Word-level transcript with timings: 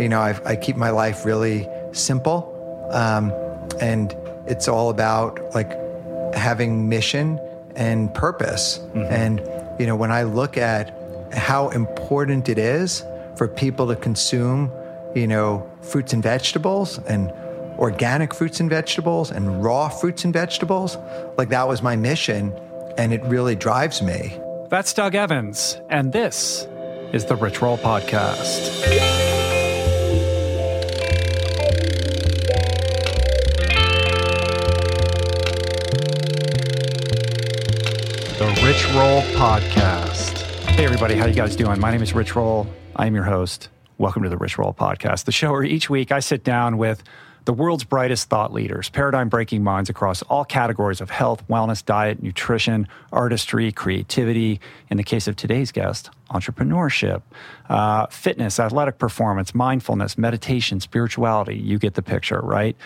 You 0.00 0.08
know, 0.08 0.20
I, 0.20 0.38
I 0.44 0.56
keep 0.56 0.76
my 0.76 0.90
life 0.90 1.24
really 1.24 1.68
simple. 1.92 2.50
Um, 2.92 3.32
and 3.80 4.14
it's 4.46 4.68
all 4.68 4.90
about 4.90 5.54
like 5.54 5.72
having 6.34 6.88
mission 6.88 7.40
and 7.76 8.12
purpose. 8.14 8.78
Mm-hmm. 8.78 9.12
And, 9.12 9.80
you 9.80 9.86
know, 9.86 9.96
when 9.96 10.12
I 10.12 10.22
look 10.24 10.56
at 10.56 10.94
how 11.32 11.68
important 11.70 12.48
it 12.48 12.58
is 12.58 13.04
for 13.36 13.48
people 13.48 13.88
to 13.88 13.96
consume, 13.96 14.70
you 15.14 15.26
know, 15.26 15.68
fruits 15.82 16.12
and 16.12 16.22
vegetables 16.22 16.98
and 17.06 17.32
organic 17.78 18.32
fruits 18.32 18.60
and 18.60 18.70
vegetables 18.70 19.30
and 19.30 19.64
raw 19.64 19.88
fruits 19.88 20.24
and 20.24 20.32
vegetables, 20.32 20.96
like 21.36 21.48
that 21.48 21.66
was 21.66 21.82
my 21.82 21.96
mission. 21.96 22.52
And 22.96 23.12
it 23.12 23.22
really 23.24 23.56
drives 23.56 24.02
me. 24.02 24.38
That's 24.68 24.92
Doug 24.92 25.14
Evans. 25.14 25.80
And 25.88 26.12
this 26.12 26.66
is 27.12 27.24
the 27.26 27.36
Rich 27.36 27.60
Roll 27.60 27.78
Podcast. 27.78 29.03
Rich 38.74 38.92
Roll 38.92 39.22
Podcast. 39.36 40.42
Hey, 40.70 40.84
everybody, 40.84 41.14
how 41.14 41.26
you 41.26 41.34
guys 41.34 41.54
doing? 41.54 41.78
My 41.78 41.92
name 41.92 42.02
is 42.02 42.12
Rich 42.12 42.34
Roll. 42.34 42.66
I 42.96 43.06
am 43.06 43.14
your 43.14 43.22
host. 43.22 43.68
Welcome 43.98 44.24
to 44.24 44.28
the 44.28 44.36
Rich 44.36 44.58
Roll 44.58 44.74
Podcast, 44.74 45.26
the 45.26 45.32
show 45.32 45.52
where 45.52 45.62
each 45.62 45.88
week 45.88 46.10
I 46.10 46.18
sit 46.18 46.42
down 46.42 46.76
with 46.76 47.00
the 47.44 47.52
world's 47.52 47.84
brightest 47.84 48.28
thought 48.28 48.52
leaders, 48.52 48.88
paradigm 48.88 49.28
breaking 49.28 49.62
minds 49.62 49.90
across 49.90 50.22
all 50.22 50.44
categories 50.44 51.00
of 51.00 51.08
health, 51.08 51.46
wellness, 51.46 51.84
diet, 51.84 52.20
nutrition, 52.20 52.88
artistry, 53.12 53.70
creativity. 53.70 54.58
In 54.90 54.96
the 54.96 55.04
case 55.04 55.28
of 55.28 55.36
today's 55.36 55.70
guest, 55.70 56.10
entrepreneurship, 56.30 57.22
uh, 57.68 58.08
fitness, 58.08 58.58
athletic 58.58 58.98
performance, 58.98 59.54
mindfulness, 59.54 60.18
meditation, 60.18 60.80
spirituality. 60.80 61.54
You 61.54 61.78
get 61.78 61.94
the 61.94 62.02
picture, 62.02 62.40
right? 62.40 62.76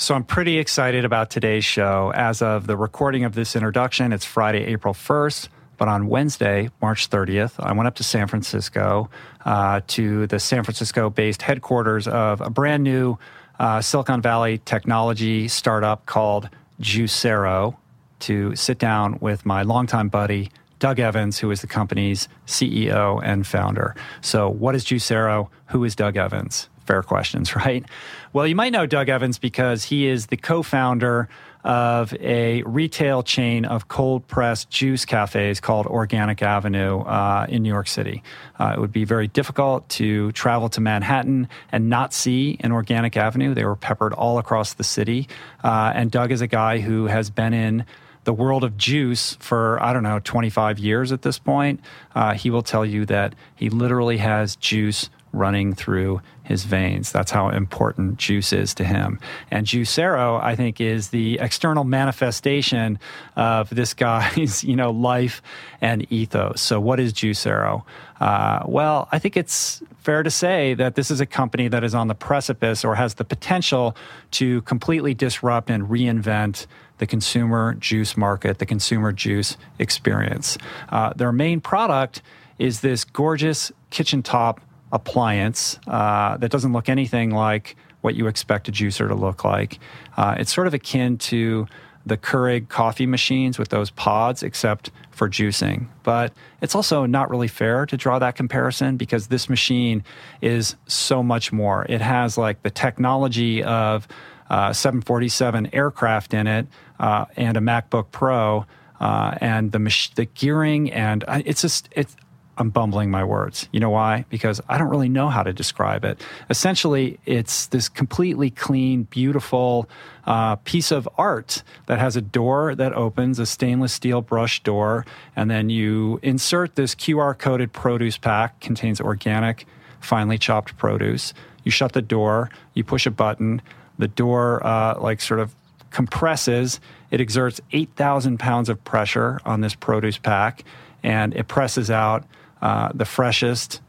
So 0.00 0.14
I'm 0.14 0.24
pretty 0.24 0.56
excited 0.56 1.04
about 1.04 1.28
today's 1.28 1.66
show. 1.66 2.10
As 2.14 2.40
of 2.40 2.66
the 2.66 2.74
recording 2.74 3.24
of 3.24 3.34
this 3.34 3.54
introduction, 3.54 4.14
it's 4.14 4.24
Friday, 4.24 4.64
April 4.64 4.94
1st. 4.94 5.48
But 5.76 5.88
on 5.88 6.08
Wednesday, 6.08 6.70
March 6.80 7.10
30th, 7.10 7.52
I 7.58 7.72
went 7.72 7.86
up 7.86 7.96
to 7.96 8.02
San 8.02 8.26
Francisco 8.26 9.10
uh, 9.44 9.82
to 9.88 10.26
the 10.26 10.38
San 10.38 10.64
Francisco 10.64 11.10
based 11.10 11.42
headquarters 11.42 12.08
of 12.08 12.40
a 12.40 12.48
brand 12.48 12.82
new 12.82 13.18
uh, 13.58 13.82
Silicon 13.82 14.22
Valley 14.22 14.56
technology 14.64 15.48
startup 15.48 16.06
called 16.06 16.48
Juicero 16.80 17.76
to 18.20 18.56
sit 18.56 18.78
down 18.78 19.18
with 19.20 19.44
my 19.44 19.64
longtime 19.64 20.08
buddy, 20.08 20.50
Doug 20.78 20.98
Evans, 20.98 21.40
who 21.40 21.50
is 21.50 21.60
the 21.60 21.66
company's 21.66 22.26
CEO 22.46 23.20
and 23.22 23.46
founder. 23.46 23.94
So, 24.22 24.48
what 24.48 24.74
is 24.74 24.82
Juicero? 24.82 25.50
Who 25.66 25.84
is 25.84 25.94
Doug 25.94 26.16
Evans? 26.16 26.69
Fair 26.90 27.04
questions, 27.04 27.54
right? 27.64 27.84
Well, 28.32 28.48
you 28.48 28.56
might 28.56 28.72
know 28.72 28.84
Doug 28.84 29.08
Evans 29.08 29.38
because 29.38 29.84
he 29.84 30.08
is 30.08 30.26
the 30.26 30.36
co 30.36 30.64
founder 30.64 31.28
of 31.62 32.12
a 32.14 32.62
retail 32.62 33.22
chain 33.22 33.64
of 33.64 33.86
cold 33.86 34.26
pressed 34.26 34.70
juice 34.70 35.04
cafes 35.04 35.60
called 35.60 35.86
Organic 35.86 36.42
Avenue 36.42 37.00
uh, 37.02 37.46
in 37.48 37.62
New 37.62 37.68
York 37.68 37.86
City. 37.86 38.24
Uh, 38.58 38.72
it 38.76 38.80
would 38.80 38.90
be 38.90 39.04
very 39.04 39.28
difficult 39.28 39.88
to 39.90 40.32
travel 40.32 40.68
to 40.70 40.80
Manhattan 40.80 41.48
and 41.70 41.88
not 41.88 42.12
see 42.12 42.56
an 42.60 42.72
Organic 42.72 43.16
Avenue. 43.16 43.54
They 43.54 43.64
were 43.64 43.76
peppered 43.76 44.12
all 44.14 44.38
across 44.38 44.72
the 44.72 44.84
city. 44.84 45.28
Uh, 45.62 45.92
and 45.94 46.10
Doug 46.10 46.32
is 46.32 46.40
a 46.40 46.48
guy 46.48 46.80
who 46.80 47.06
has 47.06 47.30
been 47.30 47.54
in 47.54 47.84
the 48.24 48.32
world 48.32 48.64
of 48.64 48.76
juice 48.76 49.36
for, 49.38 49.80
I 49.80 49.92
don't 49.92 50.02
know, 50.02 50.18
25 50.18 50.80
years 50.80 51.12
at 51.12 51.22
this 51.22 51.38
point. 51.38 51.80
Uh, 52.16 52.34
he 52.34 52.50
will 52.50 52.62
tell 52.62 52.84
you 52.84 53.06
that 53.06 53.34
he 53.54 53.70
literally 53.70 54.16
has 54.16 54.56
juice 54.56 55.08
running 55.32 55.74
through 55.74 56.20
his 56.50 56.64
veins. 56.64 57.12
That's 57.12 57.30
how 57.30 57.48
important 57.48 58.18
juice 58.18 58.52
is 58.52 58.74
to 58.74 58.84
him. 58.84 59.20
And 59.52 59.66
Juicero, 59.66 60.42
I 60.42 60.56
think, 60.56 60.80
is 60.80 61.10
the 61.10 61.38
external 61.38 61.84
manifestation 61.84 62.98
of 63.36 63.70
this 63.70 63.94
guy's, 63.94 64.64
you 64.70 64.74
know, 64.74 64.90
life 64.90 65.40
and 65.80 66.10
ethos. 66.12 66.60
So, 66.60 66.80
what 66.80 66.98
is 66.98 67.12
Juicero? 67.12 67.84
Uh, 68.18 68.64
well, 68.66 69.08
I 69.12 69.20
think 69.20 69.36
it's 69.36 69.80
fair 70.00 70.24
to 70.24 70.30
say 70.30 70.74
that 70.74 70.96
this 70.96 71.10
is 71.10 71.20
a 71.20 71.26
company 71.26 71.68
that 71.68 71.84
is 71.84 71.94
on 71.94 72.08
the 72.08 72.16
precipice 72.16 72.84
or 72.84 72.96
has 72.96 73.14
the 73.14 73.24
potential 73.24 73.96
to 74.32 74.60
completely 74.62 75.14
disrupt 75.14 75.70
and 75.70 75.84
reinvent 75.84 76.66
the 76.98 77.06
consumer 77.06 77.74
juice 77.74 78.16
market, 78.16 78.58
the 78.58 78.66
consumer 78.66 79.12
juice 79.12 79.56
experience. 79.78 80.58
Uh, 80.88 81.12
their 81.14 81.32
main 81.32 81.60
product 81.60 82.22
is 82.58 82.80
this 82.80 83.04
gorgeous 83.04 83.70
kitchen 83.90 84.22
top 84.22 84.60
appliance 84.92 85.78
uh, 85.86 86.36
that 86.38 86.50
doesn't 86.50 86.72
look 86.72 86.88
anything 86.88 87.30
like 87.30 87.76
what 88.00 88.14
you 88.14 88.26
expect 88.26 88.68
a 88.68 88.72
juicer 88.72 89.08
to 89.08 89.14
look 89.14 89.44
like. 89.44 89.78
Uh, 90.16 90.34
it's 90.38 90.52
sort 90.52 90.66
of 90.66 90.74
akin 90.74 91.18
to 91.18 91.66
the 92.06 92.16
Keurig 92.16 92.68
coffee 92.68 93.06
machines 93.06 93.58
with 93.58 93.68
those 93.68 93.90
pods, 93.90 94.42
except 94.42 94.90
for 95.10 95.28
juicing. 95.28 95.86
But 96.02 96.32
it's 96.62 96.74
also 96.74 97.04
not 97.04 97.30
really 97.30 97.48
fair 97.48 97.84
to 97.86 97.96
draw 97.96 98.18
that 98.18 98.36
comparison 98.36 98.96
because 98.96 99.26
this 99.26 99.48
machine 99.48 100.02
is 100.40 100.76
so 100.86 101.22
much 101.22 101.52
more. 101.52 101.84
It 101.88 102.00
has 102.00 102.38
like 102.38 102.62
the 102.62 102.70
technology 102.70 103.62
of 103.62 104.08
uh, 104.48 104.72
747 104.72 105.74
aircraft 105.74 106.34
in 106.34 106.46
it 106.46 106.66
uh, 106.98 107.26
and 107.36 107.56
a 107.56 107.60
MacBook 107.60 108.10
Pro. 108.10 108.66
Uh, 108.98 109.34
and 109.40 109.72
the 109.72 109.78
mach- 109.78 110.14
the 110.14 110.26
gearing 110.26 110.92
and 110.92 111.24
uh, 111.26 111.40
it's 111.46 111.62
just 111.62 111.88
it's 111.92 112.14
I'm 112.60 112.68
bumbling 112.68 113.10
my 113.10 113.24
words. 113.24 113.68
You 113.72 113.80
know 113.80 113.88
why? 113.88 114.26
Because 114.28 114.60
I 114.68 114.76
don't 114.76 114.90
really 114.90 115.08
know 115.08 115.30
how 115.30 115.42
to 115.42 115.52
describe 115.52 116.04
it. 116.04 116.20
Essentially, 116.50 117.18
it's 117.24 117.66
this 117.68 117.88
completely 117.88 118.50
clean, 118.50 119.04
beautiful 119.04 119.88
uh, 120.26 120.56
piece 120.56 120.92
of 120.92 121.08
art 121.16 121.62
that 121.86 121.98
has 121.98 122.16
a 122.16 122.20
door 122.20 122.74
that 122.74 122.92
opens, 122.92 123.38
a 123.38 123.46
stainless 123.46 123.94
steel 123.94 124.20
brush 124.20 124.62
door, 124.62 125.06
and 125.34 125.50
then 125.50 125.70
you 125.70 126.20
insert 126.22 126.74
this 126.76 126.94
QR 126.94 127.36
coded 127.36 127.72
produce 127.72 128.18
pack, 128.18 128.60
contains 128.60 129.00
organic, 129.00 129.66
finely 130.00 130.36
chopped 130.36 130.76
produce. 130.76 131.32
You 131.64 131.70
shut 131.70 131.94
the 131.94 132.02
door, 132.02 132.50
you 132.74 132.84
push 132.84 133.06
a 133.06 133.10
button, 133.10 133.62
the 133.98 134.08
door, 134.08 134.64
uh, 134.66 135.00
like, 135.00 135.22
sort 135.22 135.40
of 135.40 135.54
compresses. 135.90 136.78
It 137.10 137.22
exerts 137.22 137.60
8,000 137.72 138.38
pounds 138.38 138.68
of 138.68 138.84
pressure 138.84 139.40
on 139.46 139.62
this 139.62 139.74
produce 139.74 140.18
pack, 140.18 140.62
and 141.02 141.34
it 141.34 141.48
presses 141.48 141.90
out 141.90 142.24
uh, 142.62 142.90
the 142.94 143.04
freshest 143.04 143.80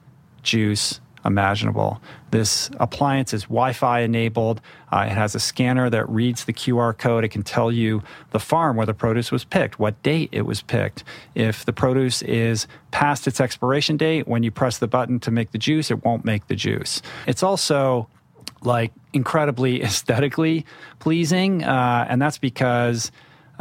juice 0.44 1.00
imaginable. 1.26 2.02
This 2.32 2.70
appliance 2.80 3.34
is 3.34 3.44
Wi 3.44 3.74
Fi 3.74 4.00
enabled. 4.00 4.62
Uh, 4.92 5.06
it 5.08 5.12
has 5.12 5.36
a 5.36 5.40
scanner 5.40 5.90
that 5.90 6.10
reads 6.10 6.46
the 6.46 6.54
QR 6.54 6.98
code. 6.98 7.24
It 7.24 7.30
can 7.30 7.44
tell 7.44 7.72
you 7.72 8.02
the 8.32 8.40
farm 8.40 8.78
where 8.78 8.86
the 8.86 8.94
produce 8.94 9.32
was 9.32 9.44
picked, 9.44 9.80
what 9.80 10.02
date 10.04 10.30
it 10.32 10.44
was 10.44 10.62
picked. 10.62 11.04
If 11.36 11.66
the 11.66 11.74
produce 11.74 12.22
is 12.22 12.68
past 12.92 13.28
its 13.28 13.40
expiration 13.40 13.98
date, 13.98 14.28
when 14.28 14.44
you 14.44 14.52
press 14.52 14.78
the 14.78 14.88
button 14.88 15.20
to 15.22 15.32
make 15.32 15.52
the 15.52 15.58
juice, 15.58 15.92
it 15.92 16.04
won't 16.04 16.26
make 16.26 16.48
the 16.48 16.56
juice. 16.56 17.02
It's 17.28 17.44
also 17.44 18.08
like 18.64 18.92
incredibly 19.14 19.84
aesthetically 19.84 20.66
pleasing, 21.00 21.64
uh, 21.64 22.08
and 22.10 22.22
that's 22.22 22.38
because 22.38 23.12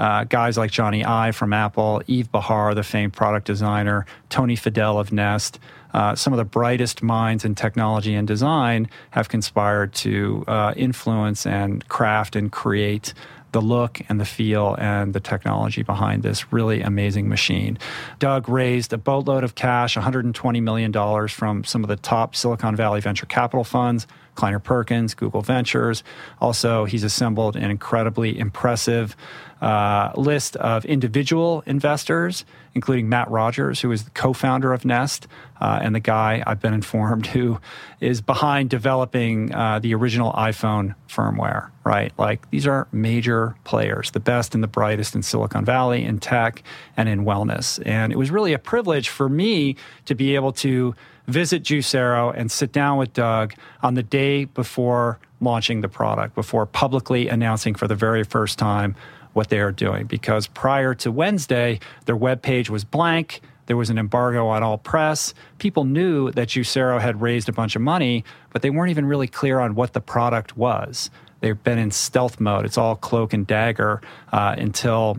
uh, 0.01 0.25
guys 0.25 0.57
like 0.57 0.71
Jony 0.71 1.05
Ive 1.05 1.37
from 1.37 1.53
Apple, 1.53 2.03
Yves 2.09 2.29
Behar, 2.29 2.75
the 2.75 2.83
famed 2.83 3.13
product 3.13 3.47
designer, 3.47 4.07
Tony 4.31 4.57
Fadell 4.57 4.99
of 4.99 5.13
Nest. 5.13 5.61
Uh, 5.93 6.15
some 6.15 6.33
of 6.33 6.39
the 6.39 6.45
brightest 6.45 7.03
minds 7.03 7.45
in 7.45 7.55
technology 7.55 8.15
and 8.15 8.27
design 8.27 8.89
have 9.11 9.29
conspired 9.29 9.93
to 9.93 10.43
uh, 10.49 10.73
influence 10.75 11.45
and 11.45 11.87
craft 11.89 12.35
and 12.35 12.51
create 12.51 13.13
the 13.53 13.61
look 13.61 14.01
and 14.09 14.21
the 14.21 14.25
feel 14.25 14.75
and 14.79 15.13
the 15.13 15.21
technology 15.21 15.83
behind 15.83 16.23
this 16.23 16.53
really 16.53 16.81
amazing 16.81 17.29
machine. 17.29 17.79
Doug 18.19 18.49
raised 18.49 18.93
a 18.93 18.99
boatload 18.99 19.45
of 19.45 19.55
cash, 19.55 19.97
$120 19.97 20.63
million 20.63 21.29
from 21.29 21.65
some 21.65 21.85
of 21.85 21.89
the 21.89 21.97
top 21.97 22.35
Silicon 22.35 22.75
Valley 22.75 23.01
venture 23.01 23.27
capital 23.27 23.65
funds, 23.65 24.07
Kleiner 24.41 24.59
Perkins, 24.59 25.13
Google 25.13 25.43
Ventures. 25.43 26.03
Also, 26.41 26.87
he's 26.87 27.05
assembled 27.05 27.57
an 27.57 27.71
incredibly 27.71 28.39
impressive 28.39 29.15
uh, 29.61 30.13
list 30.17 30.57
of 30.57 30.87
individual 30.87 31.63
investors, 31.67 32.47
including 32.73 33.11
Matt 33.11 33.31
Rogers, 33.31 33.83
who 33.83 33.93
is 33.93 34.05
the 34.05 34.11
co 34.13 34.33
founder 34.33 34.73
of 34.73 34.87
Nest, 34.87 35.27
uh, 35.61 35.81
and 35.83 35.95
the 35.95 36.01
guy 36.01 36.43
I've 36.47 36.59
been 36.59 36.73
informed 36.73 37.27
who 37.27 37.61
is 38.01 38.23
behind 38.23 38.71
developing 38.71 39.55
uh, 39.55 39.79
the 39.79 39.95
original 39.95 40.33
iPhone 40.33 40.95
firmware, 41.07 41.69
right? 41.85 42.11
Like 42.17 42.51
these 42.51 42.67
are 42.67 42.89
major 42.93 43.57
players, 43.65 44.13
the 44.13 44.21
best 44.21 44.55
and 44.55 44.65
the 44.65 44.69
brightest 44.69 45.15
in 45.15 45.23
Silicon 45.23 45.67
Valley, 45.67 46.03
in 46.03 46.19
tech, 46.19 46.63
and 46.97 47.11
in 47.11 47.27
wellness. 47.27 47.79
And 47.85 48.11
it 48.11 48.17
was 48.17 48.31
really 48.31 48.55
a 48.55 48.59
privilege 48.59 49.11
for 49.11 49.29
me 49.29 49.77
to 50.07 50.15
be 50.15 50.35
able 50.35 50.53
to 50.53 50.95
visit 51.27 51.63
Juicero 51.63 52.33
and 52.37 52.51
sit 52.51 52.73
down 52.73 52.99
with 52.99 53.13
Doug 53.13 53.55
on 53.83 53.95
the 53.95 54.03
day 54.03 54.45
before 54.45 55.19
launching 55.41 55.81
the 55.81 55.89
product, 55.89 56.35
before 56.35 56.67
publicly 56.67 57.29
announcing 57.29 57.75
for 57.75 57.89
the 57.89 57.95
very 57.95 58.25
first 58.25 58.59
time 58.59 58.95
what 59.33 59.49
they 59.49 59.61
are 59.61 59.73
doing. 59.73 60.07
Because 60.07 60.47
prior 60.47 60.95
to 60.95 61.11
Wednesday, 61.13 61.81
their 62.07 62.17
webpage 62.17 62.69
was 62.69 62.85
blank. 62.85 63.41
There 63.67 63.77
was 63.77 63.91
an 63.91 63.99
embargo 63.99 64.49
on 64.49 64.63
all 64.63 64.79
press. 64.79 65.33
People 65.59 65.85
knew 65.85 66.33
that 66.33 66.49
Juicero 66.49 67.01
had 67.01 67.21
raised 67.21 67.49
a 67.49 67.53
bunch 67.53 67.77
of 67.77 67.83
money, 67.83 68.25
but 68.53 68.63
they 68.63 68.71
weren't 68.71 68.91
even 68.91 69.07
really 69.07 69.29
clear 69.29 69.61
on 69.61 69.75
what 69.75 69.93
the 69.93 70.01
product 70.01 70.57
was. 70.57 71.11
They've 71.41 71.63
been 71.63 71.79
in 71.79 71.91
stealth 71.91 72.41
mode. 72.41 72.65
It's 72.67 72.77
all 72.77 72.97
cloak 72.97 73.33
and 73.33 73.47
dagger 73.47 74.03
uh, 74.33 74.57
until 74.59 75.19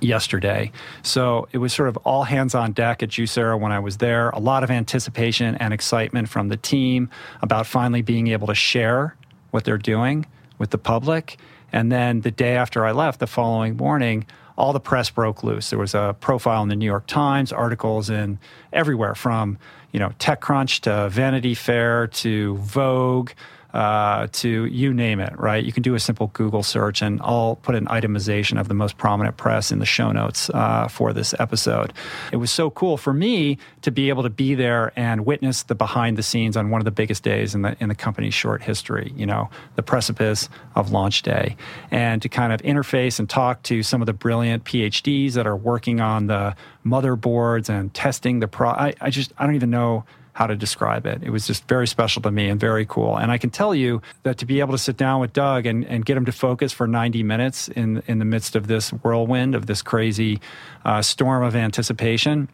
yesterday. 0.00 0.72
So 1.02 1.48
it 1.52 1.58
was 1.58 1.72
sort 1.72 1.88
of 1.88 1.96
all 1.98 2.24
hands 2.24 2.54
on 2.54 2.72
deck 2.72 3.02
at 3.02 3.10
Juicero 3.10 3.58
when 3.58 3.72
I 3.72 3.78
was 3.78 3.98
there. 3.98 4.30
A 4.30 4.38
lot 4.38 4.64
of 4.64 4.70
anticipation 4.70 5.54
and 5.56 5.72
excitement 5.72 6.28
from 6.28 6.48
the 6.48 6.56
team 6.56 7.10
about 7.42 7.66
finally 7.66 8.02
being 8.02 8.28
able 8.28 8.46
to 8.48 8.54
share 8.54 9.16
what 9.50 9.64
they're 9.64 9.78
doing 9.78 10.26
with 10.58 10.70
the 10.70 10.78
public. 10.78 11.38
And 11.72 11.92
then 11.92 12.22
the 12.22 12.30
day 12.30 12.56
after 12.56 12.84
I 12.84 12.92
left, 12.92 13.20
the 13.20 13.26
following 13.26 13.76
morning, 13.76 14.26
all 14.56 14.72
the 14.72 14.80
press 14.80 15.08
broke 15.08 15.44
loose. 15.44 15.70
There 15.70 15.78
was 15.78 15.94
a 15.94 16.16
profile 16.18 16.62
in 16.62 16.68
the 16.68 16.76
New 16.76 16.86
York 16.86 17.06
Times, 17.06 17.52
articles 17.52 18.10
in 18.10 18.38
everywhere 18.72 19.14
from 19.14 19.58
you 19.92 20.00
know 20.00 20.10
TechCrunch 20.18 20.80
to 20.80 21.08
Vanity 21.08 21.54
Fair 21.54 22.08
to 22.08 22.56
Vogue 22.56 23.30
uh, 23.78 24.26
to 24.32 24.64
you 24.64 24.92
name 24.92 25.20
it, 25.20 25.38
right? 25.38 25.64
You 25.64 25.70
can 25.70 25.84
do 25.84 25.94
a 25.94 26.00
simple 26.00 26.32
Google 26.32 26.64
search, 26.64 27.00
and 27.00 27.20
I'll 27.22 27.54
put 27.62 27.76
an 27.76 27.86
itemization 27.86 28.58
of 28.58 28.66
the 28.66 28.74
most 28.74 28.98
prominent 28.98 29.36
press 29.36 29.70
in 29.70 29.78
the 29.78 29.86
show 29.86 30.10
notes 30.10 30.50
uh, 30.50 30.88
for 30.88 31.12
this 31.12 31.32
episode. 31.38 31.92
It 32.32 32.38
was 32.38 32.50
so 32.50 32.70
cool 32.70 32.96
for 32.96 33.12
me 33.12 33.56
to 33.82 33.92
be 33.92 34.08
able 34.08 34.24
to 34.24 34.30
be 34.30 34.56
there 34.56 34.92
and 34.96 35.24
witness 35.24 35.62
the 35.62 35.76
behind 35.76 36.18
the 36.18 36.24
scenes 36.24 36.56
on 36.56 36.70
one 36.70 36.80
of 36.80 36.86
the 36.86 36.90
biggest 36.90 37.22
days 37.22 37.54
in 37.54 37.62
the 37.62 37.76
in 37.78 37.88
the 37.88 37.94
company's 37.94 38.34
short 38.34 38.62
history. 38.62 39.12
You 39.14 39.26
know, 39.26 39.48
the 39.76 39.84
precipice 39.84 40.48
of 40.74 40.90
launch 40.90 41.22
day, 41.22 41.54
and 41.92 42.20
to 42.22 42.28
kind 42.28 42.52
of 42.52 42.60
interface 42.62 43.20
and 43.20 43.30
talk 43.30 43.62
to 43.64 43.84
some 43.84 44.02
of 44.02 44.06
the 44.06 44.12
brilliant 44.12 44.64
PhDs 44.64 45.34
that 45.34 45.46
are 45.46 45.56
working 45.56 46.00
on 46.00 46.26
the 46.26 46.56
motherboards 46.84 47.68
and 47.68 47.94
testing 47.94 48.40
the 48.40 48.48
pro. 48.48 48.70
I, 48.70 48.94
I 49.00 49.10
just 49.10 49.32
I 49.38 49.46
don't 49.46 49.54
even 49.54 49.70
know 49.70 50.04
how 50.38 50.46
to 50.46 50.54
describe 50.54 51.04
it. 51.04 51.20
It 51.24 51.30
was 51.30 51.48
just 51.48 51.66
very 51.66 51.88
special 51.88 52.22
to 52.22 52.30
me 52.30 52.48
and 52.48 52.60
very 52.60 52.86
cool. 52.86 53.16
And 53.16 53.32
I 53.32 53.38
can 53.38 53.50
tell 53.50 53.74
you 53.74 54.00
that 54.22 54.38
to 54.38 54.46
be 54.46 54.60
able 54.60 54.70
to 54.70 54.78
sit 54.78 54.96
down 54.96 55.20
with 55.20 55.32
Doug 55.32 55.66
and, 55.66 55.84
and 55.86 56.04
get 56.04 56.16
him 56.16 56.26
to 56.26 56.30
focus 56.30 56.72
for 56.72 56.86
90 56.86 57.24
minutes 57.24 57.66
in, 57.66 58.04
in 58.06 58.20
the 58.20 58.24
midst 58.24 58.54
of 58.54 58.68
this 58.68 58.90
whirlwind, 58.90 59.56
of 59.56 59.66
this 59.66 59.82
crazy 59.82 60.40
uh, 60.84 61.02
storm 61.02 61.42
of 61.42 61.56
anticipation, 61.56 62.48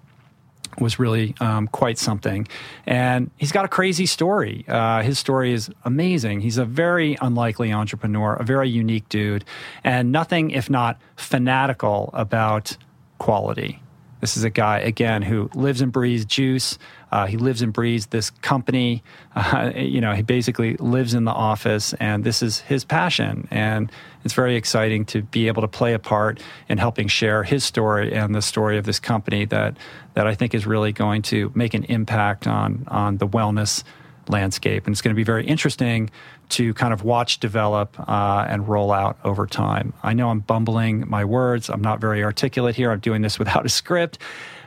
was 0.78 0.98
really 0.98 1.34
um, 1.40 1.68
quite 1.68 1.98
something. 1.98 2.48
And 2.86 3.30
he's 3.36 3.52
got 3.52 3.66
a 3.66 3.68
crazy 3.68 4.06
story. 4.06 4.64
Uh, 4.66 5.02
his 5.02 5.18
story 5.18 5.52
is 5.52 5.70
amazing. 5.84 6.40
He's 6.40 6.56
a 6.56 6.64
very 6.64 7.18
unlikely 7.20 7.70
entrepreneur, 7.70 8.32
a 8.32 8.44
very 8.44 8.70
unique 8.70 9.10
dude, 9.10 9.44
and 9.84 10.10
nothing 10.10 10.52
if 10.52 10.70
not 10.70 10.98
fanatical 11.16 12.08
about 12.14 12.78
quality. 13.18 13.82
This 14.24 14.38
is 14.38 14.44
a 14.44 14.48
guy, 14.48 14.78
again, 14.78 15.20
who 15.20 15.50
lives 15.54 15.82
and 15.82 15.92
breathes 15.92 16.24
juice. 16.24 16.78
Uh, 17.14 17.26
he 17.26 17.36
lives 17.36 17.62
and 17.62 17.72
breathes 17.72 18.06
this 18.06 18.30
company. 18.30 19.00
Uh, 19.36 19.70
you 19.76 20.00
know, 20.00 20.14
he 20.14 20.22
basically 20.22 20.74
lives 20.78 21.14
in 21.14 21.24
the 21.24 21.30
office, 21.30 21.94
and 21.94 22.24
this 22.24 22.42
is 22.42 22.58
his 22.60 22.84
passion. 22.84 23.46
And 23.52 23.90
it's 24.24 24.34
very 24.34 24.56
exciting 24.56 25.04
to 25.06 25.22
be 25.22 25.46
able 25.46 25.62
to 25.62 25.68
play 25.68 25.92
a 25.94 26.00
part 26.00 26.42
in 26.68 26.78
helping 26.78 27.06
share 27.06 27.44
his 27.44 27.62
story 27.62 28.12
and 28.12 28.34
the 28.34 28.42
story 28.42 28.78
of 28.78 28.84
this 28.84 28.98
company 28.98 29.44
that 29.44 29.76
that 30.14 30.26
I 30.26 30.34
think 30.34 30.54
is 30.54 30.66
really 30.66 30.90
going 30.90 31.22
to 31.22 31.52
make 31.54 31.72
an 31.74 31.84
impact 31.84 32.48
on 32.48 32.84
on 32.88 33.18
the 33.18 33.28
wellness 33.28 33.84
landscape. 34.28 34.84
And 34.86 34.92
it's 34.92 35.00
going 35.00 35.14
to 35.14 35.16
be 35.16 35.24
very 35.24 35.46
interesting 35.46 36.10
to 36.48 36.74
kind 36.74 36.92
of 36.92 37.04
watch 37.04 37.38
develop 37.38 37.94
uh, 38.08 38.46
and 38.48 38.68
roll 38.68 38.92
out 38.92 39.18
over 39.22 39.46
time. 39.46 39.92
I 40.02 40.14
know 40.14 40.30
I'm 40.30 40.40
bumbling 40.40 41.08
my 41.08 41.24
words. 41.24 41.70
I'm 41.70 41.80
not 41.80 42.00
very 42.00 42.24
articulate 42.24 42.74
here. 42.74 42.90
I'm 42.90 43.00
doing 43.00 43.22
this 43.22 43.38
without 43.42 43.64
a 43.64 43.68
script. 43.68 44.18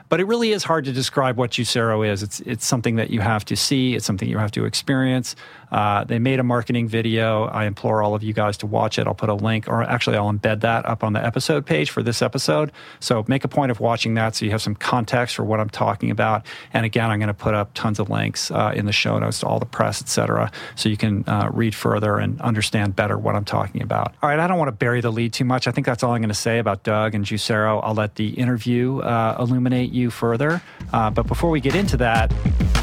But 0.10 0.20
it 0.20 0.26
really 0.26 0.52
is 0.52 0.64
hard 0.64 0.86
to 0.86 0.94
describe 0.94 1.38
what 1.38 1.52
Juicero 1.52 2.08
is. 2.08 2.24
It's, 2.24 2.40
it's 2.42 2.66
something 2.66 2.96
that 2.96 3.10
you 3.10 3.20
have 3.20 3.44
to 3.46 3.56
see, 3.56 3.96
it's 3.96 4.06
something 4.06 4.28
you 4.30 4.38
have 4.38 4.52
to 4.52 4.66
experience. 4.66 5.36
Uh, 5.70 6.06
they 6.06 6.18
made 6.18 6.40
a 6.40 6.44
marketing 6.44 6.88
video. 6.88 7.44
I 7.44 7.66
implore 7.66 8.02
all 8.02 8.16
of 8.16 8.24
you 8.24 8.32
guys 8.32 8.56
to 8.60 8.66
watch 8.66 8.98
it. 8.98 9.06
I'll 9.06 9.14
put 9.14 9.28
a 9.28 9.34
link, 9.34 9.68
or 9.68 9.84
actually, 9.84 10.16
I'll 10.16 10.32
embed 10.32 10.62
that 10.62 10.86
up 10.86 11.04
on 11.04 11.12
the 11.12 11.24
episode 11.24 11.66
page 11.66 11.90
for 11.90 12.02
this 12.02 12.22
episode. 12.22 12.72
So 13.02 13.26
make 13.28 13.44
a 13.44 13.50
point 13.50 13.70
of 13.70 13.82
watching 13.82 14.14
that 14.14 14.36
so 14.36 14.46
you 14.46 14.52
have 14.52 14.62
some 14.62 14.76
context 14.76 15.36
for 15.36 15.44
what 15.44 15.60
I'm 15.60 15.70
talking 15.70 16.10
about. 16.10 16.46
And 16.72 16.86
again, 16.86 17.10
I'm 17.10 17.20
going 17.20 17.28
to 17.28 17.34
put 17.34 17.54
up 17.54 17.72
tons 17.74 18.00
of 18.00 18.10
links 18.10 18.50
uh, 18.50 18.72
in 18.74 18.86
the 18.86 18.94
show 18.94 19.20
notes 19.20 19.42
to 19.42 19.48
all 19.48 19.60
the 19.60 19.66
press, 19.66 20.02
et 20.02 20.08
cetera, 20.08 20.52
so 20.76 20.88
you 20.88 20.96
can 20.96 21.26
uh, 21.28 21.50
read 21.52 21.76
further 21.76 22.18
and 22.18 22.40
understand 22.40 22.96
better 22.96 23.18
what 23.18 23.36
I'm 23.36 23.46
talking 23.46 23.82
about. 23.82 24.16
All 24.24 24.30
right, 24.30 24.40
I 24.40 24.48
don't 24.48 24.58
want 24.58 24.70
to 24.70 24.74
bury 24.74 25.02
the 25.02 25.12
lead 25.12 25.34
too 25.34 25.44
much. 25.44 25.68
I 25.68 25.72
think 25.72 25.86
that's 25.86 26.02
all 26.02 26.14
I'm 26.14 26.22
going 26.22 26.30
to 26.30 26.34
say 26.34 26.60
about 26.60 26.84
Doug 26.84 27.14
and 27.14 27.26
Juicero. 27.26 27.82
I'll 27.84 27.94
let 27.94 28.16
the 28.16 28.30
interview 28.30 29.00
uh, 29.00 29.36
illuminate 29.38 29.92
you 29.98 30.10
further. 30.10 30.62
Uh, 30.94 31.10
but 31.10 31.28
before 31.28 31.50
we 31.50 31.60
get 31.60 31.76
into 31.76 31.98
that, 31.98 32.32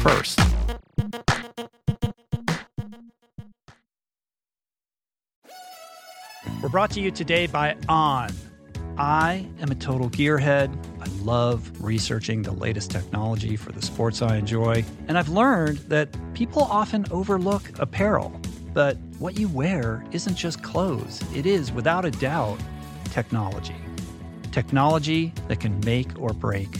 first, 0.01 0.39
We're 6.65 6.69
brought 6.69 6.89
to 6.91 6.99
you 6.99 7.11
today 7.11 7.45
by 7.45 7.77
On. 7.89 8.31
I 8.97 9.47
am 9.59 9.69
a 9.69 9.75
total 9.75 10.09
gearhead. 10.09 10.75
I 10.99 11.05
love 11.23 11.71
researching 11.79 12.41
the 12.41 12.53
latest 12.53 12.89
technology 12.89 13.55
for 13.55 13.71
the 13.71 13.83
sports 13.83 14.23
I 14.23 14.37
enjoy. 14.37 14.83
And 15.07 15.15
I've 15.15 15.29
learned 15.29 15.77
that 15.89 16.09
people 16.33 16.63
often 16.63 17.05
overlook 17.11 17.77
apparel. 17.77 18.41
But 18.73 18.97
what 19.19 19.37
you 19.37 19.47
wear 19.47 20.03
isn't 20.11 20.33
just 20.33 20.63
clothes, 20.63 21.23
it 21.35 21.45
is, 21.45 21.71
without 21.71 22.03
a 22.03 22.09
doubt, 22.09 22.59
technology. 23.11 23.75
Technology 24.51 25.33
that 25.47 25.59
can 25.59 25.79
make 25.81 26.19
or 26.19 26.33
break 26.33 26.79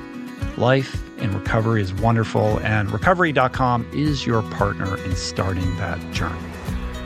Life 0.57 1.01
in 1.19 1.33
recovery 1.33 1.81
is 1.81 1.93
wonderful, 1.93 2.59
and 2.59 2.91
recovery.com 2.91 3.89
is 3.93 4.25
your 4.25 4.41
partner 4.41 4.97
in 5.03 5.15
starting 5.15 5.75
that 5.77 5.99
journey. 6.11 6.37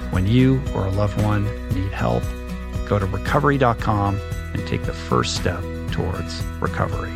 When 0.10 0.26
you 0.26 0.62
or 0.74 0.86
a 0.86 0.92
loved 0.92 1.22
one 1.22 1.46
need 1.70 1.92
help, 1.92 2.24
go 2.88 2.98
to 2.98 3.06
recovery.com 3.06 4.20
and 4.54 4.68
take 4.68 4.84
the 4.84 4.94
first 4.94 5.36
step 5.36 5.62
towards 5.92 6.44
recovery. 6.60 7.12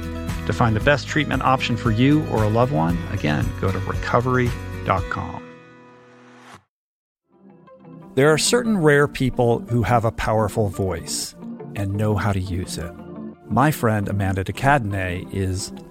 To 0.45 0.53
find 0.53 0.75
the 0.75 0.81
best 0.81 1.07
treatment 1.07 1.41
option 1.41 1.75
for 1.77 1.91
you 1.91 2.25
or 2.27 2.43
a 2.43 2.50
loved 2.50 2.74
one, 2.74 2.98
again, 3.12 3.45
go 3.59 3.71
to 3.71 3.79
recovery.com. 3.79 5.43
There 8.15 8.31
are 8.31 8.38
certain 8.38 8.77
rare 8.77 9.07
people 9.07 9.59
who 9.69 9.83
have 9.83 10.05
a 10.05 10.12
powerful 10.12 10.67
voice 10.67 11.36
and 11.75 11.95
know 11.95 12.15
how 12.15 12.33
to 12.33 12.39
use 12.39 12.77
it. 12.77 12.91
My 13.50 13.71
friend 13.71 14.07
Amanda 14.07 14.43
de 14.43 14.53
Cadenet 14.53 15.33
is 15.33 15.71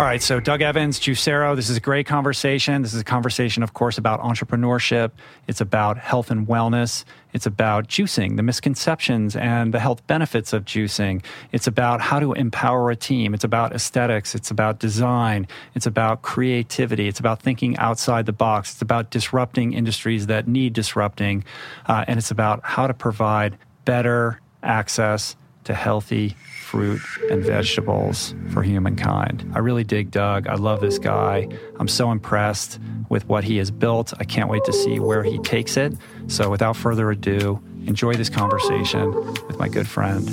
All 0.00 0.06
right, 0.06 0.22
so 0.22 0.40
Doug 0.40 0.62
Evans, 0.62 0.98
Juicero, 0.98 1.54
this 1.54 1.68
is 1.68 1.76
a 1.76 1.80
great 1.80 2.06
conversation. 2.06 2.80
This 2.80 2.94
is 2.94 3.02
a 3.02 3.04
conversation, 3.04 3.62
of 3.62 3.74
course, 3.74 3.98
about 3.98 4.22
entrepreneurship. 4.22 5.10
It's 5.46 5.60
about 5.60 5.98
health 5.98 6.30
and 6.30 6.46
wellness. 6.48 7.04
It's 7.34 7.44
about 7.44 7.86
juicing, 7.86 8.38
the 8.38 8.42
misconceptions 8.42 9.36
and 9.36 9.74
the 9.74 9.78
health 9.78 10.06
benefits 10.06 10.54
of 10.54 10.64
juicing. 10.64 11.22
It's 11.52 11.66
about 11.66 12.00
how 12.00 12.18
to 12.18 12.32
empower 12.32 12.90
a 12.90 12.96
team. 12.96 13.34
It's 13.34 13.44
about 13.44 13.74
aesthetics. 13.74 14.34
It's 14.34 14.50
about 14.50 14.78
design. 14.78 15.46
It's 15.74 15.84
about 15.84 16.22
creativity. 16.22 17.06
It's 17.06 17.20
about 17.20 17.42
thinking 17.42 17.76
outside 17.76 18.24
the 18.24 18.32
box. 18.32 18.72
It's 18.72 18.80
about 18.80 19.10
disrupting 19.10 19.74
industries 19.74 20.28
that 20.28 20.48
need 20.48 20.72
disrupting. 20.72 21.44
Uh, 21.84 22.06
and 22.08 22.18
it's 22.18 22.30
about 22.30 22.64
how 22.64 22.86
to 22.86 22.94
provide 22.94 23.58
better 23.84 24.40
access 24.62 25.36
to 25.64 25.74
healthy 25.74 26.36
fruit 26.70 27.00
and 27.28 27.42
vegetables 27.42 28.32
for 28.52 28.62
humankind. 28.62 29.44
I 29.54 29.58
really 29.58 29.82
dig 29.82 30.12
Doug. 30.12 30.46
I 30.46 30.54
love 30.54 30.80
this 30.80 31.00
guy. 31.00 31.48
I'm 31.80 31.88
so 31.88 32.12
impressed 32.12 32.78
with 33.08 33.26
what 33.26 33.42
he 33.42 33.56
has 33.56 33.72
built. 33.72 34.14
I 34.20 34.24
can't 34.24 34.48
wait 34.48 34.64
to 34.66 34.72
see 34.72 35.00
where 35.00 35.24
he 35.24 35.38
takes 35.38 35.76
it. 35.76 35.94
So, 36.28 36.48
without 36.48 36.76
further 36.76 37.10
ado, 37.10 37.60
enjoy 37.86 38.14
this 38.14 38.30
conversation 38.30 39.12
with 39.48 39.58
my 39.58 39.68
good 39.68 39.88
friend, 39.88 40.32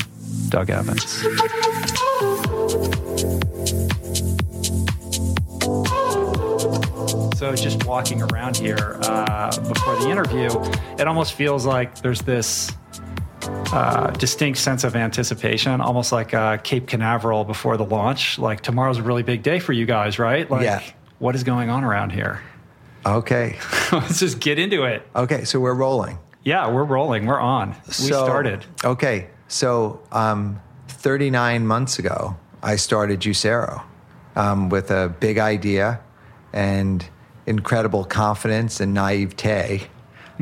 Doug 0.49 0.69
Evans. 0.69 1.03
So, 7.35 7.55
just 7.55 7.83
walking 7.85 8.21
around 8.21 8.57
here 8.57 8.99
uh, 9.01 9.49
before 9.67 9.95
the 9.95 10.09
interview, 10.11 10.49
it 10.99 11.07
almost 11.07 11.33
feels 11.33 11.65
like 11.65 11.95
there's 12.03 12.21
this 12.21 12.71
uh, 13.47 14.11
distinct 14.11 14.59
sense 14.59 14.83
of 14.83 14.95
anticipation, 14.95 15.81
almost 15.81 16.11
like 16.11 16.33
uh, 16.33 16.57
Cape 16.57 16.87
Canaveral 16.87 17.43
before 17.43 17.77
the 17.77 17.85
launch. 17.85 18.39
Like 18.39 18.61
tomorrow's 18.61 18.97
a 18.97 19.03
really 19.03 19.23
big 19.23 19.43
day 19.43 19.59
for 19.59 19.73
you 19.73 19.85
guys, 19.85 20.19
right? 20.19 20.49
Like, 20.49 20.63
yeah. 20.63 20.81
what 21.19 21.35
is 21.35 21.43
going 21.43 21.69
on 21.69 21.83
around 21.83 22.11
here? 22.11 22.41
Okay. 23.05 23.57
Let's 23.91 24.19
just 24.19 24.39
get 24.39 24.59
into 24.59 24.83
it. 24.83 25.07
Okay, 25.15 25.43
so 25.43 25.59
we're 25.59 25.73
rolling. 25.73 26.17
Yeah, 26.43 26.71
we're 26.71 26.83
rolling. 26.83 27.25
We're 27.25 27.39
on. 27.39 27.75
We 27.87 27.93
So- 27.93 28.23
started. 28.25 28.65
Okay, 28.83 29.29
so 29.47 30.01
um, 30.11 30.59
39 30.87 31.65
months 31.67 31.99
ago, 31.99 32.37
I 32.63 32.75
started 32.77 33.19
Juicero 33.19 33.83
um, 34.35 34.69
with 34.69 34.91
a 34.91 35.13
big 35.19 35.37
idea 35.37 35.99
and 36.53 37.05
incredible 37.45 38.03
confidence 38.03 38.79
and 38.79 38.93
naivete. 38.93 39.87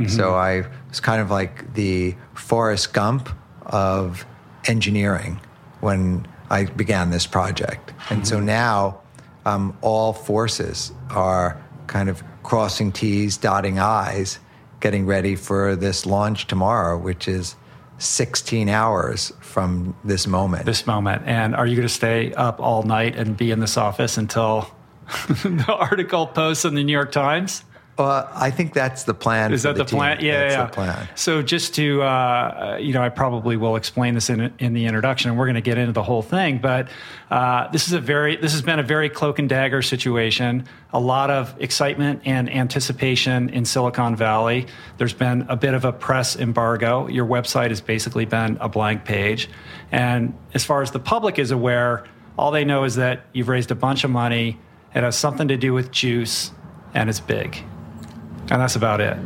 So 0.10 0.36
I 0.36 0.66
was 0.96 1.02
kind 1.02 1.22
of 1.22 1.30
like 1.30 1.74
the 1.74 2.16
Forrest 2.36 2.94
Gump 2.94 3.28
of 3.66 4.26
engineering 4.66 5.42
when 5.82 6.26
I 6.50 6.68
began 6.68 7.10
this 7.10 7.28
project. 7.28 7.92
And 8.10 8.26
so 8.26 8.40
now 8.40 9.02
um, 9.46 9.78
all 9.82 10.14
forces 10.14 10.94
are 11.10 11.62
kind 11.88 12.08
of 12.08 12.24
crossing 12.44 12.94
T's, 12.94 13.36
dotting 13.36 13.78
I's, 13.78 14.40
getting 14.80 15.06
ready 15.06 15.36
for 15.36 15.76
this 15.76 16.06
launch 16.06 16.48
tomorrow, 16.48 16.98
which 16.98 17.28
is 17.28 17.58
16 17.98 18.70
hours 18.70 19.34
from 19.42 19.98
this 20.06 20.26
moment. 20.26 20.66
This 20.66 20.88
moment. 20.88 21.24
And 21.26 21.58
are 21.58 21.68
you 21.68 21.76
going 21.76 21.90
to 21.90 21.94
stay 21.94 22.34
up 22.36 22.62
all 22.62 22.84
night 22.84 23.18
and 23.18 23.36
be 23.36 23.52
in 23.52 23.60
this 23.60 23.76
office 23.76 24.18
until 24.18 24.72
the 25.28 25.76
article 25.78 26.26
posts 26.26 26.64
in 26.64 26.74
the 26.74 26.86
New 26.86 26.94
York 26.94 27.12
Times? 27.12 27.66
Uh, 27.98 28.28
I 28.34 28.52
think 28.52 28.74
that's 28.74 29.04
the 29.04 29.14
plan. 29.14 29.54
Is 29.54 29.64
that 29.64 29.78
the, 29.78 29.86
team. 29.86 30.00
plan? 30.00 30.18
Yeah, 30.20 30.42
that's 30.42 30.54
yeah. 30.54 30.66
the 30.66 30.72
plan. 30.72 31.10
So 31.16 31.42
just 31.42 31.76
to, 31.76 32.02
uh, 32.02 32.78
you 32.82 32.92
know, 32.92 33.02
I 33.02 33.08
probably 33.08 33.56
will 33.56 33.78
explain 33.78 34.16
this 34.16 34.30
in 34.30 34.54
in 34.60 34.74
the 34.74 34.86
introduction, 34.86 35.30
and 35.30 35.40
we're 35.40 35.46
going 35.46 35.56
to 35.56 35.62
get 35.62 35.78
into 35.78 35.94
the 35.94 36.04
whole 36.04 36.22
thing. 36.22 36.58
But 36.58 36.90
uh, 37.32 37.70
this 37.72 37.88
is 37.88 37.94
a 37.94 38.02
very, 38.02 38.36
this 38.36 38.52
has 38.52 38.62
been 38.62 38.80
a 38.80 38.84
very 38.84 39.10
cloak 39.10 39.40
and 39.40 39.48
dagger 39.48 39.82
situation. 39.82 40.66
A 40.92 41.00
lot 41.00 41.32
of 41.32 41.56
excitement 41.62 42.22
and 42.26 42.54
anticipation 42.54 43.50
in 43.50 43.64
Silicon 43.64 44.18
Valley. 44.18 44.68
There's 44.98 45.14
been 45.14 45.46
a 45.48 45.56
bit 45.56 45.74
of 45.74 45.86
a 45.86 45.94
press 45.94 46.36
embargo. 46.36 47.08
Your 47.08 47.26
website 47.26 47.70
has 47.70 47.80
basically 47.80 48.26
been 48.26 48.58
a 48.60 48.68
blank 48.68 49.06
page, 49.06 49.50
and 49.94 50.38
as 50.54 50.66
far 50.66 50.82
as 50.82 50.92
the 50.92 51.00
public 51.00 51.40
is 51.40 51.52
aware, 51.52 52.04
all 52.38 52.52
they 52.52 52.66
know 52.66 52.84
is 52.84 52.96
that 52.96 53.26
you've 53.32 53.48
raised 53.48 53.72
a 53.72 53.76
bunch 53.76 54.04
of 54.04 54.12
money. 54.12 54.60
It 54.94 55.04
has 55.04 55.18
something 55.18 55.48
to 55.48 55.56
do 55.56 55.72
with 55.72 55.92
juice, 55.92 56.52
and 56.94 57.10
it's 57.10 57.22
big. 57.22 57.64
And 58.52 58.62
that's 58.62 58.76
about 58.76 59.02
it. 59.02 59.18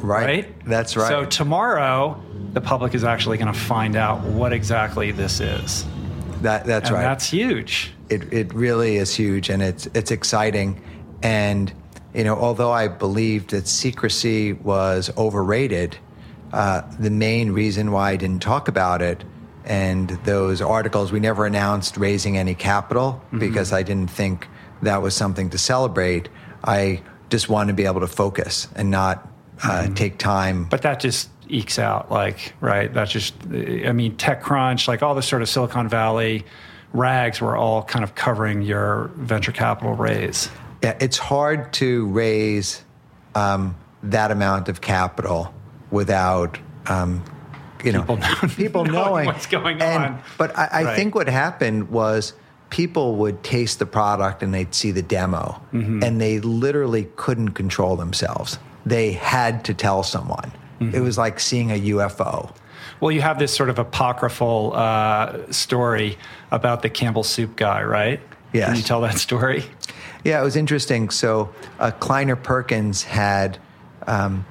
Right. 0.00 0.24
Right? 0.24 0.64
That's 0.66 0.96
right. 0.96 1.08
So 1.08 1.24
tomorrow, 1.24 2.22
the 2.52 2.60
public 2.60 2.94
is 2.94 3.04
actually 3.04 3.38
going 3.38 3.52
to 3.52 3.58
find 3.58 3.96
out 3.96 4.22
what 4.22 4.52
exactly 4.52 5.10
this 5.12 5.40
is. 5.40 5.84
that, 6.42 6.64
that's 6.64 6.88
and 6.88 6.96
right. 6.96 7.02
that's 7.02 7.30
huge. 7.30 7.92
it, 8.08 8.32
it 8.32 8.54
really 8.54 8.96
is 8.96 9.14
huge 9.14 9.50
and 9.50 9.62
it's 9.62 9.86
it's 9.94 10.10
exciting 10.10 10.82
and 11.22 11.72
you 12.14 12.24
know 12.24 12.34
although 12.34 12.72
i 12.72 12.88
believed 12.88 13.50
that 13.50 13.68
secrecy 13.68 14.54
was 14.54 15.10
overrated 15.16 15.98
uh, 16.52 16.82
the 16.98 17.10
main 17.10 17.52
reason 17.52 17.92
why 17.92 18.12
i 18.12 18.16
didn't 18.16 18.40
talk 18.42 18.68
about 18.68 19.02
it 19.02 19.22
and 19.64 20.10
those 20.24 20.62
articles 20.62 21.12
we 21.12 21.20
never 21.20 21.44
announced 21.46 21.96
raising 21.98 22.38
any 22.38 22.54
capital 22.54 23.22
because 23.38 23.72
i 23.72 23.82
didn't 23.82 24.10
think 24.10 24.48
that 24.82 25.02
was 25.02 25.14
something 25.14 25.50
to 25.50 25.58
celebrate 25.58 26.28
i 26.64 27.00
just 27.30 27.48
wanted 27.48 27.68
to 27.72 27.76
be 27.76 27.86
able 27.86 28.00
to 28.00 28.06
focus 28.06 28.68
and 28.76 28.90
not 28.90 29.26
uh, 29.62 29.88
take 29.94 30.18
time 30.18 30.64
But 30.64 30.82
that 30.82 31.00
just 31.00 31.28
ekes 31.48 31.78
out, 31.78 32.10
like, 32.10 32.54
right? 32.60 32.92
That's 32.92 33.10
just, 33.10 33.34
I 33.50 33.92
mean, 33.92 34.16
TechCrunch, 34.16 34.86
like 34.88 35.02
all 35.02 35.14
the 35.14 35.22
sort 35.22 35.42
of 35.42 35.48
Silicon 35.48 35.88
Valley 35.88 36.44
rags 36.92 37.40
were 37.40 37.56
all 37.56 37.82
kind 37.84 38.02
of 38.04 38.14
covering 38.14 38.62
your 38.62 39.10
venture 39.16 39.52
capital 39.52 39.94
raise. 39.94 40.48
Yeah, 40.82 40.96
it's 41.00 41.18
hard 41.18 41.72
to 41.74 42.06
raise 42.08 42.82
um, 43.34 43.76
that 44.02 44.30
amount 44.30 44.68
of 44.68 44.80
capital 44.80 45.52
without 45.90 46.58
um, 46.86 47.22
you 47.84 47.92
know 47.92 48.00
People 48.00 48.16
know- 48.16 48.34
people 48.56 48.84
knowing 48.84 48.94
knowing 48.94 49.26
what's 49.26 49.46
going 49.46 49.82
And- 49.82 50.04
on. 50.16 50.22
But 50.38 50.56
I, 50.58 50.68
I 50.72 50.84
Right. 50.84 50.96
think 50.96 51.14
what 51.14 51.28
happened 51.28 51.90
was 51.90 52.32
people 52.70 53.16
would 53.16 53.42
taste 53.42 53.78
the 53.78 53.86
product 53.86 54.42
and 54.42 54.54
they'd 54.54 54.74
see 54.74 54.90
the 54.92 55.02
demo, 55.02 55.60
Mm-hmm. 55.72 56.02
and 56.02 56.20
they 56.20 56.40
literally 56.40 57.08
couldn't 57.16 57.50
control 57.50 57.96
themselves. 57.96 58.58
They 58.86 59.12
had 59.12 59.64
to 59.66 59.74
tell 59.74 60.02
someone. 60.02 60.52
Mm-hmm. 60.80 60.94
It 60.94 61.00
was 61.00 61.18
like 61.18 61.38
seeing 61.40 61.70
a 61.70 61.80
UFO. 61.80 62.54
Well, 63.00 63.10
you 63.12 63.20
have 63.20 63.38
this 63.38 63.54
sort 63.54 63.70
of 63.70 63.78
apocryphal 63.78 64.72
uh, 64.74 65.50
story 65.52 66.16
about 66.50 66.82
the 66.82 66.88
Campbell 66.90 67.24
Soup 67.24 67.54
guy, 67.56 67.82
right? 67.82 68.20
Yes. 68.52 68.68
Can 68.68 68.76
you 68.76 68.82
tell 68.82 69.00
that 69.02 69.18
story? 69.18 69.64
Yeah, 70.24 70.40
it 70.40 70.44
was 70.44 70.56
interesting. 70.56 71.10
So 71.10 71.54
uh, 71.78 71.92
Kleiner 71.92 72.36
Perkins 72.36 73.02
had, 73.02 73.58
um, 74.06 74.44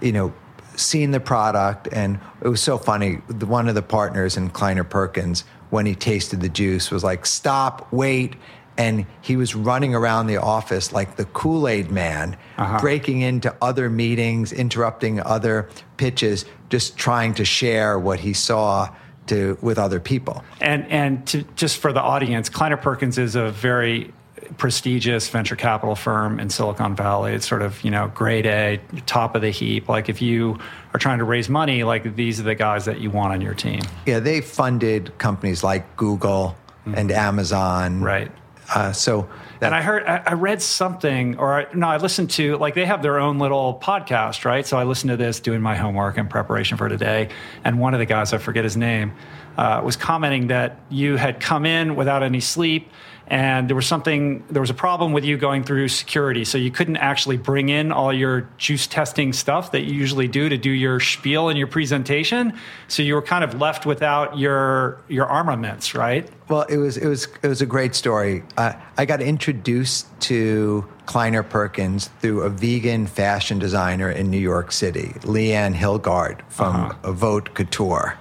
you 0.00 0.12
know, 0.12 0.32
seen 0.76 1.12
the 1.12 1.20
product, 1.20 1.88
and 1.92 2.18
it 2.42 2.48
was 2.48 2.60
so 2.60 2.76
funny. 2.78 3.14
One 3.14 3.68
of 3.68 3.74
the 3.74 3.82
partners 3.82 4.36
in 4.36 4.50
Kleiner 4.50 4.84
Perkins, 4.84 5.44
when 5.74 5.86
he 5.86 5.94
tasted 5.96 6.40
the 6.40 6.48
juice, 6.48 6.92
was 6.92 7.02
like, 7.02 7.26
"Stop! 7.26 7.92
Wait!" 7.92 8.36
And 8.78 9.06
he 9.22 9.36
was 9.36 9.56
running 9.56 9.92
around 9.92 10.28
the 10.28 10.36
office 10.36 10.92
like 10.92 11.16
the 11.16 11.24
Kool 11.26 11.66
Aid 11.66 11.90
Man, 11.90 12.36
uh-huh. 12.56 12.78
breaking 12.78 13.22
into 13.22 13.52
other 13.60 13.90
meetings, 13.90 14.52
interrupting 14.52 15.20
other 15.20 15.68
pitches, 15.96 16.44
just 16.70 16.96
trying 16.96 17.34
to 17.34 17.44
share 17.44 17.98
what 17.98 18.20
he 18.20 18.32
saw 18.32 18.88
to 19.26 19.58
with 19.62 19.76
other 19.78 19.98
people. 19.98 20.44
And 20.60 20.86
and 20.90 21.26
to, 21.26 21.42
just 21.56 21.78
for 21.78 21.92
the 21.92 22.00
audience, 22.00 22.48
Kleiner 22.48 22.76
Perkins 22.76 23.18
is 23.18 23.34
a 23.34 23.50
very 23.50 24.12
prestigious 24.58 25.28
venture 25.28 25.56
capital 25.56 25.94
firm 25.94 26.40
in 26.40 26.50
Silicon 26.50 26.94
Valley. 26.96 27.32
It's 27.34 27.46
sort 27.48 27.62
of 27.62 27.82
you 27.84 27.90
know 27.90 28.08
grade 28.14 28.46
A, 28.46 28.80
top 29.06 29.34
of 29.34 29.42
the 29.42 29.50
heap. 29.50 29.88
Like 29.88 30.08
if 30.08 30.20
you 30.22 30.58
are 30.92 30.98
trying 30.98 31.18
to 31.18 31.24
raise 31.24 31.48
money, 31.48 31.84
like 31.84 32.16
these 32.16 32.40
are 32.40 32.44
the 32.44 32.54
guys 32.54 32.84
that 32.84 33.00
you 33.00 33.10
want 33.10 33.32
on 33.32 33.40
your 33.40 33.54
team, 33.54 33.80
Yeah, 34.06 34.20
they 34.20 34.40
funded 34.40 35.16
companies 35.18 35.62
like 35.64 35.96
Google 35.96 36.56
and 36.86 37.10
Amazon. 37.10 38.00
right? 38.02 38.30
Uh, 38.74 38.92
so 38.92 39.28
that, 39.60 39.66
and 39.66 39.74
I 39.74 39.82
heard, 39.82 40.04
I 40.04 40.22
I 40.26 40.32
read 40.34 40.62
something, 40.62 41.36
or 41.38 41.60
I, 41.60 41.66
no, 41.74 41.86
I 41.86 41.98
listened 41.98 42.30
to 42.32 42.56
like 42.56 42.74
they 42.74 42.86
have 42.86 43.02
their 43.02 43.18
own 43.20 43.38
little 43.38 43.78
podcast, 43.82 44.46
right? 44.46 44.66
So 44.66 44.78
I 44.78 44.84
listened 44.84 45.10
to 45.10 45.18
this 45.18 45.38
doing 45.40 45.60
my 45.60 45.76
homework 45.76 46.16
in 46.16 46.28
preparation 46.28 46.78
for 46.78 46.88
today, 46.88 47.28
and 47.62 47.78
one 47.78 47.92
of 47.92 48.00
the 48.00 48.06
guys, 48.06 48.32
I 48.32 48.38
forget 48.38 48.64
his 48.64 48.74
name, 48.76 49.12
uh, 49.58 49.82
was 49.84 49.96
commenting 49.96 50.46
that 50.46 50.80
you 50.88 51.16
had 51.16 51.40
come 51.40 51.66
in 51.66 51.94
without 51.94 52.22
any 52.22 52.40
sleep, 52.40 52.90
and 53.26 53.68
there 53.68 53.76
was 53.76 53.86
something, 53.86 54.44
there 54.50 54.60
was 54.60 54.70
a 54.70 54.74
problem 54.74 55.12
with 55.12 55.24
you 55.24 55.36
going 55.36 55.64
through 55.64 55.88
security, 55.88 56.44
so 56.44 56.58
you 56.58 56.70
couldn't 56.70 56.98
actually 56.98 57.36
bring 57.36 57.68
in 57.68 57.92
all 57.92 58.12
your 58.12 58.48
juice 58.58 58.86
testing 58.86 59.32
stuff 59.32 59.72
that 59.72 59.82
you 59.82 59.94
usually 59.94 60.28
do 60.28 60.48
to 60.48 60.56
do 60.56 60.70
your 60.70 61.00
spiel 61.00 61.48
and 61.48 61.58
your 61.58 61.66
presentation. 61.66 62.52
So 62.88 63.02
you 63.02 63.14
were 63.14 63.22
kind 63.22 63.44
of 63.44 63.60
left 63.60 63.86
without 63.86 64.38
your 64.38 65.00
your 65.08 65.26
armaments, 65.26 65.94
right? 65.94 66.30
well, 66.48 66.62
it 66.62 66.76
was 66.76 66.96
it 66.96 67.06
was 67.06 67.26
it 67.42 67.48
was 67.48 67.62
a 67.62 67.66
great 67.66 67.94
story. 67.94 68.42
Uh, 68.56 68.74
I 68.98 69.06
got 69.06 69.22
introduced 69.22 70.06
to 70.22 70.86
Kleiner 71.06 71.42
Perkins 71.42 72.10
through 72.20 72.42
a 72.42 72.50
vegan 72.50 73.06
fashion 73.06 73.58
designer 73.58 74.10
in 74.10 74.30
New 74.30 74.38
York 74.38 74.72
City, 74.72 75.14
Leanne 75.20 75.74
Hilgart 75.74 76.40
from 76.50 76.94
Vaute 77.02 77.54
Couture, 77.54 78.18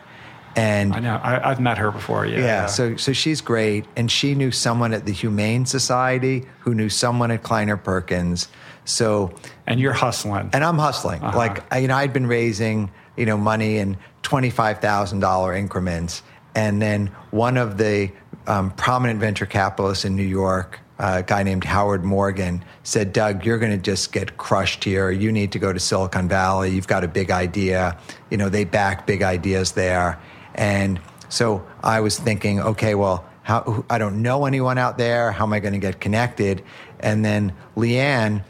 and 0.55 0.93
I 0.93 0.99
know, 0.99 1.15
I, 1.15 1.49
I've 1.49 1.59
met 1.59 1.77
her 1.77 1.91
before. 1.91 2.25
Yeah, 2.25 2.39
Yeah, 2.39 2.65
so 2.67 2.95
so 2.97 3.13
she's 3.13 3.41
great, 3.41 3.85
and 3.95 4.09
she 4.11 4.35
knew 4.35 4.51
someone 4.51 4.93
at 4.93 5.05
the 5.05 5.11
Humane 5.11 5.65
Society 5.65 6.45
who 6.59 6.73
knew 6.75 6.89
someone 6.89 7.31
at 7.31 7.43
Kleiner 7.43 7.77
Perkins. 7.77 8.47
So, 8.85 9.33
and 9.65 9.79
you're 9.79 9.93
hustling. 9.93 10.49
and 10.53 10.63
I'm 10.63 10.77
hustling. 10.77 11.21
Like 11.21 11.63
I, 11.73 11.79
you 11.79 11.87
know, 11.87 11.95
I'd 11.95 12.13
been 12.13 12.27
raising 12.27 12.91
you 13.17 13.25
know 13.25 13.37
money 13.37 13.77
in 13.77 13.97
twenty 14.21 14.49
five 14.49 14.79
thousand 14.79 15.19
dollar 15.21 15.55
increments, 15.55 16.21
and 16.53 16.81
then 16.81 17.07
one 17.31 17.57
of 17.57 17.77
the 17.77 18.11
um, 18.47 18.71
prominent 18.71 19.19
venture 19.19 19.45
capitalists 19.45 20.05
in 20.05 20.15
New 20.15 20.23
York. 20.23 20.79
uh, 20.99 21.17
a 21.19 21.23
guy 21.23 21.41
named 21.43 21.63
Howard 21.63 22.03
Morgan 22.03 22.63
said, 22.83 23.13
Doug, 23.13 23.45
you're 23.45 23.57
going 23.57 23.71
to 23.71 23.77
just 23.91 24.11
get 24.11 24.37
crushed 24.37 24.83
here. 24.83 25.09
You 25.09 25.31
need 25.31 25.51
to 25.53 25.59
go 25.59 25.73
to 25.73 25.79
Silicon 25.79 26.27
Valley. 26.27 26.69
You've 26.69 26.87
got 26.87 27.03
a 27.03 27.07
big 27.07 27.31
idea. 27.31 27.97
You 28.29 28.37
know, 28.37 28.49
they 28.49 28.63
back 28.63 29.07
big 29.07 29.23
ideas 29.23 29.71
there. 29.71 30.19
And 30.55 30.99
so 31.29 31.65
I 31.81 31.99
was 32.01 32.17
thinking, 32.17 32.59
okay, 32.59 32.95
well, 32.95 33.25
how, 33.43 33.83
I 33.89 33.97
don't 33.97 34.21
know 34.21 34.45
anyone 34.45 34.77
out 34.77 34.97
there. 34.97 35.31
How 35.31 35.45
am 35.45 35.53
I 35.53 35.59
going 35.59 35.73
to 35.73 35.79
get 35.79 35.99
connected? 35.99 36.63
And 36.99 37.25
then 37.25 37.53
Leanne, 37.75 38.43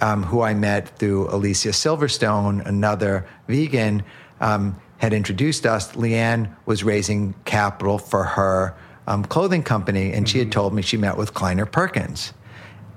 um, 0.00 0.24
who 0.24 0.42
I 0.42 0.54
met 0.54 0.98
through 0.98 1.28
Alicia 1.28 1.68
Silverstone, 1.68 2.66
another 2.66 3.26
vegan, 3.46 4.02
um, 4.40 4.80
had 4.98 5.12
introduced 5.12 5.66
us. 5.66 5.92
Leanne 5.92 6.54
was 6.66 6.82
raising 6.82 7.34
capital 7.44 7.98
for 7.98 8.24
her 8.24 8.74
um, 9.06 9.24
clothing 9.24 9.62
company, 9.62 10.12
and 10.12 10.28
she 10.28 10.38
had 10.38 10.50
told 10.50 10.74
me 10.74 10.82
she 10.82 10.96
met 10.96 11.16
with 11.16 11.34
Kleiner 11.34 11.66
Perkins. 11.66 12.32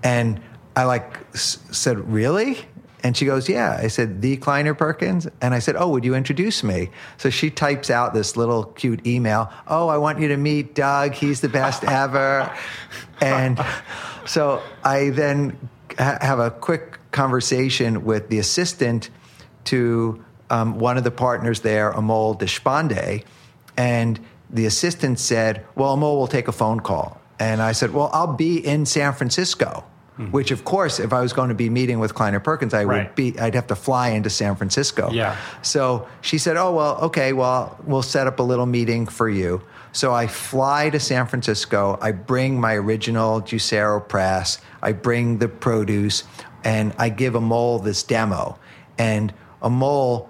And 0.04 0.42
I 0.76 0.84
like 0.86 1.18
s- 1.34 1.60
said, 1.72 2.12
really? 2.12 2.66
And 3.06 3.16
she 3.16 3.24
goes, 3.28 3.48
yeah. 3.48 3.78
I 3.80 3.88
said, 3.88 4.24
the 4.24 4.36
Kleiner 4.38 4.74
Perkins? 4.74 5.28
And 5.40 5.54
I 5.54 5.60
said, 5.60 5.76
oh, 5.76 5.90
would 5.90 6.04
you 6.04 6.16
introduce 6.16 6.64
me? 6.64 6.90
So 7.18 7.30
she 7.30 7.52
types 7.52 7.92
out 7.92 8.16
this 8.16 8.36
little 8.36 8.64
cute 8.64 9.06
email. 9.06 9.54
Oh, 9.68 9.90
I 9.90 9.98
want 10.00 10.20
you 10.20 10.28
to 10.30 10.38
meet 10.38 10.74
Doug. 10.74 11.14
He's 11.14 11.40
the 11.40 11.48
best 11.48 11.84
ever. 11.88 12.52
And 13.22 13.64
so 14.26 14.64
I 14.84 15.12
then 15.12 15.56
ha- 16.00 16.18
have 16.20 16.40
a 16.40 16.50
quick 16.50 16.98
conversation 17.12 18.06
with 18.06 18.30
the 18.30 18.40
assistant 18.40 19.12
to 19.66 20.26
um, 20.50 20.80
one 20.80 20.98
of 20.98 21.04
the 21.04 21.12
partners 21.12 21.60
there, 21.60 21.94
Amol 21.94 22.40
Deshpande. 22.40 23.24
And 23.78 24.20
the 24.50 24.66
assistant 24.66 25.20
said, 25.20 25.64
Well, 25.76 25.96
Amol 25.96 26.18
will 26.18 26.28
take 26.28 26.48
a 26.48 26.52
phone 26.52 26.80
call. 26.80 27.22
And 27.38 27.62
I 27.62 27.74
said, 27.74 27.94
Well, 27.94 28.10
I'll 28.14 28.34
be 28.34 28.66
in 28.66 28.88
San 28.88 29.14
Francisco. 29.14 29.84
Which, 30.32 30.52
of 30.52 30.64
course, 30.64 31.02
if 31.02 31.12
I 31.12 31.20
was 31.20 31.34
going 31.34 31.50
to 31.50 31.56
be 31.56 31.70
meeting 31.70 32.00
with 32.00 32.14
Kleiner 32.16 32.40
Perkins, 32.40 32.74
I 32.74 32.86
Right. 32.86 33.08
would 33.08 33.16
be. 33.16 33.38
I'd 33.38 33.54
have 33.54 33.68
to 33.68 33.76
fly 33.76 34.10
into 34.10 34.30
San 34.30 34.56
Francisco. 34.56 35.10
Yeah. 35.12 35.36
So 35.62 36.08
she 36.22 36.38
said, 36.38 36.56
"Oh 36.56 36.72
well, 36.74 36.98
okay. 37.02 37.34
Well, 37.34 37.78
we'll 37.84 38.02
set 38.02 38.26
up 38.26 38.40
a 38.40 38.44
little 38.44 38.66
meeting 38.66 39.08
for 39.08 39.28
you." 39.28 39.62
So 39.92 40.14
I 40.14 40.28
fly 40.28 40.90
to 40.90 41.00
San 41.02 41.28
Francisco. 41.28 41.98
I 42.02 42.14
bring 42.14 42.60
my 42.62 42.76
original 42.76 43.42
Juicero 43.42 44.00
press. 44.08 44.60
I 44.82 44.94
bring 44.94 45.40
the 45.40 45.50
produce, 45.50 46.24
and 46.64 46.94
I 46.98 47.10
give 47.10 47.34
Amol 47.34 47.84
this 47.84 48.02
demo. 48.04 48.58
And 48.98 49.34
Amol 49.62 50.28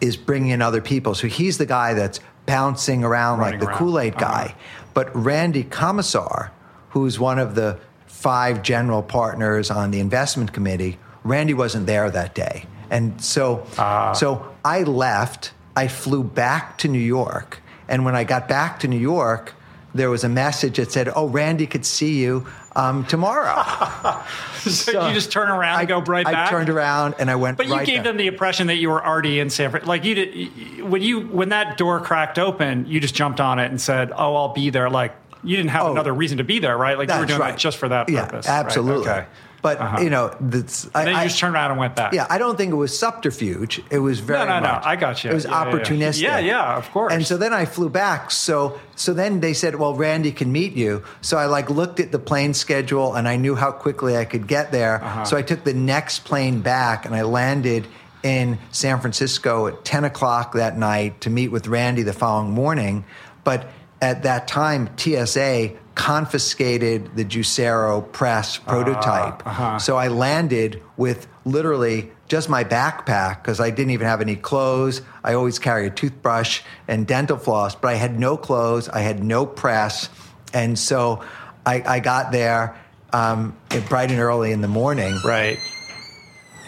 is 0.00 0.16
bringing 0.16 0.50
in 0.50 0.62
other 0.62 0.80
people. 0.80 1.14
So 1.14 1.26
he's 1.26 1.58
the 1.58 1.66
guy 1.66 1.92
that's 1.94 2.18
bouncing 2.46 3.04
around 3.04 3.40
Running 3.40 3.60
like 3.60 3.68
the. 3.68 3.76
Kool 3.76 3.98
Aid 4.00 4.14
Uh-huh. 4.14 4.24
guy. 4.24 4.54
But 4.94 5.10
Randy 5.14 5.64
Komisar, 5.64 6.48
who's 6.90 7.18
one 7.20 7.38
of 7.38 7.54
the 7.54 7.78
five 8.22 8.62
general 8.62 9.02
partners 9.02 9.70
on 9.70 9.90
the 9.90 9.98
investment 9.98 10.52
committee, 10.52 10.96
Randy 11.24 11.54
wasn't 11.54 11.86
there 11.86 12.08
that 12.10 12.34
day. 12.34 12.66
And 12.88 13.20
so, 13.20 13.66
Ah. 13.78 14.12
so 14.12 14.46
I 14.64 14.82
left. 14.84 15.52
I 15.74 15.88
flew 15.88 16.22
back 16.22 16.78
to 16.78 16.88
New 16.88 16.98
York. 17.18 17.60
And 17.88 18.04
when 18.04 18.14
I 18.14 18.24
got 18.24 18.48
back 18.48 18.78
to 18.80 18.88
New 18.88 18.98
York, 18.98 19.54
there 19.94 20.08
was 20.08 20.24
a 20.24 20.28
message 20.28 20.76
that 20.76 20.90
said, 20.92 21.10
"Oh, 21.14 21.26
Randy 21.28 21.66
could 21.66 21.84
see 21.84 22.14
you 22.22 22.46
um, 22.76 23.04
tomorrow." 23.06 23.62
so 24.58 25.06
you 25.08 25.14
just 25.14 25.30
turn 25.32 25.48
around 25.50 25.80
and 25.80 25.88
go 25.88 26.00
right 26.00 26.26
I 26.26 26.32
back. 26.32 26.50
turned 26.50 26.70
around 26.70 27.14
and 27.18 27.30
I 27.30 27.34
went. 27.36 27.58
But 27.58 27.66
you 27.66 27.74
right 27.74 27.86
gave 27.86 27.96
back. 27.98 28.04
them 28.04 28.16
the 28.16 28.26
impression 28.28 28.68
that 28.68 28.76
you 28.76 28.88
were 28.88 29.04
already 29.04 29.38
in 29.40 29.50
San 29.50 29.70
Francisco. 29.70 29.88
Like 29.90 30.04
you 30.04 30.14
did 30.14 30.82
when 30.90 31.02
you 31.02 31.20
when 31.38 31.48
that 31.50 31.76
door 31.76 32.00
cracked 32.00 32.38
open, 32.38 32.86
you 32.86 33.00
just 33.00 33.14
jumped 33.14 33.40
on 33.40 33.58
it 33.58 33.70
and 33.70 33.80
said, 33.80 34.12
"Oh, 34.16 34.34
I'll 34.36 34.54
be 34.54 34.70
there." 34.70 34.88
Like 34.88 35.12
you 35.42 35.56
didn't 35.56 35.70
have 35.70 35.86
Oh. 35.86 35.92
another 35.92 36.12
reason 36.14 36.38
to 36.38 36.44
be 36.44 36.58
there, 36.58 36.76
right? 36.76 36.96
Like 36.98 37.10
you 37.10 37.18
were 37.18 37.26
doing 37.26 37.40
right. 37.40 37.54
it 37.54 37.58
just 37.58 37.78
for 37.78 37.88
that 37.88 38.06
purpose. 38.06 38.46
Yeah, 38.46 38.56
right? 38.56 38.64
absolutely. 38.64 39.08
Okay. 39.08 39.24
But 39.60 39.80
Uh-huh. 39.80 40.00
you 40.00 40.10
know, 40.10 40.34
that's, 40.40 40.84
And 40.92 41.06
then 41.06 41.14
I, 41.14 41.22
you 41.22 41.28
just 41.28 41.38
turned 41.38 41.54
around 41.54 41.70
and 41.70 41.78
went 41.78 41.94
back. 41.94 42.12
Yeah, 42.12 42.26
I 42.28 42.38
don't 42.38 42.56
think 42.56 42.72
it 42.72 42.76
was 42.76 42.98
subterfuge. 42.98 43.80
It 43.90 44.00
was 44.00 44.18
very 44.18 44.40
no, 44.40 44.58
no. 44.58 44.72
much. 44.72 44.82
I 44.84 44.96
got 44.96 45.22
you. 45.22 45.30
It 45.30 45.34
was 45.34 45.44
yeah. 45.44 45.52
opportunistic. 45.52 46.20
Yeah, 46.20 46.38
yeah, 46.40 46.76
of 46.76 46.90
course. 46.90 47.12
And 47.12 47.24
so 47.24 47.36
then 47.36 47.52
I 47.52 47.64
flew 47.64 47.88
back. 47.88 48.32
So 48.32 48.80
so 48.96 49.12
then 49.14 49.38
they 49.38 49.52
said, 49.54 49.76
"Well, 49.76 49.94
Randy 49.94 50.32
can 50.32 50.50
meet 50.50 50.72
you." 50.74 51.04
So 51.20 51.38
I 51.38 51.46
like 51.46 51.70
looked 51.70 52.00
at 52.00 52.10
the 52.10 52.18
plane 52.18 52.54
schedule 52.54 53.14
and 53.14 53.28
I 53.28 53.36
knew 53.36 53.54
how 53.54 53.70
quickly 53.70 54.16
I 54.16 54.24
could 54.24 54.48
get 54.48 54.72
there. 54.72 54.96
Uh-huh. 55.02 55.24
So 55.26 55.36
I 55.36 55.42
took 55.42 55.62
the 55.62 55.74
next 55.74 56.24
plane 56.24 56.60
back 56.60 57.06
and 57.06 57.14
I 57.14 57.22
landed 57.22 57.86
in 58.24 58.58
San 58.72 59.00
Francisco 59.00 59.68
at 59.68 59.84
ten 59.84 60.04
o'clock 60.04 60.54
that 60.54 60.76
night 60.76 61.20
to 61.20 61.30
meet 61.30 61.48
with 61.52 61.68
Randy 61.68 62.02
the 62.02 62.12
following 62.12 62.50
morning. 62.50 63.04
But 63.44 63.68
at 64.02 64.24
that 64.24 64.48
time, 64.48 64.90
TSA 64.98 65.70
confiscated 65.94 67.14
the 67.14 67.24
Juicero 67.24 68.10
press 68.12 68.58
prototype. 68.58 69.46
uh-huh. 69.46 69.78
So 69.78 69.96
I 69.96 70.08
landed 70.08 70.82
with 70.96 71.28
literally 71.44 72.10
just 72.28 72.48
my 72.48 72.64
backpack 72.64 73.42
because 73.42 73.60
I 73.60 73.70
didn't 73.70 73.90
even 73.90 74.06
have 74.06 74.20
any 74.20 74.36
clothes. 74.36 75.02
I 75.22 75.34
always 75.34 75.58
carry 75.58 75.86
a 75.86 75.90
toothbrush 75.90 76.62
and 76.88 77.06
dental 77.06 77.36
floss, 77.36 77.74
but 77.74 77.88
I 77.88 77.94
had 77.94 78.18
no 78.18 78.36
clothes. 78.36 78.88
I 78.88 79.00
had 79.00 79.22
no 79.22 79.46
press. 79.46 80.08
And 80.52 80.78
so 80.78 81.22
I, 81.64 81.82
I 81.86 82.00
got 82.00 82.32
there 82.32 82.76
um, 83.12 83.56
bright 83.88 84.10
and 84.10 84.18
early 84.18 84.50
in 84.50 84.62
the 84.62 84.68
morning. 84.68 85.16
Right. 85.24 85.58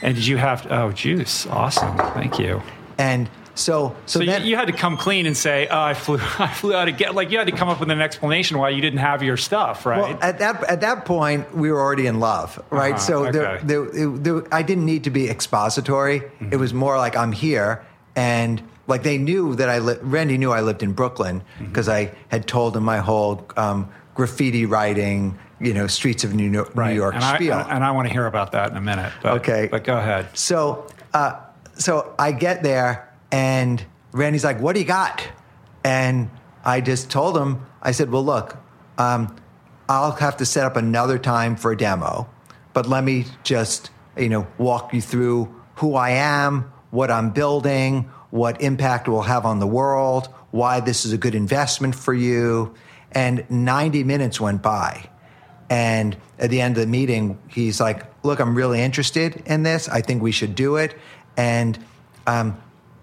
And 0.03 0.15
did 0.15 0.27
you 0.27 0.37
have? 0.37 0.67
Oh, 0.71 0.93
juice. 0.93 1.47
Awesome. 1.47 1.97
Thank 1.97 2.39
you. 2.39 2.63
And 2.99 3.29
So, 3.57 3.95
so, 4.07 4.19
So, 4.21 4.25
then, 4.27 4.43
you, 4.43 4.51
you 4.51 4.57
had 4.57 4.67
to 4.67 4.73
come 4.73 4.97
clean 4.97 5.27
and 5.27 5.37
say, 5.37 5.69
"Oh, 5.71 5.81
I 5.81 5.95
flew, 5.95 6.19
I 6.39 6.49
flew 6.49 6.75
out 6.75 6.87
to 6.87 6.93
get." 6.93 7.15
Like 7.15 7.31
you 7.31 7.39
had 7.39 7.47
to 7.47 7.53
come 7.57 7.69
up 7.69 7.79
with 7.81 7.91
an 7.91 8.01
explanation 8.01 8.59
why 8.59 8.71
you 8.71 8.81
didn't 8.83 8.99
have 8.99 9.23
your 9.23 9.37
stuff, 9.37 9.87
right? 9.87 10.01
Well, 10.01 10.19
at 10.21 10.39
that 10.41 10.65
at 10.65 10.81
that 10.81 11.05
point, 11.05 11.55
we 11.57 11.71
were 11.71 11.81
already 11.81 12.07
in 12.07 12.19
love, 12.21 12.63
right? 12.71 12.95
Uh-huh, 12.95 13.01
so 13.01 13.27
okay. 13.27 13.61
there, 13.63 13.85
it- 13.87 14.25
there- 14.25 14.55
I 14.55 14.63
didn't 14.63 14.87
need 14.87 15.05
to 15.05 15.11
be 15.11 15.29
expository. 15.31 16.21
Mm-hmm. 16.21 16.53
It 16.53 16.57
was 16.57 16.75
more 16.75 16.97
like 16.99 17.17
I'm 17.17 17.33
here, 17.33 17.85
and 18.17 18.61
like 18.87 19.03
they 19.05 19.19
knew 19.19 19.55
that 19.55 19.69
I 19.69 19.79
li- 19.79 19.99
Randy 20.03 20.37
knew 20.37 20.51
I 20.53 20.61
lived 20.61 20.83
in 20.83 20.93
Brooklyn 20.93 21.41
Mm-hmm. 21.41 21.67
because 21.67 21.89
I 21.89 22.13
had 22.29 22.47
told 22.47 22.77
him 22.77 22.83
my 22.83 22.99
whole 22.99 23.47
um, 23.57 23.89
graffiti 24.15 24.67
writing, 24.67 25.39
you 25.61 25.73
know, 25.75 25.87
streets 25.87 26.25
of 26.25 26.35
New 26.35 26.51
York, 26.51 26.73
right. 26.75 26.91
New 26.91 26.97
York 26.97 27.15
and 27.15 27.25
I, 27.25 27.37
spiel. 27.37 27.55
and, 27.55 27.71
and 27.71 27.85
I 27.85 27.93
want 27.93 28.09
to 28.09 28.13
hear 28.13 28.27
about 28.27 28.53
that 28.53 28.71
in 28.73 28.77
a 28.77 28.81
minute. 28.81 29.13
But, 29.23 29.39
Okay. 29.39 29.69
but 29.71 29.85
go 29.85 29.97
ahead. 29.97 30.29
So, 30.37 30.87
uh, 31.15 31.41
so 31.79 32.15
I 32.19 32.31
get 32.33 32.63
there, 32.63 33.09
and 33.35 33.85
Randy's 34.13 34.45
like, 34.45 34.61
"What 34.61 34.75
do 34.75 34.81
you 34.81 34.87
got?" 34.87 35.27
And 35.83 36.31
I 36.65 36.81
just 36.81 37.11
told 37.11 37.37
him, 37.37 37.67
I 37.83 37.91
said, 37.91 38.13
"Well, 38.13 38.25
look, 38.25 38.57
um, 38.97 39.35
I'll 39.89 40.13
have 40.13 40.37
to 40.37 40.47
set 40.47 40.65
up 40.65 40.77
another 40.77 41.19
time 41.19 41.57
for 41.57 41.73
a 41.73 41.77
demo, 41.77 42.29
but 42.75 42.89
let 42.89 43.03
me 43.03 43.27
just, 43.43 43.91
you 44.17 44.29
know, 44.29 44.47
walk 44.57 44.95
you 44.95 45.01
through 45.01 45.53
who 45.77 45.97
I 45.97 46.11
am, 46.11 46.73
what 46.93 47.11
I'm 47.11 47.31
building, 47.31 48.09
what 48.31 48.61
impact 48.63 49.09
will 49.09 49.23
have 49.23 49.45
on 49.45 49.59
the 49.59 49.67
world, 49.67 50.29
why 50.53 50.79
this 50.79 51.05
is 51.05 51.13
a 51.13 51.19
good 51.19 51.35
investment 51.35 51.97
for 51.97 52.15
you." 52.15 52.73
And 53.11 53.45
90 53.51 54.05
minutes 54.05 54.41
went 54.41 54.63
by. 54.63 55.11
And 55.69 56.17
at 56.39 56.51
the 56.51 56.61
end 56.61 56.77
of 56.77 56.83
the 56.83 56.87
meeting, 56.87 57.37
he's 57.49 57.81
like, 57.81 58.05
"Look, 58.23 58.39
I'm 58.39 58.55
really 58.55 58.81
interested 58.81 59.43
in 59.45 59.65
this. 59.65 59.89
I 59.89 60.03
think 60.03 60.23
we 60.23 60.31
should 60.31 60.55
do 60.55 60.77
it." 60.77 60.97
And 61.37 61.77
um, 62.29 62.57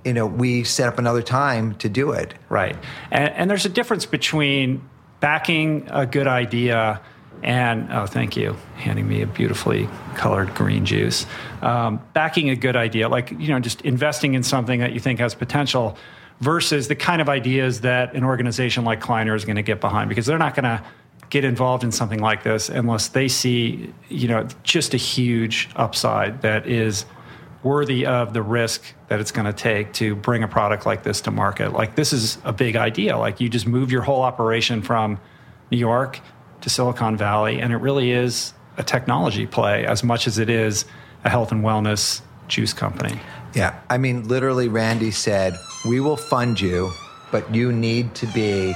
you 0.03 0.13
know, 0.13 0.25
we 0.25 0.63
set 0.63 0.87
up 0.87 0.99
another 0.99 1.21
time 1.21 1.75
to 1.75 1.89
do 1.89 2.11
it. 2.11 2.33
Right. 2.49 2.75
And, 3.11 3.29
and 3.33 3.49
there's 3.49 3.65
a 3.65 3.69
difference 3.69 4.05
between 4.05 4.81
backing 5.19 5.87
a 5.91 6.05
good 6.05 6.27
idea 6.27 7.01
and, 7.43 7.91
oh, 7.91 8.05
thank 8.05 8.37
you, 8.37 8.55
handing 8.75 9.07
me 9.07 9.21
a 9.23 9.27
beautifully 9.27 9.89
colored 10.15 10.53
green 10.53 10.85
juice. 10.85 11.25
Um, 11.61 11.99
backing 12.13 12.49
a 12.49 12.55
good 12.55 12.75
idea, 12.75 13.09
like, 13.09 13.31
you 13.31 13.47
know, 13.47 13.59
just 13.59 13.81
investing 13.81 14.35
in 14.35 14.43
something 14.43 14.79
that 14.79 14.93
you 14.93 14.99
think 14.99 15.19
has 15.19 15.33
potential 15.33 15.97
versus 16.39 16.87
the 16.87 16.95
kind 16.95 17.21
of 17.21 17.29
ideas 17.29 17.81
that 17.81 18.13
an 18.13 18.23
organization 18.23 18.83
like 18.83 18.99
Kleiner 18.99 19.35
is 19.35 19.45
going 19.45 19.55
to 19.55 19.63
get 19.63 19.79
behind 19.79 20.09
because 20.09 20.25
they're 20.25 20.37
not 20.37 20.55
going 20.55 20.65
to 20.65 20.83
get 21.29 21.45
involved 21.45 21.83
in 21.83 21.91
something 21.91 22.19
like 22.19 22.43
this 22.43 22.69
unless 22.69 23.07
they 23.09 23.27
see, 23.27 23.91
you 24.09 24.27
know, 24.27 24.47
just 24.63 24.93
a 24.93 24.97
huge 24.97 25.69
upside 25.75 26.41
that 26.41 26.67
is 26.67 27.05
worthy 27.63 28.05
of 28.05 28.33
the 28.33 28.41
risk 28.41 28.81
that 29.07 29.19
it's 29.19 29.31
going 29.31 29.45
to 29.45 29.53
take 29.53 29.93
to 29.93 30.15
bring 30.15 30.43
a 30.43 30.47
product 30.47 30.85
like 30.85 31.03
this 31.03 31.21
to 31.21 31.31
market. 31.31 31.73
Like 31.73 31.95
this 31.95 32.13
is 32.13 32.37
a 32.43 32.53
big 32.53 32.75
idea. 32.75 33.17
Like 33.17 33.39
you 33.39 33.49
just 33.49 33.67
move 33.67 33.91
your 33.91 34.01
whole 34.01 34.21
operation 34.21 34.81
from 34.81 35.19
New 35.69 35.77
York 35.77 36.19
to 36.61 36.69
Silicon 36.69 37.17
Valley, 37.17 37.59
and 37.59 37.73
it 37.73 37.77
really 37.77 38.11
is 38.11 38.53
a 38.77 38.83
technology 38.83 39.45
play 39.45 39.85
as 39.85 40.03
much 40.03 40.27
as 40.27 40.37
it 40.37 40.49
is 40.49 40.85
a 41.23 41.29
health 41.29 41.51
and 41.51 41.63
wellness 41.63 42.21
juice 42.47 42.73
company. 42.73 43.19
Yeah. 43.53 43.79
I 43.89 43.97
mean, 43.97 44.27
literally, 44.27 44.67
Randy 44.67 45.11
said, 45.11 45.57
We 45.85 45.99
will 45.99 46.17
fund 46.17 46.59
you, 46.59 46.91
but 47.31 47.53
you 47.53 47.71
need 47.71 48.15
to 48.15 48.27
be 48.27 48.75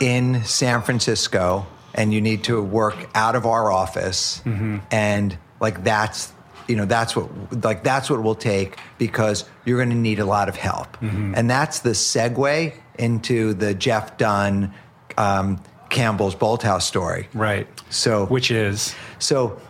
in 0.00 0.44
San 0.44 0.82
Francisco 0.82 1.66
and 1.94 2.12
you 2.12 2.20
need 2.20 2.44
to 2.44 2.62
work 2.62 3.08
out 3.14 3.34
of 3.34 3.46
our 3.46 3.70
office. 3.70 4.42
Mm-hmm. 4.44 4.78
And 4.90 5.38
like, 5.60 5.82
that's, 5.84 6.32
you 6.68 6.76
know, 6.76 6.84
that's 6.84 7.14
what, 7.14 7.64
like, 7.64 7.84
that's 7.84 8.10
what 8.10 8.18
it 8.18 8.22
will 8.22 8.34
take 8.34 8.78
because 8.98 9.44
you're 9.64 9.78
going 9.78 9.90
to 9.90 9.96
need 9.96 10.18
a 10.18 10.24
lot 10.24 10.48
of 10.48 10.56
help. 10.56 10.96
Mm-hmm. 10.98 11.34
And 11.36 11.48
that's 11.48 11.80
the 11.80 11.90
segue 11.90 12.74
into 12.98 13.54
the 13.54 13.74
Jeff 13.74 14.16
Dunn, 14.18 14.74
um, 15.16 15.62
Campbell's 15.90 16.34
Bolthouse 16.34 16.82
story. 16.82 17.28
Right. 17.34 17.68
So, 17.90 18.26
Which 18.26 18.50
is 18.50 18.94
so 19.18 19.60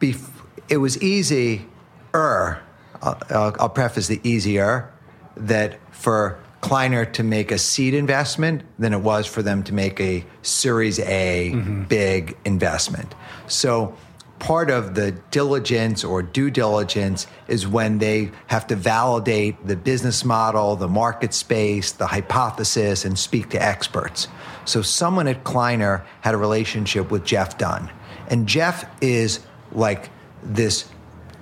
bef- 0.00 0.30
it 0.68 0.78
was 0.78 1.02
easier, 1.02 1.66
I'll, 2.14 3.18
I'll, 3.30 3.56
I'll 3.60 3.68
preface 3.68 4.06
the 4.06 4.20
easier, 4.22 4.90
that 5.36 5.78
for 5.94 6.38
Kleiner 6.60 7.04
to 7.04 7.22
make 7.22 7.52
a 7.52 7.58
seed 7.58 7.94
investment 7.94 8.62
than 8.78 8.92
it 8.92 9.00
was 9.00 9.26
for 9.26 9.42
them 9.42 9.62
to 9.64 9.74
make 9.74 10.00
a 10.00 10.24
Series 10.42 10.98
A 10.98 11.52
mm-hmm. 11.54 11.84
big 11.84 12.36
investment. 12.44 13.14
So 13.46 13.96
part 14.38 14.70
of 14.70 14.94
the 14.94 15.12
diligence 15.30 16.04
or 16.04 16.22
due 16.22 16.50
diligence 16.50 17.26
is 17.46 17.66
when 17.66 17.98
they 17.98 18.30
have 18.46 18.66
to 18.68 18.76
validate 18.76 19.66
the 19.66 19.76
business 19.76 20.24
model, 20.24 20.76
the 20.76 20.88
market 20.88 21.34
space, 21.34 21.92
the 21.92 22.06
hypothesis, 22.06 23.04
and 23.04 23.18
speak 23.18 23.50
to 23.50 23.62
experts. 23.62 24.28
So 24.64 24.82
someone 24.82 25.28
at 25.28 25.44
Kleiner 25.44 26.04
had 26.20 26.34
a 26.34 26.38
relationship 26.38 27.10
with 27.10 27.24
Jeff 27.24 27.58
Dunn. 27.58 27.90
And 28.28 28.46
Jeff 28.46 28.84
is 29.02 29.40
like 29.72 30.10
this, 30.42 30.88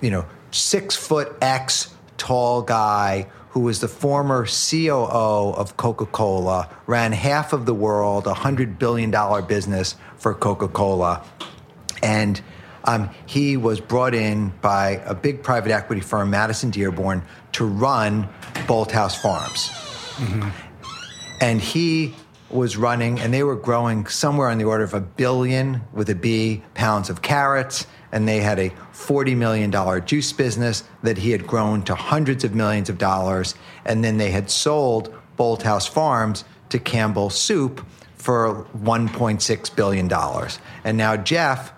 you 0.01 0.09
know, 0.09 0.25
six 0.51 0.95
foot 0.95 1.35
X 1.41 1.93
tall 2.17 2.61
guy 2.61 3.27
who 3.49 3.61
was 3.61 3.79
the 3.79 3.87
former 3.87 4.45
COO 4.45 5.53
of 5.55 5.77
Coca 5.77 6.05
Cola, 6.05 6.69
ran 6.85 7.11
half 7.11 7.53
of 7.53 7.65
the 7.65 7.73
world, 7.73 8.27
a 8.27 8.33
$100 8.33 8.77
billion 8.77 9.11
business 9.47 9.95
for 10.17 10.33
Coca 10.33 10.67
Cola. 10.67 11.25
And 12.03 12.39
um, 12.87 13.09
he 13.25 13.57
was 13.57 13.81
brought 13.81 14.15
in 14.15 14.53
by 14.61 15.01
a 15.05 15.13
big 15.13 15.43
private 15.43 15.71
equity 15.71 16.01
firm, 16.01 16.29
Madison 16.29 16.69
Dearborn, 16.71 17.21
to 17.51 17.65
run 17.65 18.27
Bolthouse 18.65 19.15
Farms. 19.15 19.69
And 21.41 21.61
he 21.61 22.15
was 22.49 22.77
running, 22.77 23.19
and 23.19 23.33
they 23.33 23.43
were 23.43 23.57
growing 23.57 24.07
somewhere 24.07 24.49
on 24.49 24.57
the 24.57 24.63
order 24.63 24.85
of 24.85 24.93
a 24.93 25.01
billion 25.01 25.81
with 25.91 26.09
a 26.09 26.15
B 26.15 26.63
pounds 26.73 27.09
of 27.09 27.21
carrots. 27.21 27.85
And 28.13 28.25
they 28.25 28.39
had 28.39 28.57
a 28.57 28.69
$40 28.93 29.35
million 29.35 30.05
juice 30.05 30.31
business 30.31 30.85
that 31.03 31.17
he 31.17 31.31
had 31.31 31.45
grown 31.45 31.83
to 31.83 31.93
hundreds 31.93 32.45
of 32.45 32.55
millions 32.55 32.89
of 32.89 32.97
dollars. 32.97 33.53
And 33.85 34.01
then 34.01 34.17
they 34.17 34.31
had 34.31 34.49
sold 34.49 35.13
Bolthouse 35.37 35.89
Farms 35.89 36.45
to 36.69 36.79
Campbell 36.79 37.29
Soup 37.29 37.85
for 38.15 38.65
$1.6 38.77 39.75
billion. 39.75 40.09
And 40.85 40.97
now 40.97 41.17
Jeff 41.17 41.73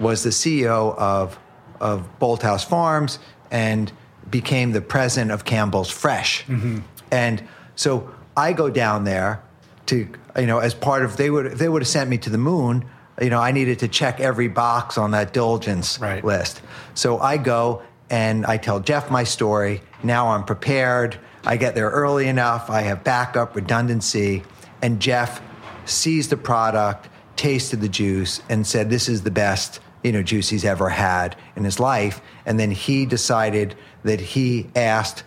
was 0.00 0.22
the 0.22 0.30
CEO 0.30 0.96
of, 0.96 1.38
of 1.80 2.08
Bolthouse 2.20 2.64
Farms 2.64 3.18
and 3.50 3.92
became 4.30 4.72
the 4.72 4.80
president 4.80 5.30
of 5.30 5.44
Campbell's 5.44 5.90
Fresh. 5.90 6.44
Mm-hmm. 6.46 6.80
And 7.10 7.42
so 7.76 8.12
I 8.36 8.52
go 8.52 8.70
down 8.70 9.04
there 9.04 9.42
to, 9.86 10.08
you 10.38 10.46
know, 10.46 10.58
as 10.58 10.74
part 10.74 11.04
of, 11.04 11.16
they 11.16 11.30
would, 11.30 11.52
they 11.52 11.68
would 11.68 11.82
have 11.82 11.88
sent 11.88 12.10
me 12.10 12.18
to 12.18 12.30
the 12.30 12.38
moon, 12.38 12.84
you 13.20 13.30
know, 13.30 13.38
I 13.40 13.52
needed 13.52 13.78
to 13.80 13.88
check 13.88 14.18
every 14.18 14.48
box 14.48 14.98
on 14.98 15.12
that 15.12 15.32
diligence 15.32 16.00
Right. 16.00 16.24
list. 16.24 16.62
So 16.94 17.20
I 17.20 17.36
go 17.36 17.82
and 18.10 18.44
I 18.46 18.56
tell 18.56 18.80
Jeff 18.80 19.10
my 19.10 19.24
story. 19.24 19.82
Now 20.02 20.28
I'm 20.28 20.44
prepared. 20.44 21.18
I 21.44 21.56
get 21.56 21.74
there 21.74 21.90
early 21.90 22.26
enough. 22.26 22.70
I 22.70 22.80
have 22.82 23.04
backup 23.04 23.54
redundancy. 23.54 24.42
And 24.82 25.00
Jeff 25.00 25.40
sees 25.84 26.28
the 26.28 26.36
product, 26.36 27.08
tasted 27.36 27.80
the 27.80 27.88
juice, 27.88 28.40
and 28.48 28.66
said, 28.66 28.90
This 28.90 29.08
is 29.08 29.22
the 29.22 29.30
best 29.30 29.80
you 30.02 30.12
know, 30.12 30.22
juice 30.22 30.50
he's 30.50 30.64
ever 30.66 30.90
had 30.90 31.34
in 31.56 31.64
his 31.64 31.80
life. 31.80 32.20
And 32.44 32.60
then 32.60 32.70
he 32.70 33.06
decided 33.06 33.74
that 34.02 34.20
he 34.20 34.68
asked, 34.76 35.24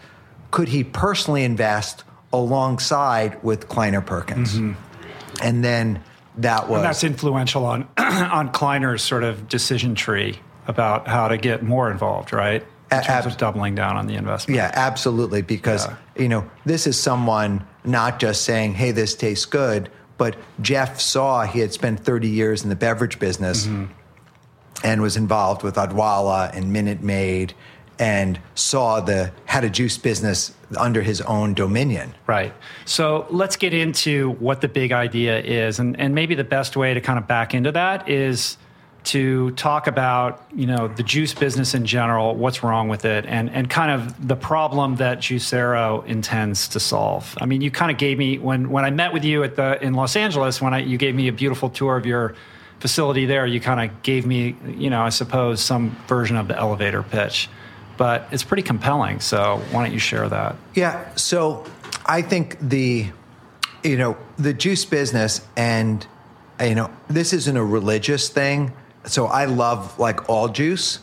could 0.52 0.68
he 0.68 0.84
personally 0.84 1.44
invest 1.44 2.04
alongside 2.32 3.42
with 3.44 3.68
Kleiner 3.68 4.02
Perkins? 4.02 4.54
Mm-hmm. 4.56 4.74
And 5.42 5.64
then 5.64 6.04
that 6.38 6.70
was 6.70 6.78
And 6.78 6.86
that's 6.86 7.04
influential 7.04 7.66
on 7.66 7.88
on 7.98 8.52
Kleiner's 8.52 9.02
sort 9.04 9.24
of 9.24 9.50
decision 9.50 9.96
tree 9.96 10.40
about 10.68 11.08
how 11.08 11.28
to 11.28 11.38
get 11.38 11.64
more 11.64 11.90
involved, 11.92 12.32
right? 12.34 12.62
In 12.92 13.02
terms 13.02 13.08
ab- 13.10 13.26
of 13.28 13.38
doubling 13.38 13.76
down 13.76 13.98
on 13.98 14.08
the 14.08 14.16
investment. 14.16 14.56
Yeah, 14.58 14.72
absolutely. 14.74 15.42
Because, 15.42 15.86
Yeah. 15.86 15.96
you 16.18 16.30
know, 16.30 16.50
this 16.66 16.88
is 16.88 16.98
someone 17.00 17.66
not 17.84 18.20
just 18.20 18.44
saying, 18.44 18.76
hey, 18.76 18.92
this 18.92 19.16
tastes 19.16 19.46
good, 19.46 19.90
but 20.18 20.36
Jeff 20.62 21.00
saw 21.00 21.44
he 21.44 21.60
had 21.60 21.74
spent 21.74 22.00
30 22.00 22.28
years 22.28 22.64
in 22.64 22.70
the 22.70 22.76
beverage 22.76 23.20
business 23.20 23.66
mm-hmm. 23.68 23.92
and 24.84 25.02
was 25.02 25.18
involved 25.18 25.64
with 25.64 25.76
Odwalla 25.76 26.54
and 26.56 26.74
Minute 26.74 27.02
Maid 27.02 27.54
and 28.00 28.40
saw 28.56 29.00
the 29.00 29.32
had 29.46 29.64
a 29.64 29.70
juice 29.70 29.98
business 29.98 30.54
under 30.78 31.02
his 31.02 31.22
own 31.22 31.54
dominion. 31.54 32.14
Right. 32.28 32.54
So 32.86 33.26
let's 33.30 33.56
get 33.56 33.74
into 33.74 34.32
what 34.34 34.62
the 34.62 34.68
big 34.68 34.92
idea 34.92 35.40
is. 35.40 35.80
And, 35.80 36.00
and 36.00 36.14
maybe 36.14 36.36
the 36.36 36.44
best 36.44 36.76
way 36.76 36.94
to 36.94 37.02
kind 37.02 37.18
of 37.18 37.28
back 37.28 37.54
into 37.54 37.72
that 37.72 38.08
is 38.10 38.58
to 39.08 39.52
talk 39.52 39.88
about, 39.88 40.42
you 40.56 40.66
know, 40.66 40.88
the 40.88 41.04
juice 41.04 41.34
business 41.34 41.74
in 41.74 41.86
general, 41.86 42.36
what's 42.36 42.64
wrong 42.64 42.90
with 42.90 43.06
it, 43.06 43.26
and, 43.26 43.50
and 43.50 43.70
kind 43.70 43.92
of 43.92 44.28
the 44.28 44.36
problem 44.36 44.98
that 44.98 45.20
Juicero 45.20 46.06
intends 46.06 46.68
to 46.70 46.80
solve. 46.80 47.38
I 47.42 47.46
mean, 47.46 47.62
you 47.62 47.72
kind 47.72 47.92
of 47.92 47.98
gave 47.98 48.18
me 48.18 48.38
when 48.38 48.70
when 48.70 48.86
I 48.86 48.92
met 48.92 49.14
with 49.14 49.24
you 49.24 49.44
at 49.44 49.56
the 49.56 49.84
in 49.84 49.94
Los 49.94 50.16
Angeles, 50.16 50.62
when 50.62 50.74
I, 50.74 50.80
you 50.80 50.98
gave 50.98 51.16
me 51.16 51.28
a 51.28 51.34
beautiful 51.34 51.70
tour 51.70 51.98
of 51.98 52.06
your 52.06 52.36
facility 52.80 53.26
there, 53.26 53.46
you 53.46 53.60
kind 53.60 53.90
of 53.90 54.04
gave 54.04 54.26
me, 54.26 54.56
you 54.68 54.90
know, 54.90 55.02
I 55.02 55.10
suppose 55.10 55.62
some 55.62 55.96
version 56.08 56.38
of 56.38 56.48
the 56.48 56.56
elevator 56.58 57.04
pitch. 57.04 57.50
but 57.98 58.28
it's 58.32 58.44
pretty 58.44 58.64
compelling. 58.64 59.20
So 59.20 59.62
why 59.72 59.84
don't 59.84 59.94
you 59.94 60.00
share 60.00 60.30
that? 60.30 60.56
Yeah. 60.76 61.14
So 61.16 61.66
I 62.06 62.22
think 62.22 62.58
the, 62.62 63.08
you 63.84 63.98
know, 63.98 64.16
the 64.38 64.54
juice 64.54 64.86
business 64.86 65.42
and, 65.58 66.06
you 66.62 66.76
know, 66.76 66.90
this 67.10 67.34
isn't 67.34 67.58
a 67.58 67.66
religious 67.66 68.30
thing. 68.30 68.72
So 69.08 69.28
I 69.28 69.46
love 69.46 69.98
like 69.98 70.30
all 70.30 70.50
juice, 70.50 71.00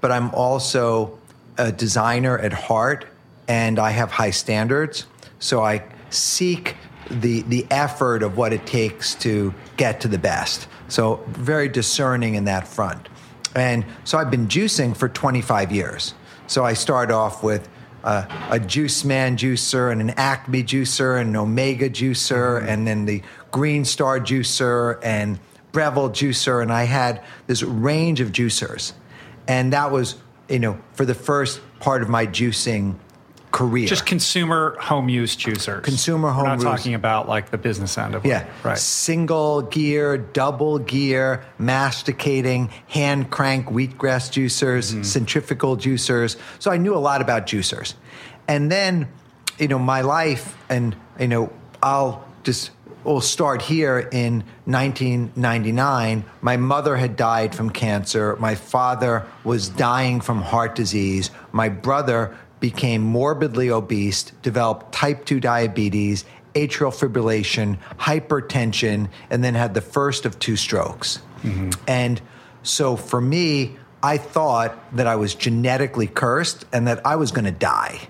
but 0.00 0.12
I'm 0.12 0.30
also 0.34 1.18
a 1.58 1.72
designer 1.72 2.38
at 2.38 2.52
heart 2.52 3.06
and 3.48 3.78
I 3.78 3.90
have 3.90 4.10
high 4.10 4.30
standards. 4.30 5.06
So 5.38 5.62
I 5.62 5.84
seek 6.10 6.76
the 7.10 7.42
the 7.42 7.66
effort 7.70 8.22
of 8.22 8.36
what 8.36 8.52
it 8.52 8.66
takes 8.66 9.14
to 9.16 9.54
get 9.76 10.00
to 10.02 10.08
the 10.08 10.18
best. 10.18 10.68
So 10.88 11.24
very 11.28 11.68
discerning 11.68 12.34
in 12.34 12.44
that 12.44 12.68
front. 12.68 13.08
And 13.54 13.84
so 14.04 14.18
I've 14.18 14.30
been 14.30 14.48
juicing 14.48 14.96
for 14.96 15.08
25 15.08 15.72
years. 15.72 16.14
So 16.46 16.64
I 16.64 16.74
start 16.74 17.10
off 17.10 17.42
with 17.42 17.68
uh, 18.04 18.26
a 18.50 18.58
Juiceman 18.58 19.36
juicer 19.36 19.90
and 19.90 20.00
an 20.00 20.10
Acme 20.10 20.62
juicer 20.62 21.20
and 21.20 21.30
an 21.30 21.36
Omega 21.36 21.90
juicer 21.90 22.62
and 22.64 22.86
then 22.86 23.06
the 23.06 23.22
Green 23.50 23.84
Star 23.84 24.20
juicer 24.20 25.00
and 25.02 25.40
Breville 25.76 26.10
juicer 26.10 26.62
and 26.62 26.72
I 26.72 26.84
had 26.84 27.22
this 27.46 27.62
range 27.62 28.20
of 28.20 28.32
juicers. 28.32 28.92
And 29.46 29.72
that 29.74 29.90
was, 29.90 30.16
you 30.48 30.58
know, 30.58 30.78
for 30.94 31.04
the 31.04 31.14
first 31.14 31.60
part 31.80 32.02
of 32.02 32.08
my 32.08 32.26
juicing 32.26 32.96
career. 33.52 33.86
Just 33.86 34.06
consumer 34.06 34.76
home 34.80 35.08
use 35.08 35.36
juicers. 35.36 35.82
Consumer 35.82 36.30
home 36.30 36.42
We're 36.44 36.48
not 36.48 36.54
use. 36.56 36.64
talking 36.64 36.94
about 36.94 37.28
like 37.28 37.50
the 37.50 37.58
business 37.58 37.96
end 37.96 38.14
of 38.14 38.24
it. 38.24 38.28
Yeah. 38.28 38.46
Right. 38.64 38.76
Single 38.78 39.62
gear, 39.62 40.18
double 40.18 40.78
gear, 40.78 41.44
masticating, 41.58 42.68
hand 42.88 43.30
crank 43.30 43.66
wheatgrass 43.68 44.30
juicers, 44.30 44.92
Mm-hmm. 44.92 45.02
centrifugal 45.02 45.76
juicers. 45.76 46.36
So 46.58 46.70
I 46.70 46.76
knew 46.78 46.94
a 46.94 46.98
lot 46.98 47.20
about 47.22 47.46
juicers. 47.46 47.94
And 48.48 48.70
then, 48.72 49.08
you 49.58 49.68
know, 49.68 49.78
my 49.78 50.00
life, 50.02 50.56
and, 50.68 50.94
you 51.18 51.28
know, 51.28 51.52
I'll 51.82 52.26
just, 52.44 52.70
we'll 53.06 53.20
start 53.20 53.62
here 53.62 53.98
in 53.98 54.42
1999. 54.64 56.24
My 56.40 56.56
mother 56.56 56.96
had 56.96 57.16
died 57.16 57.54
from 57.54 57.70
cancer. 57.70 58.36
My 58.36 58.54
father 58.54 59.26
was 59.44 59.68
dying 59.68 60.20
from 60.20 60.42
heart 60.42 60.74
disease. 60.74 61.30
My 61.52 61.68
brother 61.68 62.36
became 62.60 63.02
morbidly 63.02 63.70
obese, 63.70 64.24
developed 64.42 64.92
type 64.92 65.24
2 65.24 65.40
diabetes, 65.40 66.24
atrial 66.54 66.92
fibrillation, 66.92 67.78
hypertension, 67.98 69.08
and 69.30 69.44
then 69.44 69.54
had 69.54 69.74
the 69.74 69.80
first 69.80 70.24
of 70.24 70.38
two 70.38 70.56
strokes. 70.56 71.20
Mm-hmm. 71.42 71.70
And 71.86 72.20
so 72.62 72.96
for 72.96 73.20
me, 73.20 73.76
I 74.02 74.16
thought 74.18 74.96
that 74.96 75.06
I 75.06 75.16
was 75.16 75.34
genetically 75.34 76.06
cursed 76.06 76.64
and 76.72 76.88
that 76.88 77.06
I 77.06 77.16
was 77.16 77.30
going 77.30 77.44
to 77.44 77.50
die. 77.50 78.08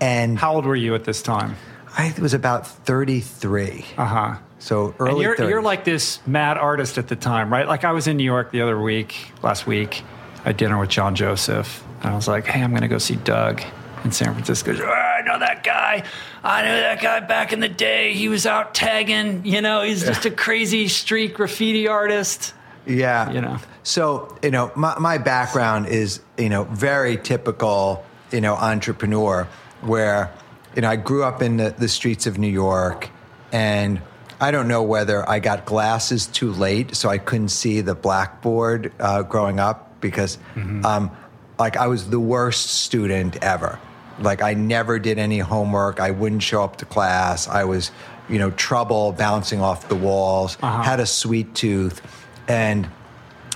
And 0.00 0.38
How 0.38 0.54
old 0.54 0.66
were 0.66 0.76
you 0.76 0.94
at 0.94 1.04
this 1.04 1.22
time? 1.22 1.56
I 1.96 2.14
was 2.20 2.34
about 2.34 2.66
33. 2.66 3.84
Uh 3.96 4.04
huh. 4.04 4.36
So 4.58 4.94
early 4.98 5.10
And 5.12 5.20
you're, 5.22 5.36
30s. 5.36 5.50
you're 5.50 5.62
like 5.62 5.84
this 5.84 6.24
mad 6.26 6.56
artist 6.58 6.98
at 6.98 7.08
the 7.08 7.16
time, 7.16 7.52
right? 7.52 7.66
Like 7.66 7.84
I 7.84 7.92
was 7.92 8.06
in 8.06 8.16
New 8.16 8.24
York 8.24 8.50
the 8.52 8.62
other 8.62 8.80
week, 8.80 9.32
last 9.42 9.66
week. 9.66 10.02
I 10.40 10.50
had 10.50 10.56
dinner 10.56 10.78
with 10.78 10.90
John 10.90 11.14
Joseph, 11.14 11.82
and 12.02 12.12
I 12.12 12.14
was 12.14 12.28
like, 12.28 12.46
"Hey, 12.46 12.62
I'm 12.62 12.70
going 12.70 12.82
to 12.82 12.88
go 12.88 12.98
see 12.98 13.16
Doug 13.16 13.62
in 14.04 14.12
San 14.12 14.32
Francisco." 14.32 14.76
"Oh, 14.78 14.84
I 14.86 15.22
know 15.26 15.38
that 15.40 15.64
guy. 15.64 16.04
I 16.44 16.62
knew 16.62 16.68
that 16.68 17.00
guy 17.02 17.20
back 17.20 17.52
in 17.52 17.58
the 17.60 17.68
day. 17.68 18.12
He 18.12 18.28
was 18.28 18.46
out 18.46 18.72
tagging. 18.74 19.44
You 19.44 19.60
know, 19.60 19.82
he's 19.82 20.04
just 20.04 20.24
a 20.24 20.30
crazy 20.30 20.86
street 20.88 21.34
graffiti 21.34 21.88
artist. 21.88 22.54
Yeah. 22.86 23.30
You 23.32 23.40
know. 23.40 23.58
So, 23.82 24.36
you 24.42 24.50
know, 24.52 24.70
my, 24.76 24.98
my 24.98 25.18
background 25.18 25.86
is, 25.88 26.20
you 26.38 26.48
know, 26.48 26.64
very 26.64 27.16
typical, 27.16 28.04
you 28.32 28.40
know, 28.40 28.54
entrepreneur 28.54 29.48
where, 29.80 30.32
you 30.76 30.82
know, 30.82 30.90
I 30.90 30.96
grew 30.96 31.24
up 31.24 31.42
in 31.42 31.56
the, 31.56 31.74
the 31.76 31.88
streets 31.88 32.26
of 32.26 32.38
New 32.38 32.46
York 32.46 33.08
and 33.50 34.00
I 34.38 34.50
don't 34.50 34.68
know 34.68 34.82
whether 34.82 35.26
I 35.28 35.38
got 35.38 35.64
glasses 35.64 36.26
too 36.26 36.52
late 36.52 36.94
so 36.94 37.08
I 37.08 37.16
couldn't 37.16 37.48
see 37.48 37.80
the 37.80 37.94
blackboard 37.94 38.92
uh, 39.00 39.22
growing 39.22 39.58
up 39.58 39.98
because, 40.02 40.36
um, 40.84 41.10
like, 41.58 41.78
I 41.78 41.86
was 41.86 42.10
the 42.10 42.20
worst 42.20 42.66
student 42.66 43.42
ever. 43.42 43.80
Like, 44.20 44.42
I 44.42 44.52
never 44.52 44.98
did 44.98 45.18
any 45.18 45.38
homework. 45.38 46.00
I 46.00 46.10
wouldn't 46.10 46.42
show 46.42 46.62
up 46.62 46.76
to 46.76 46.84
class. 46.84 47.48
I 47.48 47.64
was, 47.64 47.90
you 48.28 48.38
know, 48.38 48.50
trouble 48.50 49.12
bouncing 49.12 49.62
off 49.62 49.88
the 49.88 49.96
walls, 49.96 50.56
had 50.56 51.00
a 51.00 51.06
sweet 51.06 51.54
tooth 51.54 52.02
and 52.46 52.86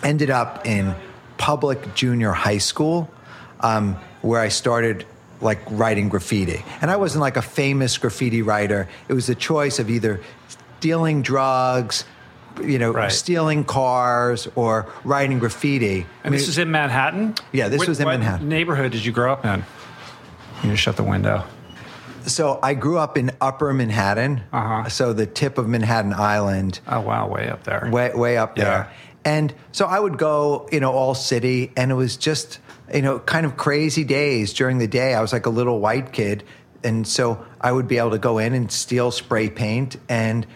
ended 0.03 0.31
up 0.31 0.67
in 0.67 0.95
public 1.37 1.95
junior 1.95 2.33
high 2.33 2.59
school 2.59 3.11
um, 3.61 3.97
where 4.23 4.41
I 4.41 4.49
started 4.49 5.07
like 5.41 5.59
writing 5.71 6.09
graffiti. 6.09 6.63
And 6.83 6.91
I 6.91 6.97
wasn't 6.97 7.23
like 7.23 7.37
a 7.37 7.43
famous 7.43 7.97
graffiti 7.99 8.43
writer. 8.43 8.89
It 9.09 9.15
was 9.15 9.29
a 9.29 9.35
choice 9.35 9.79
of 9.79 9.89
either 9.91 10.21
stealing 10.79 11.23
drugs, 11.23 12.05
you 12.63 12.79
know, 12.79 12.93
Right. 12.93 13.11
stealing 13.13 13.65
cars 13.65 14.49
or 14.55 14.87
writing 15.05 15.39
graffiti. 15.39 16.07
And 16.25 16.35
this 16.35 16.47
was 16.47 16.59
in 16.59 16.71
Manhattan. 16.71 17.35
Yeah, 17.53 17.69
this 17.69 17.79
What- 17.79 17.89
was 17.89 18.01
in 18.01 18.07
what 18.07 18.19
Manhattan. 18.19 18.49
Neighborhood 18.49 18.93
did 18.93 19.05
you 19.05 19.13
grow 19.13 19.33
up 19.33 19.45
in? 19.45 19.65
You 20.63 20.71
just 20.73 20.83
shut 20.83 20.97
the 20.97 21.03
window. 21.05 21.45
so 22.27 22.59
I 22.63 22.75
grew 22.75 22.99
up 22.99 23.17
in 23.17 23.31
upper 23.41 23.73
Manhattan. 23.73 24.43
Uh-huh. 24.53 24.89
So 24.91 25.15
the 25.15 25.25
tip 25.25 25.57
of 25.57 25.67
Manhattan 25.67 26.13
Island. 26.13 26.81
Oh 26.87 27.01
wow, 27.01 27.27
way 27.27 27.49
up 27.49 27.65
there. 27.65 27.89
way 27.91 28.13
way 28.15 28.37
up 28.37 28.59
Yeah. 28.59 28.65
there. 28.65 28.87
And 29.25 29.53
so 29.73 29.87
I 29.87 29.99
would 30.01 30.17
go, 30.19 30.69
you 30.73 30.81
know, 30.81 30.93
all 30.93 31.15
city, 31.15 31.73
and 31.77 31.91
it 31.91 31.95
was 31.95 32.17
just, 32.17 32.59
you 32.93 33.03
know, 33.03 33.19
kind 33.19 33.45
of 33.47 33.57
crazy 33.57 34.05
days 34.05 34.53
during 34.55 34.79
the 34.79 34.89
day. 34.89 35.15
I 35.15 35.21
was 35.21 35.33
like 35.33 35.47
a 35.47 35.51
little 35.51 35.79
white 35.81 36.13
kid, 36.13 36.43
and 36.83 37.07
so 37.07 37.45
I 37.61 37.71
would 37.73 37.87
be 37.87 37.99
able 37.99 38.13
to 38.13 38.19
go 38.19 38.39
in 38.39 38.55
and 38.55 38.71
steal 38.73 39.11
spray 39.11 39.51
paint. 39.51 39.97
And 40.09 40.47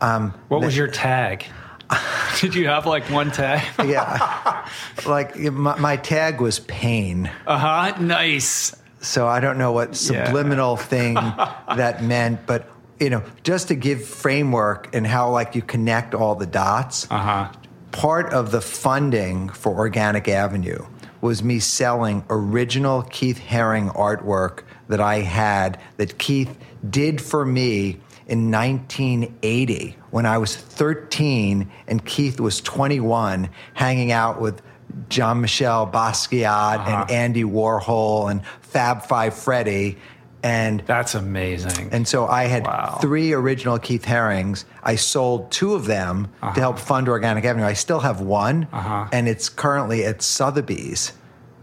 um, 0.00 0.34
What 0.48 0.60
was 0.62 0.76
your 0.76 0.86
tag? 0.88 1.44
Did 2.40 2.54
you 2.54 2.68
have 2.68 2.86
like 2.86 3.04
one 3.10 3.30
tag? 3.32 3.62
yeah, 3.88 4.66
like 5.04 5.36
my, 5.38 5.78
my 5.78 5.96
tag 5.96 6.40
was 6.40 6.60
pain. 6.60 7.30
Uh 7.46 7.58
huh. 7.58 8.00
Nice. 8.00 8.74
So 9.00 9.26
I 9.26 9.40
don't 9.40 9.58
know 9.58 9.72
what 9.72 9.88
Yeah. 9.88 10.26
subliminal 10.26 10.76
thing 10.76 11.14
that 11.76 12.02
meant, 12.02 12.46
but 12.46 12.70
you 13.00 13.10
know, 13.10 13.22
just 13.42 13.68
to 13.68 13.74
give 13.74 14.04
framework 14.04 14.94
and 14.94 15.04
how 15.06 15.30
like 15.30 15.54
you 15.56 15.60
connect 15.62 16.14
all 16.14 16.36
the 16.36 16.46
dots. 16.46 17.06
Uh 17.10 17.18
huh. 17.18 17.52
Part 17.92 18.32
of 18.32 18.50
the 18.50 18.60
funding 18.60 19.48
for 19.50 19.72
Organic 19.72 20.26
Avenue 20.28 20.84
was 21.20 21.42
me 21.42 21.60
selling 21.60 22.24
original 22.28 23.02
Keith 23.02 23.38
Haring 23.38 23.94
artwork 23.94 24.62
that 24.88 25.00
I 25.00 25.20
had 25.20 25.78
that 25.96 26.18
Keith 26.18 26.58
did 26.88 27.20
for 27.20 27.44
me 27.44 28.00
in 28.26 28.50
1980 28.50 29.96
when 30.10 30.26
I 30.26 30.38
was 30.38 30.56
13 30.56 31.70
and 31.86 32.04
Keith 32.04 32.40
was 32.40 32.60
21, 32.60 33.48
hanging 33.74 34.10
out 34.10 34.40
with 34.40 34.62
Jean 35.08 35.40
Michel 35.40 35.86
Basquiat 35.86 36.80
and 36.80 36.94
uh-huh. 36.94 37.06
Andy 37.08 37.44
Warhol 37.44 38.30
and 38.30 38.42
Fab 38.60 39.02
Five 39.02 39.34
Freddy. 39.34 39.98
And 40.42 40.82
That's 40.86 41.14
amazing. 41.14 41.90
and 41.92 42.06
so 42.08 42.26
I 42.26 42.44
had 42.46 42.66
Wow. 42.66 42.98
three 43.00 43.32
original 43.32 43.78
Keith 43.78 44.04
Harings. 44.04 44.64
I 44.82 44.96
sold 44.96 45.50
two 45.52 45.74
of 45.74 45.86
them 45.86 46.28
to 46.42 46.60
help 46.60 46.78
fund 46.80 47.08
Organic 47.08 47.44
Avenue. 47.44 47.64
I 47.66 47.74
still 47.74 48.00
have 48.00 48.20
one, 48.20 48.66
Uh-huh. 48.72 49.06
and 49.12 49.28
it's 49.28 49.48
currently 49.48 50.04
at 50.04 50.20
Sotheby's. 50.20 51.12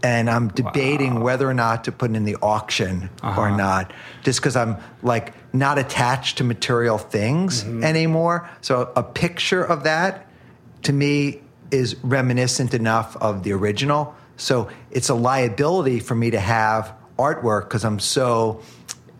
And 0.02 0.30
I'm 0.30 0.48
debating 0.48 1.20
whether 1.20 1.46
or 1.46 1.52
not 1.52 1.84
to 1.84 1.92
put 1.92 2.10
it 2.10 2.16
in 2.16 2.24
the 2.24 2.36
auction 2.40 3.10
Uh-huh. 3.22 3.38
or 3.38 3.50
not, 3.50 3.92
just 4.22 4.40
because 4.40 4.56
I'm 4.56 4.78
like 5.02 5.34
not 5.52 5.76
attached 5.78 6.38
to 6.38 6.44
material 6.44 6.96
things 6.96 7.64
Mm-hmm. 7.64 7.84
anymore. 7.84 8.48
So 8.62 8.88
a 8.96 9.02
picture 9.02 9.62
of 9.62 9.82
that 9.82 10.24
to 10.84 10.92
me 10.94 11.42
is 11.70 11.96
reminiscent 12.02 12.72
enough 12.72 13.14
of 13.20 13.42
the 13.42 13.52
original. 13.52 14.14
So 14.38 14.68
it's 14.90 15.10
a 15.10 15.14
liability 15.14 16.00
for 16.00 16.14
me 16.14 16.30
to 16.30 16.40
have 16.40 16.94
artwork 17.20 17.62
because 17.68 17.84
I'm 17.84 18.00
so 18.00 18.62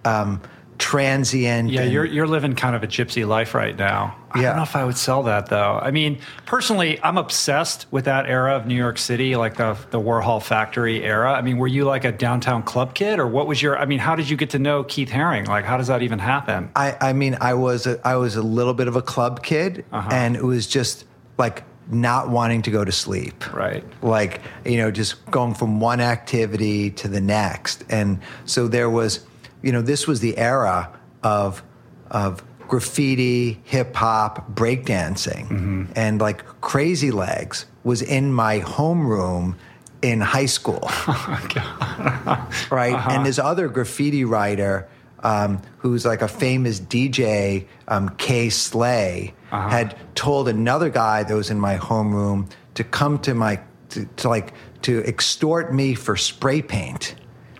um, 0.05 0.41
transient. 0.79 1.71
yeah, 1.71 1.83
and- 1.83 1.93
you're 1.93 2.05
you're 2.05 2.27
living 2.27 2.55
kind 2.55 2.75
of 2.75 2.83
a 2.83 2.87
gypsy 2.87 3.27
life 3.27 3.55
right 3.55 3.77
now. 3.77 4.17
I 4.33 4.41
Yeah. 4.43 4.49
don't 4.51 4.57
know 4.59 4.63
if 4.63 4.77
I 4.77 4.85
would 4.85 4.97
sell 4.97 5.25
that 5.25 5.47
though. 5.47 5.79
I 5.83 5.91
mean, 5.91 6.19
personally, 6.47 7.01
I'm 7.03 7.19
obsessed 7.19 7.87
with 7.91 8.05
that 8.05 8.27
era 8.27 8.55
of 8.57 8.65
New 8.67 8.77
York 8.77 8.97
City, 8.99 9.37
like 9.37 9.57
the 9.57 9.77
the 9.91 10.01
Warhol 10.01 10.41
factory 10.43 11.03
era. 11.05 11.33
I 11.33 11.43
mean, 11.43 11.59
were 11.59 11.67
you 11.67 11.85
like 11.85 12.05
a 12.05 12.13
downtown 12.13 12.63
club 12.63 12.95
kid, 12.95 13.19
or 13.19 13.27
what 13.27 13.47
was 13.47 13.61
your? 13.61 13.79
I 13.79 13.85
mean, 13.87 13.99
how 13.99 14.15
did 14.17 14.31
you 14.31 14.37
get 14.37 14.51
to 14.51 14.59
know 14.59 14.85
Keith 14.85 15.11
Haring? 15.11 15.49
Like, 15.49 15.65
how 15.65 15.77
does 15.77 15.89
that 15.89 16.03
even 16.03 16.19
happen? 16.21 16.71
I, 16.77 16.97
I 17.01 17.13
mean, 17.13 17.37
I 17.41 17.55
was 17.55 17.87
a, 17.87 18.01
I 18.07 18.17
was 18.17 18.37
a 18.37 18.43
little 18.43 18.75
bit 18.75 18.89
of 18.89 18.97
a 18.97 19.03
club 19.03 19.43
kid, 19.43 19.85
Uh-huh. 19.93 20.09
and 20.13 20.37
it 20.37 20.45
was 20.45 20.67
just 20.67 21.05
like 21.39 21.65
not 21.93 22.29
wanting 22.29 22.63
to 22.63 22.71
go 22.71 22.85
to 22.85 22.93
sleep. 22.93 23.53
Right. 23.55 23.85
Like 24.03 24.41
you 24.65 24.79
know, 24.79 24.91
just 24.91 25.25
going 25.31 25.55
from 25.55 25.81
one 25.81 26.01
activity 26.01 26.91
to 26.93 27.09
the 27.09 27.21
next, 27.21 27.85
and 27.89 28.21
so 28.45 28.69
there 28.69 28.89
was, 28.91 29.21
you 29.63 29.73
know, 29.73 29.83
this 29.83 30.07
was 30.07 30.21
the 30.21 30.37
era 30.39 30.91
of 31.23 31.63
of 32.11 32.43
graffiti, 32.69 33.61
hip 33.65 33.95
hop, 33.97 34.53
breakdancing, 34.55 35.49
Mm-hmm. 35.49 35.85
and 35.97 36.21
like 36.21 36.45
Crazy 36.61 37.11
Legs 37.11 37.67
was 37.83 38.03
in 38.03 38.33
my 38.33 38.61
homeroom 38.61 39.57
in 40.03 40.21
high 40.21 40.47
school. 40.47 40.89
right? 42.71 42.95
And 43.11 43.27
this 43.27 43.39
other 43.39 43.69
graffiti 43.69 44.25
writer 44.25 44.89
um, 45.23 45.61
who's 45.79 46.05
like 46.07 46.23
a 46.23 46.29
famous 46.29 46.81
DJ, 46.81 47.67
um, 47.89 48.09
Kay 48.17 48.49
Slay, 48.51 49.35
Uh-huh. 49.53 49.69
had 49.69 49.97
told 50.15 50.49
another 50.49 50.91
guy 50.91 51.23
that 51.23 51.35
was 51.35 51.51
in 51.51 51.59
my 51.59 51.77
homeroom 51.77 52.51
to 52.75 52.85
come 52.85 53.19
to 53.21 53.35
my, 53.35 53.61
to, 53.91 54.05
to 54.17 54.29
like, 54.29 54.55
to 54.83 55.03
extort 55.05 55.75
me 55.75 55.95
for 55.95 56.17
spray 56.17 56.63
paint 56.63 57.15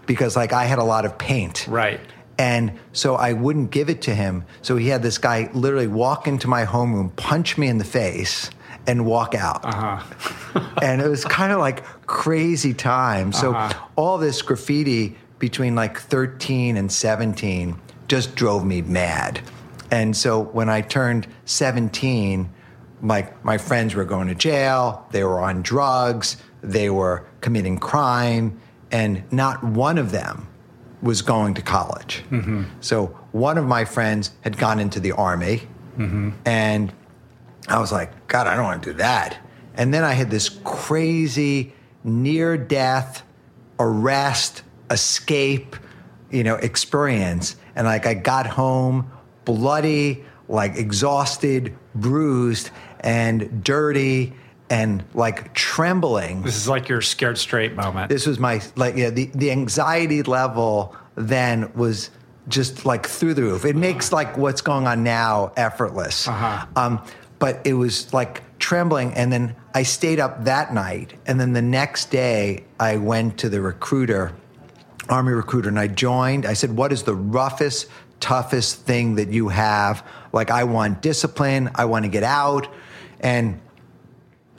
because 0.07 0.37
like 0.37 0.53
I 0.53 0.65
had 0.65 0.79
a 0.79 0.85
lot 0.85 1.05
of 1.05 1.19
paint. 1.19 1.67
Right. 1.69 2.01
And 2.39 2.79
so 2.93 3.17
I 3.17 3.35
wouldn't 3.35 3.71
give 3.71 3.91
it 3.91 4.03
to 4.03 4.15
him. 4.15 4.45
So 4.63 4.77
he 4.77 4.89
had 4.89 5.03
this 5.03 5.19
guy 5.19 5.51
literally 5.53 5.87
walk 5.87 6.27
into 6.27 6.49
my 6.49 6.65
homeroom, 6.65 7.15
punch 7.15 7.59
me 7.59 7.69
in 7.69 7.79
the 7.79 7.85
face, 7.85 8.51
and 8.87 9.05
walk 9.05 9.35
out. 9.35 9.65
Uh-huh. 9.65 10.61
and 10.83 11.03
it 11.03 11.09
was 11.09 11.25
kind 11.25 11.53
of 11.53 11.59
like 11.59 11.85
crazy 12.07 12.73
time. 12.73 13.33
So 13.33 13.53
uh-huh. 13.55 13.87
all 13.95 14.19
this 14.19 14.41
graffiti 14.43 15.17
between 15.39 15.75
like 15.75 15.99
13 15.99 16.77
and 16.77 16.91
17 16.91 17.79
just 18.09 18.35
drove 18.35 18.65
me 18.65 18.83
mad. 18.83 19.41
And 19.91 20.17
so 20.17 20.43
when 20.45 20.69
I 20.69 20.81
turned 20.81 21.27
17, 21.47 22.53
my, 23.01 23.31
my 23.43 23.59
friends 23.59 23.95
were 23.95 24.05
going 24.05 24.29
to 24.29 24.35
jail, 24.35 25.07
they 25.11 25.25
were 25.25 25.41
on 25.41 25.63
drugs, 25.63 26.37
they 26.63 26.91
were 26.91 27.27
committing 27.41 27.79
crime, 27.79 28.61
and 28.91 29.23
not 29.33 29.63
one 29.65 29.99
of 29.99 30.11
them 30.11 30.49
was 31.03 31.23
going 31.23 31.55
to 31.55 31.63
college. 31.63 32.23
Mm-hmm. 32.31 32.65
So 32.81 33.07
one 33.33 33.57
of 33.59 33.65
my 33.65 33.85
friends 33.85 34.33
had 34.43 34.59
gone 34.59 34.79
into 34.79 35.01
the 35.01 35.13
army, 35.13 35.63
mm-hmm. 35.97 36.31
and 36.45 36.93
I 37.69 37.79
was 37.79 37.93
like, 37.93 38.27
God, 38.27 38.47
I 38.47 38.55
don't 38.55 38.65
want 38.65 38.83
to 38.83 38.93
do 38.93 38.99
that. 38.99 39.39
And 39.75 39.95
then 39.95 40.05
I 40.05 40.13
had 40.13 40.31
this 40.31 40.49
crazy 40.65 41.73
near 42.05 42.57
death 42.57 43.23
arrest, 43.79 44.63
escape, 44.91 45.77
you 46.31 46.45
know, 46.45 46.57
experience. 46.57 47.57
And 47.75 47.87
like 47.87 48.07
I 48.07 48.15
got 48.15 48.47
home 48.47 49.11
bloody, 49.45 50.25
like 50.49 50.77
exhausted, 50.77 51.77
bruised, 51.95 52.71
and 53.01 53.63
dirty, 53.65 54.35
and 54.69 55.05
like 55.15 55.53
trembling. 55.55 56.43
This 56.43 56.57
is 56.57 56.69
like 56.69 56.89
your 56.89 57.03
scared 57.03 57.39
straight 57.39 57.75
moment. 57.75 58.09
This 58.09 58.27
was 58.27 58.39
my 58.39 58.63
like 58.77 58.97
yeah, 58.97 59.11
the, 59.11 59.27
the 59.35 59.51
anxiety 59.51 60.23
level 60.23 60.95
then 61.17 61.73
was 61.75 62.11
just 62.49 62.87
like 62.87 63.07
through 63.07 63.35
the 63.35 63.43
roof. 63.43 63.65
It 63.65 63.77
makes 63.77 64.13
like 64.13 64.37
what's 64.37 64.61
going 64.61 64.87
on 64.87 65.03
now 65.03 65.53
effortless. 65.57 66.27
Uh-huh. 66.27 66.67
Um, 66.77 67.05
but 67.39 67.67
it 67.67 67.75
was 67.75 68.13
like 68.13 68.43
trembling, 68.59 69.15
and 69.15 69.33
then 69.33 69.57
I 69.75 69.83
stayed 69.83 70.21
up 70.21 70.45
that 70.45 70.75
night, 70.75 71.15
and 71.27 71.41
then 71.41 71.53
the 71.53 71.63
next 71.63 72.11
day 72.11 72.65
I 72.79 72.97
went 72.97 73.39
to 73.39 73.49
the 73.49 73.61
recruiter, 73.61 74.33
army 75.09 75.33
recruiter, 75.33 75.69
and 75.69 75.79
I 75.79 75.87
joined. 75.87 76.45
I 76.45 76.53
said, 76.53 76.77
"What 76.77 76.93
is 76.93 77.05
the 77.05 77.15
roughest, 77.15 77.89
toughest 78.21 78.83
thing 78.87 79.17
that 79.17 79.29
you 79.31 79.49
have? 79.49 80.07
Like 80.33 80.51
I 80.51 80.65
want 80.65 81.03
discipline. 81.03 81.71
I 81.75 81.87
want 81.87 82.05
to 82.05 82.11
get 82.11 82.23
out," 82.23 82.69
and 83.21 83.61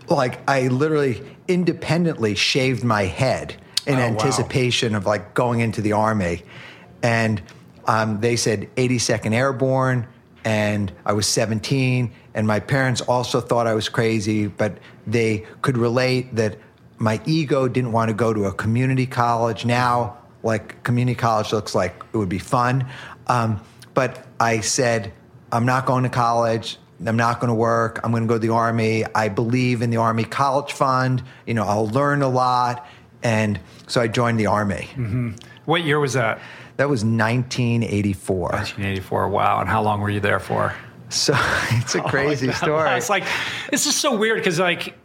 like 0.10 0.40
I 0.50 0.68
literally 0.68 1.24
independently 1.48 2.36
shaved 2.36 2.84
my 2.84 3.04
head 3.04 3.56
in 3.88 3.96
Oh, 3.96 3.98
wow. 4.00 4.06
anticipation 4.06 4.96
of 4.96 5.06
like 5.06 5.34
going 5.34 5.60
into 5.60 5.82
the 5.82 5.94
army, 5.94 6.44
and 7.02 7.42
um, 7.88 8.20
they 8.20 8.36
said 8.36 8.70
82nd 8.76 9.34
Airborne, 9.34 10.08
and 10.46 10.92
I 11.06 11.14
was 11.14 11.28
17, 11.28 12.12
and 12.34 12.48
my 12.48 12.60
parents 12.60 13.02
also 13.02 13.42
thought 13.42 13.68
I 13.68 13.74
was 13.74 13.90
crazy, 13.90 14.48
but 14.48 14.78
they 15.08 15.46
could 15.62 15.78
relate 15.78 16.36
that 16.36 16.58
my 16.98 17.20
ego 17.26 17.68
didn't 17.68 17.92
want 17.92 18.10
to 18.10 18.14
go 18.14 18.34
to 18.34 18.46
a 18.46 18.54
community 18.54 19.08
college. 19.08 19.66
Now, 19.66 20.18
like 20.44 20.84
community 20.84 21.16
college 21.16 21.52
looks 21.52 21.74
like 21.74 21.96
it 22.14 22.18
would 22.18 22.30
be 22.30 22.40
fun, 22.40 22.88
um, 23.28 23.62
but 23.94 24.26
I 24.40 24.62
said 24.62 25.14
I'm 25.52 25.66
not 25.66 25.86
going 25.86 26.04
to 26.04 26.10
college. 26.10 26.78
I'm 27.06 27.18
not 27.18 27.40
going 27.40 27.50
to 27.50 27.56
work. 27.56 28.00
I'm 28.04 28.12
going 28.12 28.24
to 28.24 28.28
go 28.28 28.36
to 28.36 28.40
the 28.40 28.54
army. 28.54 29.04
I 29.16 29.30
believe 29.30 29.82
in 29.82 29.90
the 29.90 29.98
army 29.98 30.24
college 30.24 30.72
fund. 30.72 31.24
You 31.46 31.56
know, 31.56 31.64
I'll 31.64 31.88
learn 31.88 32.22
a 32.22 32.30
lot. 32.30 32.86
And 33.24 33.60
so 33.88 34.02
I 34.02 34.08
joined 34.08 34.40
the 34.40 34.48
army. 34.48 34.88
What 35.66 35.84
year 35.84 36.00
was 36.00 36.14
that? 36.14 36.40
That 36.78 36.90
was 36.90 37.04
1984. 37.04 38.40
1984. 38.40 39.30
Wow. 39.30 39.60
And 39.60 39.70
how 39.70 39.82
long 39.82 40.02
were 40.02 40.10
you 40.10 40.20
there 40.20 40.40
for? 40.40 40.74
So 41.10 41.34
it's 41.72 41.96
a 41.96 42.02
crazy 42.02 42.48
Like 42.48 42.56
story. 42.56 42.90
It's 42.92 43.10
like 43.10 43.26
this 43.70 43.86
is 43.86 43.96
so 43.96 44.16
weird 44.16 44.38
because 44.38 44.60
like 44.60 44.98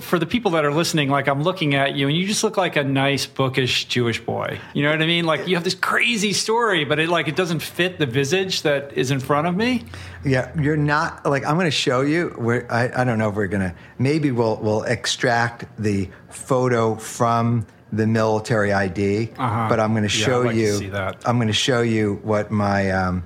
for 0.00 0.18
the 0.18 0.26
people 0.26 0.52
that 0.52 0.64
are 0.64 0.72
listening, 0.72 1.08
like 1.10 1.28
I'm 1.28 1.42
looking 1.42 1.74
at 1.74 1.94
you 1.94 2.08
and 2.08 2.16
you 2.16 2.26
just 2.26 2.42
look 2.42 2.56
like 2.56 2.76
a 2.76 2.84
nice 2.84 3.26
bookish 3.26 3.84
Jewish 3.86 4.20
boy. 4.20 4.58
You 4.74 4.82
know 4.82 4.90
what 4.90 5.02
I 5.02 5.06
mean? 5.06 5.24
Like 5.24 5.46
you 5.46 5.54
have 5.56 5.64
this 5.64 5.74
crazy 5.74 6.32
story, 6.32 6.84
but 6.84 6.98
it 6.98 7.08
like 7.08 7.28
it 7.28 7.36
doesn't 7.36 7.60
fit 7.60 7.98
the 7.98 8.06
visage 8.06 8.62
that 8.62 8.92
is 8.94 9.10
in 9.10 9.20
front 9.20 9.46
of 9.46 9.54
me. 9.56 9.84
Yeah, 10.24 10.50
you're 10.60 10.76
not 10.76 11.24
like 11.26 11.44
I'm 11.46 11.54
going 11.54 11.66
to 11.66 11.70
show 11.70 12.00
you. 12.00 12.34
We're, 12.38 12.66
I 12.70 12.90
I 13.02 13.04
don't 13.04 13.18
know 13.18 13.28
if 13.28 13.34
we're 13.34 13.46
going 13.48 13.70
to. 13.70 13.74
Maybe 13.98 14.30
we'll 14.30 14.56
we'll 14.56 14.82
extract 14.84 15.64
the 15.78 16.08
photo 16.30 16.94
from 16.96 17.66
the 17.92 18.06
military 18.06 18.72
ID, 18.72 19.32
Uh-huh. 19.36 19.66
but 19.68 19.78
I'm 19.78 19.90
going 19.92 20.04
to 20.04 20.08
show 20.08 20.40
I'd 20.42 20.46
like 20.46 20.54
to 20.56 20.84
you. 20.84 20.90
I'm 21.26 21.36
going 21.36 21.48
to 21.48 21.52
show 21.52 21.82
you 21.82 22.20
what 22.22 22.50
my 22.50 22.90
um, 22.90 23.24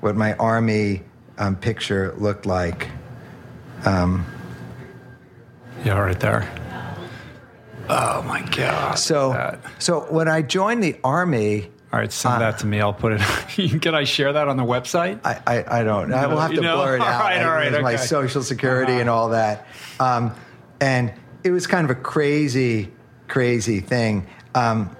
what 0.00 0.16
my 0.16 0.34
army 0.34 1.02
um, 1.38 1.56
picture 1.56 2.14
looked 2.18 2.44
like. 2.44 2.88
Yeah, 5.84 5.98
right 5.98 6.18
there. 6.20 6.48
Oh 7.88 8.22
my 8.22 8.42
god. 8.42 8.94
So 8.98 9.32
That. 9.32 9.60
so 9.78 10.00
when 10.12 10.28
I 10.28 10.42
joined 10.42 10.82
the 10.82 10.96
army. 11.02 11.70
All 11.92 11.98
right, 11.98 12.10
send 12.12 12.36
Uh, 12.36 12.38
that 12.38 12.58
to 12.60 12.66
me. 12.66 12.80
I'll 12.80 12.94
put 12.94 13.12
it. 13.12 13.20
Can 13.82 13.94
I 13.94 14.04
share 14.04 14.32
that 14.32 14.48
on 14.48 14.56
the 14.56 14.64
website? 14.64 15.20
I, 15.24 15.40
I, 15.46 15.80
I 15.80 15.84
don't. 15.84 16.12
I 16.14 16.26
will 16.26 16.38
have 16.40 16.50
to 16.50 16.56
you 16.56 16.62
know? 16.62 16.76
blur 16.76 16.96
it 16.96 17.00
All 17.02 17.06
out. 17.06 17.20
right, 17.20 17.42
all 17.44 17.50
right, 17.52 17.70
There's 17.70 17.82
my 17.82 17.96
social 17.96 18.42
security 18.42 18.94
and 18.94 19.10
all 19.10 19.28
that. 19.30 19.66
Um, 20.00 20.34
and 20.80 21.12
it 21.44 21.50
was 21.50 21.66
kind 21.66 21.84
of 21.84 21.90
a 21.94 22.00
crazy, 22.00 22.90
crazy 23.28 23.80
thing. 23.80 24.26
Um, 24.54 24.96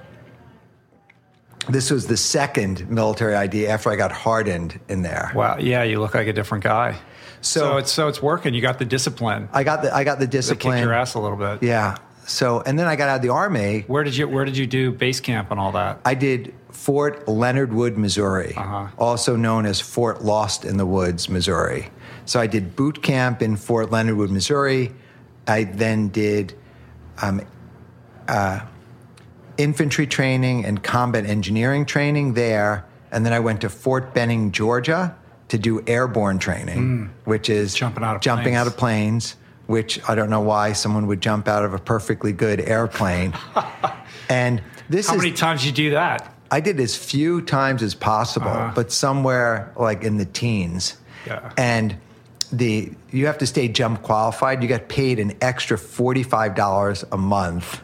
this 1.70 1.90
was 1.90 2.08
the 2.08 2.16
second 2.16 2.90
military 2.90 3.36
ID 3.36 3.68
after 3.68 3.88
I 3.90 3.96
got 3.96 4.12
hardened 4.12 4.78
in 4.88 5.00
there. 5.02 5.30
Wow. 5.34 5.56
Yeah, 5.58 5.84
you 5.84 5.98
look 6.00 6.12
like 6.14 6.26
a 6.26 6.32
different 6.32 6.64
guy. 6.64 6.98
So, 7.42 7.61
So, 7.61 7.76
it's 7.76 7.92
so 7.92 8.09
it's 8.09 8.22
working. 8.22 8.55
You 8.55 8.61
got 8.62 8.78
the 8.78 8.85
discipline. 8.85 9.48
I 9.52 9.64
got 9.64 9.83
the 9.83 9.94
I 9.94 10.05
got 10.05 10.18
the 10.18 10.24
kicked 10.26 10.33
discipline. 10.33 10.78
your 10.83 10.92
ass 10.94 11.14
a 11.14 11.18
little 11.20 11.37
bit. 11.37 11.62
Yeah. 11.62 11.96
So 12.24 12.62
and 12.64 12.78
then 12.78 12.87
I 12.87 12.96
got 12.96 13.09
out 13.09 13.16
of 13.16 13.22
the 13.22 13.31
army. 13.31 13.85
Where 13.88 14.05
did 14.05 14.16
you 14.16 14.28
Where 14.28 14.44
did 14.44 14.57
you 14.57 14.66
do 14.66 14.92
base 14.92 15.20
camp 15.20 15.50
and 15.50 15.59
all 15.61 15.72
that? 15.72 16.00
I 16.05 16.14
did 16.14 16.55
Fort 16.70 17.28
Leonard 17.28 17.72
Wood, 17.72 17.98
Missouri, 17.98 18.55
Uh-huh. 18.57 18.87
also 18.96 19.37
known 19.37 19.66
as 19.66 19.81
Fort 19.81 20.24
Lost 20.24 20.64
in 20.64 20.76
the 20.78 20.87
Woods, 20.87 21.28
Missouri. 21.28 21.90
So 22.24 22.40
I 22.40 22.46
did 22.46 22.76
boot 22.76 23.02
camp 23.02 23.42
in 23.42 23.57
Fort 23.57 23.90
Leonard 23.90 24.16
Wood, 24.16 24.31
Missouri. 24.31 24.92
I 25.48 25.64
then 25.64 26.09
did 26.09 26.55
um, 27.20 27.42
uh, 28.28 28.61
infantry 29.59 30.07
training 30.07 30.64
and 30.64 30.83
combat 30.83 31.26
engineering 31.26 31.85
training 31.87 32.35
there. 32.35 32.85
And 33.11 33.26
then 33.26 33.33
I 33.33 33.40
went 33.40 33.61
to 33.62 33.68
Fort 33.68 34.14
Benning, 34.14 34.52
Georgia 34.52 35.14
to 35.52 35.58
do 35.58 35.82
airborne 35.86 36.38
training, 36.38 37.10
which 37.26 37.50
is 37.50 37.74
Mm. 37.74 37.78
Jumping 37.78 38.04
out 38.04 38.16
of 38.16 38.22
jumping 38.22 38.44
planes. 38.54 38.56
out 38.56 38.66
of 38.66 38.76
planes, 38.78 39.36
which 39.66 40.00
I 40.08 40.14
don't 40.14 40.30
know 40.30 40.40
why 40.40 40.72
someone 40.72 41.06
would 41.08 41.20
jump 41.20 41.46
out 41.46 41.62
of 41.62 41.74
a 41.74 41.78
perfectly 41.78 42.32
good 42.32 42.58
airplane. 42.60 43.34
and 44.30 44.62
this 44.88 45.08
How 45.08 45.16
is 45.16 45.22
many 45.22 45.32
times 45.34 45.66
you 45.66 45.72
do 45.72 45.90
that? 45.90 46.34
I 46.50 46.60
did 46.60 46.80
as 46.80 46.96
few 46.96 47.42
times 47.42 47.82
as 47.82 47.94
possible, 47.94 48.48
Uh-huh. 48.48 48.72
but 48.74 48.90
somewhere 48.92 49.70
like 49.76 50.02
in 50.04 50.16
the 50.16 50.24
teens. 50.24 50.96
Yeah. 51.26 51.50
And 51.58 51.96
the 52.50 52.90
you 53.10 53.26
have 53.26 53.36
to 53.38 53.46
stay 53.46 53.68
jump 53.68 54.02
qualified. 54.02 54.62
You 54.62 54.68
get 54.68 54.88
paid 54.88 55.18
an 55.18 55.32
extra 55.42 55.76
forty 55.76 56.22
five 56.22 56.54
dollars 56.54 57.04
a 57.12 57.16
month 57.18 57.82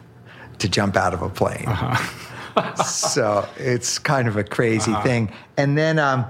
to 0.57 0.67
jump 0.67 0.97
out 0.97 1.13
of 1.13 1.21
a 1.21 1.29
plane. 1.29 1.65
Uh-huh. 1.67 2.83
so 2.83 3.47
it's 3.57 3.99
kind 3.99 4.27
of 4.27 4.37
a 4.37 4.43
crazy 4.43 4.93
thing. 5.03 5.31
And 5.55 5.77
then 5.77 5.97
um, 5.99 6.25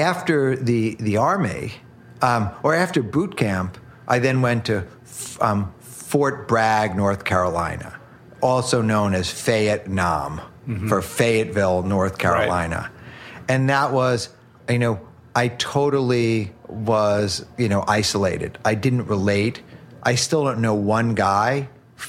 after 0.00 0.56
the 0.56 0.96
the 1.00 1.16
army, 1.16 1.72
um, 2.22 2.50
or 2.62 2.74
after 2.74 3.02
boot 3.02 3.36
camp, 3.36 3.78
I 4.06 4.18
then 4.18 4.42
went 4.42 4.64
to 4.66 4.84
f- 5.04 5.38
um, 5.42 5.72
Fort 5.80 6.48
Bragg, 6.48 6.96
North 6.96 7.24
Carolina, 7.24 7.98
also 8.40 8.82
known 8.82 9.14
as 9.14 9.30
Fayette 9.30 9.88
Nam 9.88 10.40
for 10.88 11.00
Fayetteville, 11.00 11.82
North 11.82 12.18
Carolina, 12.18 12.90
and 13.48 13.70
that 13.70 13.90
was, 13.92 14.28
you 14.68 14.78
know, 14.78 15.00
I 15.34 15.48
totally 15.48 16.52
was, 16.68 17.46
you 17.56 17.70
know, 17.70 17.84
isolated. 17.88 18.58
I 18.66 18.74
didn't 18.74 19.06
relate. 19.06 19.62
I 20.02 20.14
still 20.16 20.44
don't 20.44 20.60
know 20.60 20.74
one 20.74 21.14
guy 21.14 21.68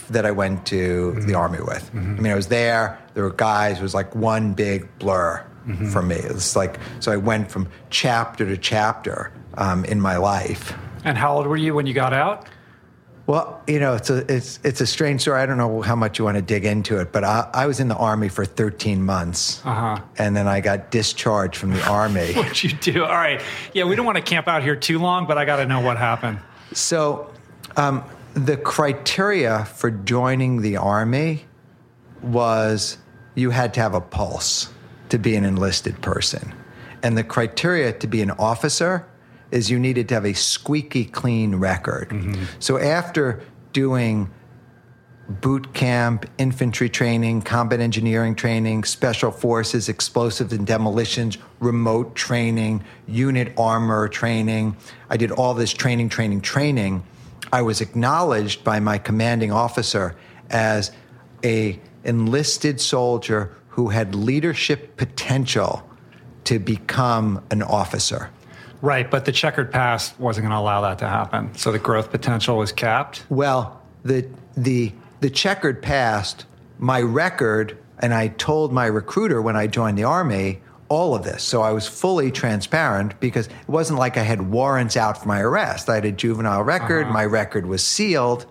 that 0.10 0.26
I 0.26 0.32
went 0.32 0.66
to 0.68 1.14
the 1.22 1.36
army 1.36 1.60
with. 1.62 1.90
I 1.94 1.98
mean, 1.98 2.32
I 2.32 2.36
was 2.36 2.48
there. 2.48 3.00
There 3.14 3.24
were 3.24 3.32
guys. 3.32 3.78
It 3.80 3.82
was 3.82 3.94
like 3.94 4.14
one 4.14 4.54
big 4.54 4.88
blur 5.00 5.46
for 5.92 6.02
me. 6.02 6.16
It's 6.16 6.56
like 6.56 6.80
so. 7.00 7.12
I 7.12 7.18
went 7.18 7.52
from 7.52 7.68
chapter 7.90 8.46
to 8.46 8.58
chapter 8.58 9.32
um, 9.56 9.86
in 9.86 10.00
my 10.02 10.18
life. 10.18 10.74
And 11.06 11.18
how 11.18 11.36
old 11.38 11.48
were 11.48 11.58
you 11.58 11.74
when 11.76 11.86
you 11.88 11.94
got 11.94 12.14
out? 12.14 12.48
Well, 13.28 13.62
you 13.68 13.80
know, 13.80 13.94
it's 13.94 14.10
a 14.10 14.26
it's 14.34 14.60
it's 14.64 14.82
a 14.82 14.88
strange 14.88 15.22
story. 15.22 15.40
I 15.40 15.46
don't 15.46 15.58
know 15.60 15.82
how 15.82 15.96
much 15.96 16.18
you 16.18 16.26
want 16.26 16.38
to 16.38 16.42
dig 16.42 16.66
into 16.66 17.00
it, 17.00 17.12
but 17.12 17.24
I, 17.24 17.48
I 17.54 17.68
was 17.68 17.80
in 17.80 17.88
the 17.88 17.96
army 17.96 18.28
for 18.28 18.44
13 18.44 19.04
months, 19.04 19.62
Uh-huh. 19.64 20.02
and 20.18 20.36
then 20.36 20.48
I 20.48 20.62
got 20.62 20.90
discharged 20.90 21.56
from 21.56 21.72
the 21.72 21.86
army. 21.88 22.34
What'd 22.36 22.64
you 22.64 22.72
do? 22.72 23.04
All 23.06 23.12
right. 23.14 23.40
Yeah, 23.74 23.84
we 23.84 23.96
don't 23.96 24.06
want 24.08 24.16
to 24.18 24.24
camp 24.24 24.48
out 24.48 24.64
here 24.64 24.76
too 24.76 24.98
long, 24.98 25.28
but 25.28 25.38
I 25.38 25.46
got 25.46 25.58
to 25.58 25.68
know 25.68 25.80
what 25.82 25.98
happened. 25.98 26.40
So, 26.74 27.32
um, 27.78 28.04
the 28.34 28.58
criteria 28.58 29.66
for 29.66 29.92
joining 29.92 30.62
the 30.64 30.78
army 30.78 31.46
was 32.24 32.98
you 33.36 33.52
had 33.52 33.74
to 33.76 33.80
have 33.80 33.94
a 33.94 34.02
pulse 34.02 34.72
to 35.10 35.18
be 35.18 35.36
an 35.36 35.46
enlisted 35.46 36.02
person. 36.02 36.54
And 37.02 37.18
the 37.18 37.24
criteria 37.24 37.94
to 37.94 38.08
be 38.08 38.22
an 38.22 38.32
officer 38.32 39.06
is 39.52 39.70
you 39.70 39.80
needed 39.80 40.08
to 40.10 40.16
have 40.16 40.26
a 40.26 40.34
squeaky 40.34 41.06
clean 41.06 41.56
record. 41.56 42.10
Mm-hmm. 42.10 42.44
So, 42.60 42.78
after 42.78 43.42
doing 43.74 44.30
boot 45.30 45.74
camp, 45.76 46.26
infantry 46.40 46.90
training, 46.90 47.44
combat 47.44 47.80
engineering 47.80 48.34
training, 48.34 48.84
special 48.84 49.32
forces, 49.32 49.88
explosives 49.88 50.52
and 50.52 50.66
demolitions, 50.66 51.38
remote 51.60 52.16
training, 52.16 52.84
unit 53.08 53.54
armor 53.56 54.08
training. 54.08 54.76
I 55.10 55.18
did 55.18 55.32
all 55.32 55.54
this 55.54 55.72
training, 55.72 56.10
training, 56.10 56.42
training. 56.42 57.04
I 57.54 57.62
was 57.62 57.80
acknowledged 57.80 58.64
by 58.64 58.80
my 58.80 58.98
commanding 58.98 59.52
officer 59.52 60.16
as 60.50 60.92
a 61.44 61.80
enlisted 62.04 62.82
soldier 62.82 63.56
who 63.70 63.90
had 63.90 64.16
leadership 64.16 64.98
potential 64.98 65.88
to 66.46 66.60
become 66.60 67.44
an 67.52 67.62
officer. 67.62 68.30
Right, 68.82 69.10
but 69.10 69.26
the 69.26 69.32
checkered 69.32 69.72
past 69.72 70.20
wasn't 70.20 70.46
going 70.46 70.52
to 70.52 70.60
allow 70.60 70.82
that 70.82 71.00
to 71.00 71.08
happen. 71.08 71.54
So 71.56 71.72
the 71.72 71.80
growth 71.80 72.12
potential 72.12 72.58
was 72.58 72.72
capped. 72.72 73.26
Well, 73.30 73.82
the 74.04 74.28
the 74.56 74.94
the 75.20 75.30
checkered 75.30 75.82
past, 75.82 76.46
my 76.78 77.02
record, 77.02 77.78
and 78.00 78.14
I 78.14 78.30
told 78.30 78.72
my 78.72 78.86
recruiter 78.86 79.42
when 79.42 79.58
I 79.58 79.68
joined 79.68 79.98
the 79.98 80.06
army 80.06 80.62
all 80.88 81.14
of 81.14 81.24
this. 81.24 81.44
So 81.44 81.62
I 81.62 81.72
was 81.72 81.88
fully 81.88 82.32
transparent 82.32 83.20
because 83.20 83.48
it 83.48 83.70
wasn't 83.70 84.00
like 84.00 84.18
I 84.18 84.24
had 84.24 84.50
warrants 84.50 84.98
out 84.98 85.22
for 85.22 85.28
my 85.28 85.40
arrest. 85.42 85.90
I 85.90 85.96
had 85.96 86.06
a 86.06 86.12
juvenile 86.12 86.64
record. 86.64 87.08
My 87.10 87.26
record 87.26 87.66
was 87.66 87.84
sealed, 87.84 88.46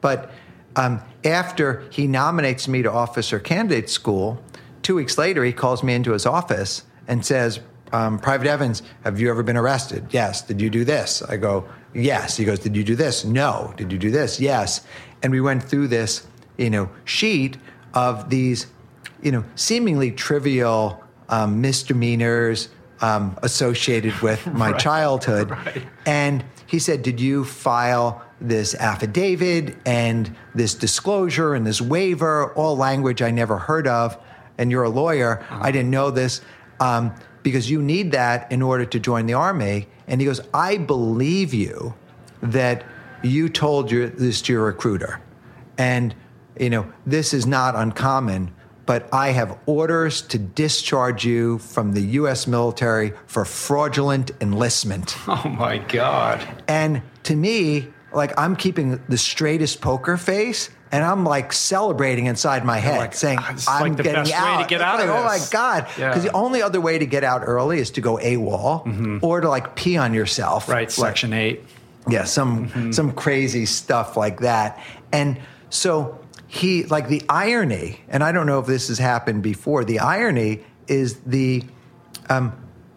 but 0.00 0.30
um, 0.76 1.02
after 1.24 1.84
he 1.90 2.06
nominates 2.06 2.66
me 2.68 2.82
to 2.82 2.90
officer 2.90 3.38
candidate 3.38 3.90
school, 3.90 4.42
two 4.84 4.94
weeks 4.94 5.18
later 5.18 5.42
he 5.44 5.52
calls 5.52 5.82
me 5.82 5.92
into 5.94 6.12
his 6.12 6.24
office 6.26 6.84
and 7.08 7.26
says, 7.26 7.58
um, 7.92 8.18
Private 8.20 8.46
Evans, 8.46 8.82
have 9.02 9.18
you 9.20 9.28
ever 9.30 9.42
been 9.42 9.56
arrested? 9.56 10.06
Yes. 10.10 10.42
Did 10.42 10.60
you 10.60 10.70
do 10.70 10.84
this? 10.84 11.22
I 11.22 11.36
go, 11.36 11.66
yes. 11.92 12.36
He 12.36 12.44
goes, 12.44 12.58
Did 12.60 12.76
you 12.76 12.84
do 12.84 12.94
this? 12.96 13.24
No. 13.24 13.72
Did 13.76 13.90
you 13.92 13.98
do 13.98 14.10
this? 14.10 14.38
Yes. 14.40 14.80
And 15.22 15.32
we 15.32 15.40
went 15.40 15.62
through 15.62 15.88
this, 15.88 16.26
you 16.56 16.70
know, 16.70 16.88
sheet 17.04 17.56
of 17.94 18.30
these, 18.30 18.66
you 19.22 19.30
know, 19.32 19.44
seemingly 19.54 20.10
trivial 20.12 21.02
um, 21.28 21.60
misdemeanors 21.60 22.68
um, 23.00 23.38
associated 23.42 24.14
with 24.20 24.44
my 24.52 24.70
Right. 24.72 24.80
childhood. 24.80 25.50
Right. 25.50 25.82
And 26.06 26.44
he 26.66 26.78
said, 26.78 27.02
Did 27.02 27.20
you 27.20 27.44
file 27.44 28.22
this 28.40 28.74
affidavit 28.74 29.76
and 29.86 30.34
this 30.54 30.74
disclosure 30.74 31.54
and 31.54 31.64
this 31.66 31.80
waiver, 31.80 32.52
all 32.54 32.76
language 32.76 33.22
I 33.22 33.30
never 33.30 33.58
heard 33.58 33.86
of? 33.86 34.18
And 34.58 34.70
you're 34.70 34.84
a 34.84 34.90
lawyer. 34.90 35.44
I 35.50 35.70
didn't 35.70 35.90
know 35.90 36.10
this 36.10 36.40
um, 36.80 37.14
because 37.42 37.70
you 37.70 37.82
need 37.82 38.12
that 38.12 38.50
in 38.50 38.62
order 38.62 38.84
to 38.86 39.00
join 39.00 39.26
the 39.26 39.34
army. 39.34 39.88
And 40.06 40.20
he 40.20 40.26
goes, 40.26 40.40
I 40.52 40.76
believe 40.76 41.52
you 41.54 41.94
that 42.42 42.84
you 43.22 43.48
told 43.48 43.90
your, 43.90 44.08
this 44.08 44.42
to 44.42 44.52
your 44.52 44.64
recruiter. 44.64 45.20
And, 45.78 46.14
you 46.58 46.70
know, 46.70 46.92
this 47.06 47.34
is 47.34 47.46
not 47.46 47.74
uncommon, 47.74 48.54
but 48.86 49.08
I 49.12 49.30
have 49.30 49.58
orders 49.66 50.20
to 50.22 50.38
discharge 50.38 51.24
you 51.24 51.58
from 51.58 51.92
the 51.92 52.02
U.S. 52.02 52.46
military 52.46 53.12
for 53.26 53.44
fraudulent 53.44 54.30
enlistment. 54.40 55.16
Oh 55.26 55.48
my 55.48 55.78
God. 55.78 56.46
And 56.68 57.02
to 57.24 57.34
me, 57.34 57.88
like 58.12 58.32
I'm 58.38 58.56
keeping 58.56 59.02
the 59.08 59.18
straightest 59.18 59.80
poker 59.80 60.16
face, 60.16 60.70
and 60.94 61.02
I'm 61.02 61.24
like 61.24 61.52
celebrating 61.52 62.26
inside 62.26 62.64
my 62.64 62.78
head, 62.78 62.98
like, 62.98 63.14
saying, 63.14 63.38
"Ah, 63.40 63.56
"I'm 63.66 63.82
like 63.82 63.96
the 63.96 64.04
getting 64.04 64.20
best 64.22 64.30
way 64.32 64.36
out." 64.38 64.62
to 64.62 64.68
get 64.68 64.80
out 64.80 65.00
of 65.00 65.08
like, 65.08 65.18
Oh 65.18 65.24
my 65.24 65.38
god! 65.50 65.88
Yeah. 65.98 66.10
Because 66.10 66.22
the 66.22 66.32
only 66.32 66.62
other 66.62 66.80
way 66.80 66.98
to 66.98 67.04
get 67.06 67.24
out 67.24 67.42
early 67.44 67.80
is 67.80 67.90
to 67.92 68.00
go 68.00 68.16
AWOL 68.16 69.18
or 69.20 69.40
to 69.40 69.48
like 69.48 69.74
pee 69.74 69.96
on 69.96 70.14
yourself, 70.14 70.68
Right, 70.68 70.90
Section 70.92 71.32
8. 71.32 71.64
yeah, 72.08 72.22
some 72.22 72.92
some 72.92 73.10
crazy 73.10 73.66
stuff 73.66 74.16
like 74.16 74.40
that. 74.40 74.80
And 75.12 75.40
so 75.68 76.20
he 76.46 76.84
like 76.84 77.08
the 77.08 77.22
irony, 77.28 78.00
and 78.08 78.22
I 78.22 78.30
don't 78.30 78.46
know 78.46 78.60
if 78.60 78.66
this 78.66 78.86
has 78.86 78.98
happened 78.98 79.42
before. 79.42 79.84
The 79.84 79.98
irony 79.98 80.60
is 80.86 81.16
the 81.26 81.64
um, 82.30 82.52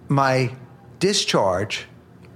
my 0.08 0.52
discharge. 1.00 1.88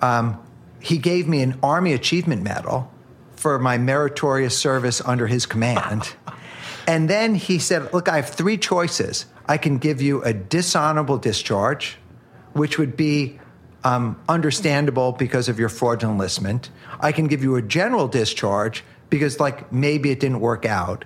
Um, 0.02 0.42
he 0.80 0.98
gave 0.98 1.28
me 1.28 1.44
an 1.44 1.60
Army 1.62 1.94
Achievement 1.94 2.42
Medal 2.42 2.91
for 3.42 3.58
my 3.58 3.78
meritorious 3.78 4.56
service 4.56 5.02
under 5.04 5.28
his 5.28 5.46
command. 5.46 6.14
And 6.88 7.08
then 7.08 7.36
he 7.36 7.60
said, 7.60 7.94
Look, 7.94 8.10
I 8.10 8.16
have 8.18 8.30
three 8.30 8.58
choices. 8.58 9.28
I 9.46 9.58
can 9.58 9.78
give 9.78 10.02
you 10.02 10.24
a 10.24 10.34
dishonorable 10.34 11.20
discharge, 11.20 11.98
which 12.54 12.80
would 12.80 12.98
be 12.98 13.40
um, 13.84 14.20
understandable 14.28 15.12
because 15.12 15.48
of 15.48 15.60
your 15.60 15.70
fraudulent 15.70 16.16
enlistment. 16.16 16.72
I 17.00 17.12
can 17.12 17.28
give 17.28 17.44
you 17.44 17.56
a 17.56 17.62
general 17.62 18.08
discharge 18.08 18.84
because, 19.12 19.40
like, 19.40 19.72
maybe 19.72 20.10
it 20.10 20.20
didn't 20.20 20.40
work 20.40 20.66
out. 20.66 21.06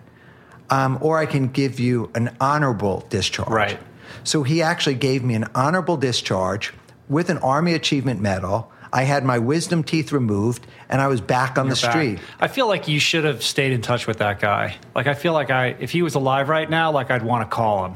Um, 0.70 0.98
or 1.02 1.20
I 1.20 1.26
can 1.26 1.50
give 1.50 1.80
you 1.80 2.10
an 2.16 2.36
honorable 2.40 3.06
discharge. 3.10 3.50
Right. 3.50 3.80
So 4.24 4.44
he 4.44 4.62
actually 4.62 4.96
gave 4.96 5.24
me 5.24 5.36
an 5.36 5.46
honorable 5.54 5.98
discharge 5.98 6.74
with 7.10 7.30
an 7.30 7.38
Army 7.40 7.74
Achievement 7.74 8.22
Medal. 8.22 8.72
I 8.94 9.04
had 9.04 9.24
my 9.26 9.40
wisdom 9.40 9.84
teeth 9.84 10.12
removed, 10.12 10.66
and 10.90 11.02
I 11.02 11.08
was 11.08 11.22
back 11.22 11.58
on 11.58 11.70
the 11.70 11.76
Back. 11.76 11.92
street. 11.92 12.20
I 12.40 12.48
feel 12.48 12.68
like 12.68 12.88
you 12.88 13.00
should 13.00 13.24
have 13.26 13.44
stayed 13.44 13.72
in 13.74 13.82
touch 13.82 14.08
with 14.08 14.18
that 14.18 14.40
guy. 14.40 14.78
Like 14.96 15.08
I 15.08 15.14
feel 15.14 15.34
like 15.34 15.50
I, 15.52 15.76
if 15.80 15.92
he 15.92 16.02
was 16.02 16.16
alive 16.16 16.50
right 16.50 16.70
now, 16.70 16.92
like 16.92 17.12
I'd 17.12 17.24
want 17.24 17.50
to 17.50 17.54
call 17.56 17.86
him 17.86 17.96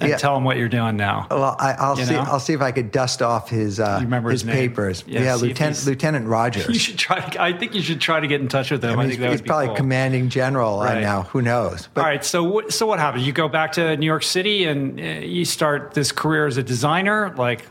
and 0.00 0.10
Yeah. 0.10 0.16
tell 0.16 0.36
him 0.36 0.42
what 0.42 0.56
you're 0.56 0.68
doing 0.68 0.96
now. 0.96 1.26
Well, 1.30 1.54
I, 1.58 1.72
I'll 1.74 1.96
You 1.98 2.04
see. 2.04 2.14
know? 2.14 2.22
I'll 2.22 2.40
see 2.40 2.52
if 2.52 2.60
I 2.60 2.72
could 2.72 2.90
dust 2.90 3.22
off 3.22 3.48
his 3.48 3.78
uh, 3.78 4.00
his, 4.00 4.30
his 4.32 4.42
papers. 4.42 5.04
Yeah, 5.06 5.22
Yeah, 5.22 5.34
Lieutenant 5.36 5.86
Lieutenant 5.86 6.26
Rogers. 6.26 6.66
You 6.68 6.78
should 6.80 6.98
try. 6.98 7.20
To, 7.20 7.40
I 7.42 7.52
think 7.52 7.74
you 7.74 7.82
should 7.82 8.00
try 8.00 8.18
to 8.18 8.26
get 8.26 8.40
in 8.40 8.48
touch 8.48 8.72
with 8.72 8.82
him. 8.84 8.90
I, 8.90 8.92
I 8.94 8.96
mean, 9.06 9.08
think 9.10 9.22
he's, 9.22 9.30
he's 9.40 9.42
probably 9.42 9.68
cool. 9.68 9.76
commanding 9.76 10.30
general 10.30 10.80
right. 10.80 11.00
Now. 11.00 11.22
Who 11.24 11.42
knows? 11.42 11.88
But 11.94 12.00
All 12.00 12.06
right. 12.08 12.24
So 12.24 12.42
what, 12.42 12.72
so 12.72 12.86
what 12.86 12.98
happened? 12.98 13.22
You 13.24 13.32
go 13.32 13.48
back 13.48 13.72
to 13.72 13.96
New 13.96 14.06
York 14.06 14.24
City 14.24 14.64
and 14.64 14.98
uh, 14.98 15.02
you 15.24 15.44
start 15.44 15.94
this 15.94 16.10
career 16.10 16.46
as 16.48 16.56
a 16.56 16.62
designer. 16.64 17.32
Like 17.36 17.64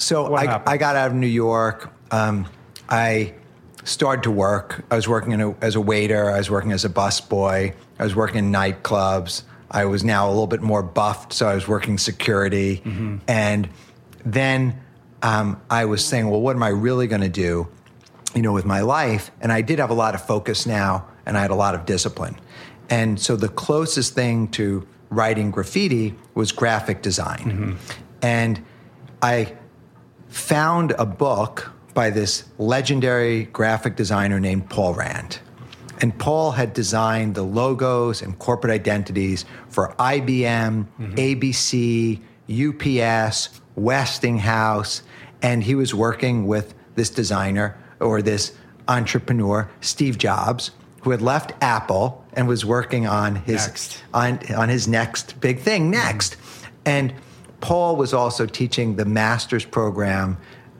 So 0.00 0.34
I, 0.34 0.46
happened? 0.46 0.68
I 0.68 0.76
got 0.78 0.96
out 0.96 1.10
of 1.10 1.14
New 1.14 1.26
York. 1.26 1.92
Um, 2.10 2.48
I 2.88 3.34
started 3.84 4.22
to 4.22 4.30
work. 4.30 4.84
I 4.90 4.96
was 4.96 5.06
working 5.06 5.32
in 5.32 5.40
a, 5.40 5.54
as 5.60 5.76
a 5.76 5.80
waiter. 5.80 6.30
I 6.30 6.38
was 6.38 6.50
working 6.50 6.72
as 6.72 6.84
a 6.84 6.88
busboy. 6.88 7.74
I 7.98 8.02
was 8.02 8.16
working 8.16 8.38
in 8.38 8.52
nightclubs. 8.52 9.42
I 9.70 9.84
was 9.84 10.02
now 10.02 10.26
a 10.28 10.30
little 10.30 10.46
bit 10.46 10.62
more 10.62 10.82
buffed, 10.82 11.32
so 11.32 11.46
I 11.46 11.54
was 11.54 11.68
working 11.68 11.98
security. 11.98 12.78
Mm-hmm. 12.78 13.18
And 13.28 13.68
then 14.24 14.80
um, 15.22 15.60
I 15.70 15.84
was 15.84 16.04
saying, 16.04 16.28
well, 16.28 16.40
what 16.40 16.56
am 16.56 16.62
I 16.62 16.68
really 16.68 17.06
going 17.06 17.20
to 17.20 17.28
do, 17.28 17.68
you 18.34 18.42
know, 18.42 18.52
with 18.52 18.64
my 18.64 18.80
life? 18.80 19.30
And 19.40 19.52
I 19.52 19.60
did 19.60 19.78
have 19.78 19.90
a 19.90 19.94
lot 19.94 20.14
of 20.14 20.26
focus 20.26 20.66
now, 20.66 21.06
and 21.26 21.36
I 21.36 21.42
had 21.42 21.50
a 21.50 21.54
lot 21.54 21.74
of 21.74 21.86
discipline. 21.86 22.36
And 22.88 23.20
so 23.20 23.36
the 23.36 23.48
closest 23.48 24.14
thing 24.14 24.48
to 24.48 24.86
writing 25.10 25.50
graffiti 25.50 26.16
was 26.34 26.52
graphic 26.52 27.02
design. 27.02 27.78
And 28.22 28.64
I 29.22 29.54
found 30.30 30.92
a 30.92 31.04
book 31.04 31.72
by 31.92 32.10
this 32.10 32.44
legendary 32.58 33.44
graphic 33.44 33.96
designer 33.96 34.40
named 34.40 34.70
Paul 34.70 34.94
Rand. 34.94 35.40
And 36.00 36.18
Paul 36.18 36.52
had 36.52 36.72
designed 36.72 37.34
the 37.34 37.42
logos 37.42 38.22
and 38.22 38.38
corporate 38.38 38.72
identities 38.72 39.44
for 39.68 39.94
IBM, 39.98 40.86
mm-hmm. 40.98 41.14
ABC, 41.14 42.20
UPS, 42.48 43.60
Westinghouse, 43.76 45.02
and 45.42 45.62
he 45.62 45.74
was 45.74 45.94
working 45.94 46.46
with 46.46 46.74
this 46.94 47.10
designer 47.10 47.76
or 48.00 48.22
this 48.22 48.52
entrepreneur, 48.88 49.70
Steve 49.80 50.16
Jobs, 50.16 50.70
who 51.02 51.10
had 51.10 51.22
left 51.22 51.52
Apple 51.62 52.24
and 52.32 52.48
was 52.48 52.64
working 52.64 53.06
on 53.06 53.36
his 53.36 53.66
Next. 53.66 54.02
on 54.12 54.38
on 54.54 54.68
his 54.68 54.86
next 54.88 55.40
big 55.40 55.60
thing 55.60 55.90
next. 55.90 56.36
Mm-hmm. 56.36 56.66
And 56.86 57.14
Paul 57.60 57.96
was 57.96 58.12
also 58.14 58.46
teaching 58.46 58.96
the 58.96 59.04
master's 59.04 59.64
program 59.64 60.38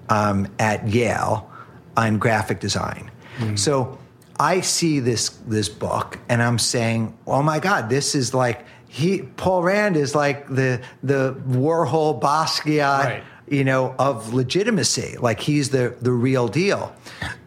um, 0.09 0.49
at 0.59 0.89
Yale 0.89 1.51
on 1.97 2.19
graphic 2.19 2.61
design. 2.61 3.11
So 3.55 3.99
I 4.39 4.61
see 4.61 5.01
this 5.01 5.31
this 5.47 5.69
book 5.71 6.19
and 6.29 6.43
I'm 6.43 6.59
saying, 6.59 7.17
"Oh 7.27 7.43
my 7.43 7.59
God, 7.59 7.89
this 7.89 8.15
is 8.15 8.35
like 8.35 8.67
he 8.89 9.23
Paul 9.23 9.63
Rand 9.63 9.97
is 9.97 10.15
like 10.15 10.47
the 10.49 10.83
the 11.03 11.35
Warhol 11.49 12.21
Basquiat, 12.21 13.05
Right. 13.05 13.23
you 13.49 13.65
know, 13.65 13.95
of 13.99 14.35
legitimacy. 14.35 15.17
Like 15.19 15.41
he's 15.41 15.71
the 15.71 15.95
the 16.03 16.13
real 16.13 16.49
deal." 16.49 16.95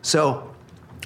So 0.01 0.51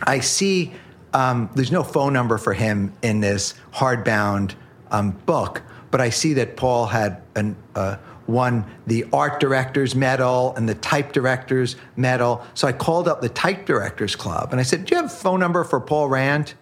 I 0.04 0.20
see 0.22 0.72
um, 1.14 1.50
there's 1.56 1.72
no 1.72 1.84
phone 1.84 2.14
number 2.14 2.38
for 2.38 2.54
him 2.54 2.94
in 3.02 3.20
this 3.20 3.54
hardbound 3.74 4.54
um, 4.92 5.12
book, 5.26 5.64
but 5.92 6.00
I 6.00 6.12
see 6.12 6.34
that 6.34 6.56
Paul 6.56 6.86
had 6.86 7.22
an, 7.36 7.56
uh, 7.76 7.98
won 8.28 8.66
the 8.86 9.06
art 9.12 9.40
directors 9.40 9.96
medal 9.96 10.54
and 10.56 10.68
the 10.68 10.76
type 10.76 11.14
directors 11.14 11.76
medal. 11.96 12.46
So 12.54 12.68
I 12.68 12.74
called 12.74 13.08
up 13.08 13.22
the 13.22 13.30
type 13.30 13.66
directors 13.66 14.16
club 14.16 14.50
and 14.52 14.60
I 14.60 14.64
said, 14.64 14.86
"Do 14.86 14.96
you 14.96 15.02
have 15.02 15.12
a 15.12 15.16
phone 15.16 15.40
number 15.40 15.64
for 15.64 15.80
Paul 15.80 16.10
Rand?" 16.10 16.54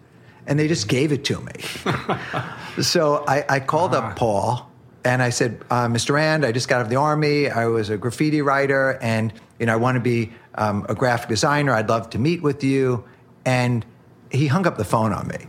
And 0.46 0.58
they 0.58 0.68
just 0.68 0.86
gave 0.86 1.10
it 1.10 1.24
to 1.24 1.40
me. 1.40 1.52
so 2.82 3.24
I, 3.26 3.44
I 3.48 3.60
called 3.60 3.94
uh-huh. 3.94 4.08
up 4.08 4.16
Paul 4.16 4.70
and 5.04 5.22
I 5.22 5.30
said, 5.30 5.64
uh, 5.70 5.86
"Mr. 5.86 6.14
Rand, 6.14 6.44
I 6.44 6.52
just 6.52 6.68
got 6.68 6.76
out 6.76 6.82
of 6.82 6.88
the 6.88 6.96
army. 6.96 7.48
I 7.48 7.66
was 7.66 7.90
a 7.90 7.96
graffiti 7.96 8.42
writer, 8.42 8.98
and 9.00 9.32
you 9.58 9.66
know 9.66 9.72
I 9.72 9.76
want 9.76 9.96
to 9.96 10.00
be 10.00 10.32
um, 10.56 10.84
a 10.88 10.94
graphic 10.94 11.28
designer. 11.28 11.72
I'd 11.72 11.88
love 11.88 12.10
to 12.10 12.18
meet 12.18 12.42
with 12.42 12.64
you." 12.64 13.04
And 13.44 13.86
he 14.30 14.48
hung 14.48 14.66
up 14.66 14.76
the 14.76 14.84
phone 14.84 15.12
on 15.12 15.28
me. 15.28 15.46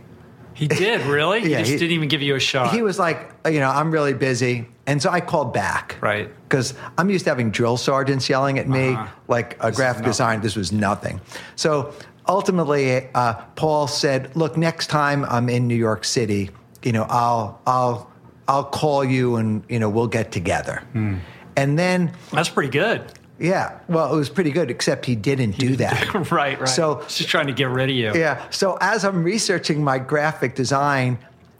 He 0.58 0.66
did, 0.66 1.02
really? 1.02 1.38
yeah, 1.38 1.58
he 1.58 1.62
just 1.62 1.70
he, 1.70 1.78
didn't 1.78 1.92
even 1.92 2.08
give 2.08 2.20
you 2.20 2.34
a 2.34 2.40
shot. 2.40 2.74
He 2.74 2.82
was 2.82 2.98
like, 2.98 3.30
you 3.46 3.60
know, 3.60 3.70
I'm 3.70 3.92
really 3.92 4.12
busy. 4.12 4.66
And 4.88 5.00
so 5.00 5.08
I 5.08 5.20
called 5.20 5.54
back. 5.54 5.96
Right. 6.00 6.28
Because 6.48 6.74
I'm 6.96 7.10
used 7.10 7.24
to 7.26 7.30
having 7.30 7.52
drill 7.52 7.76
sergeants 7.76 8.28
yelling 8.28 8.58
at 8.58 8.68
me, 8.68 8.88
uh-huh. 8.88 9.06
like 9.28 9.56
a 9.60 9.68
this 9.68 9.76
graphic 9.76 10.04
design. 10.04 10.40
This 10.40 10.56
was 10.56 10.72
nothing. 10.72 11.20
So 11.54 11.94
ultimately, 12.26 13.08
uh, 13.14 13.34
Paul 13.54 13.86
said, 13.86 14.34
look, 14.34 14.56
next 14.56 14.88
time 14.88 15.24
I'm 15.26 15.48
in 15.48 15.68
New 15.68 15.76
York 15.76 16.04
City, 16.04 16.50
you 16.82 16.90
know, 16.90 17.06
I'll, 17.08 17.60
I'll, 17.64 18.10
I'll 18.48 18.64
call 18.64 19.04
you 19.04 19.36
and, 19.36 19.62
you 19.68 19.78
know, 19.78 19.88
we'll 19.88 20.08
get 20.08 20.32
together. 20.32 20.82
Mm. 20.92 21.20
And 21.56 21.78
then. 21.78 22.12
That's 22.32 22.48
pretty 22.48 22.70
good. 22.70 23.04
Yeah, 23.38 23.78
well, 23.88 24.12
it 24.12 24.16
was 24.16 24.28
pretty 24.28 24.50
good, 24.50 24.70
except 24.70 25.06
he 25.06 25.14
didn't 25.14 25.52
do 25.52 25.76
that. 25.84 26.30
right, 26.30 26.58
right. 26.58 26.68
So 26.68 27.02
just 27.08 27.28
trying 27.28 27.46
to 27.46 27.52
get 27.52 27.68
rid 27.68 27.90
of 27.90 27.96
you. 27.96 28.12
Yeah. 28.14 28.44
So 28.50 28.76
as 28.80 29.04
I'm 29.04 29.22
researching 29.22 29.82
my 29.82 29.98
graphic 29.98 30.54
design, 30.54 31.18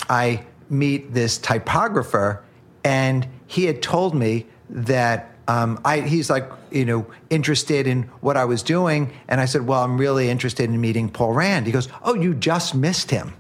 I 0.09 0.45
meet 0.71 1.15
this 1.15 1.39
typographer, 1.39 2.43
and 2.85 3.27
he 3.47 3.65
had 3.65 3.83
told 3.83 4.15
me 4.15 4.47
that 4.71 5.35
um, 5.47 5.81
I, 5.85 6.01
he's 6.01 6.29
like, 6.29 6.51
you 6.71 6.85
know, 6.85 7.07
interested 7.31 7.87
in 7.87 8.03
what 8.21 8.37
I 8.37 8.45
was 8.45 8.63
doing, 8.63 9.13
and 9.29 9.41
I 9.41 9.47
said, 9.47 9.67
well, 9.67 9.83
I'm 9.83 9.97
really 9.99 10.29
interested 10.29 10.69
in 10.69 10.79
meeting 10.81 11.09
Paul 11.09 11.33
Rand. 11.33 11.67
He 11.67 11.73
goes, 11.73 11.89
oh, 12.03 12.15
you 12.15 12.35
just 12.35 12.75
missed 12.75 13.11
him, 13.11 13.35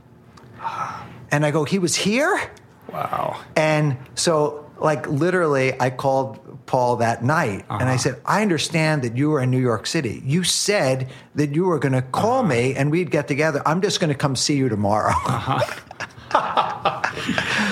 and 1.30 1.44
I 1.44 1.50
go, 1.50 1.64
he 1.64 1.78
was 1.78 1.94
here. 1.96 2.40
Wow. 2.90 3.38
And 3.54 3.98
so, 4.14 4.70
like, 4.78 5.06
literally, 5.06 5.78
I 5.78 5.90
called 5.90 6.38
Paul 6.68 6.96
that 6.96 7.24
night. 7.24 7.64
Uh-huh. 7.68 7.78
And 7.80 7.88
I 7.88 7.94
uh-huh. 7.94 7.98
said, 7.98 8.20
I 8.24 8.42
understand 8.42 9.02
that 9.02 9.16
you 9.16 9.30
were 9.30 9.40
in 9.40 9.50
New 9.50 9.60
York 9.60 9.86
City. 9.86 10.22
You 10.24 10.44
said 10.44 11.08
that 11.34 11.54
you 11.54 11.64
were 11.64 11.80
going 11.80 11.94
to 11.94 12.02
call 12.02 12.40
uh-huh. 12.40 12.48
me 12.48 12.74
and 12.76 12.92
we'd 12.92 13.10
get 13.10 13.26
together. 13.26 13.60
I'm 13.66 13.82
just 13.82 13.98
going 13.98 14.10
to 14.10 14.16
come 14.16 14.36
see 14.36 14.56
you 14.56 14.68
tomorrow. 14.68 15.14
Uh-huh. 16.30 17.00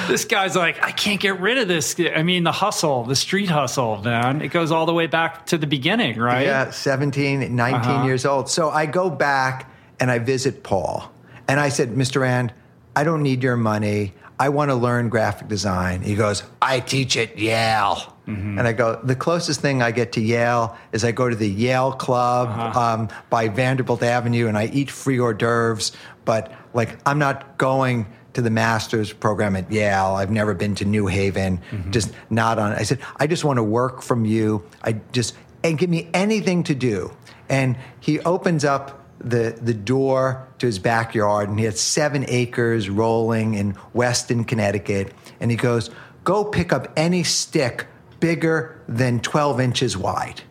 this 0.08 0.24
guy's 0.24 0.56
like, 0.56 0.82
I 0.82 0.90
can't 0.90 1.20
get 1.20 1.40
rid 1.40 1.58
of 1.58 1.68
this. 1.68 1.94
I 2.00 2.22
mean, 2.22 2.42
the 2.42 2.52
hustle, 2.52 3.04
the 3.04 3.14
street 3.14 3.50
hustle, 3.50 4.02
man. 4.02 4.40
It 4.40 4.48
goes 4.48 4.72
all 4.72 4.86
the 4.86 4.94
way 4.94 5.06
back 5.06 5.44
to 5.46 5.58
the 5.58 5.66
beginning, 5.66 6.18
right? 6.18 6.46
Yeah, 6.46 6.70
17, 6.70 7.54
19 7.54 7.54
uh-huh. 7.54 8.06
years 8.06 8.24
old. 8.24 8.48
So 8.48 8.70
I 8.70 8.86
go 8.86 9.10
back 9.10 9.70
and 10.00 10.10
I 10.10 10.20
visit 10.20 10.62
Paul. 10.62 11.12
And 11.46 11.60
I 11.60 11.68
said, 11.68 11.90
Mr. 11.90 12.22
Rand, 12.22 12.54
I 12.96 13.04
don't 13.04 13.22
need 13.22 13.42
your 13.42 13.56
money. 13.56 14.14
I 14.38 14.48
want 14.48 14.70
to 14.70 14.74
learn 14.74 15.10
graphic 15.10 15.48
design. 15.48 16.02
He 16.02 16.14
goes, 16.14 16.42
I 16.60 16.80
teach 16.80 17.16
at 17.16 17.38
Yale. 17.38 18.15
Mm-hmm. 18.26 18.58
And 18.58 18.66
I 18.66 18.72
go, 18.72 19.00
the 19.02 19.14
closest 19.14 19.60
thing 19.60 19.82
I 19.82 19.92
get 19.92 20.12
to 20.12 20.20
Yale 20.20 20.76
is 20.92 21.04
I 21.04 21.12
go 21.12 21.28
to 21.28 21.36
the 21.36 21.48
Yale 21.48 21.92
Club 21.92 22.48
uh-huh. 22.48 22.80
um, 22.80 23.08
by 23.30 23.48
Vanderbilt 23.48 24.02
Avenue 24.02 24.48
and 24.48 24.58
I 24.58 24.66
eat 24.66 24.90
free 24.90 25.18
hors 25.18 25.34
d'oeuvres. 25.34 25.92
But 26.24 26.52
like, 26.74 26.96
I'm 27.06 27.18
not 27.18 27.56
going 27.56 28.06
to 28.34 28.42
the 28.42 28.50
master's 28.50 29.12
program 29.12 29.56
at 29.56 29.70
Yale. 29.72 30.14
I've 30.16 30.30
never 30.30 30.54
been 30.54 30.74
to 30.76 30.84
New 30.84 31.06
Haven, 31.06 31.58
mm-hmm. 31.70 31.90
just 31.90 32.12
not 32.28 32.58
on. 32.58 32.72
I 32.72 32.82
said, 32.82 32.98
I 33.16 33.26
just 33.26 33.44
want 33.44 33.58
to 33.58 33.62
work 33.62 34.02
from 34.02 34.24
you. 34.24 34.64
I 34.82 35.00
just, 35.12 35.34
and 35.64 35.78
give 35.78 35.88
me 35.88 36.10
anything 36.12 36.64
to 36.64 36.74
do. 36.74 37.16
And 37.48 37.78
he 38.00 38.20
opens 38.20 38.64
up 38.64 39.04
the, 39.20 39.58
the 39.60 39.72
door 39.72 40.46
to 40.58 40.66
his 40.66 40.78
backyard, 40.78 41.48
and 41.48 41.58
he 41.58 41.64
had 41.64 41.78
seven 41.78 42.24
acres 42.28 42.90
rolling 42.90 43.54
in 43.54 43.76
Weston, 43.94 44.44
Connecticut. 44.44 45.14
And 45.40 45.50
he 45.50 45.56
goes, 45.56 45.90
Go 46.24 46.44
pick 46.44 46.72
up 46.72 46.92
any 46.96 47.22
stick 47.22 47.86
bigger 48.20 48.80
than 48.88 49.20
12 49.20 49.60
inches 49.60 49.96
wide 49.96 50.42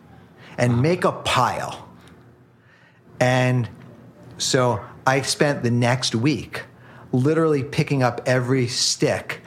and 0.58 0.80
make 0.82 1.04
a 1.04 1.12
pile. 1.12 1.88
And 3.20 3.68
so 4.38 4.84
I 5.06 5.22
spent 5.22 5.62
the 5.62 5.70
next 5.70 6.14
week 6.14 6.64
literally 7.12 7.62
picking 7.62 8.02
up 8.02 8.20
every 8.26 8.68
stick 8.68 9.42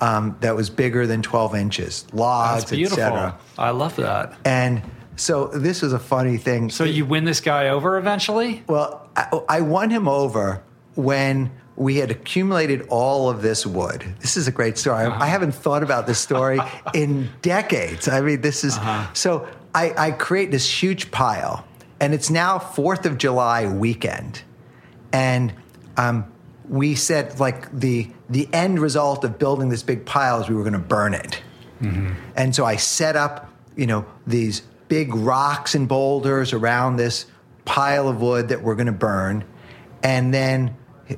um, 0.00 0.36
that 0.40 0.54
was 0.54 0.70
bigger 0.70 1.06
than 1.06 1.22
12 1.22 1.54
inches, 1.54 2.06
logs, 2.12 2.72
etc. 2.72 3.38
I 3.56 3.70
love 3.70 3.96
that. 3.96 4.38
And 4.44 4.82
so 5.16 5.48
this 5.48 5.82
was 5.82 5.92
a 5.92 5.98
funny 5.98 6.36
thing. 6.36 6.70
So 6.70 6.84
you 6.84 7.04
win 7.04 7.24
this 7.24 7.40
guy 7.40 7.68
over 7.68 7.98
eventually? 7.98 8.62
Well, 8.68 9.08
I, 9.16 9.40
I 9.48 9.60
won 9.62 9.90
him 9.90 10.06
over 10.06 10.62
when 10.94 11.50
we 11.78 11.94
had 11.96 12.10
accumulated 12.10 12.84
all 12.88 13.30
of 13.30 13.40
this 13.40 13.64
wood. 13.64 14.04
This 14.18 14.36
is 14.36 14.48
a 14.48 14.50
great 14.50 14.76
story. 14.76 15.04
Uh-huh. 15.04 15.22
I 15.22 15.26
haven't 15.26 15.52
thought 15.52 15.84
about 15.84 16.08
this 16.08 16.18
story 16.18 16.58
in 16.94 17.30
decades. 17.40 18.08
I 18.08 18.20
mean, 18.20 18.40
this 18.40 18.64
is 18.64 18.76
uh-huh. 18.76 19.12
so. 19.14 19.48
I, 19.74 19.94
I 19.96 20.10
create 20.12 20.50
this 20.50 20.82
huge 20.82 21.10
pile, 21.10 21.64
and 22.00 22.14
it's 22.14 22.30
now 22.30 22.58
Fourth 22.58 23.06
of 23.06 23.16
July 23.16 23.66
weekend, 23.66 24.42
and 25.12 25.52
um, 25.96 26.24
we 26.68 26.96
said 26.96 27.38
like 27.38 27.70
the 27.78 28.10
the 28.28 28.48
end 28.52 28.80
result 28.80 29.24
of 29.24 29.38
building 29.38 29.68
this 29.68 29.82
big 29.82 30.04
pile 30.04 30.40
is 30.40 30.48
we 30.48 30.56
were 30.56 30.62
going 30.62 30.72
to 30.72 30.78
burn 30.80 31.14
it, 31.14 31.40
mm-hmm. 31.80 32.14
and 32.34 32.56
so 32.56 32.64
I 32.64 32.76
set 32.76 33.14
up 33.14 33.52
you 33.76 33.86
know 33.86 34.04
these 34.26 34.62
big 34.88 35.14
rocks 35.14 35.74
and 35.74 35.86
boulders 35.86 36.52
around 36.52 36.96
this 36.96 37.26
pile 37.66 38.08
of 38.08 38.20
wood 38.20 38.48
that 38.48 38.62
we're 38.62 38.74
going 38.74 38.86
to 38.86 38.92
burn. 38.92 39.44
And 40.02 40.32
then 40.32 40.76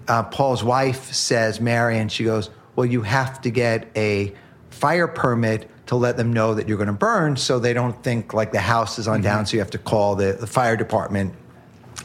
uh, 0.08 0.24
Paul's 0.24 0.62
wife 0.62 1.12
says, 1.12 1.60
Mary, 1.60 1.98
and 1.98 2.10
she 2.10 2.24
goes, 2.24 2.50
Well, 2.76 2.86
you 2.86 3.02
have 3.02 3.40
to 3.42 3.50
get 3.50 3.90
a 3.96 4.34
fire 4.70 5.08
permit 5.08 5.70
to 5.86 5.96
let 5.96 6.16
them 6.16 6.32
know 6.32 6.54
that 6.54 6.68
you're 6.68 6.76
going 6.76 6.86
to 6.86 6.92
burn 6.92 7.36
so 7.36 7.58
they 7.58 7.72
don't 7.72 8.00
think 8.04 8.32
like 8.32 8.52
the 8.52 8.60
house 8.60 8.98
is 8.98 9.08
on 9.08 9.16
mm-hmm. 9.16 9.24
down. 9.24 9.46
So 9.46 9.54
you 9.54 9.58
have 9.58 9.70
to 9.72 9.78
call 9.78 10.14
the, 10.14 10.32
the 10.32 10.46
fire 10.46 10.76
department 10.76 11.34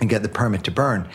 and 0.02 0.10
get 0.10 0.24
the 0.24 0.30
permit 0.30 0.64
to 0.66 0.72
burn. 0.72 1.08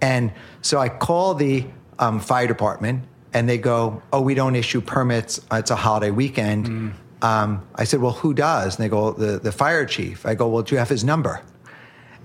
And 0.00 0.32
so 0.60 0.78
I 0.78 0.88
call 0.88 1.34
the 1.34 1.66
um, 1.98 2.20
fire 2.20 2.46
department 2.46 3.04
and 3.32 3.48
they 3.48 3.58
go, 3.58 4.02
Oh, 4.12 4.20
we 4.20 4.34
don't 4.34 4.56
issue 4.56 4.80
permits. 4.80 5.40
It's 5.52 5.70
a 5.70 5.76
holiday 5.76 6.10
weekend. 6.10 6.66
Mm. 6.66 6.92
Um, 7.22 7.66
I 7.74 7.84
said, 7.84 8.00
Well, 8.00 8.12
who 8.12 8.34
does? 8.34 8.76
And 8.76 8.84
they 8.84 8.88
go, 8.88 9.12
the, 9.12 9.38
the 9.38 9.52
fire 9.52 9.86
chief. 9.86 10.26
I 10.26 10.34
go, 10.34 10.48
Well, 10.48 10.62
do 10.62 10.74
you 10.74 10.78
have 10.78 10.88
his 10.88 11.04
number? 11.04 11.42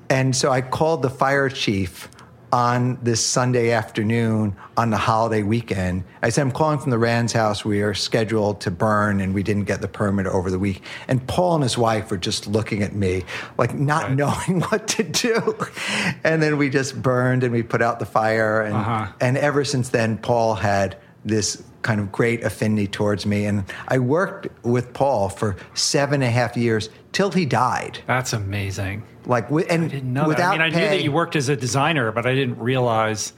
And 0.10 0.36
so 0.36 0.52
I 0.52 0.62
called 0.62 1.04
the 1.04 1.10
fire 1.10 1.48
chief 1.48 2.10
on 2.52 3.00
this 3.02 3.26
Sunday 3.26 3.72
afternoon 3.72 4.56
on 4.76 4.90
the 4.90 4.98
holiday 4.98 5.44
weekend. 5.44 6.04
I 6.22 6.30
said, 6.30 6.42
I'm 6.42 6.52
calling 6.52 6.80
from 6.80 6.92
the 6.92 6.98
Rand's 6.98 7.34
house. 7.34 7.64
We 7.64 7.82
are 7.82 7.94
scheduled 7.94 8.62
to 8.62 8.72
burn 8.72 9.22
and 9.22 9.34
we 9.34 9.44
didn't 9.44 9.66
get 9.66 9.82
the 9.82 9.88
permit 9.88 10.28
over 10.28 10.52
the 10.52 10.60
week. 10.60 10.84
And 11.08 11.26
Paul 11.28 11.56
and 11.56 11.64
his 11.64 11.78
wife 11.78 12.12
were 12.12 12.18
just 12.18 12.48
looking 12.48 12.84
at 12.84 12.94
me, 12.94 13.24
like 13.58 13.74
not 13.74 14.04
right. 14.04 14.18
knowing 14.18 14.62
what 14.70 14.88
to 14.90 15.04
do. 15.04 15.58
And 16.24 16.42
then 16.42 16.58
we 16.58 16.70
just 16.70 17.02
burned 17.02 17.44
and 17.44 17.54
we 17.54 17.64
put 17.64 17.82
out 17.82 18.00
the 18.00 18.06
fire. 18.06 18.62
And, 18.62 18.76
uh-huh. 18.76 19.14
and 19.22 19.38
ever 19.38 19.64
since 19.64 19.90
then, 19.90 20.18
Paul 20.18 20.56
had 20.56 20.98
this 21.24 21.64
kind 21.82 22.00
of 22.00 22.12
great 22.12 22.44
affinity 22.44 22.88
towards 22.88 23.26
me. 23.26 23.46
And 23.46 23.64
I 23.88 24.00
worked 24.00 24.48
with 24.64 24.94
Paul 24.94 25.30
for 25.30 25.56
seven 25.74 26.16
and 26.16 26.24
a 26.24 26.32
half 26.32 26.58
years 26.58 26.90
till 27.12 27.32
he 27.32 27.46
died. 27.46 28.00
That's 28.08 28.34
amazing. 28.34 29.04
Like, 29.26 29.50
and 29.50 29.86
I 29.86 29.88
didn't 29.88 30.14
know 30.14 30.28
without 30.28 30.52
that. 30.52 30.62
I 30.62 30.70
mean, 30.70 30.76
I 30.76 30.80
knew 30.80 30.90
that 30.90 31.04
you 31.04 31.12
worked 31.12 31.36
as 31.36 31.50
a 31.50 31.56
designer, 31.56 32.12
but 32.12 32.26
I 32.26 32.34
didn't 32.34 32.60
realize 32.60 33.34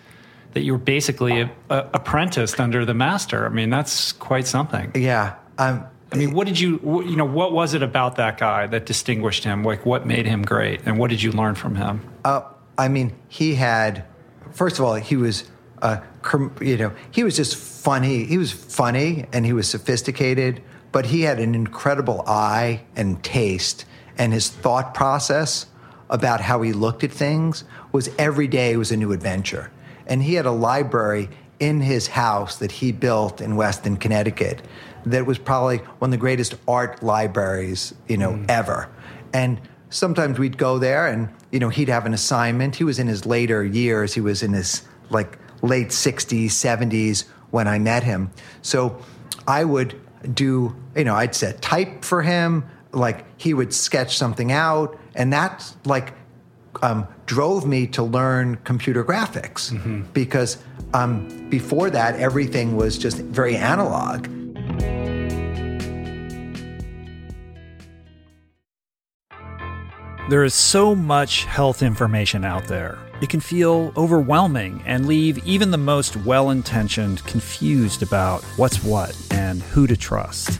that 0.53 0.61
you 0.61 0.73
were 0.73 0.79
basically 0.79 1.41
a, 1.41 1.51
a, 1.69 1.89
apprenticed 1.93 2.59
under 2.59 2.85
the 2.85 2.93
master. 2.93 3.45
I 3.45 3.49
mean, 3.49 3.69
that's 3.69 4.11
quite 4.11 4.47
something. 4.47 4.91
Yeah. 4.95 5.35
Um, 5.57 5.85
I 6.11 6.15
mean, 6.15 6.33
what 6.33 6.45
did 6.47 6.59
you, 6.59 6.79
you 7.05 7.15
know, 7.15 7.25
what 7.25 7.53
was 7.53 7.73
it 7.73 7.81
about 7.81 8.17
that 8.17 8.37
guy 8.37 8.67
that 8.67 8.85
distinguished 8.85 9.43
him? 9.43 9.63
Like, 9.63 9.85
what 9.85 10.05
made 10.05 10.27
him 10.27 10.43
great, 10.43 10.81
and 10.85 10.99
what 10.99 11.09
did 11.09 11.23
you 11.23 11.31
learn 11.31 11.55
from 11.55 11.75
him? 11.75 12.07
Uh, 12.23 12.41
I 12.77 12.87
mean, 12.87 13.13
he 13.27 13.55
had, 13.55 14.05
first 14.51 14.77
of 14.77 14.85
all, 14.85 14.93
he 14.93 15.15
was 15.15 15.45
uh, 15.83 15.99
you 16.61 16.77
know, 16.77 16.93
he 17.11 17.23
was 17.23 17.35
just 17.35 17.57
funny. 17.57 18.23
He 18.23 18.37
was 18.37 18.51
funny 18.51 19.25
and 19.33 19.45
he 19.45 19.51
was 19.51 19.69
sophisticated, 19.69 20.63
but 20.93 21.07
he 21.07 21.23
had 21.23 21.39
an 21.39 21.53
incredible 21.53 22.23
eye 22.25 22.83
and 22.95 23.21
taste, 23.21 23.85
and 24.17 24.31
his 24.31 24.49
thought 24.49 24.93
process 24.93 25.65
about 26.13 26.39
how 26.39 26.61
he 26.61 26.71
looked 26.71 27.03
at 27.03 27.11
things 27.11 27.65
was 27.91 28.09
every 28.17 28.47
day 28.47 28.77
was 28.77 28.91
a 28.91 28.97
new 28.97 29.11
adventure. 29.11 29.71
And 30.05 30.23
he 30.23 30.35
had 30.35 30.45
a 30.45 30.51
library 30.51 31.27
in 31.59 31.81
his 31.81 32.07
house 32.07 32.57
that 32.57 32.71
he 32.71 32.91
built 32.91 33.41
in 33.41 33.55
Weston, 33.55 33.97
Connecticut, 33.97 34.61
that 35.05 35.25
was 35.25 35.37
probably 35.37 35.79
one 35.99 36.09
of 36.09 36.11
the 36.11 36.17
greatest 36.17 36.55
art 36.67 37.03
libraries, 37.03 37.93
you 38.07 38.15
know, 38.15 38.33
mm. 38.33 38.45
ever. 38.49 38.89
And 39.33 39.59
sometimes 39.89 40.39
we'd 40.39 40.57
go 40.57 40.79
there 40.79 41.07
and, 41.07 41.29
you 41.51 41.59
know, 41.59 41.69
he'd 41.69 41.89
have 41.89 42.05
an 42.05 42.13
assignment. 42.13 42.75
He 42.75 42.83
was 42.83 42.99
in 42.99 43.07
his 43.07 43.25
later 43.25 43.65
years, 43.65 44.13
he 44.13 44.21
was 44.21 44.43
in 44.43 44.53
his 44.53 44.83
like 45.09 45.37
late 45.61 45.89
60s, 45.89 46.45
70s 46.45 47.25
when 47.51 47.67
I 47.67 47.79
met 47.79 48.03
him. 48.03 48.31
So 48.61 49.01
I 49.47 49.63
would 49.63 49.99
do, 50.33 50.75
you 50.95 51.03
know, 51.03 51.15
I'd 51.15 51.35
set 51.35 51.61
type 51.61 52.05
for 52.05 52.21
him, 52.21 52.65
like 52.91 53.25
he 53.37 53.53
would 53.53 53.73
sketch 53.73 54.17
something 54.17 54.51
out, 54.51 54.97
and 55.15 55.31
that 55.33 55.73
like 55.85 56.13
um, 56.81 57.07
drove 57.25 57.65
me 57.65 57.87
to 57.87 58.03
learn 58.03 58.55
computer 58.63 59.03
graphics 59.03 59.71
because 60.13 60.57
um, 60.93 61.49
before 61.49 61.89
that, 61.89 62.15
everything 62.19 62.75
was 62.75 62.97
just 62.97 63.17
very 63.17 63.55
analog. 63.55 64.27
There 70.29 70.43
is 70.43 70.53
so 70.53 70.95
much 70.95 71.43
health 71.43 71.83
information 71.83 72.45
out 72.45 72.65
there. 72.67 72.97
It 73.21 73.29
can 73.29 73.39
feel 73.39 73.93
overwhelming 73.95 74.81
and 74.85 75.05
leave 75.05 75.45
even 75.45 75.71
the 75.71 75.77
most 75.77 76.15
well 76.15 76.49
intentioned 76.49 77.23
confused 77.25 78.01
about 78.01 78.43
what's 78.57 78.83
what 78.83 79.15
and 79.31 79.61
who 79.61 79.85
to 79.85 79.97
trust. 79.97 80.59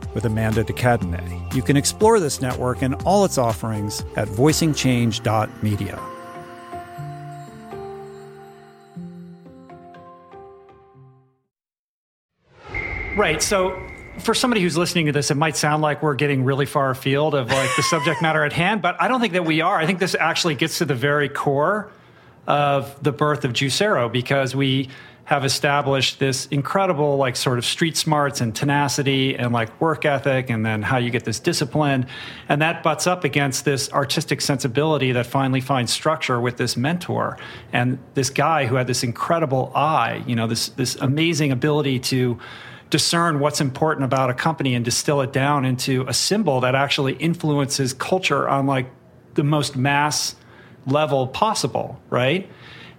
with 0.13 0.25
Amanda 0.25 0.63
de 0.63 0.73
Cadenet. 0.73 1.53
You 1.53 1.61
can 1.61 1.77
explore 1.77 2.19
this 2.19 2.41
network 2.41 2.81
and 2.81 2.95
all 3.03 3.25
its 3.25 3.37
offerings 3.37 4.03
at 4.15 4.27
voicingchange.media. 4.27 5.99
Right. 13.15 13.41
So, 13.41 13.77
for 14.19 14.33
somebody 14.33 14.61
who's 14.61 14.77
listening 14.77 15.07
to 15.07 15.11
this, 15.11 15.31
it 15.31 15.35
might 15.35 15.57
sound 15.57 15.81
like 15.81 16.01
we're 16.01 16.15
getting 16.15 16.43
really 16.43 16.65
far 16.65 16.91
afield 16.91 17.33
of 17.33 17.49
like 17.49 17.69
the 17.75 17.83
subject 17.83 18.21
matter 18.21 18.43
at 18.43 18.53
hand, 18.53 18.81
but 18.81 18.95
I 19.01 19.07
don't 19.07 19.19
think 19.19 19.33
that 19.33 19.45
we 19.45 19.61
are. 19.61 19.77
I 19.77 19.85
think 19.85 19.99
this 19.99 20.15
actually 20.15 20.55
gets 20.55 20.77
to 20.77 20.85
the 20.85 20.95
very 20.95 21.27
core 21.27 21.91
of 22.47 23.01
the 23.03 23.11
birth 23.11 23.45
of 23.45 23.53
Juicero 23.53 24.11
because 24.11 24.55
we 24.55 24.89
have 25.31 25.45
established 25.45 26.19
this 26.19 26.45
incredible 26.47 27.15
like 27.15 27.37
sort 27.37 27.57
of 27.57 27.63
street 27.63 27.95
smarts 27.95 28.41
and 28.41 28.53
tenacity 28.53 29.33
and 29.33 29.53
like 29.53 29.79
work 29.79 30.03
ethic 30.03 30.49
and 30.49 30.65
then 30.65 30.81
how 30.81 30.97
you 30.97 31.09
get 31.09 31.23
this 31.23 31.39
discipline. 31.39 32.05
And 32.49 32.61
that 32.61 32.83
butts 32.83 33.07
up 33.07 33.23
against 33.23 33.63
this 33.63 33.89
artistic 33.93 34.41
sensibility 34.41 35.13
that 35.13 35.25
finally 35.25 35.61
finds 35.61 35.93
structure 35.93 36.41
with 36.41 36.57
this 36.57 36.75
mentor 36.75 37.37
and 37.71 37.97
this 38.13 38.29
guy 38.29 38.65
who 38.65 38.75
had 38.75 38.87
this 38.87 39.03
incredible 39.03 39.71
eye 39.73 40.21
you 40.27 40.35
know 40.35 40.47
this 40.47 40.67
this 40.69 40.95
amazing 40.97 41.53
ability 41.53 41.97
to 41.97 42.37
discern 42.89 43.39
what's 43.39 43.61
important 43.61 44.03
about 44.03 44.29
a 44.29 44.33
company 44.33 44.75
and 44.75 44.83
distill 44.83 45.21
it 45.21 45.31
down 45.31 45.63
into 45.63 46.05
a 46.09 46.13
symbol 46.13 46.59
that 46.59 46.75
actually 46.75 47.13
influences 47.13 47.93
culture 47.93 48.49
on 48.49 48.67
like 48.67 48.87
the 49.35 49.45
most 49.45 49.77
mass 49.77 50.35
level 50.85 51.25
possible 51.25 52.01
right? 52.09 52.49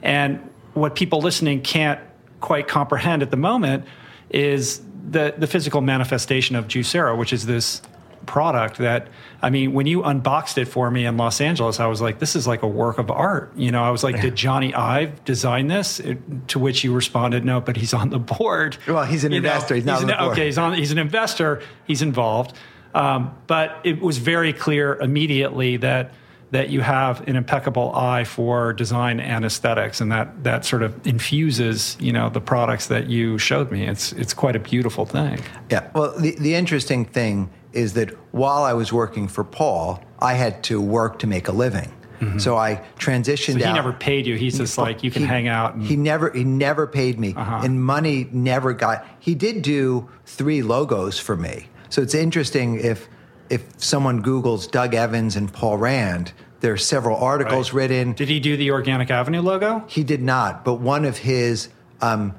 And 0.01 0.49
what 0.73 0.95
people 0.95 1.21
listening 1.21 1.61
can't 1.61 2.01
quite 2.43 2.69
comprehend 2.69 3.23
at 3.23 3.31
the 3.31 3.39
moment 3.39 3.87
is 4.29 4.83
the 5.09 5.35
the 5.39 5.47
physical 5.47 5.81
manifestation 5.81 6.55
of 6.57 6.69
Juicero, 6.69 7.17
which 7.17 7.33
is 7.33 7.47
this 7.47 7.81
product 8.27 8.79
that 8.79 9.09
I 9.43 9.51
mean, 9.51 9.73
when 9.73 9.87
you 9.87 10.03
unboxed 10.05 10.57
it 10.59 10.67
for 10.67 10.89
me 10.91 11.07
in 11.07 11.17
Los 11.17 11.41
Angeles, 11.41 11.81
I 11.81 11.87
was 11.87 12.01
like, 12.01 12.21
this 12.21 12.37
is 12.37 12.47
like 12.47 12.63
a 12.63 12.69
work 12.69 12.99
of 12.99 13.11
art. 13.11 13.53
You 13.57 13.73
know, 13.73 13.83
I 13.83 13.91
was 13.91 14.05
like, 14.05 14.21
did 14.21 14.35
Jony 14.37 14.73
Ive 14.73 15.25
design 15.25 15.67
this? 15.67 15.99
It, 15.99 16.49
to 16.49 16.61
which 16.61 16.85
you 16.85 16.95
responded, 16.95 17.45
no, 17.45 17.61
but 17.61 17.77
he's 17.77 17.93
on 17.93 18.11
the 18.11 18.21
board. 18.21 18.77
Well, 18.87 19.03
he's 19.05 19.25
an 19.25 19.33
You 19.33 19.41
know, 19.41 19.49
investor. 19.49 19.75
he's 19.75 19.85
not 19.85 19.95
he's 19.95 20.05
on 20.05 20.11
an- 20.11 20.17
the 20.17 20.23
board. 20.23 20.33
Okay, 20.35 20.45
he's 20.47 20.59
on. 20.59 20.75
He's 20.75 20.93
an 20.93 20.99
investor. 20.99 21.61
He's 21.85 22.01
involved. 22.03 22.57
Um, 22.95 23.35
but 23.49 23.81
it 23.85 24.01
was 24.01 24.19
very 24.19 24.53
clear 24.53 24.95
immediately 24.97 25.79
that 25.79 26.13
that 26.53 26.69
you 26.71 26.81
have 26.83 27.27
an 27.29 27.35
impeccable 27.37 27.95
eye 27.97 28.25
for 28.25 28.73
design 28.73 29.19
and 29.21 29.45
aesthetics, 29.45 30.01
and 30.01 30.13
that 30.13 30.45
that 30.45 30.65
sort 30.65 30.83
of 30.83 30.95
infuses, 31.07 31.97
you 32.01 32.13
know, 32.13 32.29
the 32.31 32.41
products 32.41 32.87
that 32.87 33.09
you 33.09 33.39
showed 33.39 33.71
me. 33.73 33.87
It's 33.87 34.13
it's 34.13 34.35
quite 34.35 34.55
a 34.55 34.59
beautiful 34.61 35.05
thing. 35.07 35.41
Yeah. 35.71 35.91
Well, 35.95 36.15
the, 36.19 36.37
the 36.39 36.55
interesting 36.55 37.05
thing 37.07 37.51
is 37.73 37.95
that 37.95 38.11
while 38.33 38.63
I 38.65 38.75
was 38.75 38.93
working 38.93 39.29
for 39.29 39.45
Paul, 39.45 40.03
I 40.19 40.35
had 40.35 40.63
to 40.65 40.81
work 40.81 41.19
to 41.21 41.27
make 41.27 41.49
a 41.49 41.53
living. 41.53 41.91
So 42.39 42.57
I 42.57 42.81
transitioned 43.01 43.55
Mm-hmm. 43.55 43.59
He 43.59 43.65
out. 43.65 43.75
never 43.75 43.93
paid 43.93 44.29
you. 44.29 44.37
He's 44.37 44.57
just 44.57 44.79
like 44.79 45.03
you 45.03 45.11
can 45.11 45.23
He- 45.23 45.29
hang 45.29 45.49
out. 45.49 45.75
And, 45.75 45.83
he 45.83 45.97
never 45.97 46.31
he 46.31 46.45
never 46.45 46.87
paid 46.87 47.19
me, 47.19 47.35
Uh-huh. 47.37 47.63
and 47.65 47.83
money 47.85 48.29
never 48.31 48.73
got. 48.75 49.05
He 49.19 49.35
did 49.35 49.63
do 49.63 50.09
three 50.25 50.63
logos 50.63 51.19
for 51.19 51.37
me. 51.37 51.67
So 51.89 52.01
it's 52.01 52.15
interesting 52.15 52.79
if 52.79 53.09
if 53.51 53.63
someone 53.79 54.23
Google's 54.23 54.67
Doug 54.67 54.95
Evans 54.95 55.37
and 55.37 55.53
Paul 55.53 55.77
Rand, 55.79 56.33
there 56.61 56.73
are 56.73 56.77
several 56.79 57.17
articles 57.17 57.73
Right. 57.73 57.91
written. 57.91 58.13
Did 58.13 58.29
he 58.29 58.41
do 58.41 58.57
the 58.57 58.71
Organic 58.71 59.11
Avenue 59.11 59.41
logo? 59.43 59.85
He 59.89 60.05
did 60.05 60.23
not, 60.23 60.65
but 60.65 60.75
one 60.75 61.05
of 61.05 61.19
his, 61.19 61.69
um, 62.01 62.35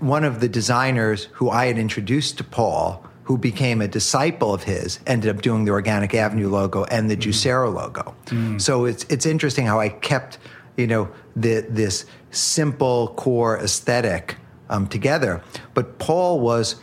one 0.00 0.24
of 0.24 0.40
the 0.40 0.48
designers 0.48 1.28
who 1.32 1.50
I 1.50 1.66
had 1.66 1.78
introduced 1.78 2.38
to 2.38 2.44
Paul, 2.44 3.04
who 3.24 3.38
became 3.38 3.80
a 3.80 3.88
disciple 3.88 4.52
of 4.52 4.64
his, 4.64 4.98
ended 5.06 5.34
up 5.34 5.42
doing 5.42 5.64
the 5.64 5.70
Organic 5.70 6.14
Avenue 6.14 6.48
logo 6.48 6.84
and 6.84 7.08
the 7.10 7.16
Juicero 7.16 7.72
logo. 7.72 8.14
So 8.58 8.84
it's 8.84 9.04
it's 9.08 9.26
interesting 9.26 9.66
how 9.66 9.80
I 9.80 9.88
kept, 9.90 10.38
you 10.76 10.86
know, 10.86 11.08
the, 11.36 11.64
this 11.68 12.04
simple 12.30 13.08
core 13.16 13.58
aesthetic 13.58 14.36
um, 14.68 14.86
together. 14.86 15.42
But 15.74 15.98
Paul 15.98 16.40
was, 16.40 16.76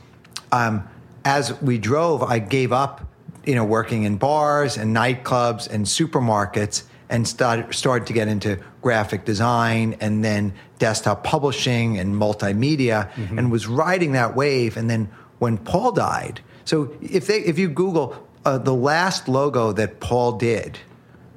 um, 0.51 0.88
as 1.26 1.59
we 1.61 1.78
drove, 1.78 2.24
I 2.24 2.39
gave 2.39 2.72
up, 2.72 3.01
you 3.46 3.56
know, 3.56 3.64
working 3.64 4.04
in 4.04 4.18
bars 4.18 4.78
and 4.78 4.96
nightclubs 4.96 5.70
and 5.70 5.86
supermarkets 5.86 6.84
and 7.10 7.28
started, 7.28 7.74
started 7.74 8.08
to 8.08 8.14
get 8.14 8.28
into 8.28 8.60
graphic 8.82 9.26
design 9.26 9.98
and 10.00 10.24
then 10.24 10.54
desktop 10.78 11.24
publishing 11.24 11.98
and 11.98 12.16
multimedia 12.16 13.12
mm-hmm. 13.12 13.40
and 13.40 13.52
was 13.52 13.68
riding 13.68 14.14
that 14.14 14.36
wave. 14.36 14.78
And 14.78 14.90
then 14.90 15.10
when 15.40 15.58
Paul 15.58 15.92
died, 15.92 16.42
so 16.66 16.96
if 17.02 17.26
they 17.26 17.40
if 17.40 17.58
you 17.58 17.68
Google 17.68 18.16
uh, 18.46 18.58
the 18.58 18.76
last 18.76 19.28
logo 19.28 19.72
that 19.72 20.00
Paul 20.00 20.34
did 20.34 20.78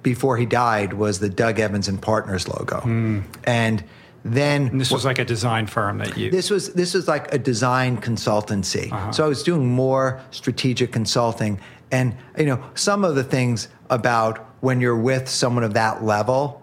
before 0.02 0.36
he 0.36 0.44
died 0.44 0.92
was 0.92 1.20
the 1.20 1.28
Doug 1.28 1.58
Evans 1.58 1.88
and 1.88 2.02
Partners 2.02 2.48
logo, 2.48 2.80
hmm. 2.80 3.20
and 3.44 3.82
then 4.24 4.68
And 4.68 4.80
this 4.80 4.90
was 4.90 5.04
like 5.04 5.18
a 5.18 5.24
design 5.24 5.66
firm 5.66 5.98
that 5.98 6.16
you. 6.16 6.30
this 6.30 6.50
was 6.50 6.74
this 6.74 6.94
was 6.94 7.08
like 7.08 7.32
a 7.34 7.38
design 7.38 7.96
consultancy. 7.96 8.92
Uh-huh. 8.92 9.12
So 9.12 9.24
I 9.24 9.28
was 9.28 9.42
doing 9.42 9.66
more 9.66 10.20
strategic 10.30 10.92
consulting, 10.92 11.60
and 11.92 12.16
you 12.36 12.46
know 12.46 12.64
some 12.74 13.04
of 13.04 13.14
the 13.14 13.22
things 13.22 13.68
about 13.90 14.38
when 14.60 14.80
you're 14.80 14.98
with 14.98 15.28
someone 15.28 15.62
of 15.62 15.74
that 15.74 16.02
level, 16.02 16.62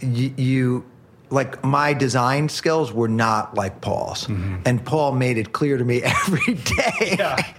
you, 0.00 0.32
you 0.36 0.84
like 1.30 1.64
my 1.64 1.92
design 1.92 2.48
skills 2.48 2.92
were 2.92 3.08
not 3.08 3.54
like 3.54 3.80
Paul's, 3.80 4.28
and 4.28 4.84
Paul 4.84 5.12
made 5.12 5.38
it 5.38 5.52
clear 5.52 5.76
to 5.76 5.84
me 5.84 6.02
every 6.04 6.54
day. 6.54 7.16
Yeah. 7.18 7.54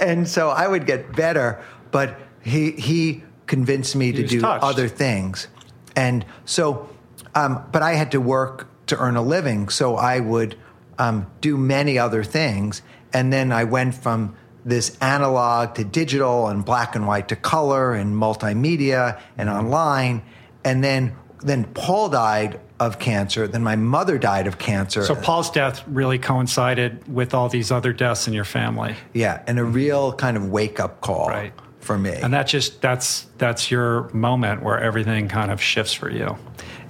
and 0.00 0.26
so 0.26 0.48
I 0.48 0.66
would 0.66 0.86
get 0.86 1.14
better, 1.14 1.62
but 1.90 2.18
he 2.42 2.72
he 2.72 3.22
convinced 3.46 3.94
me 3.94 4.12
to 4.12 4.26
do 4.26 4.40
touched. 4.40 4.64
other 4.64 4.88
things, 4.88 5.48
and 5.94 6.24
so, 6.44 6.88
um, 7.34 7.64
but 7.70 7.82
I 7.82 7.94
had 7.94 8.10
to 8.12 8.20
work 8.20 8.68
to 8.86 8.98
earn 8.98 9.16
a 9.16 9.22
living, 9.22 9.68
so 9.68 9.96
I 9.96 10.20
would 10.20 10.56
um, 10.98 11.26
do 11.40 11.56
many 11.56 11.98
other 11.98 12.24
things, 12.24 12.82
and 13.12 13.32
then 13.32 13.52
I 13.52 13.64
went 13.64 13.94
from 13.94 14.34
this 14.68 14.96
analog 15.00 15.74
to 15.76 15.84
digital 15.84 16.48
and 16.48 16.64
black 16.64 16.94
and 16.94 17.06
white 17.06 17.28
to 17.28 17.36
color 17.36 17.94
and 17.94 18.14
multimedia 18.14 19.20
and 19.36 19.48
mm-hmm. 19.48 19.58
online, 19.58 20.22
and 20.64 20.84
then 20.84 21.16
then 21.40 21.64
Paul 21.64 22.08
died 22.08 22.60
of 22.80 22.98
cancer. 22.98 23.46
Then 23.48 23.62
my 23.62 23.76
mother 23.76 24.18
died 24.18 24.46
of 24.46 24.58
cancer. 24.58 25.04
So 25.04 25.14
Paul's 25.14 25.50
death 25.50 25.82
really 25.86 26.18
coincided 26.18 27.12
with 27.12 27.32
all 27.34 27.48
these 27.48 27.70
other 27.70 27.92
deaths 27.92 28.26
in 28.26 28.34
your 28.34 28.44
family. 28.44 28.96
yeah, 29.14 29.42
and 29.46 29.58
a 29.58 29.62
mm-hmm. 29.62 29.72
real 29.72 30.12
kind 30.12 30.36
of 30.36 30.50
wake 30.50 30.80
up 30.80 31.00
call 31.00 31.28
Right. 31.28 31.52
for 31.80 31.96
me. 31.98 32.10
And 32.10 32.32
that 32.34 32.46
just 32.46 32.80
that's 32.80 33.26
that's 33.38 33.70
your 33.70 34.08
moment 34.12 34.62
where 34.62 34.78
everything 34.78 35.28
kind 35.28 35.50
of 35.50 35.60
shifts 35.62 35.92
for 35.92 36.10
you. 36.10 36.36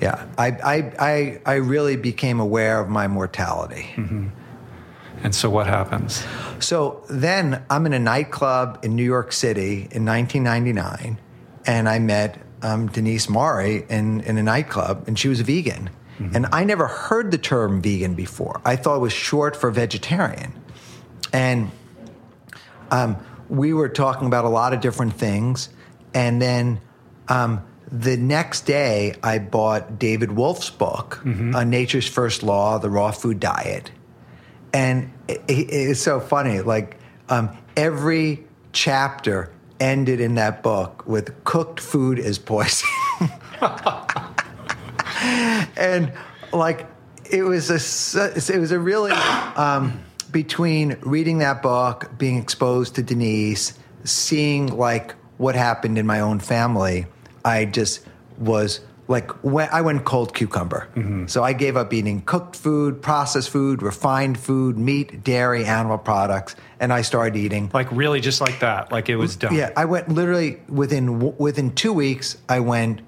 yeah, 0.01 0.27
I, 0.39 0.49
I, 0.49 0.93
I, 0.99 1.41
I 1.45 1.55
really 1.55 1.97
became 1.97 2.41
aware 2.41 2.81
of 2.81 2.89
my 2.89 3.07
mortality. 3.09 3.91
Mm-hmm. 3.97 4.29
And 5.23 5.35
so 5.35 5.51
what 5.51 5.67
happens? 5.67 6.25
So 6.61 7.03
then 7.09 7.65
I'm 7.71 7.87
in 7.87 7.93
a 7.93 7.99
nightclub 7.99 8.81
in 8.83 8.95
New 8.95 9.05
York 9.05 9.33
City 9.33 9.89
in 9.91 10.05
1999, 10.05 11.19
and 11.67 11.89
I 11.89 11.99
met 11.99 12.39
um, 12.63 12.89
Denise 12.89 13.29
Mari 13.29 13.85
in, 13.89 14.21
in 14.21 14.39
a 14.39 14.43
nightclub, 14.43 15.05
and 15.07 15.19
she 15.19 15.29
was 15.29 15.41
a 15.41 15.45
vegan. 15.45 15.91
And 16.35 16.47
I 16.53 16.65
never 16.65 16.89
heard 16.89 17.31
the 17.31 17.39
term 17.39 17.81
vegan 17.81 18.15
before. 18.15 18.61
I 18.65 18.75
thought 18.75 18.97
it 18.97 19.01
was 19.01 19.13
short 19.13 19.55
for 19.55 19.71
vegetarian. 19.71 20.53
And 21.33 21.71
um, 22.91 23.17
we 23.49 23.73
were 23.73 23.89
talking 23.89 24.27
about 24.27 24.45
a 24.45 24.49
lot 24.49 24.73
of 24.73 24.81
different 24.81 25.15
things. 25.15 25.69
And 26.15 26.43
then 26.43 26.81
um, 27.29 27.63
the 27.91 28.17
next 28.17 28.63
day, 28.63 29.15
I 29.23 29.39
bought 29.39 29.99
David 29.99 30.33
Wolfe's 30.33 30.71
book, 30.71 31.23
uh, 31.55 31.63
Nature's 31.65 32.09
First 32.09 32.43
Law, 32.43 32.79
The 32.79 32.91
Raw 32.91 33.13
Food 33.13 33.39
Diet. 33.39 33.93
And 34.79 35.11
it, 35.27 35.43
it- 35.49 35.69
it's 35.73 36.01
so 36.01 36.21
funny. 36.21 36.61
Like 36.61 36.99
um, 37.29 37.51
every 37.77 38.45
chapter 38.73 39.51
ended 39.81 40.21
in 40.21 40.37
that 40.37 40.63
book 40.63 41.05
with 41.07 41.43
cooked 41.45 41.81
food 41.81 42.19
is 42.19 42.39
poison. 42.39 42.89
and 45.77 46.13
like 46.53 46.87
it 47.31 47.43
was 47.43 47.71
a 47.71 47.75
it 48.55 48.59
was 48.59 48.71
a 48.73 48.79
really 48.79 49.11
um, 49.57 50.01
between 50.31 50.97
reading 51.03 51.39
that 51.39 51.61
book, 51.63 52.11
being 52.17 52.37
exposed 52.37 52.95
to 52.97 53.03
Denise, 53.03 53.77
seeing 54.05 54.69
like 54.69 55.15
what 55.39 55.55
happened 55.57 55.99
in 55.99 56.07
my 56.07 56.21
own 56.21 56.39
family. 56.39 57.07
I 57.45 57.65
just 57.65 58.01
was 58.39 58.81
like 59.09 59.31
when 59.43 59.69
I 59.73 59.81
went 59.81 60.05
cold 60.05 60.35
cucumber. 60.35 60.89
So 61.29 61.43
I 61.43 61.55
gave 61.55 61.77
up 61.77 61.93
eating 61.95 62.21
cooked 62.23 62.55
food, 62.55 63.01
processed 63.01 63.49
food, 63.51 63.83
refined 63.83 64.39
food, 64.39 64.77
meat, 64.79 65.25
dairy, 65.25 65.65
animal 65.65 65.97
products, 65.99 66.55
and 66.79 66.93
I 66.93 67.01
started 67.03 67.35
eating 67.37 67.71
Like 67.73 67.91
really 67.91 68.21
just 68.21 68.41
like 68.41 68.61
that. 68.61 68.93
Like 68.93 69.09
it 69.09 69.17
was 69.17 69.37
done. 69.37 69.55
yeah, 69.55 69.71
I 69.77 69.87
went 69.87 70.09
literally 70.11 70.61
within 70.69 71.37
within 71.39 71.75
two 71.75 71.93
weeks. 71.93 72.37
I 72.49 72.61
went 72.61 73.01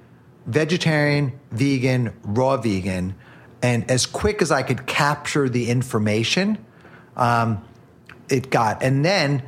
vegetarian, 0.46 1.38
vegan, 1.52 2.12
raw 2.24 2.56
vegan, 2.56 3.14
and 3.62 3.88
as 3.90 4.06
quick 4.06 4.40
as 4.42 4.50
I 4.50 4.62
could 4.62 4.86
capture 4.86 5.48
the 5.50 5.68
information, 5.70 6.58
um, 7.16 7.62
it 8.30 8.50
got. 8.50 8.82
And 8.82 9.04
then 9.04 9.42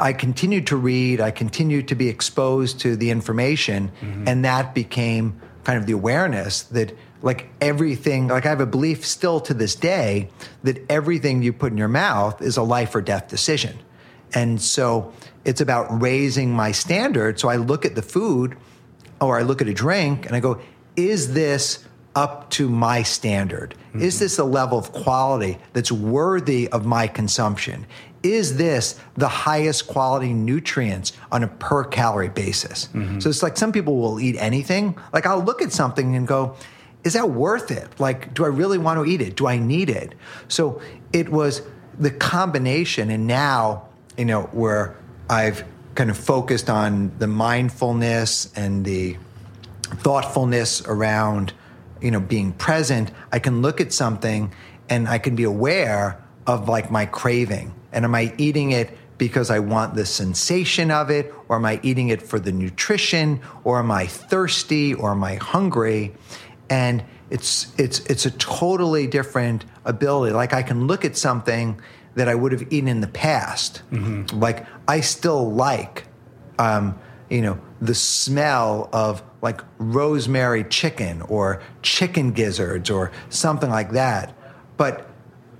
I 0.00 0.12
continued 0.12 0.66
to 0.68 0.76
read. 0.76 1.20
I 1.20 1.30
continued 1.30 1.88
to 1.88 1.94
be 1.94 2.08
exposed 2.08 2.80
to 2.80 2.94
the 2.94 3.10
information, 3.10 3.90
and 4.26 4.44
that 4.44 4.74
became 4.74 5.40
kind 5.64 5.78
of 5.78 5.86
the 5.86 5.92
awareness 5.92 6.62
that 6.62 6.96
like 7.22 7.48
everything 7.60 8.28
like 8.28 8.46
i 8.46 8.48
have 8.48 8.60
a 8.60 8.66
belief 8.66 9.04
still 9.04 9.40
to 9.40 9.54
this 9.54 9.74
day 9.74 10.28
that 10.62 10.78
everything 10.90 11.42
you 11.42 11.52
put 11.52 11.72
in 11.72 11.78
your 11.78 11.88
mouth 11.88 12.40
is 12.42 12.56
a 12.56 12.62
life 12.62 12.94
or 12.94 13.00
death 13.00 13.28
decision 13.28 13.78
and 14.34 14.60
so 14.60 15.12
it's 15.44 15.60
about 15.60 15.86
raising 16.02 16.50
my 16.50 16.72
standard. 16.72 17.38
So 17.38 17.48
I 17.48 17.56
look 17.56 17.84
at 17.84 17.94
the 17.94 18.02
food 18.02 18.56
or 19.20 19.38
I 19.38 19.42
look 19.42 19.62
at 19.62 19.68
a 19.68 19.74
drink 19.74 20.26
and 20.26 20.34
I 20.34 20.40
go, 20.40 20.60
is 20.96 21.34
this 21.34 21.84
up 22.14 22.50
to 22.50 22.68
my 22.68 23.02
standard? 23.02 23.74
Is 23.94 24.18
this 24.18 24.38
a 24.38 24.44
level 24.44 24.78
of 24.78 24.92
quality 24.92 25.58
that's 25.72 25.92
worthy 25.92 26.68
of 26.68 26.84
my 26.84 27.06
consumption? 27.06 27.86
Is 28.24 28.56
this 28.56 28.98
the 29.16 29.28
highest 29.28 29.86
quality 29.86 30.32
nutrients 30.32 31.12
on 31.30 31.44
a 31.44 31.48
per 31.48 31.84
calorie 31.84 32.28
basis? 32.28 32.88
Mm-hmm. 32.88 33.20
So 33.20 33.28
it's 33.28 33.42
like 33.42 33.56
some 33.56 33.70
people 33.70 33.96
will 33.98 34.18
eat 34.18 34.36
anything. 34.38 34.98
Like 35.12 35.26
I'll 35.26 35.44
look 35.44 35.62
at 35.62 35.72
something 35.72 36.16
and 36.16 36.26
go, 36.26 36.56
is 37.04 37.12
that 37.12 37.30
worth 37.30 37.70
it? 37.70 37.88
Like, 38.00 38.32
do 38.34 38.44
I 38.44 38.48
really 38.48 38.78
want 38.78 38.98
to 38.98 39.04
eat 39.04 39.20
it? 39.20 39.36
Do 39.36 39.46
I 39.46 39.58
need 39.58 39.90
it? 39.90 40.14
So 40.48 40.80
it 41.12 41.28
was 41.28 41.62
the 41.98 42.10
combination, 42.10 43.10
and 43.10 43.26
now, 43.26 43.88
you 44.16 44.24
know, 44.24 44.44
where 44.52 44.96
I've 45.28 45.64
kind 45.94 46.10
of 46.10 46.16
focused 46.16 46.68
on 46.68 47.12
the 47.18 47.26
mindfulness 47.26 48.52
and 48.56 48.84
the 48.84 49.16
thoughtfulness 49.82 50.82
around, 50.86 51.52
you 52.04 52.10
know, 52.10 52.20
being 52.20 52.52
present, 52.52 53.10
I 53.32 53.38
can 53.38 53.62
look 53.62 53.80
at 53.80 53.90
something 53.90 54.52
and 54.90 55.08
I 55.08 55.16
can 55.16 55.34
be 55.34 55.44
aware 55.44 56.22
of 56.46 56.68
like 56.68 56.90
my 56.90 57.06
craving. 57.06 57.74
And 57.92 58.04
am 58.04 58.14
I 58.14 58.34
eating 58.36 58.72
it 58.72 58.90
because 59.16 59.50
I 59.50 59.60
want 59.60 59.94
the 59.94 60.04
sensation 60.04 60.90
of 60.90 61.10
it, 61.10 61.32
or 61.48 61.56
am 61.56 61.64
I 61.64 61.80
eating 61.82 62.10
it 62.10 62.20
for 62.20 62.38
the 62.38 62.52
nutrition, 62.52 63.40
or 63.62 63.78
am 63.78 63.90
I 63.90 64.06
thirsty, 64.06 64.92
or 64.92 65.12
am 65.12 65.24
I 65.24 65.36
hungry? 65.36 66.14
And 66.68 67.02
it's 67.30 67.72
it's 67.78 68.00
it's 68.00 68.26
a 68.26 68.32
totally 68.32 69.06
different 69.06 69.64
ability. 69.86 70.34
Like 70.34 70.52
I 70.52 70.62
can 70.62 70.86
look 70.86 71.06
at 71.06 71.16
something 71.16 71.80
that 72.16 72.28
I 72.28 72.34
would 72.34 72.52
have 72.52 72.70
eaten 72.70 72.88
in 72.88 73.00
the 73.00 73.08
past. 73.08 73.82
Like 74.34 74.66
I 74.86 75.00
still 75.00 75.50
like 75.52 76.06
um, 76.58 76.98
you 77.30 77.40
know, 77.40 77.58
the 77.80 77.94
smell 77.94 78.88
of 78.92 79.22
like 79.44 79.60
rosemary 79.78 80.64
chicken 80.64 81.22
or 81.22 81.62
chicken 81.82 82.32
gizzards 82.32 82.90
or 82.90 83.12
something 83.28 83.70
like 83.70 83.92
that. 83.92 84.34
But 84.76 85.08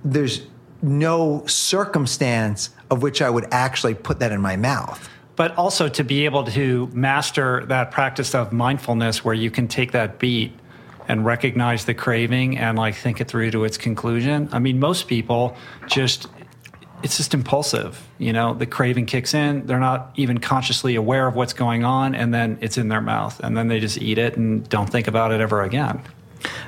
there's 0.03 0.47
no 0.83 1.45
circumstance 1.47 2.71
of 2.91 3.03
which 3.03 3.23
I 3.23 3.31
would 3.31 3.47
actually 3.53 3.95
put 3.95 4.19
that 4.21 4.33
in 4.33 4.41
my 4.41 4.57
mouth. 4.57 5.09
But 5.37 5.57
also 5.57 5.89
to 5.89 6.03
be 6.03 6.25
able 6.25 6.45
to 6.45 6.89
master 6.93 7.65
that 7.67 7.91
practice 7.91 8.35
of 8.35 8.53
mindfulness 8.53 9.25
where 9.25 9.35
you 9.35 9.51
can 9.51 9.69
take 9.69 9.93
that 9.93 10.19
beat 10.19 10.59
and 11.07 11.25
recognize 11.27 11.85
the 11.85 11.95
craving 11.95 12.57
and 12.57 12.79
like 12.79 12.95
think 12.95 13.21
it 13.21 13.29
through 13.29 13.51
to 13.51 13.65
its 13.65 13.77
conclusion. 13.77 14.49
I 14.53 14.59
mean, 14.61 14.81
most 14.81 15.09
people 15.09 15.57
just 15.87 16.29
it's 17.05 17.17
just 17.19 17.35
impulsive. 17.35 18.03
You 18.19 18.33
know, 18.33 18.55
the 18.55 18.67
craving 18.67 19.07
kicks 19.07 19.35
in, 19.35 19.67
they're 19.67 19.79
not 19.79 20.11
even 20.17 20.39
consciously 20.39 20.97
aware 20.97 21.27
of 21.29 21.37
what's 21.37 21.53
going 21.53 21.85
on, 21.85 22.15
and 22.15 22.35
then 22.35 22.59
it's 22.61 22.79
in 22.79 22.89
their 22.89 23.01
mouth, 23.03 23.39
and 23.41 23.57
then 23.57 23.69
they 23.69 23.79
just 23.79 23.99
eat 23.99 24.19
it 24.19 24.37
and 24.37 24.69
don't 24.69 24.89
think 24.91 25.07
about 25.07 25.31
it 25.31 25.41
ever 25.41 25.63
again. 25.63 26.01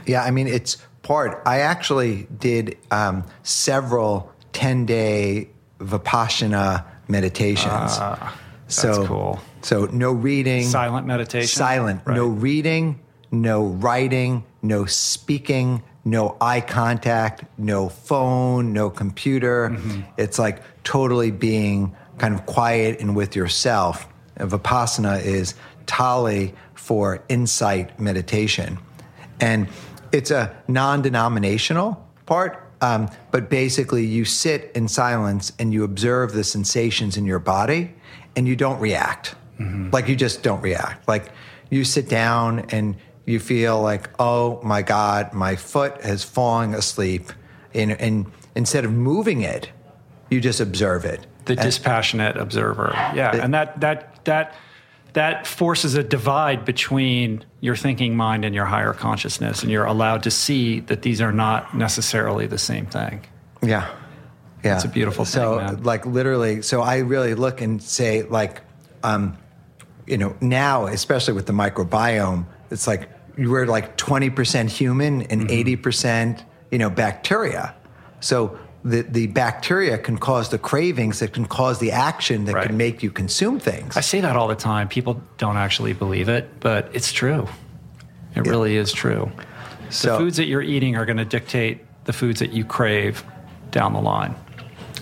Yeah, 0.06 0.22
I 0.22 0.30
mean, 0.30 0.46
it's 0.46 0.76
part. 1.02 1.42
I 1.46 1.60
actually 1.60 2.28
did 2.38 2.76
um, 2.90 3.24
several 3.42 4.32
10 4.52 4.86
day 4.86 5.48
Vipassana 5.80 6.84
meditations. 7.08 7.98
That's 7.98 8.28
so, 8.68 9.06
cool. 9.06 9.40
So, 9.62 9.86
no 9.86 10.12
reading, 10.12 10.64
Silent 10.64 11.06
meditation. 11.06 11.48
silent, 11.48 12.02
Right. 12.04 12.16
no 12.16 12.26
reading, 12.26 13.00
no 13.30 13.64
writing, 13.64 14.44
no 14.62 14.84
speaking, 14.86 15.82
no 16.04 16.36
eye 16.40 16.60
contact, 16.60 17.44
no 17.58 17.88
phone, 17.88 18.72
no 18.72 18.90
computer. 18.90 19.70
Mm-hmm. 19.70 20.02
It's 20.16 20.38
like 20.38 20.62
totally 20.84 21.30
being 21.30 21.94
kind 22.18 22.34
of 22.34 22.46
quiet 22.46 23.00
and 23.00 23.16
with 23.16 23.34
yourself. 23.34 24.06
And 24.36 24.50
Vipassana 24.50 25.22
is 25.24 25.54
Pali 25.86 26.54
for 26.74 27.22
insight 27.28 27.98
meditation. 27.98 28.78
And 29.40 29.68
it's 30.12 30.30
a 30.30 30.54
non 30.68 31.02
denominational 31.02 32.06
part, 32.26 32.62
um, 32.80 33.08
but 33.32 33.50
basically 33.50 34.04
you 34.04 34.24
sit 34.24 34.70
in 34.74 34.88
silence 34.88 35.52
and 35.58 35.72
you 35.72 35.84
observe 35.84 36.32
the 36.32 36.44
sensations 36.44 37.16
in 37.16 37.24
your 37.24 37.38
body 37.38 37.94
and 38.36 38.46
you 38.46 38.56
don't 38.56 38.78
react. 38.78 39.34
Like 39.92 40.08
you 40.08 40.16
just 40.16 40.42
don't 40.42 40.60
react. 40.60 41.08
Like 41.08 41.32
you 41.70 41.84
sit 41.84 42.08
down 42.08 42.66
and 42.70 42.96
you 43.26 43.40
feel 43.40 43.82
like, 43.82 44.08
oh 44.18 44.60
my 44.62 44.82
God, 44.82 45.32
my 45.34 45.56
foot 45.56 46.00
has 46.02 46.24
fallen 46.24 46.72
asleep. 46.74 47.32
And, 47.74 47.92
and 48.00 48.26
instead 48.54 48.84
of 48.84 48.92
moving 48.92 49.42
it, 49.42 49.70
you 50.30 50.40
just 50.40 50.60
observe 50.60 51.04
it. 51.04 51.26
the 51.44 51.52
And- 51.52 51.60
dispassionate 51.62 52.36
observer. 52.36 52.92
Yeah, 53.14 53.36
and 53.36 53.52
that 53.54 53.80
that 53.80 54.24
that 54.24 54.54
that 55.12 55.46
forces 55.46 55.94
a 55.94 56.02
divide 56.02 56.64
between 56.64 57.44
your 57.60 57.76
thinking 57.76 58.16
mind 58.16 58.44
and 58.44 58.54
your 58.54 58.64
higher 58.64 58.92
consciousness, 58.92 59.62
and 59.62 59.70
you're 59.70 59.84
allowed 59.84 60.22
to 60.24 60.30
see 60.30 60.80
that 60.80 61.02
these 61.02 61.20
are 61.20 61.32
not 61.32 61.76
necessarily 61.76 62.46
the 62.46 62.58
same 62.58 62.86
thing. 62.86 63.24
Yeah. 63.62 63.88
Yeah. 64.64 64.74
It's 64.74 64.84
a 64.84 64.88
beautiful 64.88 65.24
so, 65.24 65.58
thing, 65.58 65.66
man. 65.66 65.82
like 65.84 66.06
literally, 66.06 66.62
so 66.62 66.82
I 66.82 66.98
really 66.98 67.34
look 67.34 67.60
and 67.60 67.80
say, 67.80 68.22
like, 68.24 68.62
um, 69.04 69.38
you 70.06 70.18
know, 70.18 70.34
now, 70.40 70.86
especially 70.86 71.34
with 71.34 71.46
the 71.46 71.52
microbiome, 71.52 72.46
it's 72.70 72.86
like 72.88 73.08
we're 73.36 73.66
like 73.66 73.96
20% 73.96 74.68
human 74.70 75.22
and 75.22 75.48
Mm-hmm. 75.48 75.88
80%, 75.88 76.42
you 76.70 76.78
know, 76.78 76.90
bacteria. 76.90 77.74
So 78.20 78.58
the, 78.84 79.02
the 79.02 79.26
bacteria 79.28 79.98
can 79.98 80.16
cause 80.18 80.48
the 80.50 80.58
cravings 80.58 81.18
that 81.20 81.32
can 81.32 81.44
cause 81.46 81.78
the 81.78 81.92
action 81.92 82.44
that 82.46 82.54
Right. 82.54 82.66
can 82.66 82.76
make 82.76 83.02
you 83.02 83.10
consume 83.10 83.58
things. 83.60 83.96
I 83.96 84.00
say 84.00 84.20
that 84.20 84.36
all 84.36 84.48
the 84.48 84.54
time. 84.54 84.88
People 84.88 85.20
don't 85.38 85.56
actually 85.56 85.92
believe 85.92 86.28
it, 86.28 86.48
but 86.60 86.88
it's 86.92 87.12
true. 87.12 87.46
It 88.34 88.46
really 88.46 88.76
is 88.76 88.92
true. 88.92 89.30
So 89.90 90.12
the 90.12 90.18
foods 90.18 90.36
that 90.36 90.46
you're 90.46 90.62
eating 90.62 90.96
are 90.96 91.04
going 91.06 91.16
to 91.16 91.24
dictate 91.24 91.80
the 92.04 92.12
foods 92.12 92.40
that 92.40 92.52
you 92.52 92.64
crave 92.64 93.24
down 93.70 93.92
the 93.92 94.00
line. 94.00 94.34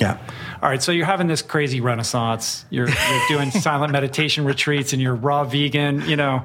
yeah. 0.01 0.19
All 0.63 0.71
right, 0.71 0.83
so 0.83 0.93
you're 0.93 1.05
having 1.05 1.27
this 1.27 1.43
crazy 1.43 1.83
renaissance. 1.83 2.65
You're, 2.71 2.89
you're 2.89 3.29
doing 3.29 3.51
silent 3.67 3.93
meditation 3.93 4.47
retreats, 4.47 4.95
and 4.95 5.03
you're 5.03 5.15
raw 5.15 5.45
vegan. 5.45 6.09
You 6.09 6.17
know, 6.17 6.45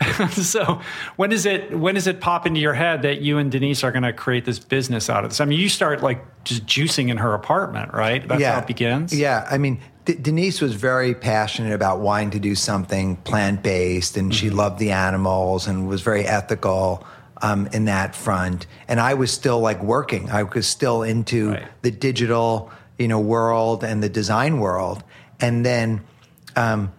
so 0.30 0.80
when 1.16 1.30
does 1.30 1.46
it 1.46 1.76
when 1.76 1.94
does 1.94 2.06
it 2.06 2.20
pop 2.20 2.46
into 2.46 2.60
your 2.60 2.74
head 2.74 3.02
that 3.02 3.20
you 3.22 3.38
and 3.38 3.50
Denise 3.50 3.82
are 3.84 3.92
going 3.92 4.02
to 4.02 4.12
create 4.12 4.44
this 4.44 4.58
business 4.58 5.08
out 5.08 5.24
of 5.24 5.30
this? 5.30 5.40
I 5.40 5.44
mean, 5.46 5.58
you 5.58 5.68
start 5.68 6.02
like 6.02 6.44
just 6.44 6.66
juicing 6.66 7.08
in 7.08 7.16
her 7.18 7.34
apartment, 7.34 7.92
right? 7.94 8.26
That's 8.26 8.42
how 8.42 8.58
it 8.58 8.66
begins. 8.66 9.12
Yeah, 9.18 9.46
I 9.50 9.58
mean, 9.58 9.80
D- 10.04 10.14
Denise 10.20 10.60
was 10.60 10.74
very 10.74 11.14
passionate 11.14 11.72
about 11.72 12.00
wanting 12.00 12.30
to 12.32 12.38
do 12.38 12.54
something 12.54 13.16
plant 13.16 13.62
based, 13.62 14.16
and 14.16 14.34
she 14.34 14.46
Mm-hmm. 14.48 14.56
loved 14.56 14.78
the 14.78 14.92
animals 14.92 15.66
and 15.66 15.88
was 15.88 16.02
very 16.02 16.24
ethical 16.24 17.04
um, 17.42 17.66
in 17.72 17.86
that 17.86 18.14
front. 18.14 18.66
And 18.88 19.00
I 19.00 19.14
was 19.14 19.30
still 19.32 19.60
like 19.60 19.82
working. 19.82 20.30
I 20.30 20.42
was 20.44 20.66
still 20.66 21.02
into 21.02 21.50
Right. 21.52 21.64
the 21.82 21.90
digital, 21.90 22.70
you 22.98 23.08
know, 23.08 23.20
world 23.20 23.82
and 23.82 24.02
the 24.02 24.08
design 24.08 24.58
world. 24.58 25.02
And 25.40 25.64
then 25.66 26.02
um, 26.54 26.92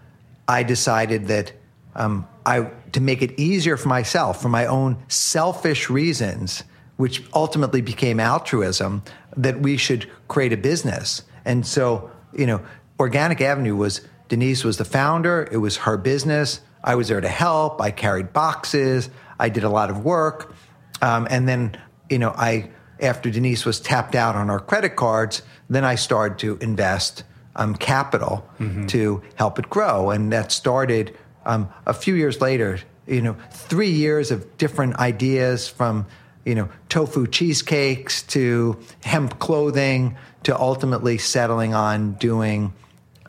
I 0.47 0.63
decided 0.63 1.27
that 1.27 1.53
um, 1.97 2.27
I 2.45 2.69
to 2.93 3.01
make 3.01 3.21
it 3.21 3.37
easier 3.37 3.75
for 3.75 3.89
myself, 3.89 4.41
for 4.41 4.49
my 4.49 4.65
own 4.65 5.03
selfish 5.09 5.89
reasons, 5.89 6.63
which 6.95 7.23
ultimately 7.33 7.81
became 7.81 8.19
altruism, 8.19 9.03
that 9.35 9.59
we 9.59 9.75
should 9.77 10.09
create 10.27 10.53
a 10.53 10.57
business. 10.57 11.23
And 11.43 11.65
so, 11.65 12.09
you 12.33 12.45
know, 12.45 12.61
Organic 12.99 13.41
Avenue 13.41 13.75
was 13.75 14.01
Denise 14.29 14.63
was 14.63 14.77
the 14.77 14.85
founder. 14.85 15.47
It 15.51 15.57
was 15.57 15.77
her 15.77 15.97
business. 15.97 16.61
I 16.83 16.95
was 16.95 17.07
there 17.07 17.21
to 17.21 17.27
help. 17.27 17.81
I 17.81 17.91
carried 17.91 18.31
boxes. 18.31 19.09
I 19.39 19.49
did 19.49 19.63
a 19.63 19.69
lot 19.69 19.89
of 19.89 20.05
work, 20.05 20.53
um, 21.01 21.27
and 21.29 21.47
then 21.47 21.77
you 22.09 22.19
know, 22.19 22.31
I 22.31 22.69
after 22.99 23.29
Denise 23.29 23.65
was 23.65 23.79
tapped 23.79 24.15
out 24.15 24.35
on 24.35 24.49
our 24.49 24.59
credit 24.59 24.95
cards, 24.95 25.43
then 25.69 25.83
I 25.83 25.95
started 25.95 26.39
to 26.39 26.57
invest 26.57 27.23
um, 27.55 27.75
capital 27.75 28.47
to 28.87 29.21
help 29.35 29.59
it 29.59 29.69
grow, 29.69 30.09
and 30.09 30.31
that 30.31 30.51
started 30.51 31.15
um, 31.47 31.69
a 31.87 31.93
few 31.93 32.13
years 32.13 32.39
later. 32.39 32.79
You 33.07 33.21
know, 33.21 33.37
three 33.51 33.89
years 33.89 34.29
of 34.31 34.57
different 34.57 34.97
ideas 34.97 35.67
from 35.67 36.05
you 36.45 36.53
know 36.53 36.69
tofu 36.89 37.25
cheesecakes 37.25 38.21
to 38.23 38.77
hemp 39.03 39.39
clothing 39.39 40.17
to 40.43 40.57
ultimately 40.59 41.17
settling 41.17 41.73
on 41.73 42.13
doing 42.13 42.73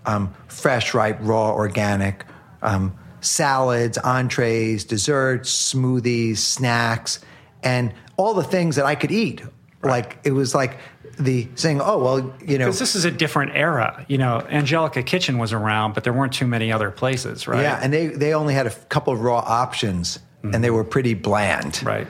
um, 0.04 0.34
fresh, 0.48 0.94
ripe, 0.94 1.18
raw, 1.20 1.52
organic 1.52 2.24
um, 2.60 2.96
salads, 3.20 3.98
entrees, 3.98 4.84
desserts, 4.84 5.72
smoothies, 5.72 6.38
snacks, 6.38 7.20
and 7.62 7.92
all 8.16 8.34
the 8.34 8.42
things 8.42 8.76
that 8.76 8.84
I 8.84 8.94
could 8.94 9.12
eat. 9.12 9.42
Like 9.82 10.18
it 10.24 10.32
was 10.32 10.54
like 10.56 10.78
the 11.18 11.48
saying, 11.54 11.80
"Oh 11.80 11.98
well, 11.98 12.18
you 12.44 12.58
know." 12.58 12.66
Because 12.66 12.78
this 12.78 12.94
is 12.94 13.04
a 13.04 13.10
different 13.10 13.52
era. 13.54 14.04
You 14.08 14.18
know, 14.18 14.40
Angelica 14.48 15.02
Kitchen 15.02 15.38
was 15.38 15.52
around, 15.52 15.94
but 15.94 16.04
there 16.04 16.12
weren't 16.12 16.32
too 16.32 16.46
many 16.46 16.72
other 16.72 16.90
places, 16.90 17.46
right? 17.48 17.62
Yeah, 17.62 17.80
and 17.82 17.92
they 17.92 18.06
they 18.08 18.34
only 18.34 18.54
had 18.54 18.66
a 18.66 18.70
couple 18.70 19.12
of 19.12 19.20
raw 19.20 19.38
options, 19.38 20.18
and 20.42 20.62
they 20.62 20.70
were 20.70 20.84
pretty 20.84 21.14
bland. 21.14 21.72
Mm-hmm. 21.74 21.86
Right. 21.86 22.06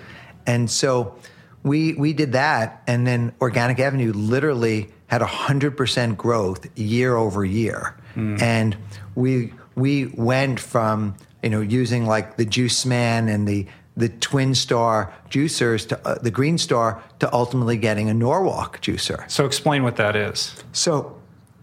And 0.46 0.70
so 0.70 1.14
we 1.62 1.94
we 1.94 2.12
did 2.12 2.32
that, 2.32 2.82
and 2.86 3.06
then 3.06 3.32
Organic 3.40 3.78
Avenue 3.80 4.12
literally 4.12 4.88
had 5.06 5.22
hundred 5.22 5.76
percent 5.76 6.16
growth 6.18 6.66
year 6.78 7.16
over 7.16 7.44
year, 7.44 7.94
Mm. 8.16 8.40
and 8.42 8.76
we 9.14 9.52
we 9.74 10.06
went 10.06 10.58
from 10.60 11.14
you 11.42 11.50
know 11.50 11.60
using 11.60 12.04
like 12.06 12.36
the 12.36 12.44
Juiceman 12.46 13.32
and 13.32 13.46
the 13.46 13.66
the 13.98 14.08
Twin 14.08 14.54
Star 14.54 15.12
juicers 15.28 15.86
to 15.88 16.08
uh, 16.08 16.18
the 16.22 16.30
Green 16.30 16.56
Star 16.56 17.02
to 17.18 17.30
ultimately 17.34 17.76
getting 17.76 18.08
a 18.08 18.14
Norwalk 18.14 18.80
juicer. 18.80 19.28
So 19.28 19.44
explain 19.44 19.82
what 19.82 19.96
that 19.96 20.14
is. 20.16 20.54
So 20.72 21.20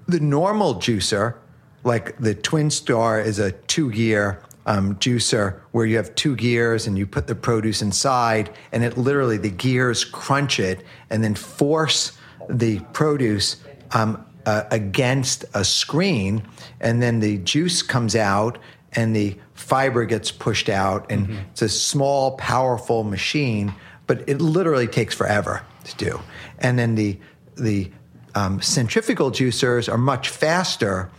the 0.08 0.20
normal 0.20 0.76
juicer, 0.76 1.36
like 1.84 2.18
the 2.18 2.36
Twin 2.36 2.70
Star, 2.70 3.20
is 3.22 3.40
a 3.40 3.54
two 3.54 3.90
gear 3.90 4.42
um, 4.66 4.96
juicer 4.96 5.62
where 5.72 5.86
you 5.86 5.96
have 5.96 6.14
two 6.16 6.36
gears 6.36 6.88
and 6.88 6.98
you 6.98 7.08
put 7.08 7.28
the 7.28 7.36
produce 7.36 7.82
inside, 7.82 8.52
and 8.72 8.84
it 8.84 8.98
literally 8.98 9.38
the 9.38 9.50
gears 9.50 10.04
crunch 10.04 10.60
it 10.60 10.84
and 11.10 11.24
then 11.24 11.36
force 11.36 12.18
the 12.50 12.80
produce 12.92 13.58
um, 13.92 14.24
uh, 14.46 14.64
against 14.72 15.46
a 15.54 15.64
screen, 15.64 16.44
and 16.82 17.02
then 17.02 17.22
the 17.22 17.38
juice 17.40 17.82
comes 17.82 18.16
out 18.16 18.58
and 18.94 19.16
the 19.16 19.38
fiber 19.66 20.05
gets 20.05 20.32
pushed 20.32 20.70
out, 20.70 21.11
and 21.11 21.38
it's 21.51 21.61
a 21.63 21.70
small, 21.70 22.38
powerful 22.38 23.03
machine, 23.03 23.74
but 24.05 24.28
it 24.30 24.39
literally 24.39 24.88
takes 24.88 25.16
forever 25.16 25.63
to 25.86 25.95
do. 25.95 26.20
And 26.59 26.78
then 26.78 26.95
the 26.95 27.20
the 27.55 27.91
um, 28.36 28.61
centrifugal 28.61 29.32
juicers 29.32 29.91
are 29.91 29.97
much 29.97 30.30
faster, 30.30 31.09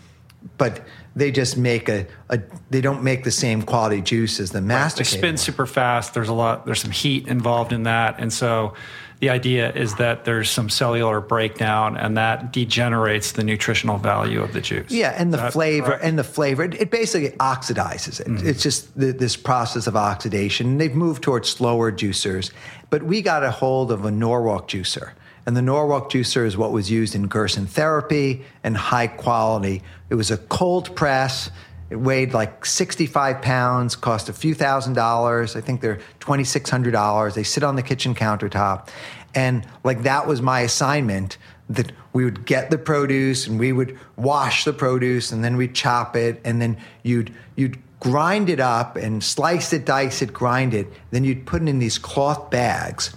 but 0.58 0.86
they 1.16 1.32
just 1.32 1.56
make 1.56 1.88
a, 1.88 2.06
a 2.28 2.40
they 2.70 2.80
don't 2.80 3.02
make 3.02 3.24
the 3.24 3.30
same 3.32 3.62
quality 3.62 4.00
juice 4.00 4.38
as 4.38 4.52
the 4.52 4.60
master. 4.60 4.98
They 4.98 5.00
masticated. 5.00 5.18
spin 5.18 5.36
super 5.38 5.66
fast. 5.66 6.14
There's 6.14 6.28
a 6.28 6.34
lot. 6.34 6.66
There's 6.66 6.80
some 6.80 6.92
heat 6.92 7.26
involved 7.26 7.72
in 7.72 7.82
that, 7.82 8.20
and 8.20 8.32
so 8.32 8.74
the 9.20 9.30
idea 9.30 9.72
is 9.72 9.94
that 9.94 10.24
there's 10.24 10.50
some 10.50 10.68
cellular 10.68 11.20
breakdown, 11.20 11.96
and 11.96 12.16
that 12.16 12.52
degenerates 12.52 13.32
the 13.32 13.42
nutritional 13.42 13.96
value 13.96 14.42
of 14.42 14.52
the 14.52 14.60
juice. 14.60 14.90
Yeah, 14.90 15.14
and 15.16 15.32
the 15.32 15.38
that 15.38 15.52
flavor 15.52 15.92
and 15.92 16.18
the 16.18 16.24
flavor, 16.24 16.64
it, 16.64 16.74
it 16.74 16.90
basically 16.90 17.30
oxidizes 17.38 18.20
it. 18.20 18.26
Mm-hmm. 18.26 18.46
It's 18.46 18.62
just 18.62 18.96
the, 18.98 19.12
this 19.12 19.36
process 19.36 19.86
of 19.86 19.96
oxidation. 19.96 20.76
They've 20.76 20.94
moved 20.94 21.22
towards 21.22 21.48
slower 21.48 21.90
juicers, 21.90 22.50
but 22.90 23.02
we 23.02 23.22
got 23.22 23.42
a 23.42 23.50
hold 23.50 23.90
of 23.90 24.04
a 24.04 24.10
Norwalk 24.10 24.68
juicer. 24.68 25.12
And 25.46 25.56
the 25.56 25.62
Norwalk 25.62 26.10
juicer 26.10 26.44
is 26.44 26.56
what 26.56 26.72
was 26.72 26.90
used 26.90 27.14
in 27.14 27.28
Gerson 27.28 27.66
therapy 27.66 28.44
and 28.64 28.76
high 28.76 29.06
quality. 29.06 29.82
It 30.10 30.16
was 30.16 30.30
a 30.30 30.36
cold 30.36 30.94
press. 30.96 31.50
It 31.88 31.96
weighed 31.96 32.34
like 32.34 32.66
65 32.66 33.42
pounds, 33.42 33.94
cost 33.94 34.28
a 34.28 34.32
few 34.32 34.54
thousand 34.54 34.94
dollars. 34.94 35.54
I 35.54 35.60
think 35.60 35.80
they're 35.80 36.00
$2,600. 36.20 37.34
They 37.34 37.42
sit 37.42 37.62
on 37.62 37.76
the 37.76 37.82
kitchen 37.82 38.14
countertop. 38.14 38.88
And 39.34 39.66
like 39.84 40.02
that 40.02 40.26
was 40.26 40.42
my 40.42 40.60
assignment 40.60 41.38
that 41.68 41.92
we 42.12 42.24
would 42.24 42.46
get 42.46 42.70
the 42.70 42.78
produce 42.78 43.46
and 43.46 43.58
we 43.58 43.72
would 43.72 43.98
wash 44.16 44.64
the 44.64 44.72
produce 44.72 45.32
and 45.32 45.44
then 45.44 45.56
we'd 45.56 45.74
chop 45.74 46.16
it 46.16 46.40
and 46.44 46.62
then 46.62 46.76
you'd 47.02 47.32
you'd 47.56 47.76
grind 47.98 48.48
it 48.48 48.60
up 48.60 48.96
and 48.96 49.22
slice 49.22 49.72
it, 49.72 49.84
dice 49.84 50.22
it, 50.22 50.32
grind 50.32 50.74
it. 50.74 50.86
Then 51.10 51.24
you'd 51.24 51.44
put 51.46 51.62
it 51.62 51.68
in 51.68 51.78
these 51.78 51.98
cloth 51.98 52.50
bags 52.50 53.14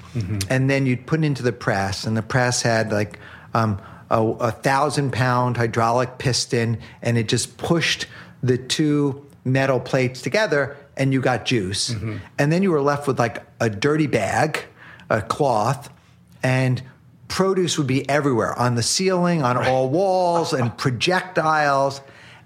and 0.50 0.70
then 0.70 0.86
you'd 0.86 1.06
put 1.06 1.20
it 1.20 1.26
into 1.26 1.44
the 1.44 1.52
press 1.52 2.06
and 2.06 2.18
the 2.18 2.22
press 2.22 2.62
had 2.62 2.92
like 2.92 3.20
um, 3.54 3.80
a, 4.10 4.22
a 4.22 4.52
thousand 4.52 5.12
pound 5.12 5.58
hydraulic 5.58 6.18
piston 6.18 6.80
and 7.02 7.18
it 7.18 7.28
just 7.28 7.58
pushed 7.58 8.08
the 8.42 8.58
two 8.58 9.26
metal 9.44 9.80
plates 9.80 10.22
together 10.22 10.78
and 10.98 11.14
you 11.14 11.22
got 11.22 11.46
juice. 11.46 11.92
Mm-hmm. 11.92 12.18
And 12.38 12.52
then 12.52 12.64
you 12.64 12.72
were 12.72 12.82
left 12.82 13.08
with 13.08 13.20
like 13.20 13.44
a 13.60 13.70
dirty 13.70 14.08
bag, 14.08 14.66
a 15.10 15.22
cloth, 15.22 15.90
and 16.44 16.82
produce 17.28 17.78
would 17.78 17.88
be 17.88 18.08
everywhere 18.10 18.58
on 18.58 18.76
the 18.76 18.84
ceiling, 18.84 19.42
on 19.44 19.58
all 19.58 19.90
walls, 19.90 20.54
and 20.54 20.78
projectiles. 20.78 22.02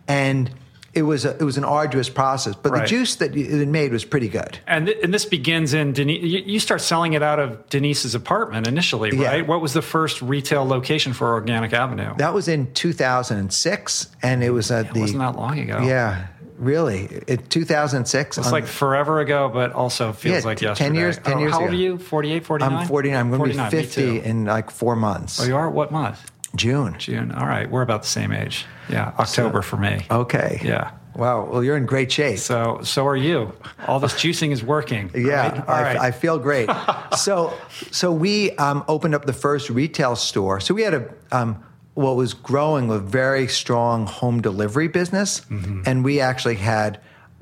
And 0.07 0.51
it 0.93 1.01
was 1.01 1.25
a, 1.25 1.31
it 1.37 1.41
was 1.43 1.57
an 1.57 1.63
arduous 1.63 2.07
process, 2.09 2.55
but 2.55 2.71
the 2.73 2.85
juice 2.85 3.15
that 3.15 3.33
you- 3.33 3.61
it 3.61 3.67
made 3.67 3.91
was 3.91 4.05
pretty 4.05 4.29
good. 4.29 4.59
And, 4.67 4.85
th- 4.85 4.97
and 5.03 5.11
this 5.13 5.25
begins 5.25 5.73
in 5.73 5.93
Denise. 5.93 6.21
You, 6.23 6.43
you 6.45 6.59
start 6.59 6.81
selling 6.81 7.13
it 7.13 7.23
out 7.23 7.39
of 7.39 7.67
Denise's 7.69 8.13
apartment 8.15 8.67
initially, 8.67 9.09
Yeah. 9.17 9.27
right? 9.27 9.47
What 9.47 9.59
was 9.61 9.73
the 9.73 9.81
first 9.81 10.21
retail 10.21 10.65
location 10.65 11.13
for 11.13 11.33
Organic 11.33 11.73
Avenue? 11.73 12.13
That 12.17 12.33
was 12.33 12.47
in 12.47 12.71
2006, 12.73 14.07
and 14.21 14.43
it 14.43 14.51
was 14.51 14.71
at 14.71 14.87
it 14.87 14.93
the 14.93 14.99
wasn't 15.01 15.19
that 15.19 15.35
long 15.35 15.59
ago. 15.59 15.79
yeah, 15.83 16.27
really, 16.57 17.23
in 17.27 17.37
2006. 17.37 18.37
It's 18.37 18.47
on- 18.47 18.53
like 18.53 18.65
forever 18.67 19.19
ago, 19.19 19.49
but 19.53 19.71
also 19.73 20.13
feels 20.13 20.43
Yeah, 20.43 20.47
like 20.47 20.57
t- 20.59 20.73
10 20.73 20.95
years- 20.95 21.17
10 21.17 21.33
Oh, 21.33 21.39
years 21.39 21.51
How 21.53 21.61
old 21.61 21.71
are 21.71 21.75
you? 21.75 21.97
48, 21.97 22.45
49? 22.45 22.73
I'm 22.81 22.87
49. 22.87 23.19
I'm 23.19 23.29
going 23.37 23.51
to 23.51 23.63
be 23.63 23.69
50 23.69 24.19
in 24.21 24.45
like 24.45 24.69
four 24.71 24.95
months. 24.95 25.39
Oh, 25.41 25.45
you 25.45 25.55
are? 25.55 25.69
What 25.69 25.91
month? 25.91 26.31
June. 26.55 26.95
June. 26.99 27.31
All 27.31 27.47
right. 27.47 27.69
We're 27.69 27.81
about 27.81 28.03
the 28.03 28.07
same 28.09 28.31
age. 28.31 28.65
Yeah. 28.89 29.13
October 29.17 29.61
for 29.61 29.77
me. 29.77 30.05
Okay. 30.11 30.61
Yeah. 30.63 30.91
Wow. 31.15 31.45
Well, 31.45 31.63
you're 31.63 31.77
in 31.77 31.85
great 31.85 32.11
shape. 32.11 32.39
So, 32.39 32.79
so 32.83 33.05
are 33.07 33.15
you. 33.15 33.53
All 33.87 33.99
this 33.99 34.13
juicing 34.13 34.51
is 34.51 34.63
working. 34.63 35.11
Yeah, 35.15 35.49
right? 35.49 35.67
All 35.67 35.75
I, 35.75 35.81
right. 35.81 35.97
I 35.97 36.11
feel 36.11 36.37
great. 36.39 36.69
so, 37.17 37.53
so 37.91 38.11
we 38.11 38.51
um, 38.57 38.83
opened 38.87 39.15
up 39.15 39.25
the 39.25 39.33
first 39.33 39.69
retail 39.69 40.15
store. 40.15 40.59
So 40.59 40.73
we 40.73 40.81
had 40.83 40.93
a 40.93 41.13
um, 41.31 41.63
what 41.95 42.15
was 42.15 42.33
growing 42.33 42.89
a 42.89 42.97
very 42.97 43.47
strong 43.47 44.07
home 44.07 44.41
delivery 44.41 44.87
business, 44.87 45.41
Mm-hmm. 45.41 45.83
and 45.85 46.03
we 46.03 46.19
actually 46.19 46.55
had 46.55 46.99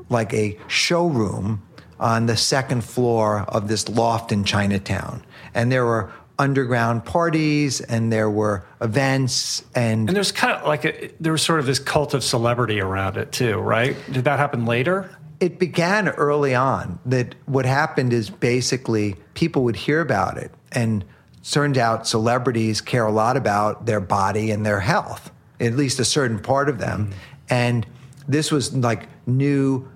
like 0.09 0.33
a 0.33 0.57
showroom 0.67 1.61
on 2.01 2.25
the 2.25 2.35
second 2.35 2.83
floor 2.83 3.45
of 3.47 3.69
this 3.69 3.87
loft 3.87 4.33
in 4.33 4.43
Chinatown, 4.43 5.23
and 5.53 5.71
there 5.71 5.85
were 5.85 6.11
underground 6.41 7.05
parties 7.05 7.81
and 7.81 8.11
there 8.11 8.29
were 8.29 8.65
events 8.81 9.63
and 9.75 10.09
and 10.09 10.15
there's 10.15 10.31
kind 10.31 10.53
of 10.53 10.67
like 10.67 10.85
a, 10.85 11.11
there 11.19 11.31
was 11.31 11.41
sort 11.41 11.59
of 11.59 11.65
this 11.65 11.79
cult 11.79 12.13
of 12.13 12.23
celebrity 12.23 12.81
around 12.81 13.15
it 13.17 13.31
too, 13.31 13.57
right? 13.59 13.95
Did 14.11 14.25
that 14.25 14.39
happen 14.39 14.65
later? 14.65 15.09
it 15.41 15.57
began 15.57 16.07
early 16.07 16.53
on 16.53 16.99
that 17.03 17.33
what 17.47 17.65
happened 17.65 18.13
is 18.13 18.29
basically 18.29 19.15
people 19.33 19.63
would 19.63 19.75
hear 19.75 19.99
about 19.99 20.37
it 20.37 20.51
and 20.71 21.03
turned 21.43 21.79
out 21.79 22.07
celebrities 22.07 22.79
care 22.79 23.05
a 23.05 23.11
lot 23.11 23.35
about 23.35 23.87
their 23.87 23.99
body 23.99 24.51
and 24.51 24.63
their 24.63 24.79
health, 24.79 25.31
at 25.59 25.73
least 25.73 25.99
a 25.99 26.05
certain 26.05 26.37
part 26.37 26.69
of 26.69 26.77
them. 26.77 27.07
Mm-hmm. 27.07 27.15
And 27.49 27.87
this 28.27 28.51
was 28.51 28.73
like 28.75 29.07
new 29.25 29.89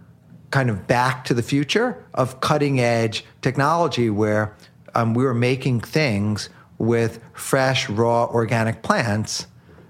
kind 0.49 0.71
of 0.71 0.87
back 0.87 1.25
to 1.25 1.35
the 1.35 1.43
future 1.43 2.03
of 2.15 2.39
cutting 2.41 2.79
edge 2.79 3.23
technology 3.43 4.09
where 4.09 4.55
um, 4.95 5.13
we 5.13 5.23
were 5.23 5.33
making 5.33 5.81
things 5.81 6.49
with 6.77 7.19
fresh, 7.33 7.89
raw, 7.89 8.25
organic 8.25 8.81
plants 8.81 9.47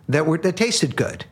that 0.10 0.26
were 0.26 0.38
that 0.40 0.58
tasted 0.58 0.96
good, 0.96 1.26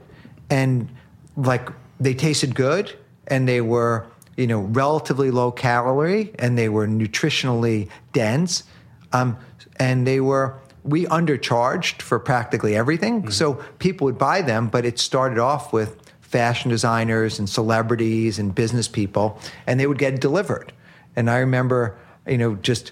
and 0.50 0.90
like 1.36 1.70
they 2.00 2.14
tasted 2.14 2.56
good, 2.56 2.96
and 3.28 3.48
they 3.48 3.62
were 3.62 4.06
you 4.38 4.48
know 4.48 4.62
relatively 4.62 5.32
low 5.32 5.52
calorie, 5.52 6.32
and 6.40 6.58
they 6.58 6.70
were 6.70 6.88
nutritionally 6.88 7.90
dense, 8.14 8.64
um, 9.12 9.38
and 9.78 10.08
they 10.08 10.20
were 10.20 10.58
we 10.84 11.06
undercharged 11.06 12.02
for 12.02 12.20
practically 12.20 12.76
everything, 12.76 13.22
mm-hmm. 13.22 13.32
so 13.32 13.54
people 13.80 14.06
would 14.06 14.18
buy 14.18 14.42
them, 14.42 14.68
but 14.68 14.86
it 14.86 15.00
started 15.00 15.40
off 15.40 15.72
with 15.72 15.98
fashion 16.22 16.70
designers 16.70 17.38
and 17.38 17.48
celebrities 17.48 18.40
and 18.40 18.56
business 18.56 18.88
people, 18.88 19.40
and 19.68 19.80
they 19.80 19.88
would 19.88 20.00
get 20.00 20.20
delivered. 20.20 20.74
And 21.16 21.30
I 21.30 21.38
remember, 21.38 21.96
you 22.28 22.40
know, 22.40 22.56
just 22.56 22.92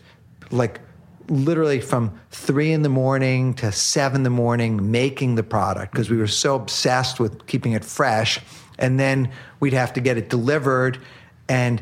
like 0.52 0.80
literally 1.28 1.80
from 1.80 2.20
three 2.30 2.72
in 2.72 2.82
the 2.82 2.90
morning 2.90 3.54
to 3.56 3.72
seven 3.72 4.18
in 4.18 4.24
the 4.24 4.30
morning 4.30 4.92
making 4.92 5.36
the 5.36 5.44
product 5.44 5.92
because 5.92 6.10
we 6.10 6.18
were 6.18 6.28
so 6.28 6.56
obsessed 6.56 7.20
with 7.20 7.48
keeping 7.48 7.72
it 7.72 7.86
fresh. 7.86 8.40
And 8.78 9.00
then 9.00 9.32
we'd 9.60 9.74
have 9.74 9.94
to 9.94 10.02
get 10.02 10.18
it 10.18 10.30
delivered. 10.30 11.00
And 11.48 11.82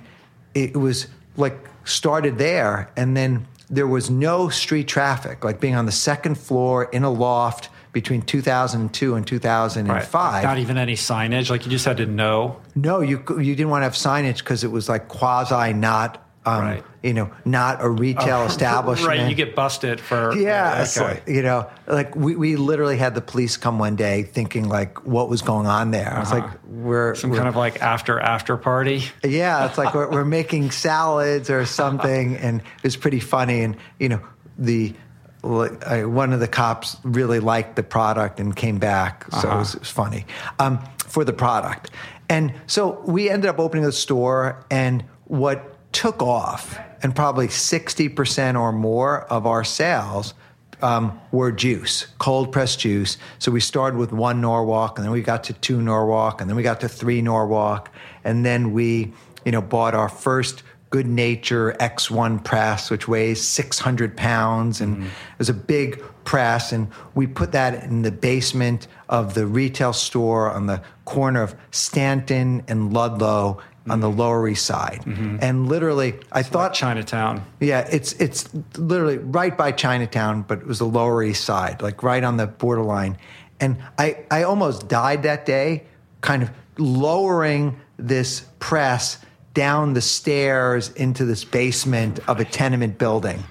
it 0.54 0.76
was 0.76 1.08
like 1.38 1.58
started 1.84 2.38
there. 2.38 2.92
And 2.96 3.16
then 3.18 3.48
there 3.70 3.88
was 3.88 4.10
no 4.10 4.50
street 4.50 4.88
traffic, 4.88 5.44
like 5.44 5.60
being 5.60 5.76
on 5.76 5.86
the 5.86 5.92
second 5.92 6.36
floor 6.36 6.86
in 6.86 7.04
a 7.04 7.10
loft 7.10 7.70
between 7.92 8.22
2002 8.22 9.16
and 9.16 9.26
2005. 9.26 10.14
Right. 10.14 10.44
Not 10.44 10.60
even 10.60 10.78
any 10.78 10.94
signage. 10.94 11.50
Like 11.50 11.66
you 11.66 11.72
just 11.72 11.86
had 11.86 11.98
to 11.98 12.06
know. 12.06 12.62
No, 12.76 13.02
you 13.02 13.24
you 13.30 13.56
didn't 13.56 13.70
want 13.70 13.82
to 13.82 13.86
have 13.86 13.94
signage 13.94 14.40
because 14.40 14.64
it 14.64 14.72
was 14.72 14.90
like 14.90 15.08
quasi 15.08 15.74
not 15.74 16.29
um, 16.50 16.62
right. 16.62 16.84
you 17.04 17.14
know, 17.14 17.32
not 17.46 17.82
a 17.82 17.90
retail 17.90 18.44
establishment. 18.46 19.08
Right, 19.08 19.30
you 19.30 19.36
get 19.36 19.56
busted 19.56 20.00
for. 20.00 20.34
Yeah, 20.40 20.86
okay. 20.98 21.22
you 21.28 21.42
know, 21.42 21.70
like 21.86 22.16
we, 22.16 22.36
we 22.36 22.56
literally 22.56 22.98
had 22.98 23.14
the 23.14 23.22
police 23.22 23.58
come 23.58 23.78
one 23.78 23.96
day 23.96 24.24
thinking 24.24 24.70
like 24.70 25.06
what 25.06 25.28
was 25.28 25.42
going 25.42 25.68
on 25.68 25.92
there. 25.92 26.12
I 26.12 26.20
was 26.20 26.32
uh-huh. 26.32 26.48
like, 26.48 26.64
we're 26.66 27.16
some 27.16 27.32
we're, 27.32 27.38
kind 27.38 27.50
of 27.50 27.56
like 27.56 27.82
after 27.82 28.20
after 28.20 28.58
party. 28.58 29.04
Yeah, 29.24 29.68
it's 29.68 29.78
like 29.78 29.94
we're, 29.94 30.10
we're 30.10 30.26
making 30.26 30.72
salads 30.72 31.50
or 31.50 31.66
something, 31.66 32.36
and 32.38 32.62
it 32.62 32.84
was 32.84 32.98
pretty 32.98 33.20
funny. 33.20 33.62
And 33.62 33.78
you 34.00 34.10
know, 34.10 34.22
the 34.58 34.94
one 35.42 36.34
of 36.34 36.40
the 36.40 36.48
cops 36.48 36.98
really 37.04 37.40
liked 37.40 37.76
the 37.76 37.84
product 37.84 38.40
and 38.40 38.56
came 38.56 38.80
back, 38.80 39.26
so 39.32 39.38
uh-huh. 39.38 39.48
it, 39.48 39.60
was, 39.60 39.76
it, 39.76 39.80
was, 39.82 39.90
funny 39.90 40.26
um, 40.58 40.80
for 40.98 41.24
the 41.24 41.34
product. 41.34 41.92
And 42.30 42.54
so 42.68 43.02
we 43.06 43.30
ended 43.30 43.50
up 43.50 43.60
opening 43.60 43.86
a 43.86 43.92
store, 43.92 44.64
and 44.70 45.04
what 45.26 45.79
took 45.92 46.22
off, 46.22 46.80
and 47.02 47.16
probably 47.16 47.48
60% 47.48 48.60
or 48.60 48.72
more 48.72 49.22
of 49.26 49.46
our 49.46 49.64
sales 49.64 50.34
um, 50.82 51.20
were 51.32 51.52
juice, 51.52 52.08
cold 52.20 52.52
pressed 52.52 52.80
juice. 52.80 53.18
So 53.40 53.52
we 53.52 53.60
started 53.60 53.98
with 53.98 54.12
one 54.12 54.42
Norwalk, 54.42 54.98
and 54.98 55.06
then 55.06 55.12
we 55.12 55.22
got 55.22 55.44
to 55.46 55.54
two 55.54 55.82
Norwalk, 55.82 56.42
and 56.42 56.50
then 56.50 56.56
we 56.56 56.64
got 56.64 56.82
to 56.82 56.90
three 56.90 57.22
Norwalk, 57.22 57.90
and 58.24 58.46
then 58.46 58.72
we, 58.72 59.14
you 59.46 59.52
know, 59.52 59.62
bought 59.62 59.94
our 59.94 60.10
first 60.10 60.64
Good 60.90 61.06
Nature 61.06 61.76
X1 61.80 62.44
press, 62.44 62.90
which 62.90 63.08
weighs 63.08 63.42
600 63.42 64.18
pounds, 64.18 64.82
and 64.82 64.98
mm. 64.98 65.06
it 65.06 65.38
was 65.38 65.50
a 65.50 65.54
big 65.54 66.02
press. 66.24 66.72
And 66.72 66.88
we 67.14 67.28
put 67.28 67.52
that 67.52 67.84
in 67.84 68.02
the 68.02 68.12
basement 68.12 68.88
of 69.08 69.36
the 69.36 69.46
retail 69.46 69.94
store 69.94 70.50
on 70.50 70.66
the 70.66 70.82
corner 71.06 71.44
of 71.44 71.56
Stanton 71.70 72.64
and 72.68 72.92
Ludlow 72.92 73.62
on 73.92 74.00
the 74.00 74.10
Lower 74.10 74.48
East 74.48 74.66
Side, 74.66 75.02
mm-hmm. 75.06 75.38
and 75.42 75.68
literally, 75.68 76.16
I 76.32 76.42
it's 76.42 76.50
thought 76.50 76.72
like 76.72 76.74
Chinatown. 76.74 77.46
Yeah, 77.60 77.88
it's 77.92 78.14
it's 78.14 78.50
literally 78.78 79.18
right 79.18 79.58
by 79.58 79.72
Chinatown, 79.72 80.44
but 80.44 80.60
it 80.60 80.68
was 80.68 80.80
the 80.80 80.86
Lower 80.86 81.24
East 81.24 81.44
Side, 81.44 81.82
like 81.82 82.04
right 82.04 82.24
on 82.24 82.38
the 82.38 82.48
borderline. 82.48 83.18
And 83.60 83.78
I 83.98 84.26
I 84.32 84.44
almost 84.44 84.88
died 84.88 85.24
that 85.24 85.46
day, 85.46 85.84
kind 86.22 86.44
of 86.44 86.52
lowering 86.78 87.80
this 87.98 88.46
press 88.60 89.18
down 89.54 89.94
the 89.94 90.02
stairs 90.02 90.90
into 90.92 91.26
this 91.26 91.44
basement 91.44 92.20
of 92.28 92.40
a 92.40 92.46
tenement 92.46 92.98
building, 92.98 93.44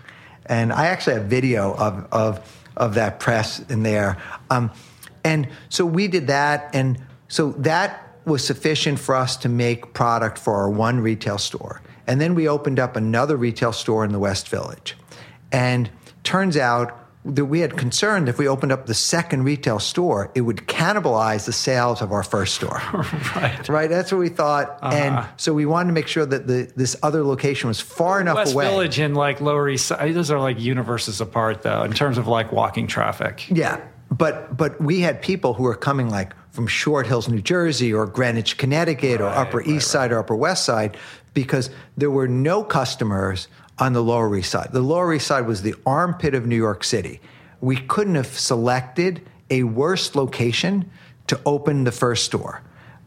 and 0.47 0.73
I 0.73 0.87
actually 0.87 1.15
have 1.15 1.25
video 1.25 1.75
of 1.75 2.07
of 2.13 2.65
of 2.77 2.95
that 2.95 3.21
press 3.21 3.61
in 3.69 3.83
there. 3.83 4.17
Um, 4.51 4.71
and 5.25 5.49
so 5.69 5.85
we 5.85 6.09
did 6.09 6.29
that, 6.29 6.71
and 6.75 6.99
so 7.29 7.53
that 7.59 8.08
was 8.29 8.45
sufficient 8.45 8.99
for 8.99 9.15
us 9.15 9.37
to 9.39 9.49
make 9.49 9.95
product 9.95 10.39
for 10.39 10.55
our 10.55 10.71
one 10.71 11.01
retail 11.01 11.39
store. 11.39 11.81
And 12.07 12.21
then 12.21 12.35
we 12.35 12.49
opened 12.49 12.79
up 12.79 12.97
another 12.97 13.37
retail 13.37 13.73
store 13.73 14.05
in 14.05 14.13
the 14.13 14.19
West 14.19 14.49
Village. 14.49 14.97
And 15.53 15.91
turns 16.23 16.57
out 16.57 16.99
that 17.25 17.45
we 17.45 17.61
had 17.61 17.77
concerned 17.77 18.29
if 18.29 18.39
we 18.39 18.49
opened 18.49 18.73
up 18.73 18.87
the 18.87 18.95
second 18.95 19.45
retail 19.45 19.79
store, 19.79 20.31
it 20.35 20.41
would 20.41 20.59
cannibalize 20.67 21.45
the 21.45 21.53
sales 21.53 22.01
of 22.01 22.13
our 22.13 22.23
first 22.23 22.55
store. 22.55 22.81
right. 23.37 23.69
Right. 23.69 23.91
That's 23.91 24.11
what 24.11 24.19
we 24.19 24.29
thought. 24.29 24.79
Uh-huh. 24.81 24.97
And 24.97 25.29
so 25.37 25.53
we 25.53 25.67
wanted 25.67 25.89
to 25.89 25.93
make 25.93 26.07
sure 26.07 26.25
that 26.25 26.47
the, 26.47 26.73
this 26.75 26.97
other 27.03 27.25
location 27.25 27.69
was 27.69 27.81
far 27.81 28.21
enough 28.21 28.37
West 28.37 28.55
away. 28.55 28.65
West 28.65 28.73
Village 28.73 28.99
and 29.01 29.17
like 29.17 29.41
Lower 29.41 29.69
East 29.69 29.87
Side, 29.87 30.15
those 30.15 30.31
are 30.31 30.41
like 30.41 30.59
universes 30.59 31.21
apart 31.21 31.63
though, 31.63 31.83
in 31.83 31.93
terms 31.93 32.17
of 32.17 32.27
like 32.27 32.53
walking 32.53 32.87
traffic. 32.87 33.47
Yeah. 33.51 33.81
But 34.11 34.57
but 34.57 34.81
we 34.81 35.01
had 35.01 35.21
people 35.21 35.53
who 35.53 35.65
were 35.65 35.75
coming 35.75 36.09
like 36.09 36.33
from 36.59 36.67
Short 36.67 37.07
Hills, 37.07 37.29
New 37.29 37.41
Jersey, 37.41 37.95
or 37.95 38.05
Greenwich, 38.05 38.57
Connecticut, 38.57 39.21
right, 39.21 39.27
or 39.27 39.29
Upper 39.29 39.59
right, 39.59 39.67
East 39.69 39.93
Side 39.93 40.11
or 40.11 40.19
Upper 40.19 40.35
West 40.35 40.65
Side, 40.65 40.97
because 41.33 41.71
there 41.97 42.11
were 42.11 42.27
no 42.27 42.65
customers 42.65 43.47
on 43.79 43.93
the 43.93 44.03
Lower 44.03 44.37
East 44.37 44.51
Side. 44.51 44.71
The 44.73 44.81
Lower 44.81 45.15
East 45.15 45.29
Side 45.29 45.47
was 45.47 45.63
the 45.63 45.77
armpit 45.87 46.35
of 46.35 46.47
New 46.47 46.57
York 46.57 46.83
City. 46.83 47.21
We 47.61 47.77
couldn't 47.77 48.17
have 48.17 48.27
selected 48.27 49.25
a 49.51 49.63
worse 49.63 50.17
location 50.17 50.91
to 51.29 51.41
open 51.47 51.85
the 51.85 51.93
first 51.93 52.25
store, 52.25 52.61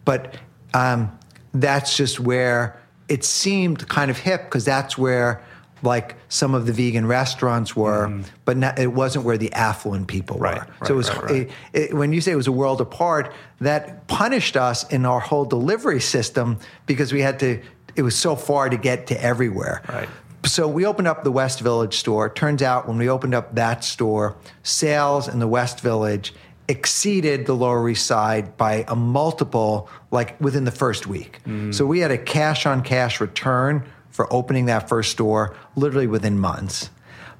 but 0.05 0.37
um, 0.73 1.11
that's 1.53 1.97
just 1.97 2.21
where 2.21 2.79
it 3.09 3.25
seemed 3.25 3.85
kind 3.89 4.09
of 4.09 4.17
hip 4.17 4.45
because 4.45 4.63
that's 4.63 4.97
where 4.97 5.43
like 5.83 6.15
some 6.29 6.53
of 6.53 6.65
the 6.65 6.73
vegan 6.73 7.05
restaurants 7.05 7.75
were, 7.75 8.07
mm. 8.07 8.25
but 8.45 8.57
not, 8.57 8.79
it 8.79 8.93
wasn't 8.93 9.25
where 9.25 9.37
the 9.37 9.51
affluent 9.53 10.07
people 10.07 10.37
right, 10.37 10.59
were. 10.59 10.65
Right, 10.65 10.87
so 10.87 10.93
it 10.93 10.97
was 10.97 11.15
right, 11.15 11.31
it, 11.31 11.51
it, 11.73 11.93
when 11.93 12.13
you 12.13 12.21
say 12.21 12.31
it 12.31 12.35
was 12.35 12.47
a 12.47 12.51
world 12.51 12.81
apart, 12.81 13.33
that 13.59 14.07
punished 14.07 14.57
us 14.57 14.87
in 14.91 15.05
our 15.05 15.19
whole 15.19 15.45
delivery 15.45 16.01
system 16.01 16.59
because 16.85 17.11
we 17.13 17.21
had 17.21 17.39
to. 17.39 17.61
It 17.95 18.03
was 18.03 18.15
so 18.15 18.37
far 18.37 18.69
to 18.69 18.77
get 18.77 19.07
to 19.07 19.21
everywhere. 19.21 19.81
Right. 19.89 20.07
So 20.45 20.67
we 20.67 20.85
opened 20.85 21.07
up 21.07 21.23
the 21.23 21.31
West 21.31 21.59
Village 21.59 21.95
store. 21.97 22.29
Turns 22.29 22.61
out 22.61 22.87
when 22.87 22.97
we 22.97 23.09
opened 23.09 23.35
up 23.35 23.53
that 23.55 23.83
store, 23.83 24.37
sales 24.63 25.27
in 25.27 25.39
the 25.39 25.47
West 25.47 25.81
Village 25.81 26.33
exceeded 26.67 27.45
the 27.45 27.53
Lower 27.53 27.87
East 27.89 28.07
Side 28.07 28.55
by 28.55 28.85
a 28.87 28.95
multiple, 28.95 29.89
like 30.09 30.39
within 30.39 30.63
the 30.63 30.71
first 30.71 31.05
week. 31.05 31.39
Mm. 31.45 31.73
So 31.73 31.85
we 31.85 31.99
had 31.99 32.11
a 32.11 32.17
cash 32.17 32.65
on 32.65 32.81
cash 32.81 33.19
return 33.19 33.83
for 34.11 34.31
opening 34.31 34.65
that 34.65 34.87
first 34.87 35.11
store 35.11 35.55
literally 35.75 36.07
within 36.07 36.37
months. 36.37 36.89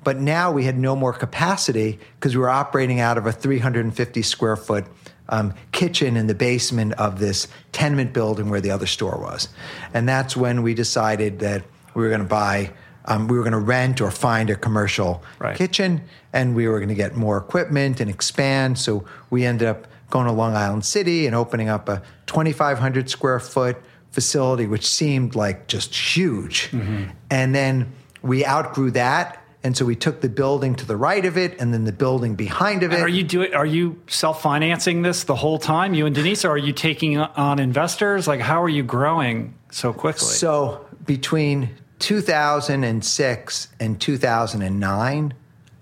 But 0.03 0.17
now 0.17 0.51
we 0.51 0.65
had 0.65 0.78
no 0.78 0.95
more 0.95 1.13
capacity 1.13 1.99
because 2.15 2.36
we 2.36 2.41
were 2.41 2.49
operating 2.49 2.99
out 2.99 3.17
of 3.17 3.28
a 3.28 3.32
350 3.32 4.22
square 4.24 4.55
foot 4.55 4.86
um, 5.30 5.53
kitchen 5.72 6.17
in 6.17 6.28
the 6.28 6.36
basement 6.36 6.93
of 6.93 7.19
this 7.19 7.47
tenement 7.72 8.13
building 8.13 8.49
where 8.49 8.61
the 8.61 8.72
other 8.72 8.88
store 8.88 9.17
was. 9.19 9.47
And 9.93 10.07
that's 10.09 10.36
when 10.36 10.61
we 10.63 10.74
decided 10.74 11.39
that 11.39 11.63
we 11.93 12.01
were 12.03 12.09
going 12.09 12.22
to 12.22 12.28
buy, 12.28 12.72
um, 13.05 13.28
we 13.28 13.38
were 13.38 13.43
going 13.43 13.53
to 13.53 13.59
rent 13.59 14.01
or 14.01 14.11
find 14.11 14.49
a 14.49 14.55
commercial 14.55 15.24
right. 15.39 15.55
kitchen 15.55 16.01
and 16.34 16.55
we 16.55 16.67
were 16.67 16.80
going 16.80 16.89
to 16.89 16.95
get 16.95 17.15
more 17.15 17.38
equipment 17.38 17.99
and 17.99 18.09
expand. 18.09 18.78
So 18.78 19.05
we 19.30 19.45
ended 19.45 19.67
up 19.67 19.88
going 20.09 20.26
to 20.26 20.34
Long 20.34 20.55
Island 20.55 20.84
City 20.84 21.26
and 21.28 21.36
opening 21.36 21.69
up 21.69 21.88
a 21.88 22.01
2,500 22.26 23.09
square 23.09 23.39
foot 23.39 23.78
facility, 24.12 24.68
which 24.68 24.86
seemed 24.86 25.36
like 25.36 25.68
just 25.68 25.95
huge. 25.95 26.70
Mm-hmm. 26.72 27.12
And 27.30 27.55
then 27.55 27.93
we 28.22 28.45
outgrew 28.45 28.91
that. 28.91 29.38
And 29.64 29.78
so 29.78 29.86
we 29.86 29.95
took 29.95 30.22
the 30.22 30.30
building 30.30 30.74
to 30.76 30.88
the 30.88 30.97
right 30.97 31.24
of 31.24 31.38
it, 31.38 31.62
and 31.62 31.72
then 31.72 31.84
the 31.84 31.91
building 31.91 32.34
behind 32.34 32.82
of 32.82 32.91
it. 32.91 32.95
And 32.95 33.03
are 33.03 33.07
you 33.07 33.24
doing? 33.24 33.53
Are 33.53 33.66
you 33.66 34.01
self 34.07 34.41
financing 34.41 35.03
this 35.03 35.24
the 35.26 35.36
whole 35.36 35.59
time, 35.59 35.93
you 35.93 36.07
and 36.07 36.16
Denise, 36.16 36.43
or 36.43 36.49
are 36.49 36.57
you 36.57 36.74
taking 36.74 37.20
on 37.20 37.59
investors? 37.59 38.28
Like, 38.28 38.39
how 38.39 38.64
are 38.64 38.70
you 38.70 38.82
growing 38.82 39.53
so 39.70 39.93
quickly? 39.93 40.28
So 40.28 40.88
between 41.05 41.70
2006 41.99 43.68
and 43.80 44.01
2009, 44.01 45.34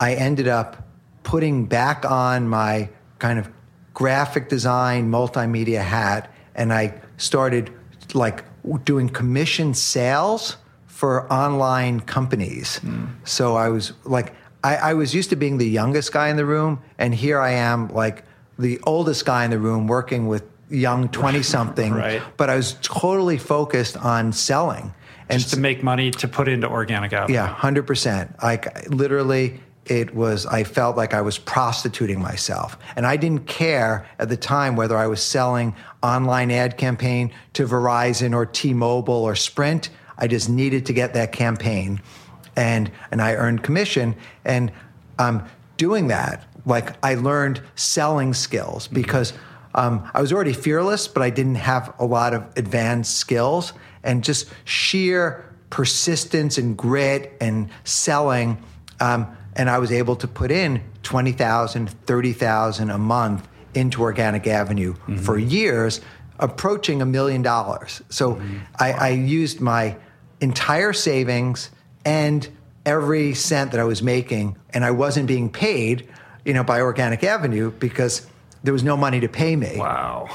I 0.02 0.14
ended 0.14 0.50
up 0.50 0.86
putting 1.24 1.66
back 1.66 2.04
on 2.04 2.50
my 2.50 2.90
kind 3.18 3.40
of 3.40 3.50
graphic 3.94 4.50
design, 4.50 5.10
multimedia 5.10 5.82
hat, 5.82 6.30
and 6.54 6.74
I 6.74 7.00
started 7.16 7.72
like 8.16 8.44
doing 8.84 9.10
commission 9.10 9.74
sales 9.74 10.58
for 10.88 11.32
online 11.32 12.02
companies. 12.02 12.82
So 13.24 13.56
I 13.56 13.70
was 13.70 13.94
like, 14.04 14.34
I, 14.64 14.76
I 14.76 14.94
was 14.94 15.16
used 15.16 15.30
to 15.30 15.36
being 15.38 15.58
the 15.58 15.70
youngest 15.70 16.12
guy 16.12 16.30
in 16.30 16.36
the 16.36 16.46
room, 16.46 16.82
and 16.98 17.16
here 17.16 17.40
I 17.40 17.52
am, 17.52 17.88
like 17.90 18.24
the 18.58 18.80
oldest 18.84 19.26
guy 19.26 19.46
in 19.46 19.52
the 19.52 19.60
room, 19.60 19.88
working 19.88 20.28
with 20.28 20.44
young 20.70 21.08
twenty 21.20 21.42
something. 21.44 21.94
Right. 21.94 22.22
But 22.36 22.50
I 22.50 22.56
was 22.58 22.76
totally 22.82 23.38
focused 23.38 23.96
on 23.98 24.34
selling. 24.34 24.94
And 25.30 25.40
Just 25.40 25.54
to 25.54 25.60
make 25.60 25.84
money 25.84 26.10
to 26.12 26.28
put 26.28 26.48
into 26.48 26.68
Organic 26.68 27.14
Avenue. 27.14 27.36
yeah, 27.36 27.48
hundred 27.48 27.86
percent. 27.88 28.36
Like 28.44 28.90
literally, 28.90 29.62
it 29.90 30.14
was. 30.14 30.46
I 30.46 30.64
felt 30.64 30.96
like 30.96 31.14
I 31.14 31.22
was 31.22 31.38
prostituting 31.38 32.20
myself, 32.20 32.78
and 32.96 33.06
I 33.06 33.18
didn't 33.18 33.48
care 33.48 34.08
at 34.20 34.30
the 34.30 34.38
time 34.38 34.76
whether 34.76 34.98
I 34.98 35.08
was 35.08 35.22
selling 35.22 35.76
online 36.04 36.52
ad 36.52 36.78
campaign 36.78 37.32
to 37.54 37.68
Verizon 37.68 38.34
or 38.34 38.46
T-Mobile 38.46 39.14
or 39.14 39.36
Sprint. 39.36 39.90
I 40.18 40.28
just 40.28 40.50
needed 40.50 40.86
to 40.88 40.94
get 40.94 41.14
that 41.14 41.32
campaign, 41.32 42.02
and 42.56 42.92
and 43.12 43.22
I 43.22 43.36
earned 43.36 43.64
commission. 43.64 44.16
And 44.46 44.72
um, 45.18 45.46
doing 45.78 46.08
that, 46.08 46.46
like 46.66 46.96
I 47.04 47.16
learned 47.16 47.62
selling 47.76 48.34
skills 48.34 48.88
because. 48.88 49.34
Um, 49.76 50.10
I 50.16 50.22
was 50.22 50.34
already 50.34 50.54
fearless, 50.54 51.08
but 51.08 51.22
I 51.22 51.30
didn't 51.30 51.56
have 51.56 51.94
a 52.00 52.06
lot 52.06 52.34
of 52.34 52.44
advanced 52.58 53.18
skills 53.18 53.72
and 54.04 54.24
just 54.24 54.50
sheer 54.66 55.56
persistence 55.70 56.58
and 56.58 56.76
grit 56.76 57.38
and 57.40 57.70
selling. 57.84 58.64
Um, 59.00 59.38
and 59.60 59.70
I 59.70 59.78
was 59.78 59.92
able 59.92 60.16
to 60.16 60.28
put 60.28 60.52
in 60.52 60.82
20,000, 61.04 61.90
30,000 61.90 62.90
a 62.90 62.98
month 62.98 63.46
into 63.74 64.02
Organic 64.02 64.48
Avenue 64.48 64.94
mm-hmm. 64.94 65.18
for 65.18 65.38
years, 65.38 66.00
approaching 66.40 67.02
a 67.02 67.06
million 67.06 67.42
dollars. 67.42 68.02
So 68.08 68.36
mm-hmm. 68.36 68.60
I, 68.80 68.94
I 68.94 69.10
used 69.10 69.60
my 69.60 69.98
entire 70.40 70.94
savings 70.94 71.72
and 72.06 72.48
every 72.86 73.34
cent 73.34 73.72
that 73.72 73.82
I 73.82 73.84
was 73.84 74.02
making, 74.02 74.56
and 74.70 74.86
I 74.86 74.92
wasn't 74.92 75.28
being 75.28 75.52
paid, 75.52 76.08
you 76.46 76.54
know, 76.54 76.64
by 76.64 76.80
Organic 76.80 77.26
Avenue 77.26 77.70
because 77.70 78.26
there 78.64 78.72
was 78.72 78.86
no 78.86 78.96
money 78.96 79.20
to 79.20 79.28
pay 79.28 79.58
me. 79.58 79.76
Wow. 79.76 80.30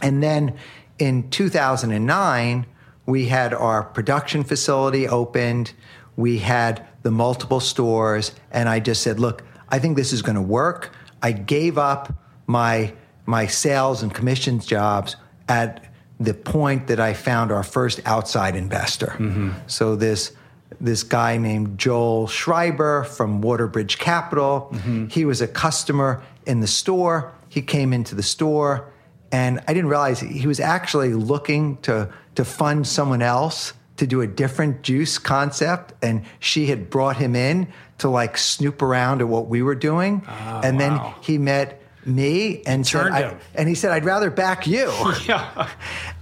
And 0.00 0.22
then 0.22 0.56
in 0.98 1.28
2009, 1.28 2.64
we 3.04 3.26
had 3.26 3.52
our 3.52 3.82
production 3.82 4.42
facility 4.42 5.06
opened. 5.06 5.74
We 6.16 6.38
had 6.38 6.86
the 7.02 7.10
multiple 7.10 7.60
stores, 7.60 8.32
and 8.50 8.68
I 8.68 8.80
just 8.80 9.02
said, 9.02 9.18
"Look, 9.18 9.42
I 9.68 9.78
think 9.78 9.96
this 9.96 10.12
is 10.12 10.22
going 10.22 10.36
to 10.36 10.42
work." 10.42 10.92
I 11.22 11.32
gave 11.32 11.78
up 11.78 12.12
my 12.46 12.92
my 13.26 13.46
sales 13.46 14.02
and 14.02 14.12
commissions 14.12 14.66
jobs 14.66 15.16
at 15.48 15.84
the 16.18 16.34
point 16.34 16.88
that 16.88 17.00
I 17.00 17.14
found 17.14 17.50
our 17.50 17.62
first 17.62 18.00
outside 18.04 18.54
investor. 18.56 19.14
Mm-hmm. 19.18 19.52
So 19.66 19.96
this 19.96 20.32
this 20.80 21.02
guy 21.02 21.36
named 21.36 21.78
Joel 21.78 22.26
Schreiber 22.26 23.04
from 23.04 23.42
Waterbridge 23.42 23.98
Capital. 23.98 24.70
Mm-hmm. 24.72 25.06
He 25.08 25.24
was 25.24 25.40
a 25.40 25.48
customer 25.48 26.22
in 26.46 26.60
the 26.60 26.66
store. 26.66 27.32
He 27.48 27.62
came 27.62 27.92
into 27.92 28.14
the 28.14 28.22
store, 28.22 28.90
and 29.32 29.60
I 29.66 29.74
didn't 29.74 29.90
realize 29.90 30.20
he 30.20 30.46
was 30.46 30.60
actually 30.60 31.14
looking 31.14 31.78
to 31.78 32.08
to 32.36 32.44
fund 32.44 32.86
someone 32.86 33.22
else 33.22 33.72
to 34.00 34.06
do 34.06 34.22
a 34.22 34.26
different 34.26 34.80
juice 34.80 35.18
concept, 35.18 35.92
and 36.02 36.24
she 36.38 36.68
had 36.68 36.88
brought 36.88 37.16
him 37.18 37.36
in 37.36 37.68
to 37.98 38.08
like 38.08 38.38
snoop 38.38 38.80
around 38.80 39.20
at 39.20 39.28
what 39.28 39.48
we 39.48 39.60
were 39.60 39.74
doing, 39.74 40.22
and 40.26 40.78
wow. 40.78 40.78
then 40.78 41.14
he 41.20 41.36
met 41.36 41.82
me 42.06 42.62
and 42.64 42.82
turned 42.82 43.14
I- 43.14 43.28
him. 43.28 43.38
and 43.54 43.68
he 43.68 43.74
said, 43.74 43.92
"I'd 43.92 44.06
rather 44.06 44.30
back 44.30 44.66
you." 44.66 44.90
Yeah. 45.28 45.68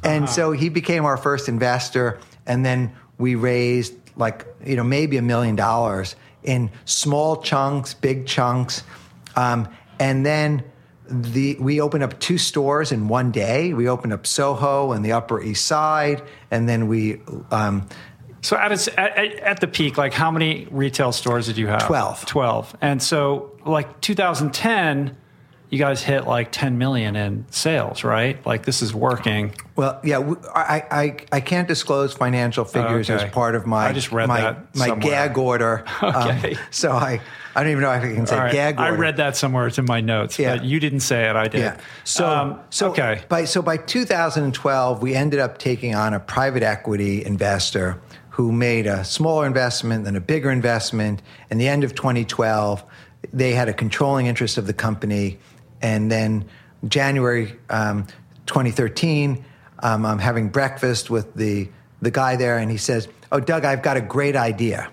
And 0.02 0.28
so 0.28 0.50
he 0.50 0.68
became 0.68 1.04
our 1.04 1.16
first 1.16 1.48
investor, 1.48 2.18
and 2.46 2.66
then 2.66 2.92
we 3.16 3.36
raised 3.36 3.94
like 4.16 4.44
you 4.64 4.74
know 4.74 4.82
maybe 4.82 5.16
a 5.16 5.22
million 5.22 5.54
dollars 5.54 6.16
in 6.42 6.72
small 6.84 7.42
chunks, 7.42 7.94
big 7.94 8.26
chunks, 8.26 8.82
um, 9.36 9.68
and 10.00 10.26
then 10.26 10.64
the 11.08 11.56
we 11.58 11.80
opened 11.80 12.04
up 12.04 12.18
two 12.20 12.38
stores 12.38 12.92
in 12.92 13.08
one 13.08 13.30
day. 13.30 13.72
We 13.72 13.88
opened 13.88 14.12
up 14.12 14.26
Soho 14.26 14.92
and 14.92 15.04
the 15.04 15.12
Upper 15.12 15.40
East 15.42 15.66
Side, 15.66 16.22
and 16.50 16.68
then 16.68 16.88
we 16.88 17.20
um, 17.50 17.88
So 18.40 18.56
at, 18.56 18.72
its, 18.72 18.88
at, 18.88 19.16
at 19.16 19.34
at 19.40 19.60
the 19.60 19.66
peak, 19.66 19.98
like 19.98 20.12
how 20.12 20.30
many 20.30 20.68
retail 20.70 21.12
stores 21.12 21.46
did 21.46 21.58
you 21.58 21.66
have? 21.66 21.86
12. 21.86 22.26
12. 22.26 22.76
And 22.80 23.02
so 23.02 23.56
like 23.66 24.00
2010, 24.00 25.16
you 25.70 25.78
guys 25.78 26.02
hit 26.02 26.26
like 26.26 26.50
10 26.50 26.78
million 26.78 27.14
in 27.14 27.44
sales, 27.50 28.02
right? 28.02 28.44
Like 28.46 28.64
this 28.64 28.80
is 28.80 28.94
working. 28.94 29.54
Well, 29.76 30.00
yeah, 30.02 30.34
I, 30.54 30.82
I, 30.90 31.16
I 31.30 31.40
can't 31.40 31.68
disclose 31.68 32.14
financial 32.14 32.64
figures 32.64 33.10
Okay. 33.10 33.24
as 33.26 33.30
part 33.30 33.54
of 33.54 33.66
my 33.66 33.88
I 33.88 33.92
just 33.92 34.10
read 34.10 34.28
my, 34.28 34.40
that 34.40 34.74
my 34.74 34.86
somewhere. 34.86 35.10
gag 35.10 35.36
order. 35.38 35.84
Um, 36.00 36.14
Okay. 36.28 36.56
so 36.70 36.92
I 36.92 37.20
I 37.54 37.62
don't 37.64 37.72
even 37.72 37.82
know 37.82 37.92
if 37.92 38.02
I 38.02 38.14
can 38.14 38.26
say 38.26 38.38
right. 38.38 38.52
gag 38.52 38.78
order. 38.78 38.92
I 38.94 38.96
read 38.96 39.16
that 39.18 39.36
somewhere. 39.36 39.66
It's 39.66 39.78
in 39.78 39.84
my 39.84 40.00
notes. 40.00 40.38
Yeah. 40.38 40.56
But 40.56 40.64
you 40.64 40.80
didn't 40.80 41.00
say 41.00 41.28
it. 41.28 41.36
I 41.36 41.48
did. 41.48 41.60
Yeah. 41.60 41.80
So, 42.04 42.26
Um, 42.28 42.60
so 42.70 42.90
okay. 42.90 43.22
By 43.28 43.44
so 43.44 43.60
by 43.62 43.76
2012, 43.76 45.02
we 45.02 45.14
ended 45.14 45.40
up 45.40 45.58
taking 45.58 45.94
on 45.94 46.14
a 46.14 46.20
private 46.20 46.62
equity 46.62 47.24
investor 47.24 48.00
who 48.30 48.52
made 48.52 48.86
a 48.86 49.04
smaller 49.04 49.46
investment, 49.46 50.04
then 50.04 50.14
a 50.16 50.20
bigger 50.20 50.50
investment. 50.50 51.20
In 51.50 51.58
the 51.58 51.66
end 51.68 51.82
of 51.84 51.94
2012, 51.94 52.84
they 53.32 53.52
had 53.52 53.68
a 53.68 53.72
controlling 53.72 54.26
interest 54.26 54.58
of 54.58 54.66
the 54.68 54.72
company, 54.72 55.38
and 55.82 56.10
then 56.10 56.44
January 56.86 57.56
um, 57.70 58.06
2013, 58.46 59.44
um, 59.80 60.06
I'm 60.06 60.18
having 60.18 60.48
breakfast 60.48 61.10
with 61.10 61.34
the 61.34 61.68
the 62.00 62.10
guy 62.10 62.36
there, 62.36 62.58
and 62.58 62.70
he 62.70 62.76
says, 62.76 63.08
"Oh, 63.32 63.40
Doug, 63.40 63.64
I've 63.64 63.82
got 63.82 63.96
a 63.96 64.00
great 64.00 64.36
idea." 64.36 64.90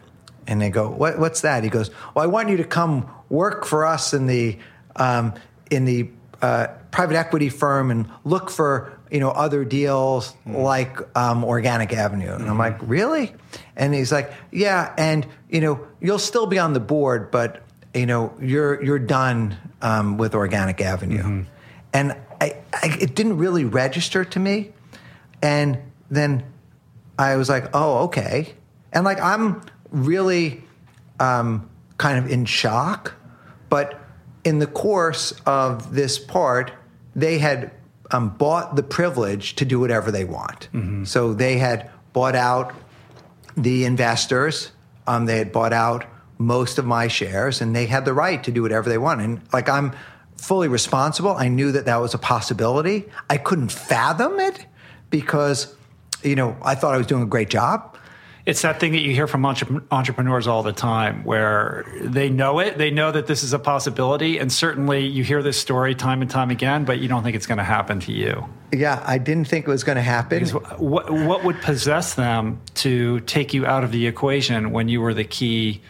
And 0.47 0.61
they 0.61 0.69
go, 0.69 0.89
what, 0.89 1.19
"What's 1.19 1.41
that?" 1.41 1.63
He 1.63 1.69
goes, 1.69 1.89
"Well, 2.13 2.23
I 2.23 2.27
want 2.27 2.49
you 2.49 2.57
to 2.57 2.63
come 2.63 3.09
work 3.29 3.65
for 3.65 3.85
us 3.85 4.13
in 4.13 4.27
the 4.27 4.57
um, 4.95 5.33
in 5.71 5.85
the 5.85 6.09
uh, 6.41 6.67
private 6.91 7.15
equity 7.15 7.49
firm 7.49 7.91
and 7.91 8.09
look 8.23 8.49
for 8.49 8.97
you 9.11 9.19
know 9.19 9.29
other 9.31 9.63
deals 9.65 10.33
like 10.45 10.97
um, 11.17 11.43
Organic 11.43 11.93
Avenue." 11.93 12.33
And 12.33 12.49
I'm 12.49 12.57
like, 12.57 12.77
"Really?" 12.81 13.33
And 13.75 13.93
he's 13.93 14.11
like, 14.11 14.31
"Yeah, 14.51 14.93
and 14.97 15.25
you 15.49 15.61
know 15.61 15.87
you'll 15.99 16.19
still 16.19 16.47
be 16.47 16.59
on 16.59 16.73
the 16.73 16.79
board, 16.79 17.31
but 17.31 17.64
you 17.95 18.05
know 18.05 18.33
you're 18.39 18.83
you're 18.83 18.99
done 18.99 19.57
um, 19.81 20.17
with 20.17 20.35
Organic 20.35 20.81
Avenue." 20.81 21.45
And 21.93 22.11
I, 22.41 22.57
I, 22.73 22.97
it 22.99 23.15
didn't 23.15 23.37
really 23.37 23.63
register 23.63 24.25
to 24.25 24.39
me. 24.39 24.73
And 25.41 25.79
then 26.11 26.43
I 27.17 27.37
was 27.37 27.47
like, 27.47 27.69
oh, 27.73 28.03
okay. 28.05 28.53
And 28.91 29.05
like, 29.05 29.21
I'm 29.21 29.61
really 29.91 30.63
um, 31.19 31.69
kind 31.97 32.17
of 32.17 32.29
in 32.29 32.45
shock. 32.45 33.13
But 33.69 33.99
in 34.43 34.59
the 34.59 34.67
course 34.67 35.33
of 35.45 35.95
this 35.95 36.19
part, 36.19 36.73
they 37.15 37.39
had 37.39 37.71
um, 38.11 38.29
bought 38.29 38.75
the 38.75 38.83
privilege 38.83 39.55
to 39.55 39.65
do 39.65 39.79
whatever 39.79 40.11
they 40.11 40.25
want. 40.25 40.67
So 41.07 41.33
they 41.33 41.57
had 41.57 41.89
bought 42.11 42.35
out 42.35 42.73
the 43.55 43.85
investors. 43.85 44.71
Um, 45.07 45.25
they 45.25 45.37
had 45.37 45.51
bought 45.51 45.73
out 45.73 46.05
most 46.37 46.77
of 46.77 46.85
my 46.85 47.07
shares, 47.07 47.61
and 47.61 47.75
they 47.75 47.85
had 47.85 48.05
the 48.05 48.13
right 48.13 48.43
to 48.43 48.51
do 48.51 48.61
whatever 48.61 48.89
they 48.89 48.97
want. 48.97 49.21
And 49.21 49.41
like 49.53 49.69
I'm 49.69 49.93
fully 50.37 50.67
responsible. 50.67 51.31
I 51.31 51.47
knew 51.47 51.71
that 51.71 51.85
that 51.85 51.97
was 51.97 52.13
a 52.13 52.17
possibility. 52.17 53.05
I 53.29 53.37
couldn't 53.37 53.71
fathom 53.71 54.39
it 54.39 54.65
because, 55.09 55.73
you 56.23 56.35
know, 56.35 56.57
I 56.61 56.75
thought 56.75 56.93
I 56.93 56.97
was 56.97 57.07
doing 57.07 57.23
a 57.23 57.27
great 57.27 57.49
job. 57.49 57.97
It's 58.45 58.61
that 58.61 58.79
thing 58.79 58.91
that 58.91 58.99
you 58.99 59.11
hear 59.11 59.25
from 59.25 59.43
entre- 59.43 59.81
entrepreneurs 59.89 60.45
all 60.45 60.61
the 60.61 60.71
time 60.71 61.23
where 61.23 61.83
they 61.99 62.29
know 62.29 62.59
it, 62.59 62.77
they 62.77 62.91
know 62.91 63.11
that 63.11 63.25
this 63.25 63.41
is 63.41 63.53
a 63.53 63.59
possibility. 63.59 64.37
And 64.37 64.51
certainly 64.51 65.07
you 65.07 65.23
hear 65.23 65.41
this 65.41 65.59
story 65.59 65.95
time 65.95 66.21
and 66.21 66.29
time 66.29 66.51
again, 66.51 66.85
but 66.85 66.99
you 66.99 67.07
don't 67.07 67.23
think 67.23 67.35
it's 67.35 67.47
going 67.47 67.57
to 67.57 67.63
happen 67.63 67.99
to 68.01 68.11
you. 68.11 68.47
Yeah, 68.71 69.01
I 69.03 69.17
didn't 69.17 69.45
think 69.45 69.67
it 69.67 69.71
was 69.71 69.83
going 69.83 69.95
to 69.95 70.03
happen. 70.03 70.45
What, 70.47 71.09
what 71.09 71.43
would 71.43 71.59
possess 71.61 72.13
them 72.13 72.61
to 72.75 73.21
take 73.21 73.55
you 73.55 73.65
out 73.65 73.83
of 73.83 73.91
the 73.91 74.05
equation 74.05 74.69
when 74.69 74.89
you 74.89 75.01
were 75.01 75.15
the 75.15 75.23
key 75.23 75.81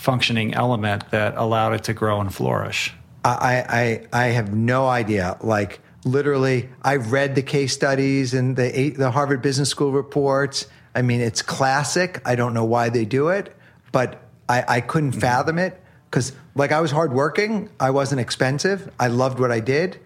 functioning 0.00 0.54
element 0.54 1.10
that 1.10 1.36
allowed 1.36 1.74
it 1.74 1.84
to 1.84 1.94
grow 1.94 2.20
and 2.20 2.34
flourish? 2.34 2.94
I, 3.24 4.02
I, 4.12 4.24
I 4.24 4.26
have 4.28 4.54
no 4.54 4.88
idea. 4.88 5.36
Like 5.42 5.80
literally, 6.04 6.70
I've 6.82 7.12
read 7.12 7.34
the 7.34 7.42
case 7.42 7.72
studies 7.74 8.32
and 8.34 8.56
the 8.56 8.90
the 8.90 9.10
Harvard 9.10 9.42
Business 9.42 9.68
School 9.68 9.92
reports. 9.92 10.66
I 10.94 11.02
mean, 11.02 11.20
it's 11.20 11.42
classic. 11.42 12.20
I 12.24 12.34
don't 12.34 12.54
know 12.54 12.64
why 12.64 12.88
they 12.88 13.04
do 13.04 13.28
it, 13.28 13.54
but 13.92 14.22
I, 14.48 14.64
I 14.76 14.80
couldn't 14.80 15.12
mm-hmm. 15.12 15.20
fathom 15.20 15.58
it 15.58 15.80
because, 16.10 16.32
like, 16.56 16.72
I 16.72 16.80
was 16.80 16.90
hardworking. 16.90 17.68
I 17.78 17.90
wasn't 17.90 18.20
expensive. 18.20 18.90
I 18.98 19.06
loved 19.06 19.38
what 19.38 19.52
I 19.52 19.60
did, 19.60 20.00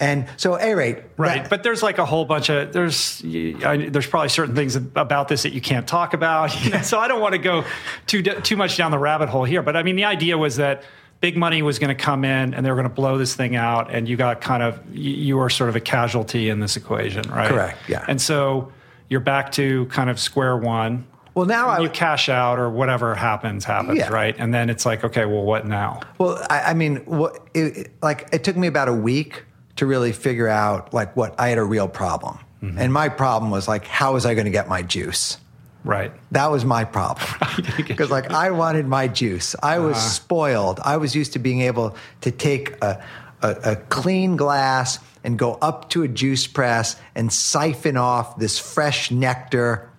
and 0.00 0.26
so, 0.36 0.54
any 0.54 0.74
rate, 0.74 0.98
Right, 1.16 1.42
that- 1.42 1.50
but 1.50 1.62
there's 1.62 1.82
like 1.82 1.98
a 1.98 2.04
whole 2.04 2.24
bunch 2.24 2.48
of 2.50 2.72
there's 2.72 3.22
I, 3.24 3.88
there's 3.90 4.06
probably 4.06 4.28
certain 4.28 4.54
things 4.54 4.76
about 4.76 5.28
this 5.28 5.42
that 5.42 5.52
you 5.52 5.60
can't 5.60 5.86
talk 5.88 6.14
about. 6.14 6.50
so 6.82 6.98
I 6.98 7.08
don't 7.08 7.20
want 7.20 7.32
to 7.32 7.38
go 7.38 7.64
too 8.06 8.22
too 8.22 8.56
much 8.56 8.76
down 8.76 8.90
the 8.90 8.98
rabbit 8.98 9.28
hole 9.28 9.44
here. 9.44 9.62
But 9.62 9.76
I 9.76 9.82
mean, 9.82 9.96
the 9.96 10.04
idea 10.04 10.38
was 10.38 10.56
that 10.56 10.84
big 11.20 11.36
money 11.36 11.62
was 11.62 11.80
going 11.80 11.88
to 11.96 12.00
come 12.00 12.24
in 12.24 12.54
and 12.54 12.64
they 12.64 12.70
were 12.70 12.76
going 12.76 12.88
to 12.88 12.94
blow 12.94 13.18
this 13.18 13.34
thing 13.34 13.56
out, 13.56 13.92
and 13.92 14.08
you 14.08 14.16
got 14.16 14.40
kind 14.40 14.62
of 14.62 14.78
you, 14.92 15.10
you 15.12 15.36
were 15.36 15.50
sort 15.50 15.68
of 15.68 15.74
a 15.74 15.80
casualty 15.80 16.48
in 16.48 16.60
this 16.60 16.76
equation, 16.76 17.28
right? 17.30 17.48
Correct, 17.50 17.78
yeah. 17.88 18.04
And 18.06 18.20
so 18.20 18.70
you're 19.08 19.18
back 19.20 19.50
to 19.52 19.86
kind 19.86 20.10
of 20.10 20.20
square 20.20 20.56
one. 20.56 21.06
Well, 21.34 21.46
now 21.46 21.68
I 21.68 21.80
You 21.80 21.88
cash 21.88 22.28
out 22.28 22.58
or 22.58 22.68
whatever 22.68 23.14
happens, 23.14 23.64
happens, 23.64 23.98
Yeah. 23.98 24.08
right? 24.10 24.34
And 24.38 24.52
then 24.52 24.68
it's 24.70 24.84
like, 24.84 25.04
okay, 25.04 25.24
well, 25.24 25.42
what 25.44 25.66
now? 25.66 26.00
well, 26.18 26.44
I, 26.50 26.60
I 26.70 26.74
mean, 26.74 26.96
what, 27.04 27.46
it- 27.54 27.90
like 28.02 28.28
it 28.32 28.44
took 28.44 28.56
me 28.56 28.66
about 28.66 28.88
a 28.88 28.92
week 28.92 29.44
to 29.78 29.86
really 29.86 30.12
figure 30.12 30.48
out 30.48 30.94
like 30.94 31.16
what 31.16 31.38
I 31.38 31.48
had 31.48 31.58
a 31.58 31.64
real 31.64 31.88
problem, 31.88 32.38
and 32.60 32.92
my 32.92 33.08
problem 33.08 33.50
was 33.50 33.68
like, 33.68 33.86
how 33.86 34.14
was 34.14 34.26
I 34.26 34.34
going 34.34 34.46
to 34.46 34.50
get 34.50 34.68
my 34.68 34.82
juice? 34.82 35.38
Right. 35.84 36.12
That 36.32 36.50
was 36.50 36.64
my 36.64 36.84
problem. 36.84 37.26
Because 37.76 38.10
like 38.10 38.30
I 38.30 38.50
wanted 38.50 38.86
my 38.86 39.08
juice. 39.08 39.56
I 39.62 39.78
was 39.78 39.96
spoiled. 39.96 40.78
I 40.84 40.96
was 40.96 41.14
used 41.14 41.32
to 41.32 41.38
being 41.38 41.62
able 41.62 41.96
to 42.20 42.30
take 42.30 42.70
a, 42.82 43.02
a, 43.42 43.50
a 43.72 43.76
clean 43.76 44.36
glass 44.36 44.98
and 45.24 45.38
go 45.38 45.54
up 45.54 45.90
to 45.90 46.02
a 46.02 46.08
juice 46.08 46.46
press 46.46 46.96
and 47.14 47.32
siphon 47.32 47.96
off 47.96 48.38
this 48.38 48.58
fresh 48.58 49.10
nectar 49.10 49.90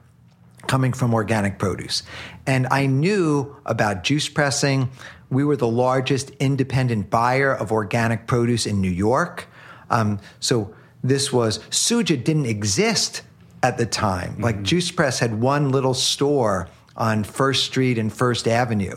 coming 0.68 0.94
from 0.94 1.14
organic 1.14 1.58
produce. 1.60 2.04
And 2.46 2.68
I 2.72 2.86
knew 2.86 3.56
about 3.66 4.04
juice 4.04 4.30
pressing. 4.30 4.90
We 5.30 5.44
were 5.44 5.58
the 5.58 5.68
largest 5.68 6.30
independent 6.40 7.10
buyer 7.10 7.54
of 7.54 7.72
organic 7.72 8.28
produce 8.28 8.66
in 8.66 8.80
New 8.80 8.92
York. 8.92 9.49
Um, 9.90 10.20
so 10.40 10.74
this 11.03 11.32
was, 11.32 11.60
Suja 11.70 12.22
didn't 12.24 12.45
exist 12.45 13.24
at 13.64 13.78
the 13.78 13.86
time. 13.86 14.40
Like 14.40 14.64
Juice 14.64 14.91
Press 14.91 15.20
had 15.20 15.41
one 15.41 15.70
little 15.70 15.94
store 15.94 16.68
on 16.95 17.24
First 17.24 17.66
Street 17.66 17.98
and 17.98 18.11
First 18.11 18.48
Avenue. 18.48 18.95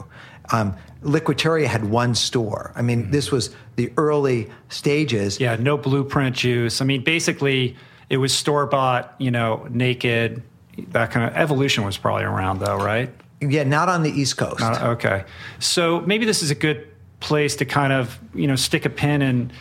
Um, 0.53 0.77
Liquiteria 1.03 1.67
had 1.67 1.85
one 1.91 2.15
store. 2.15 2.73
I 2.77 2.83
mean, 2.83 3.11
this 3.11 3.33
was 3.33 3.55
the 3.77 3.93
early 3.97 4.51
stages. 4.69 5.41
Yeah, 5.41 5.57
no 5.57 5.77
blueprint 5.77 6.37
juice. 6.37 6.81
I 6.81 6.85
mean, 6.85 7.03
basically, 7.03 7.77
it 8.09 8.19
was 8.19 8.33
store 8.33 8.67
bought, 8.67 9.15
you 9.19 9.31
know, 9.31 9.67
naked. 9.71 10.43
That 10.91 11.11
kind 11.11 11.29
of 11.29 11.37
evolution 11.37 11.85
was 11.85 11.99
probably 11.99 12.25
around, 12.25 12.61
though, 12.61 12.77
right? 12.77 13.11
Yeah, 13.41 13.65
not 13.65 13.89
on 13.89 14.05
the 14.05 14.11
East 14.11 14.37
Coast. 14.37 14.63
Uh, 14.63 14.91
okay. 14.91 15.25
So 15.59 16.01
maybe 16.01 16.25
this 16.25 16.43
is 16.43 16.53
a 16.53 16.55
good 16.55 16.87
place 17.19 17.57
to 17.57 17.65
kind 17.65 17.93
of, 17.93 18.19
you 18.35 18.47
know, 18.47 18.57
stick 18.57 18.85
a 18.85 18.91
pin 18.91 19.23
in 19.23 19.53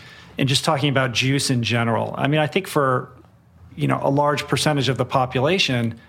in 0.42 0.48
just 0.48 0.66
talking 0.66 0.90
about 0.90 1.12
juice 1.12 1.52
in 1.52 1.62
general. 1.62 2.16
I 2.18 2.28
mean, 2.28 2.40
I 2.40 2.48
think 2.48 2.66
for, 2.66 3.12
you 3.76 3.88
know, 3.88 4.00
a 4.02 4.10
large 4.10 4.48
percentage 4.48 4.90
of 4.90 4.98
the 4.98 5.06
population, 5.06 6.00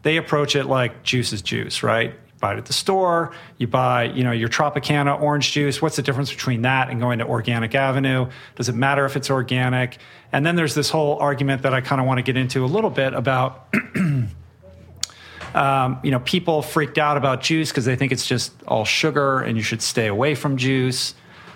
they 0.00 0.16
approach 0.16 0.56
it 0.56 0.64
like 0.64 1.02
juice 1.02 1.30
is 1.34 1.42
juice, 1.42 1.82
right? 1.82 2.08
You 2.08 2.32
buy 2.40 2.54
it 2.54 2.56
at 2.56 2.64
the 2.64 2.72
store, 2.72 3.34
you 3.58 3.66
buy, 3.66 4.04
you 4.04 4.24
know, 4.24 4.32
your 4.32 4.48
Tropicana 4.48 5.20
orange 5.20 5.52
juice. 5.52 5.82
What's 5.82 5.96
the 5.96 6.02
difference 6.02 6.30
between 6.30 6.62
that 6.62 6.88
and 6.88 7.00
going 7.00 7.18
to 7.18 7.26
Organic 7.26 7.74
Avenue? 7.74 8.30
Does 8.54 8.70
it 8.70 8.74
matter 8.74 9.04
if 9.04 9.14
it's 9.14 9.28
organic? 9.28 9.98
And 10.32 10.46
then 10.46 10.56
there's 10.56 10.74
this 10.74 10.88
whole 10.88 11.18
argument 11.18 11.60
that 11.60 11.74
I 11.74 11.82
kind 11.82 12.00
of 12.00 12.06
want 12.06 12.16
to 12.16 12.22
get 12.22 12.38
into 12.38 12.64
a 12.64 12.70
little 12.74 12.88
bit 12.88 13.12
about 13.12 13.68
um, 15.54 16.00
you 16.02 16.10
know, 16.10 16.20
people 16.20 16.62
freaked 16.62 16.96
out 16.96 17.18
about 17.18 17.42
juice 17.42 17.70
because 17.70 17.84
they 17.84 17.96
think 17.96 18.10
it's 18.10 18.26
just 18.26 18.54
all 18.66 18.86
sugar 18.86 19.40
and 19.40 19.58
you 19.58 19.62
should 19.62 19.82
stay 19.82 20.06
away 20.06 20.34
from 20.34 20.56
juice. 20.56 21.14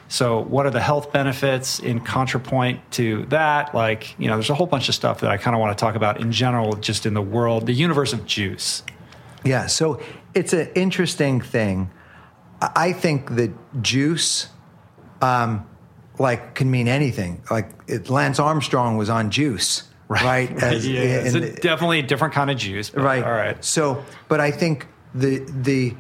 So, 0.09 0.41
what 0.41 0.67
are 0.67 0.71
the 0.71 0.81
health 0.81 1.13
benefits 1.13 1.81
in 1.81 2.01
contrapoint 2.01 2.79
to 2.93 3.27
that? 3.27 3.75
Like, 3.75 4.19
you 4.21 4.29
know, 4.29 4.35
there's 4.35 4.51
a 4.51 4.55
whole 4.55 4.67
bunch 4.69 4.89
of 4.89 4.95
stuff 4.95 5.21
that 5.21 5.31
I 5.31 5.37
kind 5.37 5.55
of 5.57 5.61
want 5.61 5.77
to 5.77 5.81
talk 5.81 5.97
about 5.97 6.21
in 6.21 6.31
general, 6.31 6.75
just 6.77 7.07
in 7.07 7.15
the 7.15 7.23
world, 7.23 7.67
the 7.67 7.73
universe 7.73 8.13
of 8.13 8.25
juice. 8.25 8.83
Yeah, 9.45 9.67
so 9.67 10.01
it's 10.35 10.53
an 10.53 10.69
interesting 10.75 11.41
thing. 11.41 11.91
I 12.61 12.93
think 12.93 13.35
that 13.37 13.51
juice, 13.83 14.49
um, 15.21 15.67
like, 16.19 16.55
can 16.55 16.71
mean 16.71 16.89
anything. 16.89 17.43
Like, 17.51 17.71
it, 17.89 18.09
Lance 18.09 18.39
Armstrong 18.39 18.97
was 18.97 19.11
on 19.11 19.31
juice, 19.31 19.83
right? 20.09 20.51
As- 20.63 20.87
yeah, 20.89 21.01
it's 21.01 21.35
in 21.35 21.43
a, 21.43 21.47
the- 21.51 21.61
definitely 21.61 21.99
a 21.99 22.03
different 22.07 22.33
kind 22.33 22.51
of 22.51 22.57
juice. 22.57 22.91
but 22.91 23.03
right. 23.03 23.25
All 23.25 23.33
right. 23.33 23.63
So, 23.65 24.05
but 24.29 24.41
I 24.41 24.51
think 24.53 24.87
the 25.15 25.39
the 25.49 25.95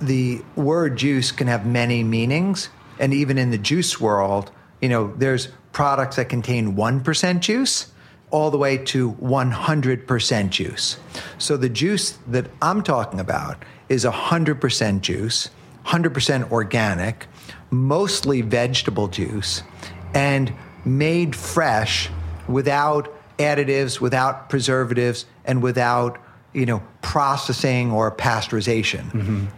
the 0.00 0.42
word 0.56 0.96
juice 0.96 1.32
can 1.32 1.46
have 1.46 1.64
many 1.66 2.02
meanings, 2.04 2.68
and 2.98 3.12
even 3.12 3.38
in 3.38 3.50
the 3.50 3.58
juice 3.58 4.00
world, 4.00 4.50
you 4.80 4.88
know, 4.88 5.12
there's 5.16 5.48
products 5.72 6.16
that 6.16 6.28
contain 6.28 6.76
one 6.76 7.00
percent 7.00 7.42
juice, 7.42 7.92
all 8.30 8.50
the 8.50 8.58
way 8.58 8.78
to 8.78 9.10
one 9.10 9.50
hundred 9.50 10.06
percent 10.06 10.50
juice. 10.52 10.96
So 11.38 11.56
the 11.56 11.68
juice 11.68 12.18
that 12.26 12.46
I'm 12.62 12.82
talking 12.82 13.20
about 13.20 13.64
is 13.88 14.04
hundred 14.04 14.60
percent 14.60 15.02
juice, 15.02 15.50
hundred 15.84 16.14
percent 16.14 16.50
organic, 16.50 17.26
mostly 17.70 18.40
vegetable 18.42 19.08
juice, 19.08 19.62
and 20.14 20.52
made 20.84 21.34
fresh 21.36 22.10
without 22.48 23.12
additives, 23.38 24.00
without 24.00 24.48
preservatives, 24.48 25.26
and 25.44 25.62
without 25.62 26.18
you 26.52 26.66
know 26.66 26.82
processing 27.02 27.92
or 27.92 28.10
pasteurization. 28.10 29.48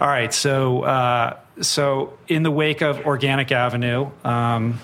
All 0.00 0.08
right. 0.08 0.32
So, 0.34 0.82
uh, 0.82 1.38
so 1.60 2.16
in 2.28 2.42
the 2.42 2.50
wake 2.50 2.80
of 2.82 3.04
Organic 3.06 3.52
Avenue, 3.52 4.10
um, 4.24 4.80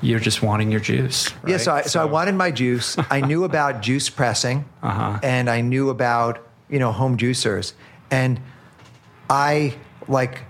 you're 0.00 0.20
just 0.20 0.42
wanting 0.42 0.70
your 0.70 0.80
juice. 0.80 1.32
Yeah, 1.46 1.56
so 1.56 1.72
I, 1.74 1.82
so 1.82 2.00
I 2.00 2.04
wanted 2.04 2.34
my 2.34 2.50
juice. 2.50 2.96
I 3.10 3.20
knew 3.20 3.44
about 3.44 3.82
juice 3.82 4.08
pressing, 4.10 4.64
Uh-huh. 4.82 5.18
and 5.22 5.48
I 5.50 5.60
knew 5.60 5.90
about 5.90 6.46
you 6.68 6.78
know 6.78 6.92
home 6.92 7.16
juicers, 7.16 7.72
and 8.10 8.40
I 9.30 9.74
like 10.06 10.42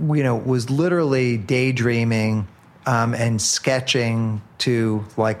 you 0.00 0.22
know 0.22 0.36
was 0.36 0.70
literally 0.70 1.36
daydreaming 1.38 2.46
um, 2.86 3.14
and 3.14 3.40
sketching 3.42 4.42
to 4.58 5.04
like 5.16 5.40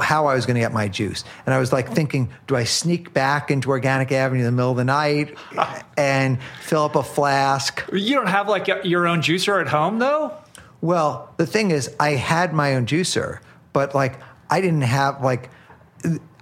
how 0.00 0.26
I 0.26 0.34
was 0.34 0.46
going 0.46 0.54
to 0.54 0.60
get 0.60 0.72
my 0.72 0.88
juice, 0.88 1.24
and 1.46 1.54
I 1.54 1.58
was 1.58 1.72
like 1.72 1.92
thinking, 1.92 2.30
do 2.46 2.56
I 2.56 2.64
sneak 2.64 3.14
back 3.14 3.50
into 3.50 3.70
Organic 3.70 4.12
Avenue 4.12 4.40
in 4.40 4.46
the 4.46 4.52
middle 4.52 4.70
of 4.70 4.76
the 4.76 4.84
night 4.84 5.36
and 5.96 6.38
fill 6.60 6.84
up 6.84 6.96
a 6.96 7.02
flask? 7.02 7.84
You 7.92 8.14
don't 8.14 8.28
have 8.28 8.48
like 8.48 8.68
your 8.84 9.06
own 9.06 9.20
juicer 9.20 9.60
at 9.60 9.68
home, 9.68 9.98
though. 9.98 10.36
Well, 10.80 11.32
the 11.38 11.46
thing 11.46 11.70
is, 11.70 11.94
I 11.98 12.10
had 12.10 12.52
my 12.52 12.74
own 12.74 12.86
juicer, 12.86 13.38
but 13.72 13.94
like 13.94 14.20
I 14.50 14.60
didn't 14.60 14.82
have 14.82 15.22
like 15.22 15.50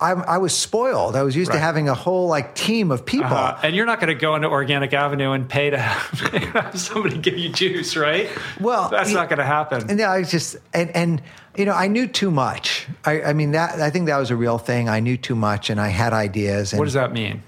I, 0.00 0.10
I 0.12 0.38
was 0.38 0.56
spoiled. 0.56 1.14
I 1.14 1.22
was 1.22 1.36
used 1.36 1.52
to 1.52 1.58
having 1.58 1.88
a 1.88 1.94
whole 1.94 2.26
like 2.26 2.54
team 2.54 2.90
of 2.90 3.06
people. 3.06 3.32
Uh, 3.32 3.58
and 3.62 3.76
you're 3.76 3.86
not 3.86 4.00
going 4.00 4.08
to 4.08 4.20
go 4.20 4.34
into 4.34 4.48
Organic 4.48 4.92
Avenue 4.92 5.30
and 5.32 5.48
pay 5.48 5.70
to 5.70 5.78
have, 5.78 6.78
somebody 6.78 7.18
give 7.18 7.38
you 7.38 7.50
juice, 7.50 7.96
right? 7.96 8.28
Well, 8.60 8.88
that's 8.88 9.10
he- 9.10 9.14
not 9.14 9.28
going 9.28 9.38
to 9.38 9.44
happen. 9.44 9.88
And 9.90 10.00
I 10.00 10.22
just 10.24 10.56
and 10.74 10.90
and 10.96 11.22
you 11.56 11.64
know 11.64 11.72
I 11.74 11.86
knew 11.86 12.06
too 12.08 12.30
much. 12.30 12.88
I, 13.04 13.22
I 13.22 13.32
mean 13.32 13.52
that 13.52 13.80
I 13.80 13.90
think 13.90 14.06
that 14.06 14.18
was 14.18 14.30
a 14.30 14.36
real 14.36 14.58
thing. 14.58 14.88
I 14.88 14.98
knew 15.00 15.16
too 15.16 15.36
much, 15.36 15.70
and 15.70 15.80
I 15.80 15.88
had 15.88 16.12
ideas. 16.12 16.72
And 16.72 16.78
what 16.80 16.86
does 16.86 16.94
that 16.94 17.12
mean? 17.12 17.42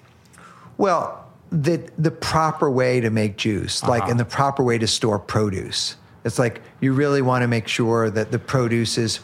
Well, 0.77 1.27
the 1.51 1.82
the 1.99 2.11
proper 2.11 2.70
way 2.70 3.01
to 3.01 3.11
make 3.11 3.36
juice, 3.36 3.82
like 3.82 4.03
Uh-huh. 4.03 4.11
and 4.12 4.20
the 4.20 4.24
proper 4.24 4.62
way 4.62 4.78
to 4.78 4.86
store 4.86 5.19
produce. 5.19 5.97
It's 6.24 6.39
like 6.39 6.62
you 6.81 6.93
really 6.95 7.20
want 7.20 7.43
to 7.43 7.49
make 7.49 7.69
sure 7.69 8.09
that 8.11 8.31
the 8.32 8.39
produce 8.39 8.97
is 8.97 9.20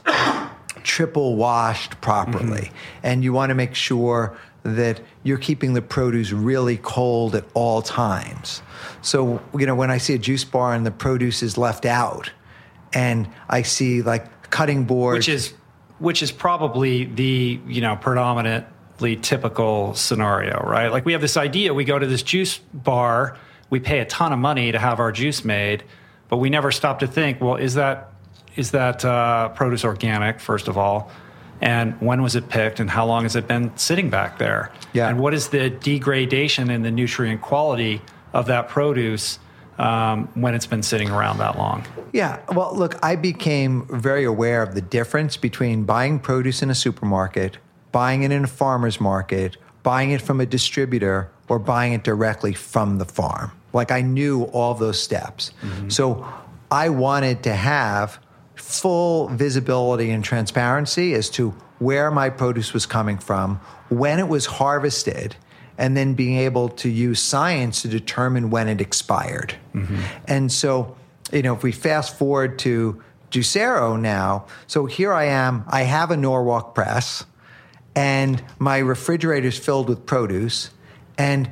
triple 0.85 1.36
washed 1.36 2.01
properly, 2.01 2.61
Mm-hmm. 2.61 3.07
and 3.07 3.24
you 3.24 3.32
want 3.32 3.51
to 3.51 3.55
make 3.55 3.74
sure 3.74 4.36
that 4.62 5.01
you're 5.23 5.39
keeping 5.39 5.73
the 5.73 5.81
produce 5.82 6.32
really 6.32 6.77
cold 6.77 7.35
at 7.35 7.44
all 7.55 7.81
times. 7.82 8.62
So 9.02 9.40
you 9.59 9.66
know 9.66 9.74
when 9.74 9.90
I 9.90 9.98
see 9.98 10.15
a 10.15 10.19
juice 10.19 10.44
bar 10.44 10.74
and 10.74 10.85
the 10.85 10.90
produce 10.90 11.43
is 11.43 11.57
left 11.57 11.86
out, 11.86 12.31
and 12.93 13.28
I 13.48 13.62
see 13.62 14.02
like 14.02 14.51
cutting 14.51 14.85
boards, 14.85 15.27
Which 15.27 15.28
is 15.28 15.55
which 15.98 16.23
is 16.23 16.32
probably 16.32 17.05
the 17.05 17.61
you 17.66 17.81
know 17.81 17.97
predominantly 17.97 19.16
typical 19.16 19.94
scenario, 19.94 20.62
right? 20.66 20.89
Like 20.89 21.05
we 21.07 21.12
have 21.12 21.23
this 21.23 21.36
idea: 21.36 21.73
we 21.73 21.85
go 21.85 21.98
to 21.98 22.07
this 22.07 22.23
juice 22.23 22.59
bar, 22.74 23.36
we 23.70 23.81
pay 23.81 24.01
a 24.01 24.05
ton 24.05 24.32
of 24.32 24.39
money 24.39 24.73
to 24.73 24.78
have 24.78 25.01
our 25.01 25.12
juice 25.12 25.44
made, 25.44 25.85
but 26.28 26.36
we 26.36 26.51
never 26.51 26.70
stop 26.70 26.98
to 26.98 27.07
think, 27.07 27.40
well, 27.40 27.57
is 27.57 27.74
that 27.74 28.10
is 28.57 28.71
that 28.73 29.05
uh, 29.05 29.49
produce 29.51 29.85
organic? 29.85 30.41
First 30.41 30.69
of 30.69 30.77
all. 30.77 31.11
And 31.63 32.01
when 32.01 32.23
was 32.23 32.37
it 32.37 32.49
picked, 32.49 32.81
and 32.81 32.89
how 32.89 33.05
long 33.05 33.25
has 33.25 33.37
it 33.37 33.47
been 33.47 33.77
sitting 33.77 34.09
back 34.09 34.39
there? 34.39 34.73
Yeah. 34.95 35.09
And 35.09 35.19
what 35.19 35.35
is 35.35 35.49
the 35.49 35.69
degradation 35.69 36.71
in 36.71 36.81
the 36.81 36.91
nutrient 36.91 37.43
quality 37.43 38.01
of 38.33 38.47
that 38.47 38.71
produce 38.71 39.39
um, 39.79 40.29
when 40.35 40.55
it's 40.55 40.67
been 40.67 40.83
sitting 40.83 41.11
around 41.11 41.37
that 41.39 41.59
long? 41.59 41.85
Yeah. 42.13 42.41
Well, 42.55 42.75
look, 42.75 42.99
I 43.05 43.15
became 43.17 43.87
very 43.91 44.25
aware 44.25 44.63
of 44.63 44.75
the 44.75 44.81
difference 44.81 45.37
between 45.37 45.85
buying 45.85 46.19
produce 46.19 46.63
in 46.63 46.71
a 46.71 46.75
supermarket, 46.75 47.59
buying 47.93 48.23
it 48.23 48.33
in 48.33 48.45
a 48.45 48.47
farmer's 48.49 48.99
market, 48.99 49.59
buying 49.83 50.13
it 50.13 50.23
from 50.23 50.41
a 50.41 50.47
distributor, 50.47 51.31
or 51.49 51.59
buying 51.59 51.93
it 51.93 52.05
directly 52.05 52.55
from 52.55 52.97
the 52.97 53.05
farm. 53.05 53.53
Like 53.75 53.91
I 53.91 54.01
knew 54.01 54.45
all 54.45 54.73
those 54.73 55.03
steps. 55.03 55.53
So 55.89 56.27
I 56.71 56.89
wanted 56.89 57.43
to 57.43 57.55
have 57.55 58.19
full 58.79 59.29
visibility 59.29 60.11
and 60.11 60.23
transparency 60.23 61.15
as 61.15 61.29
to 61.31 61.51
where 61.79 62.11
my 62.11 62.29
produce 62.29 62.73
was 62.73 62.87
coming 62.87 63.19
from, 63.19 63.57
when 63.89 64.19
it 64.19 64.29
was 64.29 64.47
harvested, 64.47 65.35
and 65.79 65.97
then 65.97 66.15
being 66.15 66.37
able 66.37 66.69
to 66.69 66.91
use 66.91 67.23
science 67.23 67.83
to 67.83 67.89
determine 67.89 68.51
when 68.51 68.69
it 68.69 68.81
expired. 68.81 69.55
Mm-hmm. 69.75 70.01
And 70.27 70.53
so, 70.53 70.97
you 71.33 71.43
know, 71.43 71.55
if 71.55 71.63
we 71.63 71.73
fast 71.73 72.19
forward 72.19 72.59
to 72.61 73.03
Juicero 73.31 73.99
now, 73.99 74.47
so 74.67 74.87
here 74.87 75.13
I 75.13 75.25
am, 75.25 75.65
I 75.69 75.83
have 75.83 76.11
a 76.11 76.17
Norwalk 76.17 76.75
press, 76.75 77.25
and 77.97 78.43
my 78.59 78.79
refrigerator 78.79 79.49
is 79.49 79.59
filled 79.59 79.89
with 79.89 80.05
produce, 80.05 80.71
and 81.17 81.51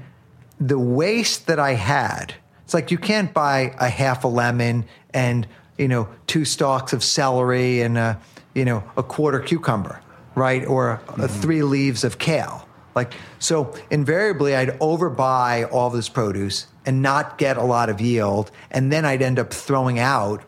the 0.61 0.79
waste 0.79 1.47
that 1.47 1.59
I 1.59 1.75
had, 1.75 2.35
it's 2.65 2.75
like 2.75 2.91
you 2.91 2.99
can't 2.99 3.33
buy 3.33 3.75
a 3.79 3.89
half 3.89 4.25
a 4.25 4.29
lemon 4.29 4.85
and 5.15 5.47
you 5.79 5.89
know 5.89 6.09
two 6.27 6.45
stalks 6.45 6.93
of 6.93 7.03
celery 7.03 7.81
and 7.81 7.97
a 7.97 8.21
you 8.55 8.65
know 8.65 8.83
a 8.97 9.03
quarter 9.03 9.41
cucumber, 9.41 10.01
right, 10.35 10.67
or 10.67 11.01
mm-hmm. 11.07 11.27
three 11.27 11.63
leaves 11.63 12.05
of 12.05 12.19
kale. 12.19 12.69
Like 12.95 13.15
so, 13.39 13.75
invariably, 13.91 14.57
I'd 14.57 14.79
overbuy 14.81 15.73
all 15.73 15.89
this 15.91 16.09
produce 16.09 16.67
and 16.85 17.01
not 17.01 17.39
get 17.39 17.57
a 17.57 17.63
lot 17.63 17.89
of 17.89 18.01
yield, 18.01 18.51
and 18.71 18.93
then 18.93 19.05
I'd 19.05 19.23
end 19.23 19.39
up 19.39 19.53
throwing 19.53 19.99
out 19.99 20.43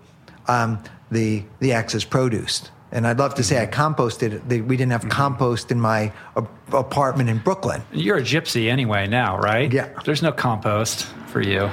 um, 0.49 0.83
the 1.11 1.45
the 1.61 1.73
excess 1.73 2.05
produce. 2.05 2.71
And 2.93 3.07
I'd 3.07 3.19
love 3.19 3.37
to 3.37 3.45
say 3.45 3.63
I 3.63 3.67
composted. 3.67 4.45
We 4.67 4.77
didn't 4.77 4.91
have 4.91 5.09
compost 5.09 5.71
in 5.71 5.81
my 5.81 6.13
apartment 6.73 7.31
in 7.31 7.39
Brooklyn. 7.39 7.83
You're 7.93 8.17
a 8.17 8.23
gypsy 8.23 8.69
anyway 8.69 9.07
now, 9.07 9.39
right? 9.39 9.73
Yeah. 9.73 9.91
There's 10.05 10.23
no 10.23 10.33
compost 10.33 11.05
for 11.29 11.41
you. 11.41 11.71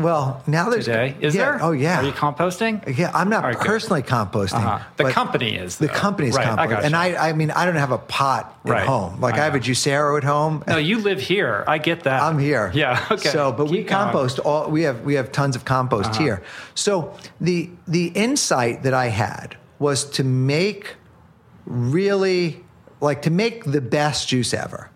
Well, 0.00 0.42
now 0.46 0.70
there's 0.70 0.86
today. 0.86 1.16
Is 1.20 1.34
yeah, 1.34 1.42
there? 1.42 1.62
Oh 1.62 1.72
yeah. 1.72 2.00
Are 2.00 2.04
you 2.04 2.12
composting? 2.12 2.96
Yeah, 2.96 3.10
I'm 3.14 3.28
not 3.28 3.44
right, 3.44 3.58
personally 3.58 4.02
good. 4.02 4.10
composting. 4.10 4.54
Uh-huh. 4.54 4.84
The 4.96 5.10
company 5.10 5.56
is. 5.56 5.78
Though. 5.78 5.86
The 5.86 5.92
company's 5.92 6.34
right, 6.34 6.46
composting, 6.46 6.76
I 6.76 6.82
and 6.82 6.96
I, 6.96 7.28
I 7.28 7.32
mean, 7.32 7.50
I 7.50 7.66
don't 7.66 7.76
have 7.76 7.92
a 7.92 7.98
pot 7.98 8.58
at 8.64 8.70
right. 8.70 8.86
home. 8.86 9.20
Like 9.20 9.34
I, 9.34 9.42
I, 9.42 9.44
have 9.44 9.54
a 9.54 9.60
juicero 9.60 10.16
at 10.16 10.24
home. 10.24 10.64
No, 10.66 10.78
you 10.78 10.98
live 10.98 11.20
here. 11.20 11.64
I 11.66 11.78
get 11.78 12.04
that. 12.04 12.22
I'm 12.22 12.38
here. 12.38 12.72
Yeah. 12.80 13.04
Okay. 13.10 13.28
So, 13.28 13.52
but 13.52 13.64
Keep 13.64 13.72
we 13.72 13.84
compost 13.84 14.38
going. 14.38 14.46
all. 14.46 14.70
We 14.70 14.82
have 14.82 15.02
we 15.04 15.14
have 15.14 15.32
tons 15.32 15.54
of 15.54 15.66
compost 15.66 16.10
uh-huh. 16.10 16.22
here. 16.22 16.42
So 16.74 17.14
the 17.40 17.68
the 17.86 18.06
insight 18.08 18.84
that 18.84 18.94
I 18.94 19.08
had 19.08 19.56
was 19.78 20.08
to 20.12 20.24
make 20.24 20.96
really 21.66 22.64
like 23.00 23.22
to 23.22 23.30
make 23.30 23.64
the 23.64 23.80
best 23.82 24.28
juice 24.28 24.54
ever. 24.54 24.90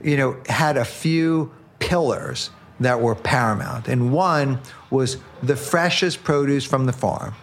You 0.00 0.16
know, 0.16 0.36
had 0.48 0.76
a 0.76 0.84
few 0.84 1.52
pillars 1.80 2.50
that 2.80 3.00
were 3.00 3.14
paramount. 3.14 3.88
And 3.88 4.12
one 4.12 4.60
was 4.90 5.18
the 5.42 5.56
freshest 5.56 6.24
produce 6.24 6.64
from 6.64 6.86
the 6.86 6.92
farm. 6.92 7.34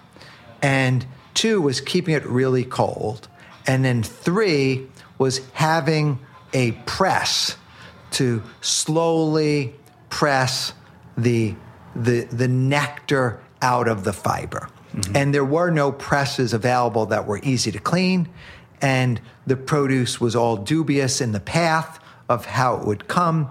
And 0.61 1.05
two 1.33 1.61
was 1.61 1.81
keeping 1.81 2.13
it 2.13 2.25
really 2.25 2.63
cold. 2.63 3.27
And 3.65 3.85
then 3.85 4.03
three 4.03 4.87
was 5.17 5.41
having 5.53 6.19
a 6.53 6.71
press 6.85 7.55
to 8.11 8.43
slowly 8.59 9.75
press 10.09 10.73
the, 11.17 11.55
the, 11.95 12.25
the 12.25 12.47
nectar 12.47 13.39
out 13.61 13.87
of 13.87 14.03
the 14.03 14.13
fiber. 14.13 14.69
Mm-hmm. 14.93 15.15
And 15.15 15.33
there 15.33 15.45
were 15.45 15.71
no 15.71 15.91
presses 15.91 16.53
available 16.53 17.05
that 17.07 17.25
were 17.25 17.39
easy 17.43 17.71
to 17.71 17.79
clean. 17.79 18.27
And 18.81 19.21
the 19.47 19.55
produce 19.55 20.19
was 20.19 20.35
all 20.35 20.57
dubious 20.57 21.21
in 21.21 21.31
the 21.31 21.39
path 21.39 21.99
of 22.27 22.45
how 22.45 22.77
it 22.77 22.85
would 22.85 23.07
come. 23.07 23.49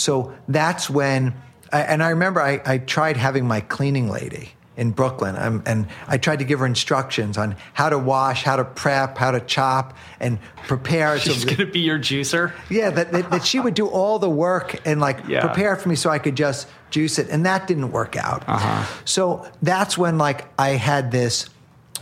So 0.00 0.34
that's 0.48 0.88
when, 0.88 1.34
and 1.72 2.02
I 2.02 2.10
remember 2.10 2.40
I, 2.40 2.62
I 2.64 2.78
tried 2.78 3.16
having 3.16 3.46
my 3.46 3.60
cleaning 3.60 4.08
lady 4.08 4.52
in 4.76 4.92
Brooklyn. 4.92 5.36
Um, 5.36 5.62
and 5.66 5.86
I 6.08 6.16
tried 6.16 6.38
to 6.38 6.44
give 6.46 6.60
her 6.60 6.66
instructions 6.66 7.36
on 7.36 7.54
how 7.74 7.90
to 7.90 7.98
wash, 7.98 8.44
how 8.44 8.56
to 8.56 8.64
prep, 8.64 9.18
how 9.18 9.30
to 9.30 9.40
chop, 9.40 9.94
and 10.20 10.38
prepare. 10.66 11.18
She's 11.20 11.42
so 11.42 11.44
going 11.44 11.58
to 11.58 11.66
be 11.66 11.80
your 11.80 11.98
juicer? 11.98 12.52
Yeah, 12.70 12.88
that, 12.88 13.12
that, 13.12 13.30
that, 13.30 13.44
she 13.44 13.60
would 13.60 13.74
do 13.74 13.88
all 13.88 14.18
the 14.18 14.30
work 14.30 14.80
and 14.86 14.98
like 14.98 15.20
yeah. 15.28 15.44
prepare 15.44 15.76
for 15.76 15.90
me 15.90 15.96
so 15.96 16.08
I 16.08 16.18
could 16.18 16.34
just 16.34 16.66
juice 16.88 17.18
it. 17.18 17.28
And 17.28 17.44
that 17.44 17.66
didn't 17.66 17.92
work 17.92 18.16
out. 18.16 18.48
Uh-huh. 18.48 18.86
So 19.04 19.46
that's 19.60 19.98
when 19.98 20.16
like 20.16 20.46
I 20.58 20.70
had 20.70 21.10
this, 21.10 21.50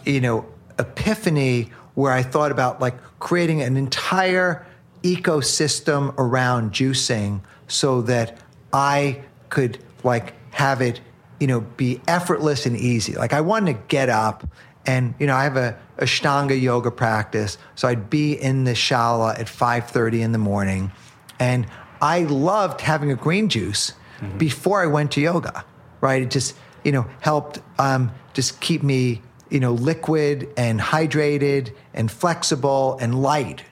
you 0.04 0.20
know, 0.20 0.46
epiphany 0.78 1.72
where 1.94 2.12
I 2.12 2.22
thought 2.22 2.52
about 2.52 2.80
like 2.80 2.94
creating 3.18 3.60
an 3.60 3.76
entire 3.76 4.64
ecosystem 5.02 6.14
around 6.16 6.72
juicing 6.72 7.40
so 7.68 8.02
that 8.02 8.38
I 8.72 9.22
could 9.50 9.78
like 10.02 10.34
have 10.52 10.80
it, 10.80 11.00
you 11.38 11.46
know, 11.46 11.60
be 11.60 12.00
effortless 12.08 12.66
and 12.66 12.76
easy. 12.76 13.14
Like 13.14 13.32
I 13.32 13.40
wanted 13.40 13.74
to 13.74 13.78
get 13.88 14.08
up 14.08 14.46
and, 14.86 15.14
you 15.18 15.26
know, 15.26 15.36
I 15.36 15.44
have 15.44 15.56
a 15.56 15.78
Ashtanga 15.98 16.60
yoga 16.60 16.90
practice. 16.90 17.58
So 17.74 17.88
I'd 17.88 18.08
be 18.08 18.32
in 18.32 18.64
the 18.64 18.72
shala 18.72 19.38
at 19.38 19.46
5.30 19.46 20.20
in 20.20 20.32
the 20.32 20.38
morning. 20.38 20.90
And 21.38 21.66
I 22.00 22.20
loved 22.20 22.80
having 22.80 23.12
a 23.12 23.14
green 23.14 23.48
juice 23.48 23.92
mm-hmm. 24.20 24.38
before 24.38 24.82
I 24.82 24.86
went 24.86 25.12
to 25.12 25.20
yoga, 25.20 25.64
right? 26.00 26.22
It 26.22 26.30
just, 26.30 26.56
you 26.84 26.92
know, 26.92 27.06
helped 27.20 27.60
um, 27.78 28.12
just 28.32 28.60
keep 28.60 28.82
me, 28.82 29.20
you 29.50 29.60
know, 29.60 29.72
liquid 29.72 30.48
and 30.56 30.80
hydrated 30.80 31.74
and 31.92 32.10
flexible 32.10 32.96
and 32.98 33.20
light. 33.20 33.62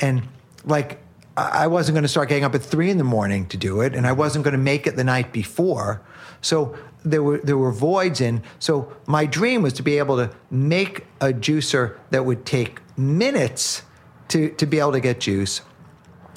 And 0.00 0.28
like 0.64 1.00
I 1.38 1.66
wasn't 1.68 1.94
going 1.94 2.02
to 2.02 2.08
start 2.08 2.28
getting 2.28 2.44
up 2.44 2.54
at 2.54 2.62
three 2.62 2.90
in 2.90 2.98
the 2.98 3.04
morning 3.04 3.46
to 3.48 3.56
do 3.56 3.80
it, 3.80 3.94
and 3.94 4.06
I 4.06 4.12
wasn't 4.12 4.44
going 4.44 4.52
to 4.52 4.58
make 4.58 4.86
it 4.86 4.96
the 4.96 5.04
night 5.04 5.32
before. 5.32 6.02
So 6.40 6.76
there 7.04 7.22
were 7.22 7.38
there 7.38 7.56
were 7.56 7.72
voids 7.72 8.20
in. 8.20 8.42
So 8.58 8.92
my 9.06 9.26
dream 9.26 9.62
was 9.62 9.72
to 9.74 9.82
be 9.82 9.98
able 9.98 10.16
to 10.16 10.30
make 10.50 11.06
a 11.20 11.28
juicer 11.28 11.96
that 12.10 12.24
would 12.24 12.44
take 12.44 12.80
minutes 12.96 13.82
to 14.28 14.50
to 14.50 14.66
be 14.66 14.78
able 14.80 14.92
to 14.92 15.00
get 15.00 15.20
juice, 15.20 15.60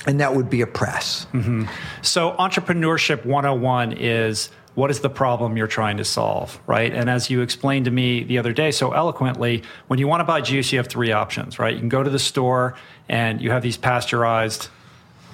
and 0.06 0.20
that 0.20 0.36
would 0.36 0.50
be 0.50 0.62
a 0.62 0.68
press. 0.68 1.26
Mm-hmm. 1.34 1.66
So 2.02 2.34
entrepreneurship 2.34 3.26
101 3.26 3.94
is 3.94 4.50
what 4.74 4.90
is 4.90 5.02
the 5.02 5.10
problem 5.10 5.58
you're 5.58 5.68
trying 5.68 5.98
to 5.98 6.06
solve, 6.06 6.60
right? 6.66 6.94
And 6.94 7.10
as 7.10 7.30
you 7.30 7.42
explained 7.42 7.86
to 7.86 7.92
me 7.92 8.24
the 8.24 8.38
other 8.38 8.54
day 8.54 8.72
so 8.72 8.94
eloquently, 8.94 9.64
when 9.88 10.00
you 10.00 10.08
want 10.08 10.22
to 10.22 10.26
buy 10.26 10.40
juice, 10.42 10.72
you 10.72 10.80
have 10.80 10.88
three 10.88 11.12
options, 11.12 11.60
right? 11.60 11.74
You 11.74 11.80
can 11.80 11.90
go 11.90 12.04
to 12.04 12.10
the 12.10 12.20
store 12.20 12.76
and 13.10 13.42
you 13.42 13.52
have 13.52 13.64
these 13.64 13.76
pasteurized 13.76 14.70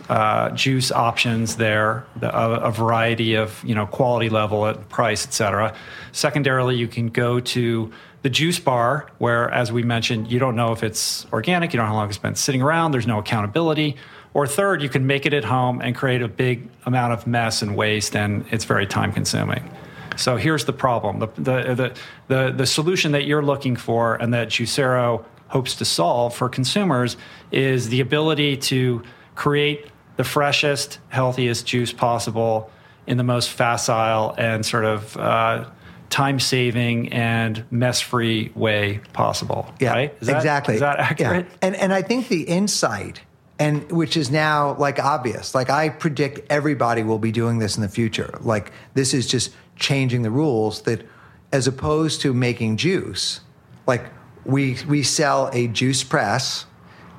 uh, 0.09 0.49
juice 0.51 0.91
options 0.91 1.57
there, 1.57 2.05
the, 2.19 2.35
a, 2.35 2.59
a, 2.61 2.71
variety 2.71 3.35
of 3.35 3.61
you 3.63 3.75
know 3.75 3.85
quality 3.85 4.29
level, 4.29 4.65
at 4.65 4.87
price, 4.89 5.25
et 5.25 5.33
cetera. 5.33 5.75
Secondarily, 6.13 6.75
you 6.75 6.87
can 6.87 7.07
go 7.07 7.39
to 7.39 7.91
the 8.21 8.29
juice 8.29 8.59
bar, 8.59 9.07
where, 9.17 9.49
as 9.51 9.71
we 9.71 9.83
mentioned, 9.83 10.31
you 10.31 10.39
don't 10.39 10.55
know 10.55 10.71
if 10.71 10.83
it's 10.83 11.25
organic, 11.33 11.73
you 11.73 11.77
don't 11.77 11.85
know 11.85 11.91
how 11.91 11.97
long 11.97 12.09
it's 12.09 12.17
been 12.17 12.35
sitting 12.35 12.61
around, 12.61 12.91
there's 12.91 13.07
no 13.07 13.19
accountability. 13.19 13.95
Or 14.33 14.47
third, 14.47 14.81
you 14.81 14.89
can 14.89 15.07
make 15.07 15.25
it 15.25 15.33
at 15.33 15.43
home 15.43 15.81
and 15.81 15.95
create 15.95 16.21
a 16.21 16.27
big 16.27 16.69
amount 16.85 17.13
of 17.13 17.27
mess 17.27 17.61
and 17.61 17.75
waste, 17.75 18.15
and 18.15 18.45
it's 18.51 18.65
very 18.65 18.85
time 18.85 19.11
consuming. 19.11 19.69
So 20.15 20.37
here's 20.37 20.65
the 20.65 20.73
problem: 20.73 21.19
the 21.19 21.27
the 21.35 21.73
the 21.73 21.95
the, 22.27 22.53
the 22.55 22.65
solution 22.65 23.11
that 23.11 23.25
you're 23.25 23.43
looking 23.43 23.75
for, 23.75 24.15
and 24.15 24.33
that 24.33 24.49
Juicero 24.49 25.25
hopes 25.49 25.75
to 25.75 25.85
solve 25.85 26.35
for 26.35 26.49
consumers, 26.49 27.17
is 27.51 27.89
the 27.89 27.99
ability 27.99 28.57
to 28.57 29.03
create 29.35 29.87
the 30.17 30.23
freshest, 30.23 30.99
healthiest 31.09 31.65
juice 31.65 31.93
possible 31.93 32.69
in 33.05 33.17
the 33.17 33.23
most 33.23 33.49
facile 33.49 34.35
and 34.37 34.65
sort 34.65 34.85
of 34.85 35.15
uh, 35.17 35.69
time 36.09 36.39
saving 36.39 37.13
and 37.13 37.63
mess 37.71 38.01
free 38.01 38.51
way 38.55 38.99
possible. 39.13 39.73
Yeah, 39.79 39.93
right? 39.93 40.17
Is 40.19 40.27
that, 40.27 40.37
exactly. 40.37 40.75
Is 40.75 40.81
that 40.81 40.99
accurate? 40.99 41.45
Yeah. 41.45 41.57
And 41.61 41.75
and 41.75 41.93
I 41.93 42.01
think 42.01 42.27
the 42.27 42.43
insight 42.43 43.21
and 43.59 43.89
which 43.91 44.17
is 44.17 44.29
now 44.29 44.75
like 44.77 44.99
obvious. 44.99 45.55
Like 45.55 45.69
I 45.69 45.89
predict 45.89 46.51
everybody 46.51 47.03
will 47.03 47.19
be 47.19 47.31
doing 47.31 47.59
this 47.59 47.75
in 47.75 47.81
the 47.81 47.89
future. 47.89 48.37
Like 48.41 48.71
this 48.93 49.13
is 49.13 49.27
just 49.27 49.53
changing 49.75 50.21
the 50.21 50.31
rules 50.31 50.81
that 50.83 51.05
as 51.51 51.67
opposed 51.67 52.21
to 52.21 52.33
making 52.33 52.77
juice, 52.77 53.41
like 53.85 54.05
we 54.45 54.77
we 54.87 55.03
sell 55.03 55.49
a 55.53 55.67
juice 55.67 56.03
press 56.03 56.65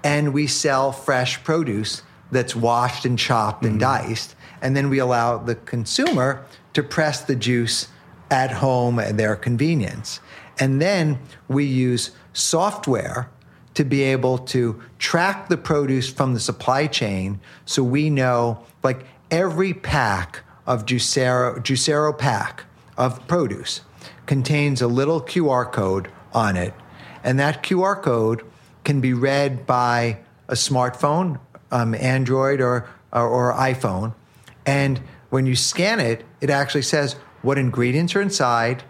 and 0.04 0.32
we 0.32 0.46
sell 0.46 0.92
fresh 0.92 1.42
produce 1.42 2.02
that's 2.30 2.54
washed 2.54 3.04
and 3.04 3.18
chopped 3.18 3.64
and 3.64 3.80
mm-hmm. 3.80 4.08
diced 4.08 4.34
and 4.60 4.76
then 4.76 4.88
we 4.88 4.98
allow 4.98 5.38
the 5.38 5.54
consumer 5.54 6.44
to 6.72 6.82
press 6.82 7.20
the 7.20 7.36
juice 7.36 7.88
at 8.30 8.50
home 8.50 8.98
at 8.98 9.16
their 9.16 9.36
convenience. 9.36 10.20
And 10.58 10.82
then 10.82 11.20
we 11.46 11.64
use 11.64 12.10
software 12.32 13.30
to 13.74 13.84
be 13.84 14.02
able 14.02 14.38
to 14.38 14.82
track 14.98 15.48
the 15.48 15.56
produce 15.56 16.10
from 16.10 16.34
the 16.34 16.40
supply 16.40 16.86
chain 16.86 17.40
so 17.64 17.82
we 17.82 18.10
know 18.10 18.64
like 18.82 19.04
every 19.30 19.72
pack 19.72 20.40
of 20.66 20.84
Juicero, 20.84 21.62
Juicero 21.62 22.16
pack 22.16 22.64
of 22.96 23.26
produce 23.28 23.82
contains 24.26 24.82
a 24.82 24.88
little 24.88 25.20
QR 25.20 25.70
code 25.70 26.10
on 26.32 26.56
it. 26.56 26.74
And 27.22 27.38
that 27.38 27.62
QR 27.62 28.02
code 28.02 28.42
can 28.84 29.00
be 29.00 29.12
read 29.12 29.66
by 29.66 30.20
a 30.48 30.54
smartphone, 30.54 31.38
um, 31.70 31.94
Android 31.94 32.60
or, 32.60 32.88
or, 33.12 33.28
or 33.28 33.54
iPhone. 33.54 34.14
And 34.66 35.00
when 35.30 35.46
you 35.46 35.56
scan 35.56 36.00
it, 36.00 36.24
it 36.40 36.50
actually 36.50 36.82
says 36.82 37.14
what 37.42 37.58
ingredients 37.58 38.16
are 38.16 38.20
inside, 38.20 38.82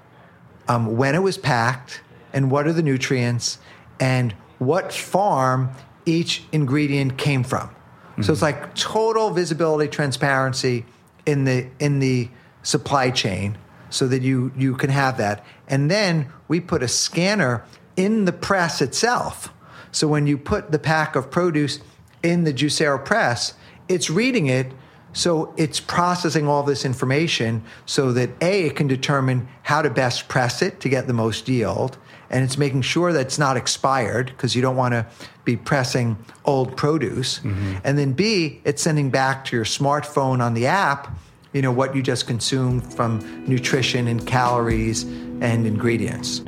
um, 0.68 0.96
when 0.96 1.14
it 1.14 1.22
was 1.22 1.38
packed, 1.38 2.02
and 2.32 2.50
what 2.50 2.66
are 2.66 2.72
the 2.72 2.82
nutrients, 2.82 3.58
and 4.00 4.32
what 4.58 4.92
farm 4.92 5.70
each 6.04 6.44
ingredient 6.52 7.16
came 7.18 7.42
from. 7.44 7.68
Mm-hmm. 7.68 8.22
So 8.22 8.32
it's 8.32 8.42
like 8.42 8.74
total 8.74 9.30
visibility, 9.30 9.88
transparency 9.88 10.84
in 11.26 11.44
the 11.44 11.68
in 11.78 12.00
the 12.00 12.28
supply 12.62 13.10
chain, 13.10 13.58
so 13.90 14.08
that 14.08 14.22
you 14.22 14.52
you 14.56 14.74
can 14.74 14.90
have 14.90 15.16
that. 15.18 15.44
And 15.68 15.90
then 15.90 16.32
we 16.48 16.60
put 16.60 16.82
a 16.82 16.88
scanner 16.88 17.64
in 17.96 18.24
the 18.24 18.32
press 18.32 18.80
itself. 18.80 19.52
So 19.90 20.06
when 20.08 20.26
you 20.26 20.38
put 20.38 20.70
the 20.70 20.78
pack 20.78 21.16
of 21.16 21.30
produce 21.30 21.80
in 22.22 22.44
the 22.44 22.52
Juicero 22.52 23.04
press, 23.04 23.54
it's 23.88 24.10
reading 24.10 24.46
it. 24.46 24.72
So 25.14 25.54
it's 25.56 25.80
processing 25.80 26.46
all 26.46 26.62
this 26.62 26.84
information 26.84 27.64
so 27.86 28.12
that 28.12 28.30
A, 28.42 28.66
it 28.66 28.76
can 28.76 28.86
determine 28.86 29.48
how 29.62 29.82
to 29.82 29.90
best 29.90 30.28
press 30.28 30.62
it 30.62 30.80
to 30.80 30.88
get 30.88 31.06
the 31.06 31.12
most 31.14 31.48
yield. 31.48 31.96
And 32.30 32.44
it's 32.44 32.58
making 32.58 32.82
sure 32.82 33.12
that 33.12 33.20
it's 33.20 33.38
not 33.38 33.56
expired 33.56 34.26
because 34.26 34.54
you 34.54 34.60
don't 34.60 34.76
want 34.76 34.92
to 34.92 35.06
be 35.44 35.56
pressing 35.56 36.18
old 36.44 36.76
produce. 36.76 37.38
Mm-hmm. 37.38 37.76
And 37.84 37.98
then 37.98 38.12
B, 38.12 38.60
it's 38.64 38.82
sending 38.82 39.08
back 39.08 39.46
to 39.46 39.56
your 39.56 39.64
smartphone 39.64 40.40
on 40.42 40.52
the 40.52 40.66
app, 40.66 41.16
you 41.54 41.62
know, 41.62 41.72
what 41.72 41.96
you 41.96 42.02
just 42.02 42.26
consumed 42.26 42.92
from 42.92 43.44
nutrition 43.48 44.08
and 44.08 44.26
calories 44.26 45.04
and 45.04 45.66
ingredients. 45.66 46.42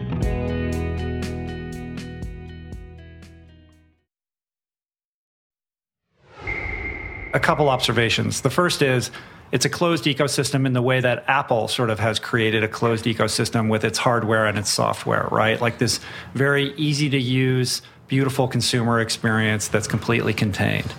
A 7.32 7.40
couple 7.40 7.69
observations. 7.69 8.40
The 8.40 8.51
first 8.51 8.82
is 8.82 9.11
it's 9.52 9.65
a 9.65 9.69
closed 9.69 10.05
ecosystem 10.05 10.65
in 10.66 10.73
the 10.73 10.82
way 10.82 11.01
that 11.01 11.24
Apple 11.27 11.69
sort 11.69 11.90
of 11.90 11.98
has 11.98 12.19
created 12.19 12.62
a 12.62 12.69
closed 12.69 13.05
ecosystem 13.05 13.69
with 13.69 13.85
its 13.85 13.98
hardware 13.98 14.47
and 14.47 14.57
its 14.57 14.70
software, 14.70 15.27
right? 15.31 15.61
Like 15.61 15.78
this 15.78 16.01
very 16.35 16.73
easy 16.74 17.11
to 17.11 17.19
use, 17.19 17.82
beautiful 18.07 18.47
consumer 18.47 19.01
experience 19.01 19.69
that's 19.69 19.89
completely 19.89 20.35
contained. 20.35 20.93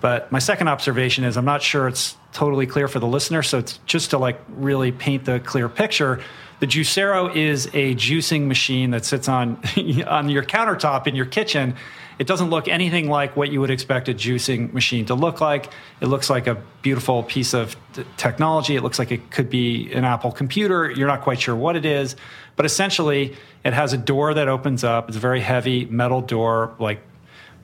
But 0.00 0.30
my 0.30 0.38
second 0.38 0.68
observation 0.68 1.24
is 1.24 1.36
I'm 1.36 1.44
not 1.44 1.60
sure 1.60 1.88
it's 1.88 2.16
totally 2.32 2.66
clear 2.66 2.86
for 2.86 3.00
the 3.00 3.06
listener. 3.06 3.42
So 3.42 3.58
it's 3.58 3.78
just 3.86 4.10
to 4.10 4.18
like 4.18 4.40
really 4.48 4.92
paint 4.92 5.24
the 5.24 5.40
clear 5.40 5.68
picture. 5.68 6.20
The 6.60 6.66
Juicero 6.66 7.34
is 7.34 7.66
a 7.66 7.94
juicing 7.94 8.46
machine 8.46 8.90
that 8.90 9.04
sits 9.04 9.28
on 9.28 9.60
on 10.06 10.28
your 10.28 10.44
countertop 10.44 11.06
in 11.06 11.16
your 11.16 11.26
kitchen 11.26 11.74
it 12.18 12.26
doesn't 12.26 12.50
look 12.50 12.66
anything 12.66 13.08
like 13.08 13.36
what 13.36 13.50
you 13.50 13.60
would 13.60 13.70
expect 13.70 14.08
a 14.08 14.14
juicing 14.14 14.72
machine 14.72 15.06
to 15.06 15.14
look 15.14 15.40
like. 15.40 15.70
It 16.00 16.06
looks 16.06 16.28
like 16.28 16.46
a 16.46 16.56
beautiful 16.82 17.22
piece 17.22 17.54
of 17.54 17.76
technology. 18.16 18.74
It 18.74 18.82
looks 18.82 18.98
like 18.98 19.12
it 19.12 19.30
could 19.30 19.48
be 19.48 19.92
an 19.92 20.04
Apple 20.04 20.32
computer. 20.32 20.90
You're 20.90 21.06
not 21.06 21.22
quite 21.22 21.40
sure 21.40 21.54
what 21.54 21.76
it 21.76 21.84
is, 21.84 22.16
but 22.56 22.66
essentially, 22.66 23.36
it 23.64 23.72
has 23.72 23.92
a 23.92 23.98
door 23.98 24.34
that 24.34 24.48
opens 24.48 24.82
up. 24.82 25.08
It's 25.08 25.16
a 25.16 25.20
very 25.20 25.40
heavy 25.40 25.84
metal 25.86 26.20
door, 26.20 26.74
like 26.78 27.00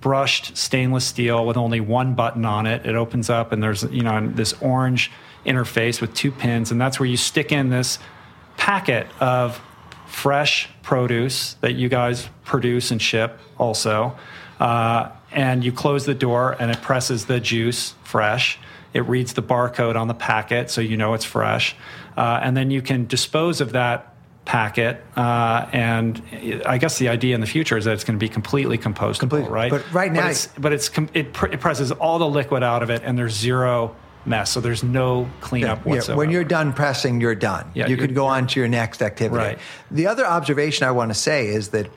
brushed 0.01 0.57
stainless 0.57 1.05
steel 1.05 1.47
with 1.47 1.57
only 1.57 1.81
one 1.81 2.15
button 2.15 2.45
on 2.45 2.67
it. 2.67 2.87
It 2.87 2.95
opens 2.95 3.31
up, 3.31 3.51
and 3.51 3.63
there's 3.63 3.83
you 3.85 4.03
know 4.03 4.29
this 4.29 4.53
orange 4.61 5.11
interface 5.45 6.01
with 6.01 6.15
two 6.15 6.31
pins, 6.31 6.71
and 6.71 6.81
that's 6.81 7.01
where 7.01 7.09
you 7.09 7.17
stick 7.17 7.51
in 7.51 7.71
this 7.71 7.99
packet 8.57 9.09
of 9.21 9.61
fresh 10.07 10.69
produce 10.83 11.55
that 11.55 11.75
you 11.75 11.89
guys 11.89 12.29
produce 12.45 12.93
and 12.93 13.03
ship 13.03 13.41
also. 13.59 14.17
Uh, 14.61 15.11
and 15.33 15.65
you 15.65 15.73
close 15.73 16.07
the 16.07 16.15
door 16.15 16.57
and 16.59 16.71
it 16.71 16.81
presses 16.81 17.27
the 17.27 17.41
juice 17.41 17.95
fresh. 18.05 18.59
It 18.93 19.01
reads 19.01 19.33
the 19.33 19.43
barcode 19.43 19.97
on 19.97 20.09
the 20.09 20.15
packet 20.15 20.71
so 20.71 20.81
you 20.81 20.97
know 20.97 21.15
it's 21.15 21.25
fresh. 21.25 21.75
Uh, 22.17 22.41
and 22.43 22.57
then 22.57 22.71
you 22.71 22.81
can 22.81 23.07
dispose 23.07 23.61
of 23.61 23.73
that 23.73 24.15
packet. 24.45 25.03
Uh, 25.17 25.67
and 25.73 26.23
I 26.65 26.79
guess 26.79 26.99
the 26.99 27.09
idea 27.09 27.35
in 27.35 27.41
the 27.41 27.47
future 27.47 27.77
is 27.77 27.87
that 27.87 27.95
it's 27.95 28.05
going 28.05 28.19
to 28.19 28.25
be 28.25 28.29
completely 28.29 28.79
compostable, 28.79 29.21
completely. 29.21 29.51
right? 29.51 29.71
But 29.71 29.93
right 29.93 30.13
now, 30.13 30.23
but, 30.23 30.31
it's, 30.31 30.47
but 30.59 30.73
it's, 30.73 30.91
it, 31.15 31.33
pr- 31.33 31.47
it 31.47 31.61
presses 31.61 31.91
all 31.91 32.19
the 32.19 32.29
liquid 32.29 32.63
out 32.63 32.83
of 32.83 32.91
it 32.91 33.03
and 33.05 33.19
there's 33.19 33.35
zero 33.35 33.97
mess. 34.27 34.51
So 34.51 34.61
there's 34.61 34.83
no 34.83 35.29
cleanup 35.41 35.85
yeah, 35.85 35.93
whatsoever. 35.93 36.19
When 36.19 36.31
you're 36.31 36.45
done 36.45 36.73
pressing, 36.73 37.21
you're 37.21 37.35
done. 37.35 37.71
Yeah, 37.75 37.89
you 37.89 37.97
could 37.97 38.15
go 38.15 38.27
on 38.27 38.47
to 38.49 38.61
your 38.61 38.69
next 38.69 39.03
activity. 39.03 39.45
Right. 39.45 39.59
The 39.91 40.07
other 40.07 40.25
observation 40.25 40.87
I 40.87 40.93
want 40.93 41.11
to 41.11 41.15
say 41.15 41.49
is 41.49 41.71
that 41.71 41.91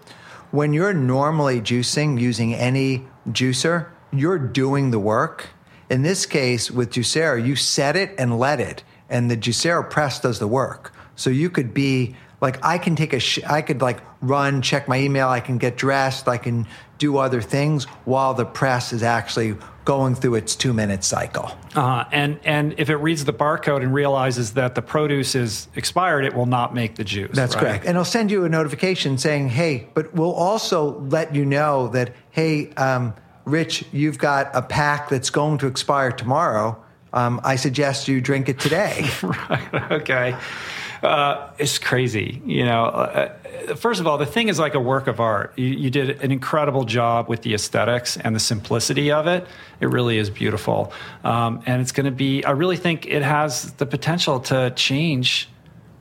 when 0.51 0.73
you're 0.73 0.93
normally 0.93 1.61
juicing 1.61 2.19
using 2.19 2.53
any 2.53 3.05
juicer, 3.29 3.87
you're 4.11 4.39
doing 4.39 4.91
the 4.91 4.99
work. 4.99 5.47
In 5.89 6.01
this 6.01 6.25
case, 6.25 6.69
with 6.71 6.91
Juicero, 6.91 7.45
you 7.45 7.55
set 7.55 7.95
it 7.95 8.13
and 8.17 8.37
let 8.37 8.59
it, 8.59 8.83
and 9.09 9.31
the 9.31 9.37
Juicero 9.37 9.89
press 9.89 10.19
does 10.19 10.39
the 10.39 10.47
work. 10.47 10.93
So 11.15 11.29
you 11.29 11.49
could 11.49 11.73
be 11.73 12.15
like, 12.41 12.63
I 12.63 12.77
can 12.77 12.95
take 12.95 13.13
a, 13.13 13.19
sh- 13.19 13.43
I 13.47 13.61
could 13.61 13.81
like 13.81 13.99
run, 14.21 14.61
check 14.61 14.87
my 14.87 14.99
email, 14.99 15.27
I 15.29 15.39
can 15.39 15.57
get 15.57 15.77
dressed, 15.77 16.27
I 16.27 16.37
can 16.37 16.65
do 16.97 17.17
other 17.17 17.41
things 17.41 17.85
while 18.05 18.33
the 18.33 18.45
press 18.45 18.91
is 18.93 19.03
actually 19.03 19.55
going 19.85 20.15
through 20.15 20.35
its 20.35 20.53
two 20.55 20.73
minute 20.73 21.03
cycle. 21.03 21.49
Uh, 21.73 22.03
and 22.11 22.39
and 22.43 22.75
if 22.77 22.89
it 22.89 22.97
reads 22.97 23.23
the 23.23 23.33
barcode 23.33 23.81
and 23.83 23.93
realizes 23.93 24.53
that 24.53 24.75
the 24.75 24.81
produce 24.81 25.33
is 25.33 25.69
expired, 25.75 26.25
it 26.25 26.33
will 26.33 26.45
not 26.45 26.73
make 26.73 26.95
the 26.95 27.05
juice. 27.05 27.31
That's 27.33 27.55
right? 27.55 27.61
correct. 27.61 27.85
And 27.85 27.91
it'll 27.91 28.03
send 28.03 28.29
you 28.29 28.43
a 28.43 28.49
notification 28.49 29.17
saying, 29.17 29.49
"Hey," 29.49 29.87
but 29.93 30.13
we'll 30.13 30.33
also 30.33 30.99
let 30.99 31.33
you 31.33 31.45
know 31.45 31.87
that, 31.89 32.13
"Hey, 32.31 32.71
um, 32.75 33.13
Rich, 33.45 33.85
you've 33.93 34.17
got 34.17 34.49
a 34.53 34.61
pack 34.61 35.07
that's 35.07 35.29
going 35.29 35.59
to 35.59 35.67
expire 35.67 36.11
tomorrow. 36.11 36.77
Um, 37.13 37.39
I 37.45 37.55
suggest 37.55 38.09
you 38.09 38.19
drink 38.19 38.49
it 38.49 38.59
today." 38.59 39.09
right. 39.23 39.91
Okay. 39.91 40.35
Uh, 41.03 41.49
it's 41.57 41.77
crazy. 41.77 42.41
You 42.45 42.65
know, 42.65 42.85
uh, 42.85 43.75
first 43.75 43.99
of 43.99 44.07
all, 44.07 44.17
the 44.17 44.25
thing 44.25 44.49
is 44.49 44.59
like 44.59 44.73
a 44.73 44.79
work 44.79 45.07
of 45.07 45.19
art. 45.19 45.53
You, 45.57 45.67
you, 45.67 45.89
did 45.89 46.21
an 46.21 46.31
incredible 46.31 46.85
job 46.85 47.29
with 47.29 47.41
the 47.41 47.53
aesthetics 47.53 48.17
and 48.17 48.35
the 48.35 48.39
simplicity 48.39 49.11
of 49.11 49.27
it. 49.27 49.45
It 49.79 49.87
really 49.87 50.17
is 50.17 50.29
beautiful. 50.29 50.91
Um, 51.23 51.61
and 51.65 51.81
it's 51.81 51.91
going 51.91 52.05
to 52.05 52.11
be, 52.11 52.43
I 52.43 52.51
really 52.51 52.77
think 52.77 53.05
it 53.05 53.21
has 53.21 53.73
the 53.73 53.85
potential 53.85 54.39
to 54.41 54.71
change 54.71 55.49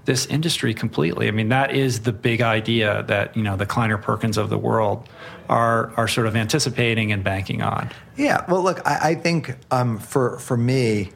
this 0.06 0.24
industry 0.26 0.72
completely. 0.72 1.28
I 1.28 1.32
mean, 1.32 1.48
that 1.48 1.74
is 1.74 2.00
the 2.00 2.12
big 2.12 2.40
idea 2.40 3.02
that, 3.08 3.36
you 3.36 3.42
know, 3.42 3.56
the 3.56 3.66
Kleiner 3.66 3.98
Perkins 3.98 4.38
of 4.38 4.50
the 4.50 4.58
world 4.58 5.08
are, 5.48 5.92
are 5.96 6.08
sort 6.08 6.26
of 6.26 6.36
anticipating 6.36 7.12
and 7.12 7.22
banking 7.22 7.60
on. 7.60 7.90
Yeah. 8.16 8.44
Well, 8.48 8.62
look, 8.62 8.86
I, 8.86 9.10
I 9.10 9.14
think 9.16 9.56
um, 9.70 9.98
for, 9.98 10.38
for 10.38 10.56
me, 10.56 11.10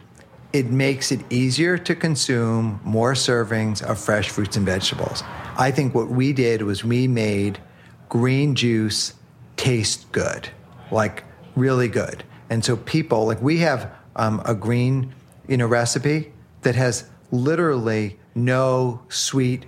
it 0.52 0.70
makes 0.70 1.12
it 1.12 1.20
easier 1.30 1.78
to 1.78 1.94
consume 1.94 2.80
more 2.84 3.12
servings 3.12 3.82
of 3.82 3.98
fresh 3.98 4.28
fruits 4.28 4.56
and 4.56 4.66
vegetables. 4.66 5.22
I 5.56 5.70
think 5.70 5.94
what 5.94 6.08
we 6.08 6.32
did 6.32 6.62
was 6.62 6.84
we 6.84 7.06
made 7.06 7.60
green 8.08 8.54
juice 8.54 9.14
taste 9.56 10.10
good, 10.12 10.48
like 10.90 11.24
really 11.54 11.88
good. 11.88 12.24
And 12.48 12.64
so 12.64 12.76
people, 12.76 13.26
like 13.26 13.40
we 13.40 13.58
have 13.58 13.92
um, 14.16 14.42
a 14.44 14.54
green, 14.54 15.14
you 15.46 15.56
know, 15.56 15.66
recipe 15.66 16.32
that 16.62 16.74
has 16.74 17.08
literally 17.30 18.18
no 18.34 19.02
sweet 19.08 19.66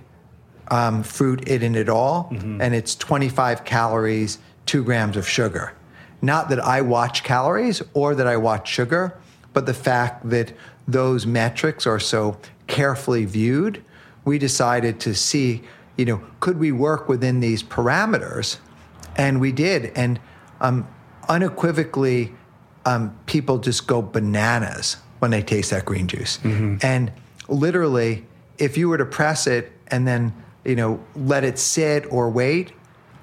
um, 0.69 1.03
fruit 1.03 1.47
in 1.47 1.75
it 1.75 1.79
at 1.79 1.89
all, 1.89 2.29
mm-hmm. 2.31 2.61
and 2.61 2.73
it's 2.73 2.95
25 2.95 3.63
calories, 3.63 4.39
two 4.65 4.83
grams 4.83 5.15
of 5.15 5.27
sugar. 5.27 5.73
Not 6.21 6.49
that 6.49 6.59
I 6.59 6.81
watch 6.81 7.23
calories 7.23 7.81
or 7.93 8.15
that 8.15 8.27
I 8.27 8.37
watch 8.37 8.69
sugar, 8.69 9.17
but 9.53 9.65
the 9.65 9.73
fact 9.73 10.29
that 10.29 10.53
those 10.87 11.25
metrics 11.25 11.87
are 11.87 11.99
so 11.99 12.37
carefully 12.67 13.25
viewed, 13.25 13.83
we 14.25 14.37
decided 14.37 14.99
to 15.01 15.13
see, 15.13 15.63
you 15.97 16.05
know, 16.05 16.21
could 16.39 16.59
we 16.59 16.71
work 16.71 17.07
within 17.07 17.39
these 17.39 17.63
parameters? 17.63 18.57
And 19.15 19.39
we 19.39 19.51
did. 19.51 19.91
And 19.95 20.19
um, 20.59 20.87
unequivocally, 21.29 22.33
um, 22.85 23.17
people 23.25 23.59
just 23.59 23.87
go 23.87 24.01
bananas 24.01 24.97
when 25.19 25.31
they 25.31 25.41
taste 25.41 25.71
that 25.71 25.85
green 25.85 26.07
juice. 26.07 26.37
Mm-hmm. 26.39 26.77
And 26.81 27.11
literally, 27.47 28.25
if 28.57 28.77
you 28.77 28.89
were 28.89 28.97
to 28.97 29.05
press 29.05 29.47
it 29.47 29.71
and 29.87 30.07
then, 30.07 30.33
you 30.65 30.75
know, 30.75 31.03
let 31.15 31.43
it 31.43 31.59
sit 31.59 32.11
or 32.11 32.29
wait, 32.29 32.73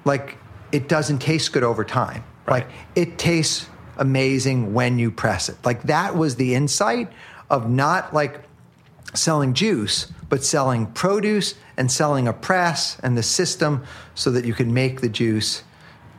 like 0.05 0.37
it 0.71 0.87
doesn't 0.87 1.19
taste 1.19 1.53
good 1.53 1.63
over 1.63 1.83
time. 1.83 2.23
Right. 2.45 2.65
Like 2.65 2.75
it 2.95 3.17
tastes 3.17 3.67
amazing 3.97 4.73
when 4.73 4.97
you 4.97 5.11
press 5.11 5.49
it. 5.49 5.57
Like 5.63 5.83
that 5.83 6.15
was 6.15 6.35
the 6.35 6.55
insight 6.55 7.11
of 7.51 7.69
not 7.69 8.13
like 8.13 8.41
selling 9.13 9.53
juice, 9.53 10.11
but 10.29 10.43
selling 10.43 10.87
produce 10.87 11.53
and 11.77 11.91
selling 11.91 12.27
a 12.27 12.33
press 12.33 12.97
and 13.03 13.17
the 13.17 13.23
system 13.23 13.83
so 14.15 14.31
that 14.31 14.45
you 14.45 14.53
can 14.53 14.73
make 14.73 15.01
the 15.01 15.09
juice 15.09 15.63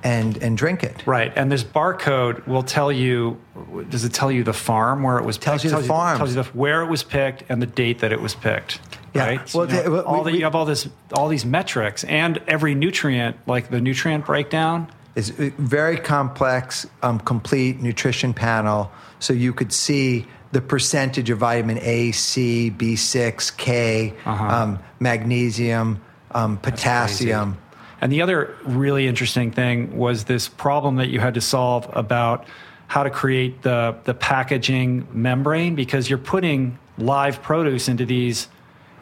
and 0.04 0.36
and 0.38 0.58
drink 0.58 0.82
it. 0.82 1.06
Right. 1.06 1.32
And 1.34 1.50
this 1.50 1.64
barcode 1.64 2.46
will 2.46 2.62
tell 2.62 2.92
you 2.92 3.40
does 3.88 4.04
it 4.04 4.12
tell 4.12 4.30
you 4.30 4.44
the 4.44 4.52
farm 4.52 5.02
where 5.02 5.18
it 5.18 5.24
was 5.24 5.38
tells 5.38 5.62
picked? 5.62 5.64
You 5.64 5.70
tells 5.70 5.84
the 5.84 5.88
farm. 5.88 6.18
Tells 6.18 6.36
you 6.36 6.42
the, 6.42 6.48
where 6.50 6.82
it 6.82 6.88
was 6.88 7.02
picked 7.02 7.44
and 7.48 7.62
the 7.62 7.66
date 7.66 8.00
that 8.00 8.12
it 8.12 8.20
was 8.20 8.34
picked. 8.34 8.80
Yeah. 9.14 9.26
Right? 9.26 9.48
So 9.48 9.60
well, 9.60 9.70
you, 9.70 9.82
know, 9.84 10.00
all 10.02 10.24
we, 10.24 10.32
the, 10.32 10.38
you 10.38 10.44
have 10.44 10.54
all 10.54 10.66
this 10.66 10.88
all 11.14 11.28
these 11.28 11.44
metrics 11.44 12.04
and 12.04 12.38
every 12.46 12.74
nutrient 12.74 13.36
like 13.46 13.70
the 13.70 13.80
nutrient 13.80 14.26
breakdown 14.26 14.88
is 15.14 15.30
very 15.30 15.96
complex 15.96 16.86
um, 17.02 17.20
complete 17.20 17.80
nutrition 17.80 18.34
panel 18.34 18.90
so 19.20 19.32
you 19.32 19.52
could 19.52 19.72
see 19.72 20.26
the 20.52 20.60
percentage 20.60 21.30
of 21.30 21.38
vitamin 21.38 21.78
A, 21.80 22.12
C, 22.12 22.70
B6, 22.70 23.56
K, 23.56 24.14
uh-huh. 24.24 24.44
um, 24.44 24.78
magnesium, 25.00 26.00
um, 26.30 26.58
potassium. 26.58 27.58
And 28.00 28.12
the 28.12 28.20
other 28.22 28.56
really 28.64 29.06
interesting 29.06 29.50
thing 29.50 29.96
was 29.96 30.24
this 30.24 30.48
problem 30.48 30.96
that 30.96 31.08
you 31.08 31.20
had 31.20 31.34
to 31.34 31.40
solve 31.40 31.88
about 31.92 32.46
how 32.88 33.02
to 33.02 33.10
create 33.10 33.62
the, 33.62 33.96
the 34.04 34.12
packaging 34.12 35.08
membrane 35.12 35.74
because 35.74 36.10
you're 36.10 36.18
putting 36.18 36.78
live 36.98 37.42
produce 37.42 37.88
into 37.88 38.04
these 38.04 38.48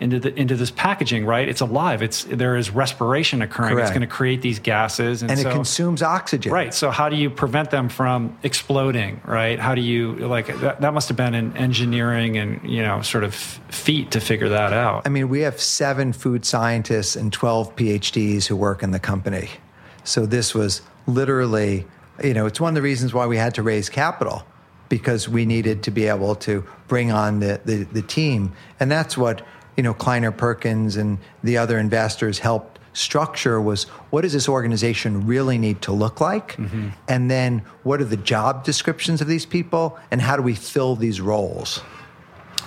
into 0.01 0.19
the 0.19 0.35
into 0.35 0.57
this 0.57 0.71
packaging, 0.71 1.27
right? 1.27 1.49
It's 1.49 1.61
alive. 1.61 2.03
It's 2.03 2.25
there 2.25 2.57
is 2.57 2.71
respiration 2.71 3.43
occurring. 3.43 3.75
Correct. 3.75 3.89
It's 3.89 3.91
going 3.91 4.09
to 4.09 4.13
create 4.13 4.43
these 4.43 4.59
gases, 4.59 5.23
and, 5.23 5.31
and 5.31 5.41
so, 5.41 5.49
it 5.49 5.53
consumes 5.53 6.03
oxygen. 6.03 6.53
Right. 6.53 6.73
So 6.73 6.91
how 6.91 7.09
do 7.09 7.17
you 7.17 7.31
prevent 7.31 7.71
them 7.71 7.89
from 7.89 8.39
exploding? 8.43 9.21
Right. 9.25 9.59
How 9.59 9.75
do 9.75 9.83
you 9.83 10.17
like 10.17 10.47
that? 10.61 10.81
That 10.81 10.95
must 10.95 11.09
have 11.09 11.17
been 11.17 11.35
an 11.35 11.57
engineering 11.57 12.39
and 12.39 12.69
you 12.69 12.83
know 12.83 13.03
sort 13.03 13.25
of 13.25 13.35
feat 13.35 14.11
to 14.13 14.21
figure 14.21 14.49
that 14.49 14.73
out. 14.73 15.03
I 15.07 15.11
mean, 15.11 15.29
we 15.29 15.41
have 15.41 15.61
seven 15.61 16.13
food 16.13 16.45
scientists 16.45 17.17
and 17.17 17.33
12 17.33 17.77
PhDs 17.77 18.47
who 18.47 18.57
work 18.57 18.83
in 18.83 18.91
the 18.91 19.01
company. 19.01 19.51
So 20.05 20.27
this 20.27 20.55
was 20.55 20.83
literally, 21.07 21.87
you 22.23 22.35
know, 22.35 22.47
it's 22.47 22.61
one 22.61 22.71
of 22.71 22.75
the 22.75 22.83
reasons 22.83 23.13
why 23.13 23.27
we 23.27 23.37
had 23.37 23.55
to 23.55 23.63
raise 23.63 23.89
capital 23.89 24.45
because 24.89 25.29
we 25.29 25.47
needed 25.47 25.83
to 25.85 25.91
be 25.91 26.07
able 26.07 26.35
to 26.35 26.65
bring 26.89 27.13
on 27.13 27.41
the, 27.41 27.61
the, 27.65 27.85
the 27.85 28.03
team. 28.03 28.53
And 28.81 28.91
that's 28.91 29.17
what, 29.17 29.43
you 29.81 29.83
know, 29.83 29.95
Kleiner 29.95 30.31
Perkins 30.31 30.97
and 30.97 31.17
the 31.43 31.57
other 31.57 31.79
investors 31.79 32.41
helped 32.41 32.79
structure 32.93 33.59
was 33.59 33.85
what 34.11 34.21
does 34.21 34.35
this 34.35 34.47
organization 34.47 35.27
really 35.27 35.57
need 35.57 35.81
to 35.81 35.91
look 35.91 36.21
like? 36.21 36.59
And 37.09 37.31
then 37.31 37.63
what 37.83 37.99
are 38.03 38.05
the 38.05 38.19
job 38.19 38.63
descriptions 38.63 39.23
of 39.23 39.27
these 39.27 39.47
people 39.47 39.99
and 40.11 40.21
how 40.21 40.37
do 40.37 40.43
we 40.43 40.55
fill 40.55 40.97
these 40.97 41.19
roles? 41.19 41.81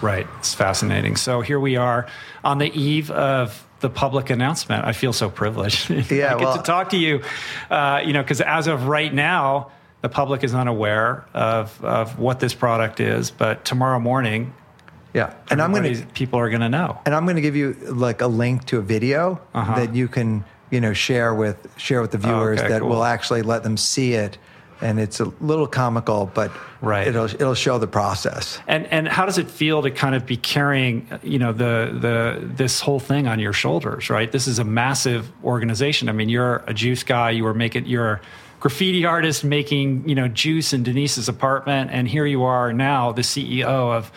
Right. 0.01 0.25
It's 0.39 0.55
fascinating. 0.55 1.17
So 1.17 1.41
here 1.41 1.59
we 1.59 1.75
are 1.75 2.07
on 2.43 2.57
the 2.57 2.71
eve 2.73 3.11
of 3.11 3.63
the 3.81 3.91
public 3.91 4.31
announcement. 4.31 4.83
I 4.83 4.93
feel 4.93 5.13
so 5.13 5.29
privileged. 5.29 5.91
Yeah, 5.91 5.99
I 6.33 6.37
get 6.39 6.39
well- 6.39 6.57
to 6.57 6.63
talk 6.63 6.89
to 6.89 6.97
you. 6.97 7.21
Uh, 7.69 8.01
you 8.03 8.13
know, 8.13 8.23
because 8.23 8.41
as 8.41 8.65
of 8.65 8.87
right 8.87 9.13
now, 9.13 9.71
the 10.01 10.09
public 10.09 10.43
is 10.43 10.55
unaware 10.55 11.25
of 11.35 11.79
of 11.85 12.17
what 12.17 12.39
this 12.39 12.55
product 12.55 12.99
is. 12.99 13.29
But 13.29 13.65
tomorrow 13.65 13.99
morning, 13.99 14.53
Yeah. 15.13 15.33
And 15.51 15.61
I'm 15.61 15.71
going 15.71 15.93
to 15.95 16.05
people 16.07 16.39
are 16.39 16.49
going 16.49 16.61
to 16.61 16.69
know. 16.69 16.99
and 17.05 17.13
I'm 17.13 17.25
going 17.25 17.35
to 17.35 17.41
give 17.41 17.55
you 17.55 17.73
like 17.89 18.21
a 18.21 18.27
link 18.27 18.65
to 18.65 18.77
a 18.79 18.81
video 18.81 19.39
Uh-huh. 19.53 19.75
that 19.75 19.93
you 19.95 20.07
can 20.07 20.43
you 20.71 20.81
know 20.81 20.93
share 20.93 21.33
with 21.35 21.57
share 21.77 22.01
with 22.01 22.11
the 22.11 22.17
viewers 22.17 22.59
Okay, 22.59 22.69
that 22.69 22.81
cool. 22.81 22.89
will 22.89 23.03
actually 23.03 23.43
let 23.43 23.61
them 23.63 23.77
see 23.77 24.13
it, 24.13 24.39
and 24.81 24.99
it's 24.99 25.19
a 25.19 25.25
little 25.39 25.67
comical, 25.67 26.31
but 26.33 26.51
Right. 26.81 27.07
it'll 27.07 27.25
it'll 27.25 27.53
show 27.53 27.77
the 27.77 27.87
process. 27.87 28.59
And 28.67 28.87
and 28.87 29.07
how 29.07 29.25
does 29.27 29.37
it 29.37 29.49
feel 29.51 29.83
to 29.83 29.91
kind 29.91 30.15
of 30.15 30.25
be 30.25 30.35
carrying 30.37 31.07
you 31.21 31.37
know 31.37 31.53
the 31.53 31.95
the 32.01 32.41
this 32.55 32.81
whole 32.81 32.99
thing 32.99 33.27
on 33.27 33.39
your 33.39 33.53
shoulders, 33.53 34.09
right? 34.09 34.31
This 34.31 34.47
is 34.47 34.57
a 34.59 34.63
massive 34.65 35.31
organization. 35.43 36.09
I 36.09 36.11
mean, 36.13 36.29
you're 36.29 36.63
a 36.67 36.73
juice 36.73 37.03
guy. 37.03 37.29
You 37.29 37.43
were 37.43 37.53
making 37.53 37.85
you're 37.85 38.13
a 38.13 38.19
graffiti 38.59 39.05
artist 39.05 39.43
making 39.43 40.09
you 40.09 40.15
know 40.15 40.27
juice 40.27 40.73
in 40.73 40.81
Denise's 40.83 41.29
apartment, 41.29 41.91
and 41.93 42.07
here 42.07 42.25
you 42.25 42.43
are 42.43 42.73
now, 42.73 43.11
the 43.13 43.21
CEO 43.23 43.93
of 43.95 44.11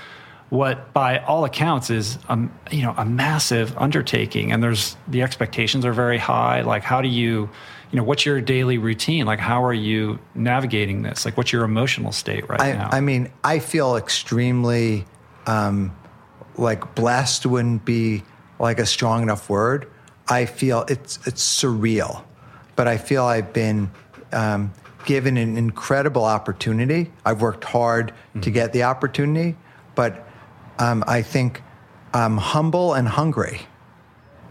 what 0.49 0.93
by 0.93 1.19
all 1.19 1.45
accounts 1.45 1.91
is 1.91 2.19
a, 2.29 2.39
you 2.71 2.83
know 2.83 2.95
a 2.97 3.05
massive 3.05 3.77
undertaking. 3.79 4.53
And 4.53 4.63
there's 4.63 4.97
the 5.09 5.23
expectations 5.23 5.85
are 5.85 5.93
very 5.93 6.19
high. 6.19 6.61
Like 6.63 6.83
how 6.83 7.01
do 7.01 7.09
you 7.09 7.51
you 7.91 7.97
know 7.97 8.05
what's 8.05 8.25
your 8.25 8.41
daily 8.41 8.79
routine? 8.79 9.27
Like 9.27 9.41
how 9.41 9.65
are 9.65 9.75
you 9.75 10.19
navigating 10.35 11.03
this? 11.03 11.25
Like 11.25 11.37
what's 11.37 11.53
your 11.53 11.65
emotional 11.65 12.13
state 12.13 12.49
right 12.49 12.77
now? 12.77 12.89
I, 12.93 12.99
I 12.99 13.01
mean, 13.01 13.33
I 13.43 13.59
feel 13.59 13.97
extremely 13.97 15.05
um, 15.47 15.97
like 16.57 16.95
blessed 16.95 17.47
wouldn't 17.47 17.85
be 17.85 18.23
like 18.59 18.79
a 18.79 18.87
strong 18.87 19.23
enough 19.23 19.49
word. 19.51 19.91
I 20.29 20.47
feel 20.47 20.85
it's 20.89 21.19
it's 21.27 21.43
surreal, 21.43 22.25
but 22.75 22.89
I 22.89 22.99
feel 22.99 23.25
I've 23.25 23.53
been 23.53 23.91
um, 24.33 24.73
given 25.05 25.37
an 25.37 25.57
incredible 25.57 26.25
opportunity. 26.25 27.13
I've 27.25 27.41
worked 27.41 27.65
hard 27.65 28.13
to 28.43 28.51
get 28.51 28.73
the 28.73 28.85
opportunity, 28.85 29.57
but 29.95 30.27
um, 30.79 31.05
I 31.07 31.23
think 31.23 31.63
I'm 32.13 32.37
humble 32.37 32.95
and 32.95 33.09
hungry 33.09 33.67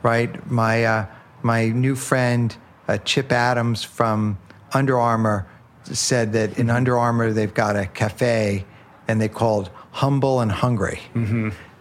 right? 0.05 0.49
My 0.49 0.85
uh, 0.85 1.05
my 1.41 1.69
new 1.69 1.95
friend 1.95 2.55
uh, 2.87 2.97
Chip 2.99 3.31
Adams 3.31 3.83
from 3.83 4.37
Under 4.71 4.99
Armour 4.99 5.47
said 5.83 6.33
that 6.33 6.59
in 6.59 6.69
Under 6.69 6.95
Armour 6.95 7.33
they've 7.33 7.53
got 7.53 7.75
a 7.75 7.87
cafe 7.87 8.65
and 9.07 9.19
they 9.19 9.27
called 9.27 9.71
Humble 9.91 10.41
and 10.41 10.51
Hungry, 10.51 11.01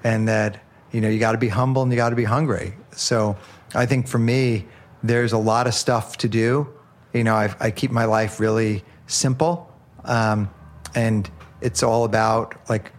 and 0.03 0.27
that 0.27 0.63
you 0.91 1.03
know 1.03 1.09
you 1.11 1.19
got 1.19 1.33
to 1.33 1.39
be 1.39 1.49
humble 1.49 1.83
and 1.83 1.93
you 1.93 1.97
got 1.97 2.11
to 2.11 2.17
be 2.17 2.25
hungry. 2.25 2.75
So 2.93 3.37
I 3.75 3.85
think 3.85 4.09
for 4.09 4.19
me, 4.19 4.67
there's 5.03 5.33
a 5.33 5.39
lot 5.53 5.67
of 5.67 5.75
stuff 5.75 6.17
to 6.19 6.29
do. 6.29 6.73
You 7.13 7.25
know, 7.25 7.35
I, 7.35 7.55
I 7.61 7.71
keep 7.71 7.91
my 7.91 8.07
life 8.07 8.41
really 8.41 8.85
simple, 9.07 9.71
um, 10.05 10.49
and 10.95 11.31
it's 11.61 11.83
all 11.83 12.05
about 12.05 12.55
like 12.71 12.93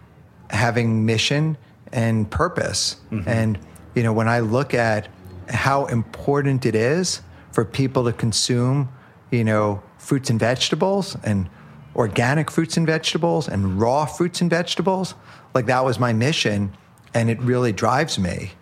having 0.50 1.06
mission 1.06 1.56
and 1.92 2.30
purpose. 2.30 2.96
Mm-hmm. 3.10 3.28
And 3.28 3.58
you 3.94 4.02
know, 4.02 4.12
when 4.12 4.28
I 4.28 4.40
look 4.40 4.74
at 4.74 5.08
how 5.48 5.86
important 5.86 6.66
it 6.66 6.74
is 6.74 7.22
for 7.52 7.64
people 7.64 8.04
to 8.04 8.12
consume, 8.12 8.90
you 9.30 9.44
know, 9.44 9.82
fruits 9.98 10.30
and 10.30 10.38
vegetables 10.38 11.16
and 11.24 11.48
organic 11.94 12.50
fruits 12.50 12.76
and 12.76 12.86
vegetables 12.86 13.48
and 13.48 13.80
raw 13.80 14.04
fruits 14.04 14.40
and 14.40 14.50
vegetables, 14.50 15.14
like 15.54 15.66
that 15.66 15.84
was 15.84 15.98
my 15.98 16.12
mission 16.12 16.76
and 17.14 17.30
it 17.30 17.40
really 17.40 17.72
drives 17.72 18.18
me. 18.18 18.52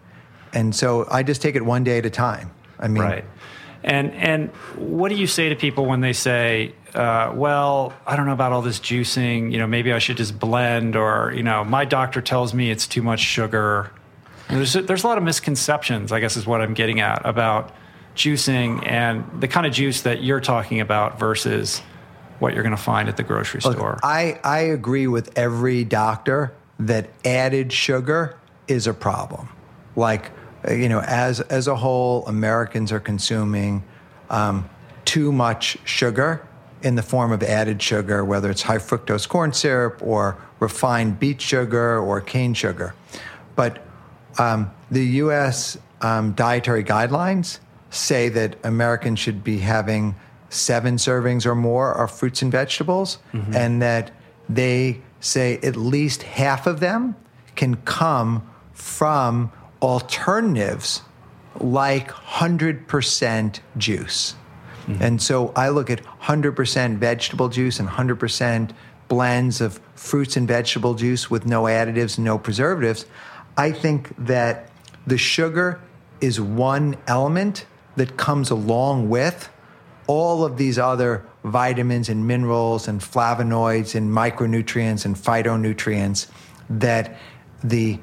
And 0.53 0.75
so 0.75 1.07
I 1.11 1.25
just 1.25 1.43
take 1.43 1.57
it 1.57 1.65
one 1.65 1.83
day 1.83 1.99
at 1.99 2.07
a 2.07 2.11
time. 2.11 2.53
I 2.79 2.87
mean, 2.89 3.03
Right. 3.03 3.25
And 3.83 4.13
and 4.15 4.51
what 4.77 5.11
do 5.11 5.17
you 5.17 5.27
say 5.27 5.51
to 5.51 5.57
people 5.57 5.85
when 5.85 6.01
they 6.01 6.15
say, 6.15 6.75
uh, 6.95 7.33
"Well, 7.35 7.93
I 8.07 8.17
don't 8.17 8.27
know 8.27 8.33
about 8.33 8.53
all 8.53 8.63
this 8.63 8.79
juicing. 8.79 9.53
You 9.53 9.59
know, 9.59 9.67
maybe 9.67 9.93
I 9.93 9.99
should 9.99 10.17
just 10.17 10.39
blend, 10.39 10.97
or 10.97 11.33
you 11.35 11.43
know, 11.43 11.65
my 11.65 11.85
doctor 11.85 12.21
tells 12.21 12.55
me 12.55 12.71
it's 12.71 12.87
too 12.87 13.03
much 13.03 13.21
sugar." 13.21 13.91
There's 14.49 14.75
there's 14.75 15.05
a 15.05 15.07
lot 15.07 15.19
of 15.19 15.25
misconceptions, 15.25 16.13
I 16.13 16.21
guess, 16.21 16.37
is 16.37 16.47
what 16.47 16.61
I'm 16.61 16.75
getting 16.75 17.01
at 17.01 17.23
about 17.25 17.73
juicing 18.15 18.87
and 18.87 19.25
the 19.41 19.49
kind 19.49 19.67
of 19.67 19.73
juice 19.73 20.03
that 20.03 20.23
you're 20.23 20.41
talking 20.41 20.81
about 20.81 21.19
versus 21.19 21.81
what 22.39 22.55
you're 22.55 22.63
going 22.63 22.77
to 22.77 22.83
find 22.83 23.09
at 23.09 23.17
the 23.17 23.23
grocery 23.23 23.61
store. 23.61 23.99
I, 24.03 24.39
I 24.45 24.61
agree 24.61 25.07
with 25.07 25.37
every 25.37 25.85
doctor 25.85 26.53
that 26.79 27.11
added 27.25 27.73
sugar 27.73 28.39
is 28.69 28.87
a 28.87 28.95
problem. 28.95 29.49
Like, 29.97 30.31
uh, 30.67 30.73
you 30.73 30.89
know, 30.89 31.01
as, 31.01 31.41
as 31.41 31.69
a 31.69 31.77
whole, 31.77 32.27
Americans 32.27 32.93
are 32.93 33.01
consuming 33.01 33.85
um, 34.31 34.69
too 35.05 35.33
much 35.33 35.79
sugar 35.85 36.47
in 36.85 36.95
the 36.95 37.03
form 37.03 37.33
of 37.33 37.43
added 37.43 37.83
sugar, 37.83 38.25
whether 38.25 38.51
it's 38.51 38.63
high 38.63 38.77
fructose 38.79 39.27
corn 39.27 39.53
syrup 39.53 40.01
or 40.03 40.37
refined 40.61 41.19
beet 41.19 41.41
sugar 41.41 41.99
or 41.99 42.21
cane 42.21 42.53
sugar. 42.55 42.95
But 43.57 43.85
um, 44.39 44.71
the 44.91 45.05
US 45.23 45.79
um, 46.03 46.33
dietary 46.35 46.85
guidelines 46.85 47.59
say 47.91 48.29
that 48.29 48.57
Americans 48.65 49.19
should 49.19 49.43
be 49.43 49.59
having 49.59 50.15
seven 50.51 50.97
servings 50.97 51.47
or 51.47 51.55
more 51.55 51.93
of 51.93 52.11
fruits 52.11 52.43
and 52.43 52.53
vegetables, 52.53 53.19
and 53.55 53.81
that 53.83 54.13
they 54.49 55.01
say 55.21 55.59
at 55.63 55.75
least 55.75 56.23
half 56.23 56.67
of 56.67 56.81
them 56.81 57.17
can 57.57 57.77
come 57.77 58.43
from 58.73 59.51
alternatives 59.81 61.01
like 61.61 62.11
100% 62.11 63.61
juice. 63.79 64.35
Mm-hmm. 64.87 65.03
And 65.03 65.23
so 65.23 65.53
I 65.57 65.69
look 65.69 65.91
at 65.91 66.03
100% 66.05 66.99
vegetable 66.99 67.49
juice 67.49 67.81
and 67.81 67.89
100% 67.89 68.71
blends 69.09 69.61
of 69.61 69.81
fruits 69.95 70.37
and 70.37 70.49
vegetable 70.49 70.95
juice 70.95 71.31
with 71.31 71.47
no 71.47 71.65
additives, 71.65 72.19
no 72.19 72.39
preservatives. 72.39 73.07
I 73.57 73.73
think 73.73 74.15
that 74.27 74.71
the 75.07 75.19
sugar 75.19 75.81
is 76.21 76.41
one 76.41 76.97
element 77.07 77.67
that 77.97 78.17
comes 78.17 78.51
along 78.51 79.09
with 79.09 79.49
all 80.07 80.45
of 80.45 80.57
these 80.57 80.79
other 80.79 81.25
vitamins 81.45 82.09
and 82.09 82.27
minerals 82.27 82.89
and 82.89 83.01
flavonoids 83.01 83.95
and 83.95 84.11
micronutrients 84.11 85.05
and 85.05 85.17
phytonutrients 85.17 86.27
that 86.69 87.19
the 87.63 87.99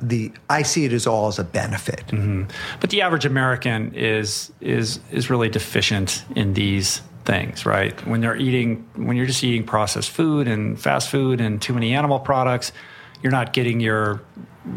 the 0.00 0.32
I 0.48 0.62
see 0.62 0.84
it 0.84 0.92
as 0.92 1.06
all 1.06 1.28
as 1.28 1.38
a 1.38 1.44
benefit. 1.44 2.06
Mm-hmm. 2.08 2.44
But 2.80 2.90
the 2.90 3.02
average 3.02 3.24
American 3.24 3.94
is 3.94 4.52
is 4.60 5.00
is 5.10 5.30
really 5.30 5.48
deficient 5.48 6.24
in 6.36 6.54
these 6.54 7.02
things, 7.24 7.66
right? 7.66 8.06
When 8.06 8.20
they're 8.20 8.36
eating, 8.36 8.88
when 8.96 9.16
you're 9.16 9.26
just 9.26 9.44
eating 9.44 9.64
processed 9.64 10.10
food 10.10 10.48
and 10.48 10.80
fast 10.80 11.10
food 11.10 11.40
and 11.40 11.60
too 11.60 11.72
many 11.72 11.94
animal 11.94 12.18
products, 12.18 12.72
you're 13.22 13.32
not 13.32 13.52
getting 13.52 13.80
your 13.80 14.22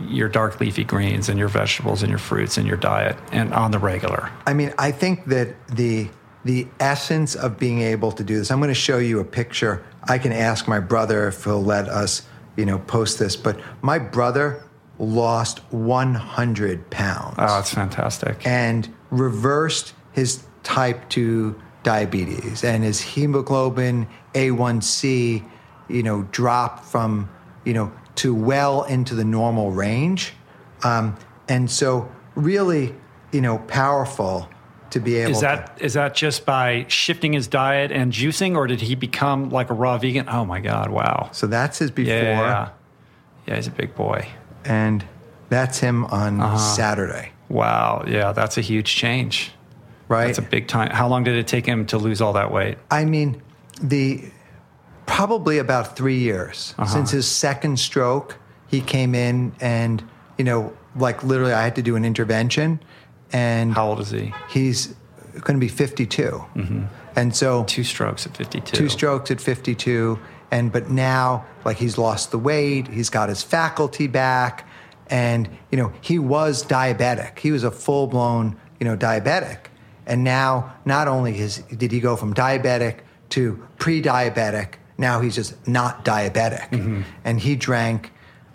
your 0.08 0.30
dark 0.30 0.60
leafy 0.60 0.84
greens 0.84 1.28
and 1.28 1.38
your 1.38 1.50
vegetables 1.50 2.04
and 2.04 2.10
your 2.10 2.20
fruits 2.20 2.58
in 2.58 2.66
your 2.66 2.78
diet 2.78 3.18
and 3.32 3.54
on 3.54 3.72
the 3.72 3.80
regular. 3.80 4.32
I 4.48 4.54
mean, 4.54 4.74
I 4.78 4.92
think 4.92 5.26
that 5.26 5.56
the 5.68 6.10
the 6.46 6.68
essence 6.80 7.36
of 7.36 7.58
being 7.58 7.82
able 7.82 8.12
to 8.12 8.24
do 8.24 8.38
this. 8.38 8.52
I'm 8.52 8.60
going 8.60 8.68
to 8.70 8.74
show 8.74 8.98
you 8.98 9.20
a 9.20 9.26
picture. 9.26 9.84
I 10.04 10.18
can 10.18 10.34
ask 10.34 10.68
my 10.68 10.80
brother 10.80 11.28
if 11.28 11.46
he'll 11.46 11.64
let 11.64 11.88
us, 11.88 12.24
you 12.58 12.66
know, 12.66 12.80
post 12.80 13.18
this. 13.18 13.36
But 13.36 13.60
my 13.82 13.98
brother 13.98 14.63
lost 15.00 15.60
100 15.72 16.90
pounds 16.90 17.36
Oh, 17.38 17.48
that's 17.48 17.74
fantastic. 17.74 18.46
and 18.46 18.94
reversed 19.10 19.94
his 20.12 20.44
type 20.64 21.10
2 21.10 21.60
diabetes 21.84 22.64
and 22.64 22.84
his 22.84 23.02
hemoglobin 23.02 24.08
A1C, 24.34 25.44
you 25.90 26.04
know, 26.04 26.24
dropped 26.32 26.86
from, 26.86 27.30
you 27.66 27.74
know, 27.74 27.92
to 28.16 28.34
well 28.34 28.84
into 28.84 29.16
the 29.16 29.26
normal 29.26 29.72
range. 29.72 30.34
Um, 30.84 31.18
and 31.50 31.70
so 31.70 32.10
really, 32.36 32.96
you 33.32 33.42
know, 33.42 33.58
powerful 33.60 34.48
to 34.92 35.00
be 35.00 35.16
able. 35.16 35.32
Is 35.32 35.42
that 35.42 35.78
to, 35.78 35.86
is 35.86 35.94
that 35.96 36.14
just 36.16 36.46
by 36.46 36.86
shifting 36.88 37.34
his 37.34 37.48
diet 37.48 37.92
and 37.92 38.14
juicing, 38.14 38.56
or 38.56 38.68
did 38.68 38.82
he 38.82 38.96
become 38.96 39.50
like 39.50 39.70
a 39.70 39.74
raw 39.74 39.98
vegan? 39.98 40.30
Oh 40.30 40.46
my 40.46 40.60
God! 40.60 40.92
Wow. 40.92 41.30
So 41.32 41.48
that's 41.48 41.80
his 41.80 41.90
before. 41.90 42.14
Yeah, 42.14 42.40
yeah, 42.40 42.70
yeah. 43.48 43.56
he's 43.56 43.68
a 43.68 43.72
big 43.72 43.96
boy. 43.96 44.28
And 44.66 45.06
that's 45.50 45.80
him 45.80 46.06
on 46.06 46.40
uh-huh. 46.40 46.58
Saturday. 46.58 47.32
Wow. 47.50 48.04
Yeah, 48.08 48.32
that's 48.32 48.58
a 48.58 48.62
huge 48.62 48.96
change. 48.96 49.52
Right. 50.08 50.28
That's 50.28 50.40
a 50.40 50.44
big 50.44 50.68
time. 50.68 50.92
How 50.92 51.08
long 51.08 51.24
did 51.24 51.36
it 51.36 51.48
take 51.48 51.66
him 51.66 51.86
to 51.88 51.98
lose 51.98 52.22
all 52.22 52.34
that 52.34 52.52
weight? 52.52 52.78
I 52.92 53.06
mean, 53.06 53.42
the 53.82 54.24
probably 55.06 55.58
about 55.58 55.96
three 55.96 56.18
years 56.18 56.74
uh-huh. 56.78 56.92
since 56.92 57.12
his 57.12 57.28
second 57.28 57.80
stroke. 57.80 58.38
He 58.68 58.82
came 58.82 59.14
in 59.14 59.54
and 59.62 60.04
you 60.38 60.44
know, 60.46 60.74
like 60.96 61.24
literally, 61.24 61.54
I 61.54 61.64
had 61.64 61.76
to 61.76 61.82
do 61.82 61.96
an 61.96 62.06
intervention. 62.06 62.80
And 63.32 63.74
how 63.74 63.90
old 63.90 64.00
is 64.00 64.12
he? 64.12 64.34
He's 64.50 64.96
going 65.34 65.56
to 65.56 65.60
be 65.60 65.68
52. 65.68 66.24
Mm-hmm. 66.24 66.84
And 67.16 67.36
so 67.36 67.64
two 67.66 67.84
strokes 67.84 68.26
at 68.26 68.36
52. 68.38 68.76
Two 68.76 68.90
strokes 68.90 69.32
at 69.32 69.42
52. 69.42 70.20
And 70.54 70.72
but 70.72 70.88
now, 70.88 71.48
like 71.66 71.78
he's 71.78 71.98
lost 71.98 72.30
the 72.30 72.38
weight, 72.38 72.88
he's 72.88 73.10
got 73.10 73.28
his 73.28 73.42
faculty 73.42 74.06
back, 74.06 74.70
and 75.08 75.50
you 75.72 75.80
know 75.80 75.92
he 76.00 76.20
was 76.20 76.64
diabetic. 76.64 77.40
He 77.40 77.52
was 77.52 77.64
a 77.64 77.72
full 77.72 78.06
blown 78.06 78.56
you 78.80 78.86
know 78.86 78.96
diabetic, 78.96 79.58
and 80.06 80.24
now 80.24 80.76
not 80.86 81.08
only 81.08 81.40
is 81.40 81.58
did 81.58 81.92
he 81.92 82.00
go 82.00 82.16
from 82.16 82.36
diabetic 82.36 83.00
to 83.30 83.68
pre-diabetic, 83.80 84.76
now 84.96 85.22
he's 85.22 85.34
just 85.34 85.68
not 85.68 86.06
diabetic, 86.06 86.70
mm-hmm. 86.70 87.02
and 87.26 87.40
he 87.40 87.56
drank 87.56 88.12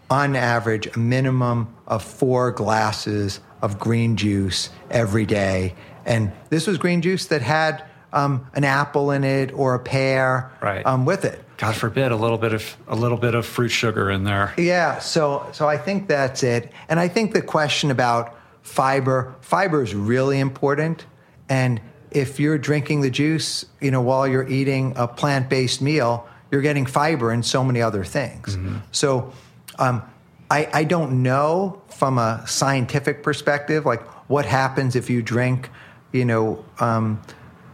on 0.09 0.37
average 0.37 0.87
a 0.95 0.99
minimum 1.01 1.75
of 1.89 2.05
four 2.05 2.53
glasses 2.53 3.41
of 3.61 3.81
green 3.81 4.17
juice 4.17 4.71
every 4.89 5.27
day. 5.27 5.75
And 6.07 6.31
this 6.49 6.69
was 6.69 6.79
green 6.79 7.03
juice 7.03 7.27
that 7.27 7.43
had 7.43 7.85
um, 8.13 8.47
an 8.55 8.63
apple 8.63 9.11
in 9.11 9.25
it 9.25 9.53
or 9.53 9.75
a 9.75 9.81
pear 9.81 10.53
right. 10.63 10.87
um, 10.87 11.05
with 11.05 11.25
it. 11.25 11.45
God 11.59 11.75
forbid 11.75 12.13
a 12.13 12.17
little 12.17 12.39
bit 12.39 12.55
of 12.55 12.77
a 12.87 12.97
little 12.97 13.19
bit 13.19 13.35
of 13.35 13.45
fruit 13.45 13.69
sugar 13.69 14.11
in 14.11 14.25
there. 14.25 14.55
Yeah, 14.57 15.01
so 15.01 15.47
so 15.53 15.69
I 15.69 15.77
think 15.77 16.09
that's 16.09 16.43
it. 16.43 16.73
And 16.89 16.99
I 16.99 17.09
think 17.09 17.35
the 17.35 17.43
question 17.43 17.91
about 17.91 18.35
fiber, 18.63 19.35
fiber 19.41 19.83
is 19.83 19.95
really 19.95 20.39
important. 20.39 21.05
And 21.49 21.81
if 22.11 22.41
you're 22.41 22.59
drinking 22.59 23.01
the 23.01 23.11
juice, 23.11 23.65
you 23.81 23.91
know, 23.91 24.01
while 24.01 24.27
you're 24.27 24.49
eating 24.49 24.95
a 24.97 25.09
plant-based 25.09 25.83
meal, 25.83 26.27
you're 26.51 26.63
getting 26.63 26.87
fiber 26.87 27.31
and 27.31 27.45
so 27.45 27.65
many 27.65 27.83
other 27.83 28.05
things. 28.05 28.57
Mm-hmm. 28.57 28.77
So 28.93 29.33
um, 29.79 30.03
I, 30.51 30.69
I 30.73 30.85
don't 30.85 31.23
know 31.23 31.83
from 31.89 32.19
a 32.19 32.45
scientific 32.47 33.23
perspective, 33.23 33.85
like 33.85 34.03
what 34.31 34.47
happens 34.47 34.97
if 34.97 35.11
you 35.11 35.23
drink, 35.23 35.71
you 36.13 36.25
know, 36.25 36.65
um, 36.81 37.21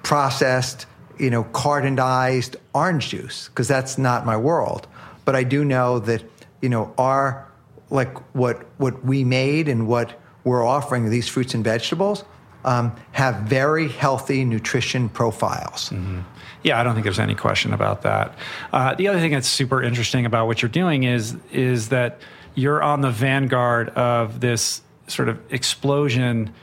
processed, 0.03 0.87
you 1.19 1.31
know, 1.31 1.45
cartonized 1.45 2.57
orange 2.73 3.09
juice, 3.09 3.49
because 3.49 3.69
that's 3.69 3.99
not 3.99 4.25
my 4.25 4.37
world. 4.37 4.87
But 5.25 5.37
I 5.37 5.45
do 5.45 5.65
know 5.65 5.99
that, 6.01 6.23
you 6.61 6.69
know, 6.69 6.93
our, 6.99 7.51
like 7.91 8.17
what, 8.35 8.65
what 8.79 9.05
we 9.05 9.25
made 9.25 9.69
and 9.69 9.87
what 9.87 10.21
we're 10.45 10.65
offering 10.65 11.11
these 11.11 11.29
fruits 11.29 11.55
and 11.55 11.65
vegetables 11.65 12.25
um, 12.65 12.95
have 13.13 13.37
very 13.43 13.89
healthy 13.89 14.45
nutrition 14.45 15.09
profiles. 15.09 15.91
Mm-hmm. 15.91 16.21
Yeah, 16.63 16.81
I 16.81 16.83
don't 16.83 16.95
think 16.95 17.05
there's 17.05 17.19
any 17.19 17.35
question 17.35 17.75
about 17.75 18.03
that. 18.03 18.35
Uh, 18.73 18.95
the 18.95 19.09
other 19.09 19.19
thing 19.19 19.33
that's 19.33 19.49
super 19.49 19.83
interesting 19.83 20.25
about 20.25 20.47
what 20.47 20.63
you're 20.63 20.71
doing 20.71 21.05
is 21.05 21.37
is 21.53 21.91
that 21.91 22.21
you're 22.55 22.83
on 22.83 23.03
the 23.03 23.11
vanguard 23.11 23.91
of 23.91 24.41
this 24.41 24.81
sort 25.09 25.29
of 25.29 25.39
explosion 25.53 26.55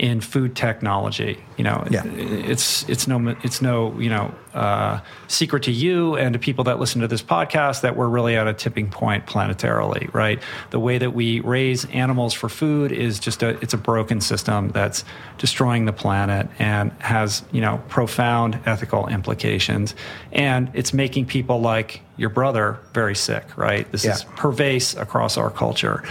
in 0.00 0.18
food 0.22 0.56
technology. 0.56 1.38
You 1.58 1.64
know, 1.64 1.86
yeah. 1.90 2.02
it's 2.06 2.88
it's 2.88 3.06
no 3.06 3.36
it's 3.42 3.60
no 3.60 4.00
you 4.00 4.08
know 4.08 4.34
uh, 4.54 5.00
secret 5.28 5.64
to 5.64 5.70
you 5.70 6.16
and 6.16 6.32
to 6.32 6.38
people 6.38 6.64
that 6.64 6.80
listen 6.80 7.02
to 7.02 7.06
this 7.06 7.20
podcast 7.22 7.82
that 7.82 7.96
we're 7.96 8.08
really 8.08 8.34
at 8.34 8.48
a 8.48 8.54
tipping 8.54 8.88
point 8.88 9.26
planetarily. 9.26 10.12
Right, 10.14 10.42
the 10.70 10.80
way 10.80 10.96
that 10.96 11.12
we 11.12 11.40
raise 11.40 11.84
animals 11.84 12.32
for 12.32 12.48
food 12.48 12.92
is 12.92 13.20
just 13.20 13.42
a 13.42 13.50
it's 13.60 13.74
a 13.74 13.78
broken 13.78 14.22
system 14.22 14.70
that's 14.70 15.04
destroying 15.36 15.84
the 15.84 15.92
planet 15.92 16.48
and 16.58 16.92
has 17.00 17.44
you 17.52 17.60
know 17.60 17.82
profound 17.88 18.58
ethical 18.64 19.06
implications, 19.06 19.94
and 20.32 20.70
it's 20.72 20.94
making 20.94 21.26
people 21.26 21.60
like 21.60 22.00
your 22.16 22.30
brother 22.30 22.78
very 22.94 23.14
sick. 23.14 23.44
Right, 23.54 23.90
this 23.92 24.06
yeah. 24.06 24.12
is 24.12 24.24
pervasive 24.24 24.98
across 25.02 25.36
our 25.36 25.50
culture, 25.50 26.02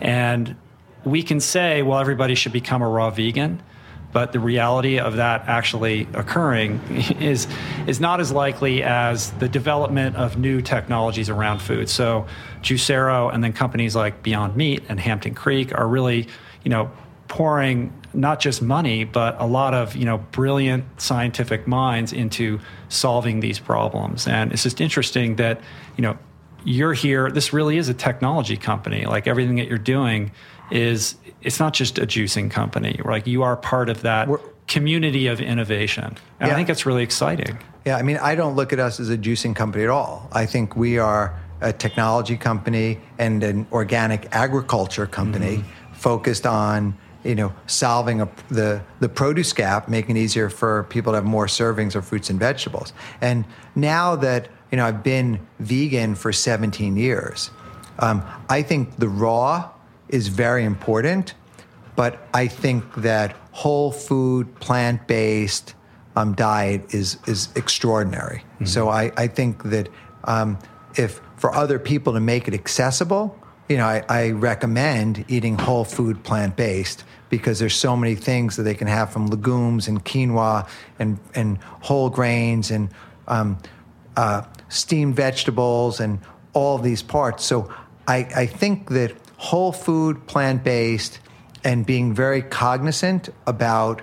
and 0.00 0.56
we 1.06 1.22
can 1.22 1.40
say, 1.40 1.82
well, 1.82 2.00
everybody 2.00 2.34
should 2.34 2.52
become 2.52 2.82
a 2.82 2.88
raw 2.88 3.10
vegan, 3.10 3.62
but 4.12 4.32
the 4.32 4.40
reality 4.40 4.98
of 4.98 5.16
that 5.16 5.44
actually 5.46 6.08
occurring 6.14 6.80
is 7.20 7.46
is 7.86 8.00
not 8.00 8.18
as 8.20 8.32
likely 8.32 8.82
as 8.82 9.30
the 9.32 9.48
development 9.48 10.16
of 10.16 10.36
new 10.36 10.60
technologies 10.60 11.30
around 11.30 11.62
food. 11.62 11.88
So, 11.88 12.26
Juicero 12.60 13.32
and 13.32 13.42
then 13.42 13.52
companies 13.52 13.94
like 13.94 14.22
Beyond 14.22 14.56
Meat 14.56 14.82
and 14.88 14.98
Hampton 14.98 15.34
Creek 15.34 15.72
are 15.78 15.86
really, 15.86 16.26
you 16.64 16.70
know, 16.70 16.90
pouring 17.28 17.92
not 18.14 18.40
just 18.40 18.62
money 18.62 19.04
but 19.04 19.36
a 19.40 19.46
lot 19.46 19.74
of 19.74 19.94
you 19.94 20.04
know 20.04 20.18
brilliant 20.30 20.84
scientific 21.00 21.66
minds 21.66 22.12
into 22.12 22.58
solving 22.88 23.40
these 23.40 23.60
problems. 23.60 24.26
And 24.26 24.52
it's 24.52 24.64
just 24.64 24.80
interesting 24.80 25.36
that 25.36 25.60
you 25.96 26.02
know 26.02 26.18
you're 26.66 26.94
here. 26.94 27.30
This 27.30 27.52
really 27.52 27.78
is 27.78 27.88
a 27.88 27.94
technology 27.94 28.56
company. 28.56 29.06
Like 29.06 29.28
everything 29.28 29.56
that 29.56 29.68
you're 29.68 29.78
doing 29.78 30.32
is 30.70 31.16
it's 31.42 31.60
not 31.60 31.74
just 31.74 31.98
a 31.98 32.06
juicing 32.06 32.50
company. 32.50 33.00
Like 33.04 33.26
you 33.26 33.42
are 33.42 33.56
part 33.56 33.88
of 33.88 34.02
that 34.02 34.28
We're, 34.28 34.40
community 34.66 35.26
of 35.28 35.40
innovation. 35.40 36.16
And 36.40 36.48
yeah. 36.48 36.52
I 36.52 36.54
think 36.54 36.68
it's 36.68 36.86
really 36.86 37.02
exciting. 37.02 37.58
Yeah, 37.84 37.96
I 37.96 38.02
mean, 38.02 38.16
I 38.16 38.34
don't 38.34 38.56
look 38.56 38.72
at 38.72 38.80
us 38.80 38.98
as 38.98 39.10
a 39.10 39.16
juicing 39.16 39.54
company 39.54 39.84
at 39.84 39.90
all. 39.90 40.28
I 40.32 40.44
think 40.46 40.74
we 40.76 40.98
are 40.98 41.38
a 41.60 41.72
technology 41.72 42.36
company 42.36 42.98
and 43.18 43.42
an 43.42 43.66
organic 43.72 44.28
agriculture 44.34 45.06
company 45.06 45.58
mm-hmm. 45.58 45.94
focused 45.94 46.46
on 46.46 46.96
you 47.24 47.34
know 47.34 47.52
solving 47.66 48.20
a, 48.20 48.28
the 48.48 48.82
the 49.00 49.08
produce 49.08 49.52
gap, 49.52 49.88
making 49.88 50.16
it 50.16 50.20
easier 50.20 50.50
for 50.50 50.84
people 50.84 51.12
to 51.12 51.16
have 51.16 51.24
more 51.24 51.46
servings 51.46 51.94
of 51.94 52.06
fruits 52.06 52.30
and 52.30 52.38
vegetables. 52.38 52.92
And 53.20 53.44
now 53.74 54.16
that 54.16 54.48
you 54.70 54.76
know 54.76 54.86
I've 54.86 55.02
been 55.02 55.40
vegan 55.60 56.14
for 56.14 56.32
17 56.32 56.96
years, 56.96 57.50
um, 57.98 58.22
I 58.48 58.62
think 58.62 58.98
the 58.98 59.08
raw 59.08 59.70
is 60.08 60.28
very 60.28 60.64
important, 60.64 61.34
but 61.96 62.28
I 62.34 62.46
think 62.46 62.94
that 62.96 63.36
whole 63.52 63.90
food, 63.90 64.54
plant 64.60 65.06
based 65.06 65.74
um, 66.16 66.34
diet 66.34 66.94
is 66.94 67.18
is 67.26 67.48
extraordinary. 67.56 68.38
Mm-hmm. 68.38 68.64
So 68.66 68.88
I, 68.88 69.12
I 69.16 69.26
think 69.26 69.62
that 69.64 69.88
um, 70.24 70.58
if 70.96 71.20
for 71.36 71.54
other 71.54 71.78
people 71.78 72.14
to 72.14 72.20
make 72.20 72.48
it 72.48 72.54
accessible, 72.54 73.38
you 73.68 73.76
know, 73.76 73.84
I, 73.84 74.02
I 74.08 74.30
recommend 74.30 75.24
eating 75.28 75.58
whole 75.58 75.84
food, 75.84 76.22
plant 76.22 76.56
based 76.56 77.04
because 77.28 77.58
there's 77.58 77.74
so 77.74 77.96
many 77.96 78.14
things 78.14 78.56
that 78.56 78.62
they 78.62 78.74
can 78.74 78.86
have 78.86 79.12
from 79.12 79.26
legumes 79.26 79.88
and 79.88 80.04
quinoa 80.04 80.68
and 80.98 81.18
and 81.34 81.58
whole 81.82 82.08
grains 82.08 82.70
and 82.70 82.88
um, 83.28 83.58
uh, 84.16 84.42
steamed 84.68 85.16
vegetables 85.16 86.00
and 86.00 86.18
all 86.52 86.78
these 86.78 87.02
parts. 87.02 87.44
So 87.44 87.72
I, 88.08 88.18
I 88.34 88.46
think 88.46 88.90
that 88.90 89.12
whole 89.36 89.72
food, 89.72 90.26
plant 90.26 90.64
based, 90.64 91.20
and 91.64 91.84
being 91.84 92.14
very 92.14 92.42
cognizant 92.42 93.28
about 93.46 94.02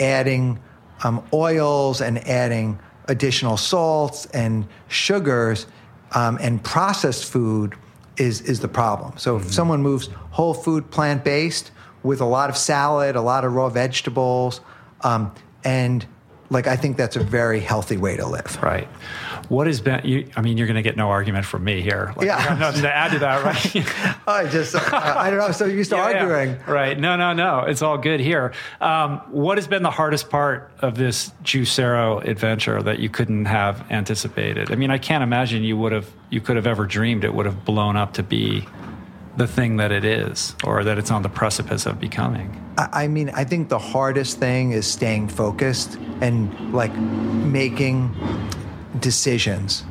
adding 0.00 0.58
um, 1.02 1.22
oils 1.32 2.00
and 2.00 2.18
adding 2.26 2.78
additional 3.06 3.56
salts 3.56 4.26
and 4.26 4.66
sugars 4.88 5.66
um, 6.12 6.38
and 6.40 6.62
processed 6.62 7.30
food 7.30 7.74
is, 8.16 8.40
is 8.42 8.60
the 8.60 8.68
problem. 8.68 9.12
So 9.18 9.36
mm-hmm. 9.36 9.46
if 9.46 9.52
someone 9.52 9.82
moves 9.82 10.08
whole 10.30 10.54
food, 10.54 10.90
plant 10.90 11.24
based, 11.24 11.70
with 12.02 12.20
a 12.20 12.24
lot 12.24 12.50
of 12.50 12.56
salad, 12.56 13.16
a 13.16 13.20
lot 13.20 13.44
of 13.44 13.52
raw 13.52 13.68
vegetables, 13.68 14.60
um, 15.00 15.34
and 15.64 16.06
like 16.50 16.66
I 16.66 16.76
think 16.76 16.96
that's 16.96 17.16
a 17.16 17.22
very 17.22 17.60
healthy 17.60 17.96
way 17.96 18.16
to 18.16 18.26
live. 18.26 18.58
Right. 18.62 18.86
What 19.48 19.66
has 19.66 19.80
been? 19.80 20.00
You, 20.04 20.28
I 20.36 20.40
mean, 20.40 20.56
you're 20.56 20.66
going 20.66 20.76
to 20.76 20.82
get 20.82 20.96
no 20.96 21.10
argument 21.10 21.44
from 21.44 21.64
me 21.64 21.82
here. 21.82 22.12
Like, 22.16 22.26
yeah. 22.26 22.56
Nothing 22.58 22.82
to 22.82 22.94
add 22.94 23.12
to 23.12 23.18
that, 23.20 23.44
right? 23.44 24.18
I 24.26 24.46
just, 24.46 24.74
I 24.92 25.30
don't 25.30 25.38
know. 25.38 25.50
So 25.52 25.66
used 25.66 25.90
to 25.90 25.96
yeah, 25.96 26.02
arguing. 26.02 26.50
Yeah. 26.50 26.70
Right. 26.70 26.98
No, 26.98 27.16
no, 27.16 27.32
no. 27.32 27.60
It's 27.60 27.82
all 27.82 27.98
good 27.98 28.20
here. 28.20 28.52
Um, 28.80 29.18
what 29.30 29.58
has 29.58 29.66
been 29.66 29.82
the 29.82 29.90
hardest 29.90 30.30
part 30.30 30.70
of 30.80 30.96
this 30.96 31.30
Juicero 31.42 32.26
adventure 32.26 32.82
that 32.82 32.98
you 32.98 33.08
couldn't 33.08 33.46
have 33.46 33.90
anticipated? 33.90 34.70
I 34.70 34.76
mean, 34.76 34.90
I 34.90 34.98
can't 34.98 35.22
imagine 35.22 35.62
you 35.62 35.76
would 35.76 35.92
have, 35.92 36.10
you 36.30 36.40
could 36.40 36.56
have 36.56 36.66
ever 36.66 36.86
dreamed 36.86 37.24
it 37.24 37.34
would 37.34 37.46
have 37.46 37.64
blown 37.64 37.96
up 37.96 38.14
to 38.14 38.22
be 38.22 38.66
the 39.36 39.46
thing 39.46 39.76
that 39.78 39.92
it 39.92 40.04
is 40.04 40.54
or 40.64 40.84
that 40.84 40.98
it's 40.98 41.10
on 41.10 41.22
the 41.22 41.28
precipice 41.28 41.86
of 41.86 41.98
becoming? 42.00 42.60
I 42.76 43.08
mean, 43.08 43.30
I 43.30 43.44
think 43.44 43.68
the 43.68 43.78
hardest 43.78 44.38
thing 44.38 44.72
is 44.72 44.86
staying 44.86 45.28
focused 45.28 45.96
and 46.20 46.72
like 46.72 46.94
making 46.96 48.14
decisions. 49.00 49.84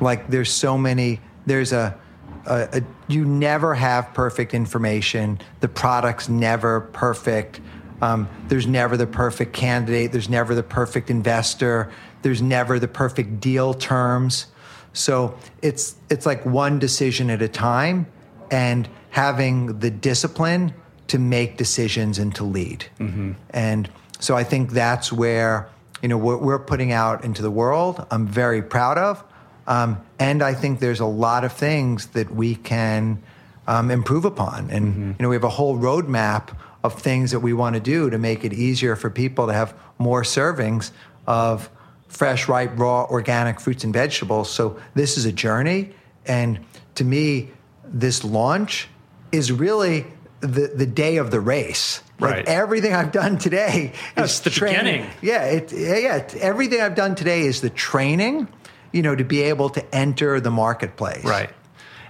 Like 0.00 0.28
there's 0.28 0.50
so 0.50 0.78
many, 0.78 1.20
there's 1.46 1.72
a, 1.72 1.98
uh, 2.46 2.66
uh, 2.72 2.80
you 3.06 3.24
never 3.24 3.74
have 3.74 4.12
perfect 4.14 4.52
information. 4.52 5.40
The 5.60 5.68
product's 5.68 6.28
never 6.28 6.80
perfect. 6.80 7.60
Um, 8.00 8.28
there's 8.48 8.66
never 8.66 8.96
the 8.96 9.06
perfect 9.06 9.52
candidate. 9.52 10.10
There's 10.10 10.28
never 10.28 10.54
the 10.54 10.62
perfect 10.62 11.08
investor. 11.08 11.92
There's 12.22 12.42
never 12.42 12.78
the 12.78 12.88
perfect 12.88 13.40
deal 13.40 13.74
terms. 13.74 14.46
So 14.92 15.38
it's 15.62 15.94
it's 16.10 16.26
like 16.26 16.44
one 16.44 16.78
decision 16.78 17.30
at 17.30 17.40
a 17.40 17.48
time, 17.48 18.06
and 18.52 18.88
having 19.10 19.80
the 19.80 19.90
discipline 19.90 20.74
to 21.08 21.18
make 21.18 21.56
decisions 21.56 22.18
and 22.18 22.32
to 22.36 22.44
lead. 22.44 22.86
Mm-hmm. 23.00 23.32
And 23.50 23.90
so 24.20 24.36
I 24.36 24.44
think 24.44 24.70
that's 24.70 25.12
where 25.12 25.68
you 26.00 26.08
know 26.08 26.18
what 26.18 26.42
we're 26.42 26.58
putting 26.58 26.92
out 26.92 27.24
into 27.24 27.42
the 27.42 27.50
world. 27.50 28.06
I'm 28.10 28.26
very 28.26 28.62
proud 28.62 28.98
of, 28.98 29.24
um, 29.66 30.00
and 30.18 30.42
I 30.42 30.54
think 30.54 30.78
there's 30.78 31.00
a 31.00 31.06
lot 31.06 31.44
of 31.44 31.52
things 31.52 32.08
that 32.08 32.30
we 32.30 32.54
can 32.54 33.22
um, 33.66 33.90
improve 33.90 34.24
upon. 34.24 34.70
And 34.70 34.86
mm-hmm. 34.86 35.08
you 35.10 35.16
know 35.18 35.28
we 35.28 35.36
have 35.36 35.44
a 35.44 35.48
whole 35.48 35.76
roadmap 35.76 36.56
of 36.84 37.00
things 37.00 37.30
that 37.30 37.40
we 37.40 37.52
want 37.52 37.74
to 37.74 37.80
do 37.80 38.10
to 38.10 38.18
make 38.18 38.44
it 38.44 38.52
easier 38.52 38.96
for 38.96 39.08
people 39.08 39.46
to 39.46 39.52
have 39.52 39.74
more 39.98 40.22
servings 40.22 40.90
of 41.26 41.70
fresh, 42.08 42.48
ripe, 42.48 42.78
raw, 42.78 43.04
organic 43.04 43.60
fruits 43.60 43.84
and 43.84 43.92
vegetables. 43.92 44.50
So 44.50 44.78
this 44.94 45.16
is 45.16 45.24
a 45.24 45.32
journey. 45.32 45.94
And 46.26 46.60
to 46.96 47.04
me, 47.04 47.50
this 47.92 48.24
launch 48.24 48.88
is 49.30 49.52
really 49.52 50.06
the, 50.40 50.72
the 50.74 50.86
day 50.86 51.16
of 51.16 51.30
the 51.30 51.40
race. 51.40 52.02
Like 52.18 52.30
right. 52.30 52.48
everything 52.48 52.94
I've 52.94 53.12
done 53.12 53.38
today 53.38 53.92
That's 54.14 54.34
is 54.34 54.40
the 54.40 54.50
training. 54.50 55.02
beginning. 55.02 55.10
Yeah, 55.22 55.44
it, 55.44 55.72
yeah, 55.72 56.16
it, 56.16 56.36
everything 56.36 56.80
I've 56.80 56.94
done 56.94 57.14
today 57.14 57.42
is 57.42 57.60
the 57.60 57.70
training, 57.70 58.48
you 58.92 59.02
know, 59.02 59.14
to 59.14 59.24
be 59.24 59.42
able 59.42 59.70
to 59.70 59.94
enter 59.94 60.40
the 60.40 60.50
marketplace. 60.50 61.24
Right. 61.24 61.50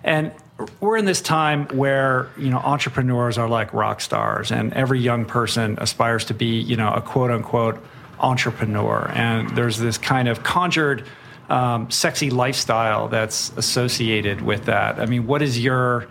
And 0.04 0.32
we're 0.80 0.96
in 0.96 1.04
this 1.04 1.20
time 1.20 1.66
where 1.68 2.28
you 2.36 2.50
know 2.50 2.58
entrepreneurs 2.58 3.38
are 3.38 3.48
like 3.48 3.72
rock 3.72 4.00
stars 4.00 4.52
and 4.52 4.72
every 4.74 5.00
young 5.00 5.24
person 5.24 5.76
aspires 5.80 6.26
to 6.26 6.34
be 6.34 6.60
you 6.60 6.76
know 6.76 6.92
a 6.92 7.00
quote 7.00 7.30
unquote 7.30 7.82
entrepreneur 8.20 9.10
and 9.14 9.56
there's 9.56 9.78
this 9.78 9.98
kind 9.98 10.28
of 10.28 10.42
conjured 10.42 11.04
um, 11.52 11.90
sexy 11.90 12.30
lifestyle 12.30 13.08
that's 13.08 13.52
associated 13.56 14.40
with 14.40 14.64
that 14.64 14.98
i 14.98 15.06
mean 15.06 15.26
what 15.26 15.42
is 15.42 15.62
your 15.62 16.08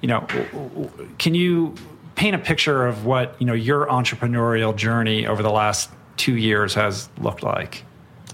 you 0.00 0.08
know 0.08 0.26
can 1.18 1.34
you 1.34 1.74
paint 2.14 2.36
a 2.36 2.38
picture 2.38 2.86
of 2.86 3.04
what 3.04 3.34
you 3.38 3.46
know 3.46 3.54
your 3.54 3.86
entrepreneurial 3.86 4.74
journey 4.76 5.26
over 5.26 5.42
the 5.42 5.50
last 5.50 5.90
two 6.16 6.36
years 6.36 6.74
has 6.74 7.08
looked 7.18 7.42
like 7.42 7.84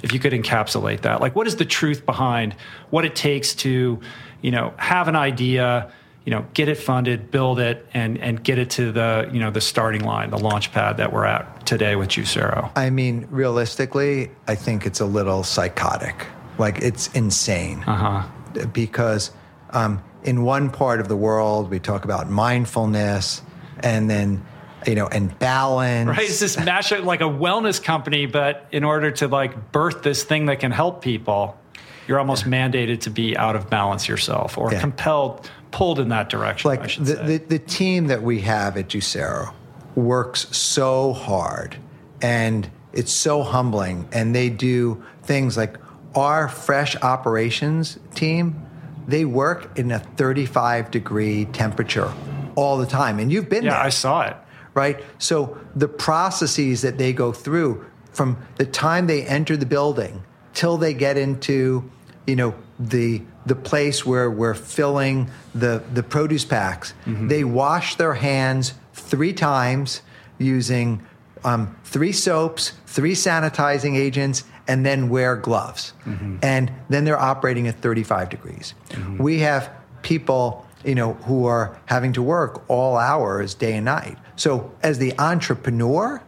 if 0.03 0.13
you 0.13 0.19
could 0.19 0.33
encapsulate 0.33 1.03
that 1.03 1.21
like 1.21 1.35
what 1.37 1.47
is 1.47 1.57
the 1.57 1.65
truth 1.65 2.05
behind 2.05 2.55
what 2.91 3.05
it 3.05 3.15
takes 3.15 3.55
to 3.55 4.01
you 4.43 4.51
know, 4.51 4.73
have 4.77 5.09
an 5.09 5.17
idea, 5.17 5.91
you 6.25 6.31
know, 6.31 6.47
get 6.55 6.69
it 6.69 6.77
funded, 6.77 7.31
build 7.31 7.59
it, 7.59 7.87
and 7.95 8.19
and 8.19 8.43
get 8.43 8.59
it 8.59 8.71
to 8.71 8.93
the 8.93 9.29
you 9.33 9.41
know 9.41 9.51
the 9.51 9.61
starting 9.61 10.05
line, 10.05 10.31
the 10.31 10.39
launch 10.39 10.73
pad 10.73 10.97
that 10.99 11.13
we're 11.13 11.25
at 11.25 11.67
today 11.67 11.97
with 11.97 12.11
Juicero. 12.11 12.71
I 12.77 12.91
mean, 12.91 13.27
realistically, 13.31 14.31
I 14.47 14.55
think 14.55 14.87
it's 14.87 15.01
a 15.01 15.07
little 15.07 15.43
psychotic. 15.43 16.27
Like 16.61 16.79
it's 16.79 17.09
insane. 17.09 17.83
Uh-huh. 17.87 18.67
Because 18.73 19.31
um, 19.71 20.03
in 20.23 20.43
one 20.43 20.71
part 20.71 21.01
of 21.01 21.09
the 21.09 21.17
world, 21.17 21.71
we 21.71 21.79
talk 21.79 22.05
about 22.05 22.31
mindfulness, 22.31 23.43
and 23.81 24.09
then 24.09 24.45
you 24.87 24.95
know, 24.95 25.07
and 25.07 25.37
balance. 25.39 26.09
Right? 26.09 26.21
It's 26.21 26.41
this 26.41 26.57
mashup 26.57 27.05
like 27.05 27.21
a 27.21 27.25
wellness 27.25 27.83
company, 27.83 28.27
but 28.27 28.67
in 28.73 28.85
order 28.85 29.11
to 29.13 29.29
like 29.29 29.73
birth 29.73 30.03
this 30.03 30.23
thing 30.23 30.47
that 30.47 30.61
can 30.61 30.71
help 30.71 31.03
people, 31.03 31.59
you're 32.07 32.19
almost 32.19 32.45
yeah. 32.45 32.69
mandated 32.69 33.01
to 33.01 33.11
be 33.11 33.37
out 33.37 33.57
of 33.57 33.71
balance 33.71 34.09
yourself 34.09 34.59
or 34.59 34.73
yeah. 34.73 34.81
compelled, 34.81 35.51
pulled 35.71 36.01
in 36.01 36.09
that 36.09 36.29
direction. 36.29 36.69
Like 36.69 36.95
the, 36.97 37.15
the, 37.15 37.37
the, 37.39 37.59
team 37.59 38.09
that 38.09 38.23
we 38.23 38.41
have 38.41 38.77
at 38.77 38.89
Juicero 38.89 39.55
works 39.95 40.47
so 40.57 41.13
hard 41.13 41.77
and 42.23 42.71
it's 42.93 43.13
so 43.13 43.43
humbling. 43.43 44.09
And 44.13 44.35
they 44.35 44.49
do 44.49 45.05
things 45.23 45.57
like 45.57 45.77
our 46.15 46.49
fresh 46.49 46.97
operations 46.97 47.99
team, 48.15 48.67
they 49.07 49.25
work 49.25 49.79
in 49.79 49.91
a 49.91 49.99
35 49.99 50.91
degree 50.91 51.45
temperature 51.47 52.13
all 52.55 52.79
the 52.79 52.87
time. 52.87 53.19
And 53.19 53.33
you've 53.33 53.49
been 53.49 53.65
yeah, 53.65 53.71
there. 53.71 53.81
I 53.81 53.89
saw 53.89 54.23
it. 54.23 54.37
Right? 54.73 55.03
So 55.19 55.59
the 55.75 55.89
processes 55.89 56.83
that 56.83 56.97
they 56.97 57.13
go 57.13 57.33
through 57.33 57.85
from 58.13 58.39
the 58.57 58.67
time 58.67 59.07
they 59.07 59.27
enter 59.27 59.57
the 59.57 59.67
building 59.67 60.25
till 60.55 60.77
they 60.77 60.95
get 60.95 61.17
into 61.17 61.91
you 62.27 62.37
know 62.37 62.55
the 62.79 63.23
the 63.47 63.55
place 63.55 64.05
where 64.05 64.31
we're 64.31 64.55
filling 64.55 65.31
the 65.55 65.83
the 65.93 66.03
produce 66.03 66.45
packs. 66.45 66.95
Mm-hmm. 67.07 67.29
They 67.29 67.45
wash 67.45 67.97
their 67.97 68.15
hands 68.15 68.75
three 68.93 69.33
times 69.33 70.03
using 70.39 71.05
um, 71.43 71.77
three 71.85 72.13
soaps, 72.13 72.73
three 72.87 73.15
sanitizing 73.15 73.97
agents, 73.97 74.45
and 74.71 74.87
then 74.87 75.09
wear 75.09 75.35
gloves. 75.35 75.93
Mm-hmm. 76.07 76.37
And 76.43 76.71
then 76.89 77.05
they're 77.05 77.19
operating 77.19 77.67
at 77.67 77.81
35 77.81 78.29
degrees. 78.29 78.75
Mm-hmm. 78.91 79.21
We 79.21 79.41
have 79.41 79.69
people, 80.03 80.65
you 80.85 80.95
know, 80.95 81.15
who 81.15 81.47
are 81.47 81.77
having 81.87 82.13
to 82.13 82.23
work 82.23 82.63
all 82.71 82.97
hours, 82.97 83.55
day 83.55 83.75
and 83.75 83.85
night. 83.85 84.17
So 84.37 84.73
as 84.81 84.99
the 84.99 85.13
entrepreneur, 85.19 86.23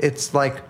it's 0.00 0.34
like 0.34 0.60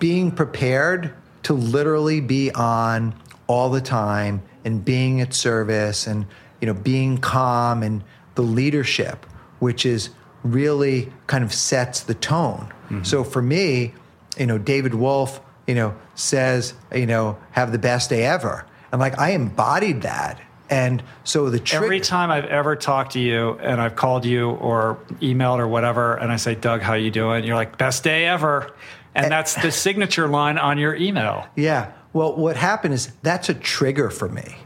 being 0.00 0.32
prepared 0.32 1.14
to 1.44 1.52
literally 1.52 2.20
be 2.20 2.50
on 2.50 3.14
all 3.46 3.70
the 3.70 3.80
time 3.80 4.42
and 4.64 4.84
being 4.84 5.20
at 5.20 5.32
service 5.32 6.08
and 6.08 6.26
you 6.60 6.66
know 6.66 6.74
being 6.74 7.18
calm 7.18 7.82
and 7.82 8.02
the 8.34 8.42
leadership 8.42 9.24
which 9.58 9.86
is 9.86 10.10
really 10.42 11.10
kind 11.26 11.42
of 11.42 11.52
sets 11.52 12.00
the 12.00 12.14
tone 12.14 12.72
mm-hmm. 12.84 13.02
so 13.02 13.24
for 13.24 13.40
me 13.40 13.94
you 14.38 14.46
know 14.46 14.58
david 14.58 14.94
wolfe 14.94 15.40
you 15.66 15.74
know 15.74 15.94
says 16.14 16.74
you 16.94 17.06
know 17.06 17.38
have 17.52 17.72
the 17.72 17.78
best 17.78 18.10
day 18.10 18.24
ever 18.24 18.66
and 18.92 19.00
like 19.00 19.18
i 19.18 19.30
embodied 19.30 20.02
that 20.02 20.40
and 20.70 21.02
so 21.24 21.50
the 21.50 21.58
trick- 21.58 21.82
every 21.82 22.00
time 22.00 22.30
I've 22.30 22.44
ever 22.44 22.76
talked 22.76 23.14
to 23.14 23.18
you 23.18 23.58
and 23.58 23.80
I've 23.80 23.96
called 23.96 24.24
you 24.24 24.50
or 24.50 25.00
emailed 25.20 25.58
or 25.58 25.66
whatever, 25.66 26.14
and 26.14 26.30
I 26.30 26.36
say, 26.36 26.54
Doug, 26.54 26.80
how 26.80 26.94
you 26.94 27.10
doing? 27.10 27.42
You're 27.42 27.56
like, 27.56 27.76
best 27.76 28.04
day 28.04 28.26
ever, 28.26 28.72
and 29.12 29.32
that's 29.32 29.54
the 29.56 29.72
signature 29.72 30.28
line 30.28 30.58
on 30.58 30.78
your 30.78 30.94
email. 30.94 31.44
Yeah, 31.56 31.90
well, 32.12 32.36
what 32.36 32.56
happened 32.56 32.94
is 32.94 33.12
that's 33.22 33.48
a 33.48 33.54
trigger 33.54 34.10
for 34.10 34.28
me. 34.28 34.56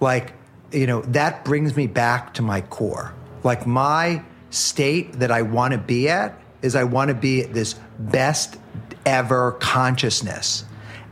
Like, 0.00 0.32
you 0.72 0.86
know, 0.86 1.02
that 1.02 1.44
brings 1.44 1.76
me 1.76 1.86
back 1.86 2.34
to 2.34 2.42
my 2.42 2.60
core. 2.60 3.12
Like, 3.42 3.66
my 3.66 4.22
state 4.50 5.14
that 5.14 5.30
I 5.30 5.42
want 5.42 5.72
to 5.72 5.78
be 5.78 6.08
at 6.08 6.40
is 6.62 6.74
I 6.74 6.84
want 6.84 7.08
to 7.08 7.14
be 7.14 7.42
at 7.42 7.52
this 7.52 7.74
best 7.98 8.58
ever 9.08 9.52
consciousness. 9.52 10.64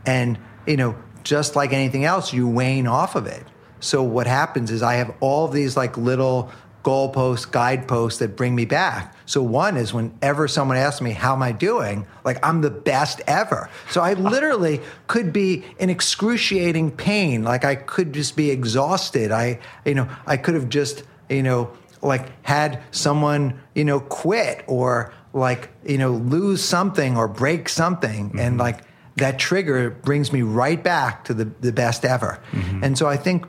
And, 0.05 0.37
you 0.67 0.77
know, 0.77 0.95
just 1.23 1.55
like 1.55 1.73
anything 1.73 2.05
else, 2.05 2.31
you 2.31 2.47
wane 2.47 2.87
off 2.87 3.15
of 3.15 3.25
it. 3.25 3.43
So 3.79 4.03
what 4.03 4.27
happens 4.27 4.71
is 4.71 4.81
I 4.81 4.95
have 4.95 5.13
all 5.19 5.47
these 5.47 5.75
like 5.75 5.97
little 5.97 6.51
goalposts, 6.83 7.51
guideposts 7.51 8.19
that 8.19 8.37
bring 8.37 8.55
me 8.55 8.65
back. 8.65 9.13
So 9.25 9.43
one 9.43 9.75
is 9.75 9.93
whenever 9.93 10.47
someone 10.47 10.77
asks 10.77 11.01
me 11.01 11.11
how 11.11 11.33
am 11.33 11.43
I 11.43 11.51
doing, 11.51 12.07
like 12.23 12.39
I'm 12.45 12.61
the 12.61 12.69
best 12.69 13.21
ever. 13.27 13.69
So 13.89 14.01
I 14.01 14.13
literally 14.33 14.79
could 15.07 15.33
be 15.33 15.65
in 15.79 15.89
excruciating 15.89 16.91
pain, 16.91 17.43
like 17.43 17.65
I 17.65 17.75
could 17.75 18.13
just 18.13 18.37
be 18.37 18.51
exhausted. 18.51 19.31
I 19.31 19.59
you 19.85 19.95
know, 19.95 20.07
I 20.25 20.37
could 20.37 20.53
have 20.53 20.69
just, 20.69 21.03
you 21.29 21.43
know, 21.43 21.71
like 22.01 22.29
had 22.43 22.81
someone, 22.91 23.59
you 23.75 23.83
know, 23.83 23.99
quit 23.99 24.63
or 24.67 25.13
like, 25.37 25.69
you 25.85 25.97
know, 25.97 26.11
lose 26.11 26.63
something 26.63 27.17
or 27.17 27.27
break 27.27 27.69
something 27.69 28.29
mm-hmm. 28.29 28.39
and 28.39 28.57
like 28.57 28.81
that 29.17 29.39
trigger 29.39 29.89
brings 29.89 30.31
me 30.31 30.41
right 30.41 30.83
back 30.83 31.23
to 31.25 31.33
the, 31.33 31.45
the 31.61 31.71
best 31.71 32.05
ever. 32.05 32.39
Mm-hmm. 32.51 32.83
And 32.83 32.97
so 32.97 33.07
I 33.07 33.17
think 33.17 33.45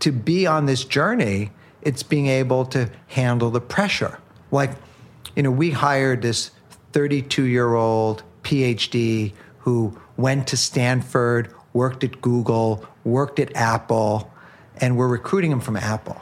to 0.00 0.12
be 0.12 0.46
on 0.46 0.66
this 0.66 0.84
journey, 0.84 1.50
it's 1.82 2.02
being 2.02 2.26
able 2.26 2.64
to 2.66 2.90
handle 3.08 3.50
the 3.50 3.60
pressure. 3.60 4.18
Like 4.50 4.72
you 5.36 5.42
know, 5.42 5.50
we 5.50 5.70
hired 5.70 6.22
this 6.22 6.50
32 6.92 7.44
year 7.44 7.74
old 7.74 8.22
PhD 8.42 9.32
who 9.60 9.98
went 10.16 10.48
to 10.48 10.56
Stanford, 10.56 11.54
worked 11.72 12.04
at 12.04 12.20
Google, 12.20 12.84
worked 13.04 13.38
at 13.38 13.54
Apple, 13.56 14.32
and 14.78 14.96
we're 14.96 15.08
recruiting 15.08 15.50
him 15.50 15.60
from 15.60 15.76
Apple. 15.76 16.20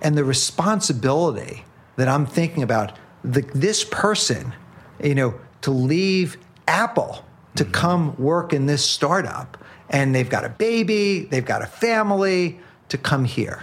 And 0.00 0.16
the 0.16 0.24
responsibility 0.24 1.64
that 1.96 2.08
I'm 2.08 2.26
thinking 2.26 2.62
about 2.62 2.96
the, 3.26 3.42
this 3.54 3.84
person, 3.84 4.54
you 5.02 5.14
know, 5.14 5.34
to 5.62 5.70
leave 5.70 6.38
Apple 6.66 7.24
to 7.56 7.64
mm-hmm. 7.64 7.72
come 7.72 8.16
work 8.16 8.52
in 8.52 8.66
this 8.66 8.84
startup, 8.84 9.58
and 9.90 10.14
they've 10.14 10.30
got 10.30 10.44
a 10.44 10.48
baby, 10.48 11.26
they've 11.30 11.44
got 11.44 11.62
a 11.62 11.66
family, 11.66 12.58
to 12.88 12.96
come 12.96 13.24
here, 13.24 13.62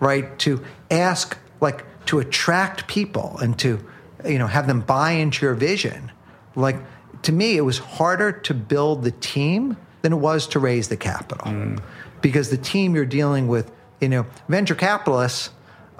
right? 0.00 0.38
To 0.40 0.62
ask, 0.90 1.38
like, 1.60 1.84
to 2.06 2.18
attract 2.18 2.86
people 2.86 3.38
and 3.40 3.58
to 3.60 3.78
you 4.24 4.38
know, 4.38 4.46
have 4.46 4.66
them 4.66 4.80
buy 4.80 5.12
into 5.12 5.44
your 5.44 5.54
vision. 5.54 6.10
Like 6.54 6.76
to 7.22 7.32
me, 7.32 7.56
it 7.56 7.62
was 7.62 7.78
harder 7.78 8.32
to 8.32 8.54
build 8.54 9.04
the 9.04 9.10
team 9.10 9.76
than 10.02 10.12
it 10.12 10.16
was 10.16 10.46
to 10.48 10.58
raise 10.58 10.88
the 10.88 10.96
capital, 10.96 11.46
mm. 11.46 11.82
because 12.20 12.50
the 12.50 12.56
team 12.56 12.94
you're 12.94 13.04
dealing 13.06 13.48
with, 13.48 13.70
you 14.00 14.08
know, 14.08 14.26
venture 14.48 14.74
capitalists, 14.74 15.50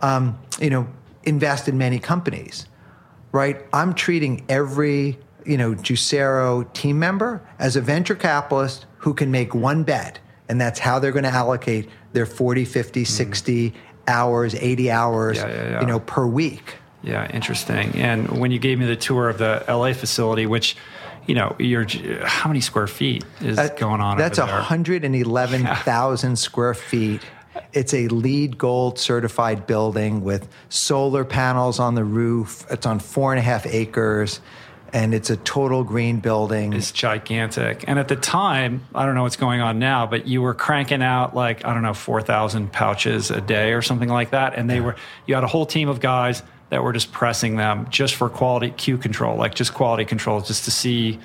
um, 0.01 0.39
you 0.61 0.71
know, 0.71 0.87
invest 1.25 1.69
in 1.69 1.79
many 1.79 1.99
companies, 1.99 2.67
right? 3.35 3.67
I'm 3.73 3.93
treating 3.95 4.45
every 4.49 5.19
you 5.45 5.59
know 5.59 5.75
Juicero 5.75 6.73
team 6.73 6.99
member 6.99 7.43
as 7.59 7.77
a 7.77 7.83
venture 7.83 8.15
capitalist 8.15 8.87
who 8.99 9.13
can 9.13 9.31
make 9.31 9.55
one 9.55 9.83
bet, 9.83 10.21
and 10.49 10.59
that's 10.59 10.79
how 10.79 10.99
they're 10.99 11.13
going 11.13 11.25
to 11.25 11.31
allocate 11.31 11.91
their 12.15 12.25
40, 12.25 12.65
50, 12.65 13.03
mm-hmm. 13.03 13.07
60 13.07 13.75
hours, 14.07 14.55
80 14.55 14.91
hours, 14.91 15.37
Yeah, 15.37 15.49
yeah, 15.49 15.71
yeah. 15.71 15.81
you 15.81 15.87
know, 15.87 16.01
per 16.01 16.27
week. 16.27 16.77
Yeah, 17.03 17.31
interesting. 17.35 17.93
And 17.97 18.39
when 18.41 18.51
you 18.51 18.59
gave 18.59 18.79
me 18.79 18.87
the 18.87 18.97
tour 18.97 19.29
of 19.29 19.37
the 19.37 19.63
LA 19.69 19.93
facility, 19.93 20.47
which, 20.47 20.77
you 21.27 21.35
know, 21.35 21.55
you're 21.59 21.87
how 22.25 22.49
many 22.49 22.63
square 22.63 22.87
feet 22.87 23.25
is 23.43 23.57
That- 23.57 23.77
going 23.77 24.01
on? 24.01 24.17
That's 24.17 24.39
over 24.39 24.53
there? 24.53 24.61
111,000 24.61 26.37
square 26.39 26.73
feet. 26.73 27.21
It's 27.73 27.93
a 27.95 28.09
LEED 28.09 28.59
Gold 28.59 28.99
certified 28.99 29.67
building 29.67 30.23
with 30.23 30.49
solar 30.69 31.25
panels 31.25 31.79
on 31.79 31.95
the 31.95 32.05
roof. 32.05 32.67
It's 32.71 32.87
on 32.87 32.99
four 32.99 33.33
and 33.33 33.39
a 33.39 33.43
half 33.43 33.67
acres, 33.67 34.41
and 34.93 35.13
it's 35.13 35.31
a 35.31 35.37
total 35.37 35.83
green 35.83 36.21
building. 36.21 36.73
It's 36.73 36.93
gigantic. 36.93 37.85
And 37.89 37.99
at 37.99 38.09
the 38.09 38.17
time, 38.17 38.87
I 38.95 39.05
don't 39.07 39.15
know 39.15 39.25
what's 39.25 39.37
going 39.37 39.61
on 39.61 39.79
now, 39.79 40.07
but 40.07 40.27
you 40.29 40.41
were 40.41 40.55
cranking 40.55 41.03
out 41.03 41.35
like, 41.35 41.65
I 41.65 41.75
don't 41.75 41.83
know, 41.83 41.95
4,000 41.95 42.73
pouches 42.73 43.31
a 43.31 43.41
day 43.41 43.73
or 43.73 43.83
something 43.83 44.09
like 44.09 44.31
that. 44.31 44.55
And 44.55 44.71
they 44.71 44.81
were, 44.81 44.95
you 45.27 45.35
had 45.35 45.45
a 45.45 45.49
whole 45.49 45.67
team 45.67 45.89
of 45.89 46.01
guys 46.01 46.43
that 46.71 46.83
were 46.83 46.93
just 46.93 47.13
pressing 47.13 47.57
them 47.57 47.89
just 47.91 48.15
for 48.15 48.29
quality 48.29 48.71
Q 48.71 48.99
control, 48.99 49.37
like 49.37 49.55
just 49.55 49.75
quality 49.75 50.05
control, 50.05 50.41
just 50.41 50.65
to 50.65 50.71
see 50.71 51.19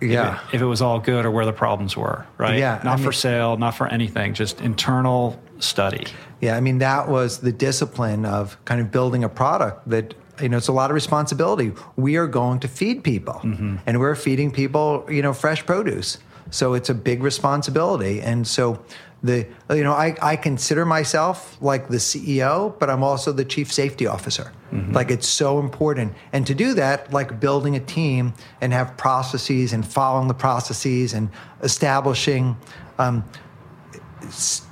Yeah. 0.00 0.36
if, 0.36 0.54
it, 0.54 0.56
if 0.56 0.62
it 0.62 0.66
was 0.66 0.82
all 0.82 0.98
good 1.00 1.24
or 1.24 1.30
where 1.30 1.46
the 1.46 1.52
problems 1.52 1.96
were, 1.96 2.26
right? 2.38 2.58
Yeah, 2.58 2.80
Not 2.84 2.94
I 2.94 3.02
for 3.02 3.02
mean- 3.04 3.12
sale, 3.12 3.56
not 3.56 3.74
for 3.74 3.86
anything, 3.86 4.34
just 4.34 4.60
internal 4.60 5.40
study. 5.58 6.06
Yeah, 6.40 6.56
I 6.56 6.60
mean 6.60 6.78
that 6.78 7.08
was 7.08 7.38
the 7.38 7.52
discipline 7.52 8.26
of 8.26 8.62
kind 8.66 8.80
of 8.80 8.90
building 8.90 9.24
a 9.24 9.28
product 9.28 9.88
that 9.88 10.14
you 10.40 10.50
know 10.50 10.58
it's 10.58 10.68
a 10.68 10.72
lot 10.72 10.90
of 10.90 10.94
responsibility. 10.94 11.72
We 11.96 12.16
are 12.16 12.26
going 12.26 12.60
to 12.60 12.68
feed 12.68 13.02
people, 13.02 13.40
mm-hmm. 13.42 13.76
and 13.86 13.98
we're 14.00 14.14
feeding 14.14 14.50
people 14.50 15.06
you 15.10 15.22
know 15.22 15.32
fresh 15.32 15.64
produce, 15.64 16.18
so 16.50 16.74
it's 16.74 16.90
a 16.90 16.94
big 16.94 17.22
responsibility. 17.22 18.20
And 18.20 18.46
so 18.46 18.84
the 19.26 19.46
you 19.70 19.84
know 19.84 19.92
I, 19.92 20.16
I 20.22 20.36
consider 20.36 20.84
myself 20.84 21.56
like 21.60 21.88
the 21.88 21.96
CEO, 21.96 22.78
but 22.78 22.90
I'm 22.90 23.02
also 23.02 23.32
the 23.32 23.44
chief 23.44 23.72
safety 23.72 24.06
officer. 24.06 24.52
Like 24.92 25.10
it's 25.10 25.28
so 25.28 25.58
important, 25.60 26.12
and 26.32 26.46
to 26.46 26.54
do 26.54 26.74
that, 26.74 27.12
like 27.12 27.38
building 27.38 27.76
a 27.76 27.80
team 27.80 28.34
and 28.60 28.72
have 28.72 28.96
processes 28.96 29.72
and 29.72 29.86
following 29.86 30.28
the 30.28 30.34
processes 30.34 31.12
and 31.12 31.30
establishing. 31.62 32.56
Um, 32.98 33.24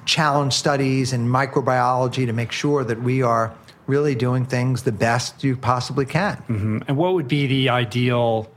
challenge 0.05 0.53
studies 0.53 1.13
and 1.13 1.29
microbiology 1.29 2.27
to 2.27 2.33
make 2.33 2.51
sure 2.51 2.83
that 2.85 3.01
we 3.03 3.23
are 3.23 3.55
really 3.87 4.15
doing 4.15 4.47
things 4.47 4.83
the 4.83 4.93
best 4.93 5.45
you 5.45 5.57
possibly 5.57 6.07
can. 6.07 6.43
And 6.89 6.97
what 6.97 7.15
would 7.15 7.29
be 7.29 7.47
the 7.47 7.69
ideal, 7.69 8.51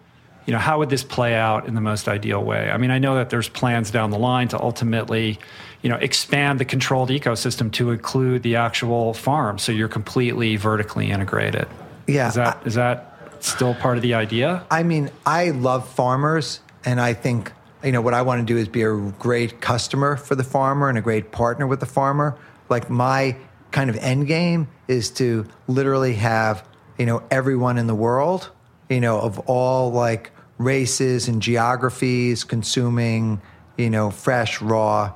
you 0.46 0.54
know, 0.54 0.60
how 0.60 0.80
would 0.80 0.90
this 0.90 1.04
play 1.04 1.36
out 1.36 1.68
in 1.68 1.76
the 1.76 1.82
most 1.82 2.08
ideal 2.08 2.44
way? 2.44 2.70
I 2.72 2.78
mean, 2.78 2.92
I 2.92 3.00
know 3.00 3.16
that 3.16 3.30
there's 3.30 3.50
plans 3.50 3.92
down 3.92 4.10
the 4.12 4.20
line 4.20 4.48
to 4.50 4.62
ultimately, 4.62 5.40
you 5.82 5.90
know, 5.90 5.98
expand 5.98 6.60
the 6.60 6.66
controlled 6.66 7.10
ecosystem 7.10 7.72
to 7.74 7.92
include 7.92 8.44
the 8.44 8.56
actual 8.56 9.14
farm 9.14 9.58
so 9.58 9.72
you're 9.72 9.88
completely 9.88 10.56
vertically 10.56 11.12
integrated. 11.12 11.68
Yeah, 12.08 12.30
Is 12.30 12.36
that 12.36 12.66
is 12.66 12.76
that 12.76 13.18
still 13.40 13.76
part 13.76 13.98
of 13.98 14.04
the 14.04 14.14
idea? 14.14 14.66
I 14.72 14.84
mean, 14.84 15.12
I 15.26 15.52
love 15.52 15.88
farmers, 15.88 16.62
and 16.86 17.00
I 17.00 17.14
think 17.14 17.52
you 17.84 17.92
know 17.92 18.02
what 18.02 18.14
I 18.14 18.22
want 18.22 18.40
to 18.40 18.46
do 18.46 18.58
is 18.58 18.68
be 18.68 18.84
a 18.84 18.96
great 19.20 19.62
customer 19.62 20.18
for 20.18 20.36
the 20.36 20.44
farmer 20.44 20.90
and 20.90 20.98
a 20.98 21.02
great 21.02 21.32
partner 21.32 21.68
with 21.68 21.80
the 21.80 21.86
farmer. 21.86 22.38
Like 22.70 22.90
my 22.90 23.36
kind 23.72 23.90
of 23.90 23.98
end 23.98 24.28
game 24.28 24.68
is 24.88 25.10
to 25.12 25.46
literally 25.68 26.16
have 26.16 26.68
you 26.98 27.06
know 27.06 27.24
everyone 27.30 27.78
in 27.78 27.88
the 27.88 27.96
world, 27.96 28.50
you 28.90 29.00
know, 29.00 29.20
of 29.20 29.40
all 29.40 29.92
like 29.92 30.32
races 30.58 31.28
and 31.28 31.42
geographies 31.42 32.44
consuming 32.44 33.42
you 33.78 33.90
know 33.90 34.10
fresh, 34.10 34.62
raw, 34.62 35.12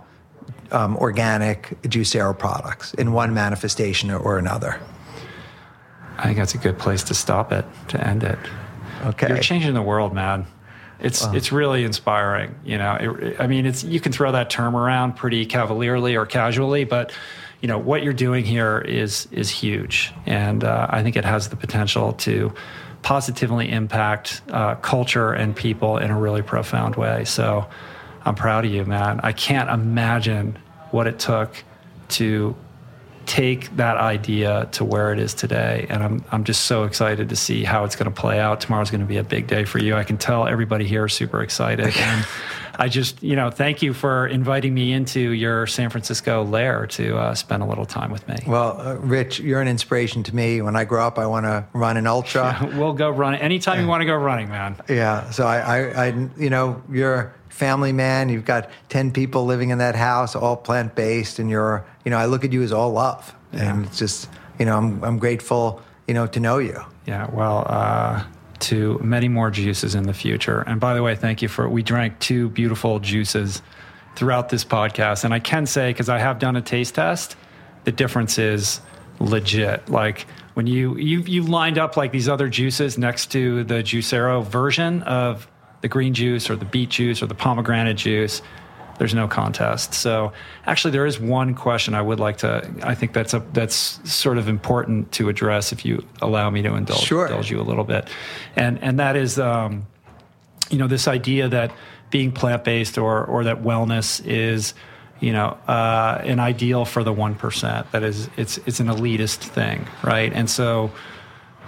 um, 0.72 0.98
organic 0.98 1.82
Juicero 1.84 2.38
products 2.38 2.94
in 2.96 3.14
one 3.14 3.34
manifestation 3.34 4.12
or 4.12 4.38
another. 4.38 4.80
I 6.18 6.26
think 6.26 6.38
that's 6.38 6.54
a 6.54 6.60
good 6.60 6.78
place 6.78 7.04
to 7.06 7.14
stop 7.14 7.52
it, 7.52 7.66
to 7.90 8.08
end 8.08 8.24
it. 8.24 8.38
Okay. 9.06 9.30
You're 9.30 9.40
changing 9.40 9.74
the 9.74 9.82
world, 9.82 10.14
man. 10.14 10.46
It's 11.00 11.26
it's 11.34 11.52
really 11.52 11.84
inspiring. 11.84 12.54
You 12.64 12.78
know, 12.78 12.94
it, 13.00 13.36
I 13.40 13.48
mean, 13.48 13.66
it's 13.66 13.84
you 13.84 14.00
can 14.00 14.12
throw 14.12 14.32
that 14.34 14.52
term 14.52 14.76
around 14.76 15.14
pretty 15.14 15.48
cavalierly 15.48 16.16
or 16.16 16.28
casually, 16.28 16.84
but 16.84 17.12
you 17.60 17.68
know 17.68 17.80
what 17.80 18.04
you're 18.04 18.14
doing 18.14 18.46
here 18.46 18.80
is 18.80 19.28
is 19.32 19.50
huge, 19.50 20.14
and 20.28 20.64
uh, 20.64 20.88
I 20.90 21.02
think 21.02 21.16
it 21.16 21.26
has 21.26 21.50
the 21.50 21.56
potential 21.56 22.14
to 22.14 22.54
positively 23.02 23.72
impact 23.72 24.44
uh, 24.52 24.76
culture 24.76 25.34
and 25.34 25.56
people 25.56 25.98
in 25.98 26.12
a 26.12 26.20
really 26.20 26.44
profound 26.44 26.96
way. 26.96 27.26
So, 27.26 27.66
I'm 28.26 28.36
proud 28.36 28.66
of 28.66 28.72
you, 28.72 28.86
man. 28.86 29.20
I 29.24 29.32
can't 29.32 29.70
imagine 29.70 30.58
what 30.92 31.08
it 31.08 31.20
took 31.20 31.64
to 32.10 32.56
take 33.26 33.76
that 33.78 33.98
idea 33.98 34.68
to 34.74 34.84
where 34.84 35.14
it 35.14 35.20
is 35.20 35.34
today. 35.34 35.86
And 35.90 36.04
I'm, 36.04 36.26
I'm 36.32 36.44
just 36.44 36.66
so 36.66 36.84
excited 36.84 37.30
to 37.30 37.36
see 37.36 37.64
how 37.64 37.84
it's 37.86 37.96
going 37.96 38.12
to 38.12 38.22
play 38.22 38.40
out. 38.40 38.62
Tomorrow's 38.62 38.92
going 38.92 39.02
to 39.02 39.08
be 39.08 39.18
a 39.18 39.24
big 39.24 39.48
day 39.48 39.64
for 39.64 39.80
you. 39.80 39.96
I 39.96 40.04
can 40.04 40.18
tell 40.18 40.48
everybody 40.48 40.86
here 40.86 41.06
is 41.06 41.14
super 41.14 41.42
excited. 41.42 41.96
and 41.96 42.26
I 42.78 42.88
just, 42.88 43.22
you 43.22 43.36
know, 43.36 43.52
thank 43.52 43.82
you 43.82 43.94
for 43.94 44.28
inviting 44.28 44.74
me 44.74 44.92
into 44.92 45.20
your 45.20 45.68
San 45.68 45.90
Francisco 45.90 46.44
lair 46.44 46.88
to 46.88 47.18
uh, 47.18 47.36
spend 47.36 47.64
a 47.64 47.66
little 47.66 47.86
time 47.86 48.12
with 48.12 48.28
me. 48.28 48.38
Well, 48.48 48.82
uh, 48.82 48.96
Rich, 48.96 49.40
you're 49.40 49.62
an 49.62 49.68
inspiration 49.68 50.24
to 50.24 50.36
me. 50.36 50.62
When 50.62 50.76
I 50.76 50.84
grow 50.84 51.06
up, 51.06 51.20
I 51.20 51.28
want 51.28 51.46
to 51.46 51.66
run 51.74 51.98
an 51.98 52.08
ultra. 52.08 52.58
We'll 52.82 52.94
go 52.94 53.10
running 53.10 53.40
anytime 53.42 53.80
you 53.82 53.88
want 53.88 54.02
to 54.02 54.06
go 54.06 54.16
running, 54.16 54.50
man. 54.50 54.76
Yeah. 54.90 55.30
So 55.30 55.46
I, 55.46 55.60
I, 55.60 56.06
I, 56.08 56.30
you 56.38 56.50
know, 56.50 56.82
you're 56.92 57.34
family 57.52 57.94
man. 57.94 58.30
You've 58.30 58.46
got 58.46 58.70
ten 58.90 59.12
people 59.12 59.46
living 59.46 59.70
in 59.70 59.78
that 59.78 59.96
house, 59.96 60.36
all 60.36 60.58
plant 60.58 60.96
based, 60.96 61.40
and 61.40 61.50
you're, 61.50 61.86
you 62.04 62.12
know, 62.12 62.18
I 62.18 62.26
look 62.26 62.44
at 62.44 62.52
you 62.52 62.64
as 62.64 62.72
all 62.72 62.92
love, 62.92 63.36
and 63.52 63.86
it's 63.86 64.00
just, 64.00 64.30
you 64.58 64.66
know, 64.66 64.78
I'm, 64.78 65.04
I'm 65.04 65.20
grateful, 65.20 65.82
you 66.08 66.14
know, 66.14 66.28
to 66.28 66.40
know 66.40 66.58
you. 66.58 66.80
Yeah, 67.06 67.30
well, 67.32 67.66
uh, 67.68 68.24
to 68.60 69.00
many 69.00 69.28
more 69.28 69.52
juices 69.52 69.96
in 69.96 70.04
the 70.04 70.14
future. 70.14 70.62
And 70.62 70.80
by 70.80 70.94
the 70.94 71.04
way, 71.04 71.16
thank 71.16 71.42
you 71.42 71.48
for 71.48 71.68
we 71.68 71.84
drank 71.84 72.20
two 72.20 72.50
beautiful 72.50 73.00
juices 73.00 73.62
throughout 74.16 74.50
this 74.50 74.64
podcast. 74.64 75.24
And 75.24 75.34
I 75.34 75.40
can 75.40 75.66
say 75.66 75.90
because 75.92 76.10
I 76.10 76.20
have 76.20 76.40
done 76.40 76.56
a 76.56 76.62
taste 76.62 76.96
test, 76.96 77.36
the 77.84 77.92
difference 77.92 78.38
is 78.38 78.82
legit. 79.20 79.90
Like 79.90 80.28
when 80.54 80.68
you 80.68 80.98
you 80.98 81.22
you 81.22 81.44
lined 81.44 81.78
up 81.78 81.98
like 81.98 82.12
these 82.12 82.30
other 82.30 82.50
juices 82.50 82.98
next 82.98 83.32
to 83.32 83.64
the 83.64 83.82
Juicero 83.84 84.46
version 84.46 85.02
of 85.04 85.48
the 85.82 85.88
green 85.88 86.14
juice 86.14 86.50
or 86.50 86.56
the 86.56 86.66
beet 86.66 86.90
juice 86.90 87.22
or 87.22 87.28
the 87.28 87.36
pomegranate 87.36 87.98
juice, 87.98 88.42
there's 88.98 89.16
no 89.16 89.28
contest. 89.28 89.94
So 89.96 90.32
actually, 90.68 90.92
there 90.92 91.08
is 91.08 91.20
one 91.20 91.56
question 91.56 91.96
I 91.96 92.02
would 92.02 92.20
like 92.20 92.38
to. 92.40 92.70
I 92.84 92.94
think 92.94 93.14
that's 93.14 93.34
a 93.34 93.40
that's 93.54 94.00
sort 94.12 94.38
of 94.38 94.48
important 94.48 95.12
to 95.14 95.28
address 95.30 95.72
if 95.72 95.84
you 95.86 96.06
allow 96.22 96.50
me 96.52 96.62
to 96.62 96.76
indulge, 96.76 97.02
Sure. 97.02 97.26
indulge 97.26 97.50
you 97.50 97.60
a 97.60 97.64
little 97.64 97.84
bit, 97.84 98.08
and 98.56 98.78
and 98.84 99.00
that 99.00 99.16
is, 99.16 99.40
um, 99.40 99.88
you 100.70 100.78
know, 100.78 100.88
this 100.88 101.08
idea 101.08 101.50
that 101.50 101.72
being 102.12 102.32
plant 102.32 102.64
based 102.64 102.98
or 102.98 103.26
or 103.26 103.44
that 103.46 103.64
wellness 103.64 104.24
is. 104.26 104.74
You 105.24 105.34
know, 105.34 105.56
uh, 105.68 106.20
an 106.24 106.40
ideal 106.40 106.84
for 106.84 107.04
the 107.04 107.14
one 107.14 107.36
percent. 107.36 107.92
That 107.92 108.02
is, 108.02 108.28
it's 108.38 108.58
it's 108.66 108.80
an 108.80 108.88
elitist 108.88 109.38
thing, 109.38 109.86
right? 110.02 110.34
And 110.34 110.50
so, 110.50 110.90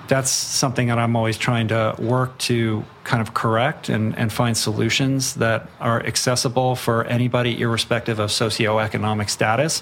that's 0.07 0.29
something 0.29 0.87
that 0.87 0.99
I'm 0.99 1.15
always 1.15 1.37
trying 1.37 1.69
to 1.69 1.95
work 1.97 2.37
to 2.39 2.83
kind 3.03 3.21
of 3.21 3.33
correct 3.33 3.89
and, 3.89 4.17
and 4.17 4.31
find 4.31 4.55
solutions 4.55 5.35
that 5.35 5.69
are 5.79 6.05
accessible 6.05 6.75
for 6.75 7.05
anybody, 7.05 7.59
irrespective 7.61 8.19
of 8.19 8.29
socioeconomic 8.29 9.29
status. 9.29 9.81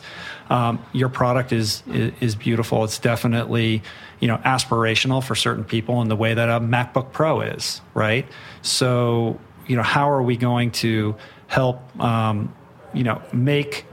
Um, 0.49 0.83
your 0.93 1.09
product 1.09 1.51
is, 1.51 1.83
is 1.87 2.35
beautiful. 2.35 2.83
It's 2.83 2.99
definitely 2.99 3.83
you 4.19 4.27
know 4.27 4.37
aspirational 4.37 5.23
for 5.23 5.35
certain 5.35 5.65
people 5.65 6.01
in 6.01 6.07
the 6.07 6.15
way 6.15 6.33
that 6.33 6.47
a 6.47 6.59
MacBook 6.59 7.11
Pro 7.11 7.41
is, 7.41 7.81
right? 7.93 8.25
So 8.61 9.39
you 9.67 9.75
know 9.75 9.83
how 9.83 10.09
are 10.09 10.21
we 10.21 10.37
going 10.37 10.71
to 10.71 11.15
help 11.47 11.81
um, 11.99 12.53
you 12.93 13.03
know 13.03 13.21
make 13.33 13.85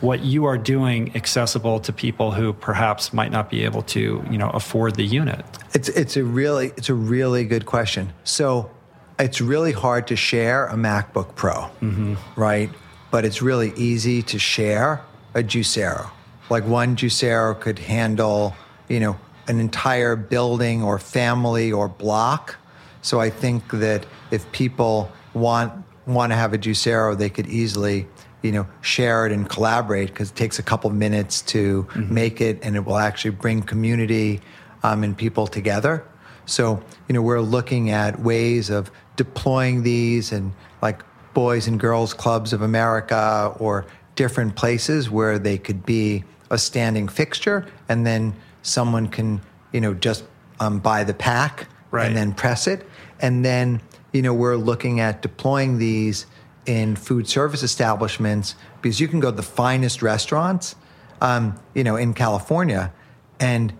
what 0.00 0.20
you 0.20 0.44
are 0.44 0.58
doing 0.58 1.14
accessible 1.16 1.80
to 1.80 1.92
people 1.92 2.32
who 2.32 2.52
perhaps 2.52 3.12
might 3.12 3.32
not 3.32 3.48
be 3.50 3.64
able 3.64 3.82
to 3.82 4.24
you 4.30 4.38
know 4.38 4.50
afford 4.50 4.94
the 4.96 5.04
unit 5.04 5.44
It's 5.74 5.88
it's 5.90 6.16
a 6.16 6.24
really 6.24 6.68
it's 6.76 6.88
a 6.88 6.94
really 6.94 7.44
good 7.44 7.66
question. 7.66 8.12
So 8.24 8.70
it's 9.18 9.40
really 9.40 9.72
hard 9.72 10.06
to 10.08 10.16
share 10.16 10.66
a 10.66 10.74
MacBook 10.74 11.34
Pro, 11.34 11.70
mm-hmm. 11.80 12.14
right? 12.34 12.70
But 13.10 13.24
it's 13.24 13.42
really 13.42 13.72
easy 13.76 14.22
to 14.22 14.38
share 14.38 15.02
a 15.34 15.42
Juicero. 15.42 16.10
Like 16.50 16.64
one 16.64 16.96
Juicero 16.96 17.58
could 17.58 17.78
handle, 17.78 18.54
you 18.88 19.00
know, 19.00 19.18
an 19.48 19.60
entire 19.60 20.16
building 20.16 20.82
or 20.82 20.98
family 20.98 21.72
or 21.72 21.88
block. 21.88 22.56
So 23.02 23.20
I 23.20 23.30
think 23.30 23.70
that 23.70 24.06
if 24.30 24.50
people 24.52 25.10
want 25.34 25.72
want 26.06 26.32
to 26.32 26.36
have 26.36 26.52
a 26.52 26.58
Juicero, 26.58 27.16
they 27.16 27.30
could 27.30 27.48
easily, 27.48 28.06
you 28.46 28.52
know, 28.52 28.66
share 28.80 29.26
it 29.26 29.32
and 29.32 29.48
collaborate 29.48 30.08
because 30.08 30.30
it 30.30 30.36
takes 30.36 30.58
a 30.58 30.62
couple 30.62 30.88
minutes 30.90 31.42
to 31.42 31.82
mm-hmm. 31.82 32.14
make 32.14 32.40
it, 32.40 32.60
and 32.62 32.76
it 32.76 32.84
will 32.84 32.96
actually 32.98 33.32
bring 33.32 33.60
community 33.60 34.40
um, 34.82 35.02
and 35.02 35.16
people 35.16 35.46
together. 35.46 36.04
So, 36.46 36.82
you 37.08 37.12
know, 37.12 37.22
we're 37.22 37.40
looking 37.40 37.90
at 37.90 38.20
ways 38.20 38.70
of 38.70 38.90
deploying 39.16 39.82
these 39.82 40.30
and 40.30 40.52
like 40.80 41.02
Boys 41.34 41.66
and 41.66 41.78
Girls 41.78 42.14
Clubs 42.14 42.52
of 42.52 42.62
America 42.62 43.52
or 43.58 43.84
different 44.14 44.54
places 44.54 45.10
where 45.10 45.38
they 45.38 45.58
could 45.58 45.84
be 45.84 46.24
a 46.50 46.56
standing 46.56 47.08
fixture 47.08 47.66
and 47.88 48.06
then 48.06 48.34
someone 48.62 49.08
can, 49.08 49.40
you 49.72 49.80
know, 49.80 49.92
just 49.92 50.24
um, 50.60 50.78
buy 50.78 51.02
the 51.02 51.14
pack 51.14 51.66
right. 51.90 52.06
and 52.06 52.16
then 52.16 52.32
press 52.32 52.66
it. 52.66 52.86
And 53.20 53.44
then, 53.44 53.80
you 54.12 54.22
know, 54.22 54.32
we're 54.32 54.56
looking 54.56 55.00
at 55.00 55.22
deploying 55.22 55.78
these 55.78 56.26
in 56.66 56.96
food 56.96 57.28
service 57.28 57.62
establishments 57.62 58.54
because 58.82 59.00
you 59.00 59.08
can 59.08 59.20
go 59.20 59.30
to 59.30 59.36
the 59.36 59.42
finest 59.42 60.02
restaurants, 60.02 60.76
um, 61.20 61.58
you 61.74 61.84
know, 61.84 61.96
in 61.96 62.14
California 62.14 62.92
and 63.40 63.72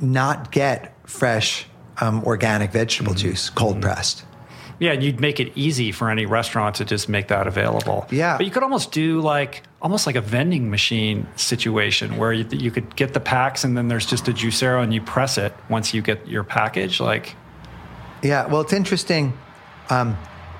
not 0.00 0.50
get 0.50 0.94
fresh 1.08 1.66
um, 2.00 2.24
organic 2.24 2.72
vegetable 2.72 3.12
mm-hmm. 3.12 3.28
juice, 3.28 3.50
cold 3.50 3.74
mm-hmm. 3.74 3.82
pressed. 3.82 4.24
Yeah, 4.78 4.92
and 4.92 5.02
you'd 5.02 5.20
make 5.20 5.40
it 5.40 5.52
easy 5.54 5.92
for 5.92 6.08
any 6.08 6.24
restaurant 6.24 6.76
to 6.76 6.86
just 6.86 7.06
make 7.06 7.28
that 7.28 7.46
available. 7.46 8.06
Yeah. 8.10 8.38
But 8.38 8.46
you 8.46 8.52
could 8.52 8.62
almost 8.62 8.92
do 8.92 9.20
like 9.20 9.62
almost 9.82 10.06
like 10.06 10.16
a 10.16 10.22
vending 10.22 10.70
machine 10.70 11.28
situation 11.36 12.16
where 12.16 12.32
you, 12.32 12.46
you 12.50 12.70
could 12.70 12.96
get 12.96 13.12
the 13.12 13.20
packs 13.20 13.62
and 13.62 13.76
then 13.76 13.88
there's 13.88 14.06
just 14.06 14.26
a 14.28 14.32
juicero 14.32 14.82
and 14.82 14.94
you 14.94 15.02
press 15.02 15.36
it 15.36 15.52
once 15.68 15.92
you 15.92 16.00
get 16.00 16.26
your 16.26 16.44
package. 16.44 16.98
Like, 16.98 17.36
yeah, 18.22 18.46
well, 18.46 18.62
it's 18.62 18.72
interesting. 18.72 19.34
Um, 19.90 20.16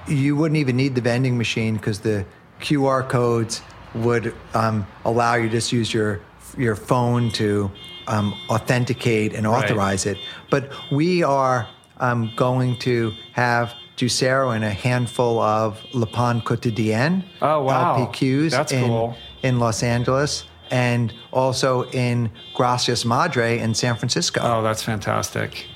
you 0.09 0.37
wouldn't 0.37 0.59
even 0.59 0.77
need 0.77 0.95
the 0.95 1.01
vending 1.01 1.37
machine 1.39 1.77
because 1.77 2.01
the 2.01 2.25
QR 2.61 3.09
codes 3.09 3.63
would 3.95 4.35
um, 4.55 4.87
allow 5.05 5.35
you 5.35 5.45
to 5.45 5.51
just 5.51 5.73
use 5.73 5.93
your 5.93 6.21
your 6.59 6.75
phone 6.75 7.31
to 7.31 7.71
um, 8.09 8.35
authenticate 8.49 9.35
and 9.35 9.47
authorize 9.47 10.07
right. 10.07 10.17
it. 10.17 10.23
But 10.51 10.71
we 10.91 11.23
are 11.23 11.69
um, 11.99 12.33
going 12.37 12.79
to 12.81 13.13
have 13.33 13.75
Juicero 13.97 14.55
and 14.55 14.65
a 14.65 14.71
handful 14.71 15.39
of 15.41 15.81
Le 15.93 16.07
Pain 16.07 16.41
Quotidien 16.41 17.25
oh, 17.43 17.63
wow. 17.65 17.97
LPQs 17.99 18.51
That's 18.51 18.73
in, 18.73 18.87
cool. 18.87 19.17
in 19.43 19.59
Los 19.59 19.83
Angeles 19.83 20.45
and 20.71 21.13
also 21.33 21.89
in 21.91 22.31
Gracias 22.55 23.05
Madre 23.05 23.59
in 23.59 23.75
San 23.75 23.97
Francisco. 23.97 24.41
Oh, 24.43 24.63
that's 24.63 24.83
fantastic. 24.83 25.67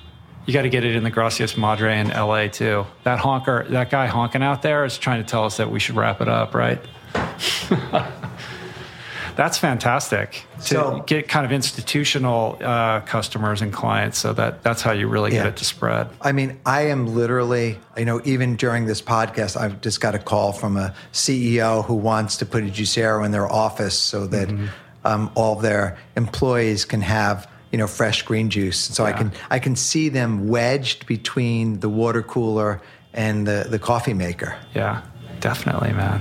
You 0.46 0.52
got 0.52 0.62
to 0.62 0.68
get 0.68 0.84
it 0.84 0.94
in 0.94 1.04
the 1.04 1.10
Gracias 1.10 1.56
Madre 1.56 1.98
in 1.98 2.08
LA 2.08 2.48
too. 2.48 2.84
That 3.04 3.18
honker, 3.18 3.64
that 3.70 3.90
guy 3.90 4.06
honking 4.06 4.42
out 4.42 4.62
there 4.62 4.84
is 4.84 4.98
trying 4.98 5.22
to 5.22 5.28
tell 5.28 5.44
us 5.44 5.56
that 5.56 5.70
we 5.70 5.80
should 5.80 5.96
wrap 5.96 6.20
it 6.20 6.28
up, 6.28 6.54
right? 6.54 6.80
That's 9.36 9.58
fantastic 9.58 10.44
to 10.58 10.62
so, 10.62 11.04
get 11.06 11.26
kind 11.26 11.44
of 11.44 11.50
institutional 11.50 12.56
uh, 12.60 13.00
customers 13.00 13.62
and 13.62 13.72
clients. 13.72 14.18
So 14.18 14.32
that 14.32 14.62
that's 14.62 14.80
how 14.80 14.92
you 14.92 15.08
really 15.08 15.32
yeah. 15.32 15.38
get 15.38 15.46
it 15.48 15.56
to 15.56 15.64
spread. 15.64 16.08
I 16.20 16.30
mean, 16.32 16.60
I 16.64 16.82
am 16.82 17.14
literally, 17.14 17.78
you 17.96 18.04
know, 18.04 18.20
even 18.24 18.54
during 18.54 18.86
this 18.86 19.02
podcast, 19.02 19.56
I've 19.56 19.80
just 19.80 20.00
got 20.00 20.14
a 20.14 20.20
call 20.20 20.52
from 20.52 20.76
a 20.76 20.94
CEO 21.12 21.84
who 21.84 21.94
wants 21.94 22.36
to 22.38 22.46
put 22.46 22.62
a 22.62 22.66
Juicero 22.66 23.24
in 23.24 23.32
their 23.32 23.50
office 23.50 23.98
so 23.98 24.26
that 24.28 24.48
mm-hmm. 24.48 24.66
um, 25.04 25.30
all 25.34 25.56
their 25.56 25.98
employees 26.16 26.84
can 26.84 27.00
have 27.00 27.48
you 27.74 27.78
know 27.78 27.88
fresh 27.88 28.22
green 28.22 28.50
juice. 28.50 28.78
So 28.78 29.04
yeah. 29.04 29.10
I 29.10 29.12
can 29.18 29.32
I 29.50 29.58
can 29.58 29.74
see 29.74 30.08
them 30.08 30.46
wedged 30.46 31.06
between 31.06 31.80
the 31.80 31.88
water 31.88 32.22
cooler 32.22 32.80
and 33.12 33.48
the 33.48 33.66
the 33.68 33.80
coffee 33.80 34.14
maker. 34.14 34.56
Yeah, 34.76 35.02
definitely, 35.40 35.92
man. 35.92 36.20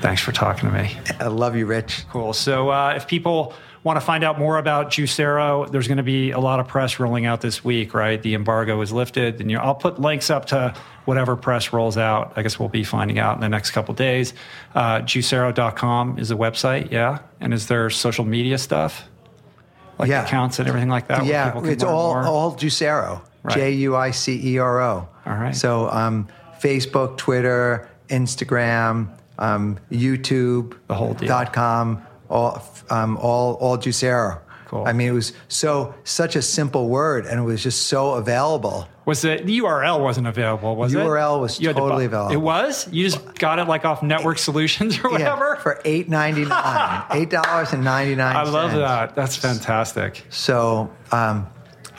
Thanks 0.00 0.22
for 0.22 0.32
talking 0.32 0.70
to 0.70 0.74
me. 0.74 0.96
I 1.20 1.26
love 1.26 1.56
you, 1.56 1.66
Rich. 1.66 2.06
Cool. 2.08 2.32
So 2.32 2.70
uh, 2.70 2.94
if 2.96 3.06
people 3.06 3.52
want 3.82 4.00
to 4.00 4.00
find 4.00 4.24
out 4.24 4.38
more 4.38 4.56
about 4.56 4.90
Juicero, 4.90 5.70
there's 5.70 5.88
going 5.88 5.98
to 5.98 6.02
be 6.02 6.30
a 6.30 6.38
lot 6.38 6.58
of 6.58 6.68
press 6.68 6.98
rolling 6.98 7.26
out 7.26 7.42
this 7.42 7.62
week, 7.62 7.92
right? 7.92 8.20
The 8.22 8.32
embargo 8.32 8.80
is 8.80 8.92
lifted, 8.92 9.42
and 9.42 9.54
I'll 9.58 9.74
put 9.74 10.00
links 10.00 10.30
up 10.30 10.46
to 10.46 10.74
whatever 11.04 11.36
press 11.36 11.70
rolls 11.70 11.98
out. 11.98 12.32
I 12.36 12.42
guess 12.42 12.58
we'll 12.58 12.70
be 12.70 12.82
finding 12.82 13.18
out 13.18 13.34
in 13.34 13.42
the 13.42 13.48
next 13.50 13.72
couple 13.72 13.92
days. 13.92 14.32
Uh, 14.74 15.00
Juicero.com 15.00 16.18
is 16.18 16.30
the 16.30 16.36
website, 16.36 16.90
yeah. 16.90 17.18
And 17.40 17.52
is 17.52 17.66
there 17.68 17.90
social 17.90 18.24
media 18.24 18.56
stuff, 18.56 19.06
like 19.98 20.08
yeah. 20.08 20.24
accounts 20.24 20.58
and 20.58 20.68
everything 20.68 20.88
like 20.90 21.08
that? 21.08 21.24
Yeah, 21.26 21.60
it's 21.64 21.84
all 21.84 22.14
more? 22.14 22.24
all 22.24 22.56
Juicero, 22.56 23.22
right. 23.42 23.54
J 23.54 23.70
U 23.72 23.96
I 23.96 24.10
C 24.10 24.54
E 24.54 24.58
R 24.58 24.80
O. 24.80 25.08
All 25.26 25.34
right. 25.34 25.54
So 25.54 25.88
um, 25.90 26.28
Facebook, 26.60 27.16
Twitter, 27.16 27.88
Instagram 28.08 29.08
um, 29.38 29.78
YouTube, 29.90 30.76
the 30.86 30.94
whole 30.94 31.14
deal. 31.14 31.28
dot 31.28 31.52
com, 31.52 32.04
all 32.28 32.62
um, 32.90 33.16
all 33.18 33.54
all 33.54 33.78
Juicero. 33.78 34.40
Cool. 34.66 34.84
I 34.86 34.92
mean, 34.92 35.08
it 35.08 35.12
was 35.12 35.32
so 35.48 35.94
such 36.04 36.36
a 36.36 36.42
simple 36.42 36.88
word, 36.88 37.26
and 37.26 37.38
it 37.38 37.42
was 37.42 37.62
just 37.62 37.86
so 37.86 38.12
available. 38.12 38.88
Was 39.06 39.24
it 39.24 39.44
the 39.44 39.58
URL 39.60 40.00
wasn't 40.00 40.26
available? 40.26 40.76
Was 40.76 40.94
URL 40.94 40.98
it? 40.98 41.08
URL 41.08 41.40
was 41.40 41.58
totally 41.58 42.06
available. 42.06 42.32
It 42.32 42.38
was. 42.40 42.88
You 42.90 43.04
just 43.04 43.34
got 43.34 43.58
it 43.58 43.68
like 43.68 43.84
off 43.84 44.02
Network 44.02 44.38
Solutions 44.38 44.98
or 44.98 45.10
whatever 45.10 45.54
yeah, 45.56 45.62
for 45.62 45.80
eight 45.84 46.08
ninety 46.08 46.44
nine, 46.44 47.04
eight 47.10 47.30
dollars 47.30 47.72
and 47.72 47.84
ninety 47.84 48.14
nine. 48.14 48.34
I 48.34 48.44
love 48.44 48.72
that. 48.72 49.14
That's 49.14 49.36
fantastic. 49.36 50.24
So 50.30 50.90
um, 51.12 51.46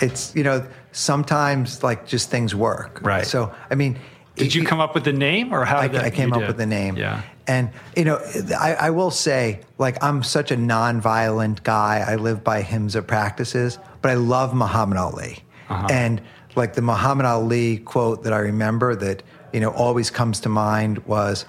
it's 0.01 0.35
you 0.35 0.43
know 0.43 0.67
sometimes 0.91 1.83
like 1.83 2.07
just 2.07 2.31
things 2.31 2.55
work. 2.55 3.01
Right. 3.03 3.25
So 3.25 3.53
I 3.69 3.75
mean 3.75 3.99
did 4.35 4.53
you 4.53 4.65
come 4.65 4.79
up 4.79 4.93
with 4.93 5.05
the 5.05 5.13
name, 5.13 5.53
or 5.53 5.65
how? 5.65 5.79
I, 5.79 5.87
that, 5.87 6.03
I 6.03 6.09
came 6.09 6.33
up 6.33 6.45
with 6.45 6.57
the 6.57 6.65
name. 6.65 6.97
Yeah. 6.97 7.21
And 7.47 7.69
you 7.95 8.05
know, 8.05 8.19
I, 8.59 8.73
I, 8.73 8.89
will 8.89 9.11
say, 9.11 9.61
like, 9.77 10.03
I'm 10.03 10.23
such 10.23 10.51
a 10.51 10.57
non-violent 10.57 11.63
guy. 11.63 12.03
I 12.05 12.15
live 12.15 12.43
by 12.43 12.59
Ahimsa 12.59 13.03
practices, 13.03 13.77
but 14.01 14.11
I 14.11 14.15
love 14.15 14.53
Muhammad 14.53 14.97
Ali. 14.97 15.43
Uh-huh. 15.69 15.87
And 15.89 16.21
like 16.55 16.73
the 16.73 16.81
Muhammad 16.81 17.25
Ali 17.25 17.77
quote 17.77 18.23
that 18.23 18.33
I 18.33 18.39
remember 18.39 18.95
that 18.95 19.23
you 19.53 19.59
know 19.59 19.71
always 19.71 20.09
comes 20.09 20.39
to 20.41 20.49
mind 20.49 20.99
was, 21.05 21.45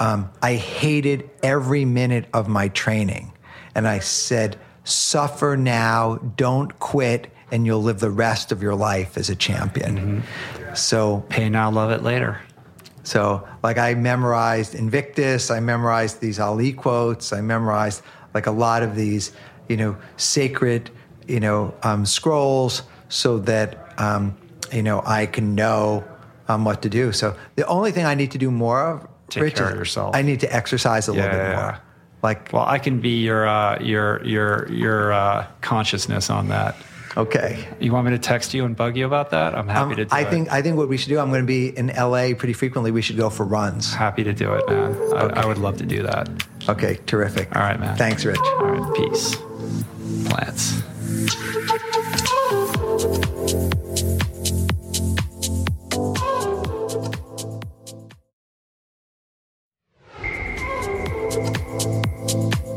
um, 0.00 0.30
"I 0.42 0.54
hated 0.54 1.28
every 1.42 1.84
minute 1.84 2.26
of 2.32 2.48
my 2.48 2.68
training," 2.68 3.32
and 3.74 3.86
I 3.88 3.98
said, 4.00 4.58
"Suffer 4.84 5.56
now, 5.56 6.16
don't 6.36 6.78
quit." 6.78 7.32
And 7.50 7.66
you'll 7.66 7.82
live 7.82 8.00
the 8.00 8.10
rest 8.10 8.50
of 8.50 8.62
your 8.62 8.74
life 8.74 9.18
as 9.18 9.28
a 9.28 9.36
champion. 9.36 9.98
Mm-hmm. 9.98 10.74
So 10.74 11.22
pay 11.28 11.50
now, 11.50 11.70
love 11.70 11.90
it 11.90 12.02
later. 12.02 12.40
So 13.02 13.46
like 13.62 13.78
I 13.78 13.94
memorized 13.94 14.74
Invictus, 14.74 15.50
I 15.50 15.60
memorized 15.60 16.20
these 16.20 16.38
Ali 16.38 16.72
quotes, 16.72 17.32
I 17.32 17.40
memorized 17.40 18.02
like 18.32 18.46
a 18.46 18.50
lot 18.50 18.82
of 18.82 18.94
these, 18.94 19.32
you 19.68 19.76
know, 19.76 19.96
sacred, 20.16 20.90
you 21.26 21.40
know, 21.40 21.74
um, 21.82 22.06
scrolls, 22.06 22.82
so 23.08 23.38
that 23.40 23.92
um, 23.98 24.36
you 24.72 24.82
know 24.82 25.02
I 25.04 25.26
can 25.26 25.54
know 25.54 26.04
um, 26.48 26.64
what 26.64 26.82
to 26.82 26.88
do. 26.88 27.12
So 27.12 27.36
the 27.56 27.66
only 27.66 27.92
thing 27.92 28.04
I 28.04 28.14
need 28.14 28.32
to 28.32 28.38
do 28.38 28.50
more 28.50 28.80
of, 28.80 29.08
Take 29.28 29.42
Rich, 29.44 29.54
care 29.56 29.70
of 29.70 29.76
yourself. 29.76 30.14
I 30.14 30.22
need 30.22 30.40
to 30.40 30.54
exercise 30.54 31.08
a 31.08 31.12
yeah, 31.12 31.22
little 31.22 31.38
bit 31.38 31.44
yeah. 31.44 31.60
more. 31.60 31.80
Like, 32.22 32.52
well, 32.52 32.64
I 32.64 32.78
can 32.78 33.00
be 33.00 33.22
your 33.22 33.46
uh, 33.48 33.80
your 33.80 34.24
your 34.24 34.68
your 34.70 35.12
uh, 35.12 35.46
consciousness 35.60 36.30
on 36.30 36.48
that. 36.48 36.76
Okay. 37.16 37.68
You 37.78 37.92
want 37.92 38.06
me 38.06 38.12
to 38.12 38.18
text 38.18 38.54
you 38.54 38.64
and 38.64 38.74
bug 38.76 38.96
you 38.96 39.04
about 39.06 39.30
that? 39.30 39.54
I'm 39.54 39.68
happy 39.68 39.90
um, 39.90 39.96
to 39.96 40.04
do 40.06 40.14
I 40.14 40.20
it. 40.22 40.30
think 40.30 40.50
I 40.50 40.62
think 40.62 40.76
what 40.76 40.88
we 40.88 40.96
should 40.96 41.10
do. 41.10 41.18
I'm 41.18 41.28
going 41.28 41.42
to 41.42 41.46
be 41.46 41.68
in 41.76 41.88
LA 41.88 42.34
pretty 42.34 42.54
frequently. 42.54 42.90
We 42.90 43.02
should 43.02 43.16
go 43.16 43.28
for 43.28 43.44
runs. 43.44 43.92
Happy 43.92 44.24
to 44.24 44.32
do 44.32 44.54
it, 44.54 44.66
man. 44.68 44.94
Okay. 44.94 45.34
I, 45.34 45.42
I 45.42 45.46
would 45.46 45.58
love 45.58 45.76
to 45.78 45.86
do 45.86 46.02
that. 46.04 46.28
Okay, 46.68 46.98
terrific. 47.06 47.54
All 47.54 47.62
right, 47.62 47.78
man. 47.78 47.96
Thanks, 47.96 48.24
Rich. 48.24 48.38
All 48.38 48.64
right, 48.64 48.94
peace. 48.94 49.36
Plants. 50.28 50.82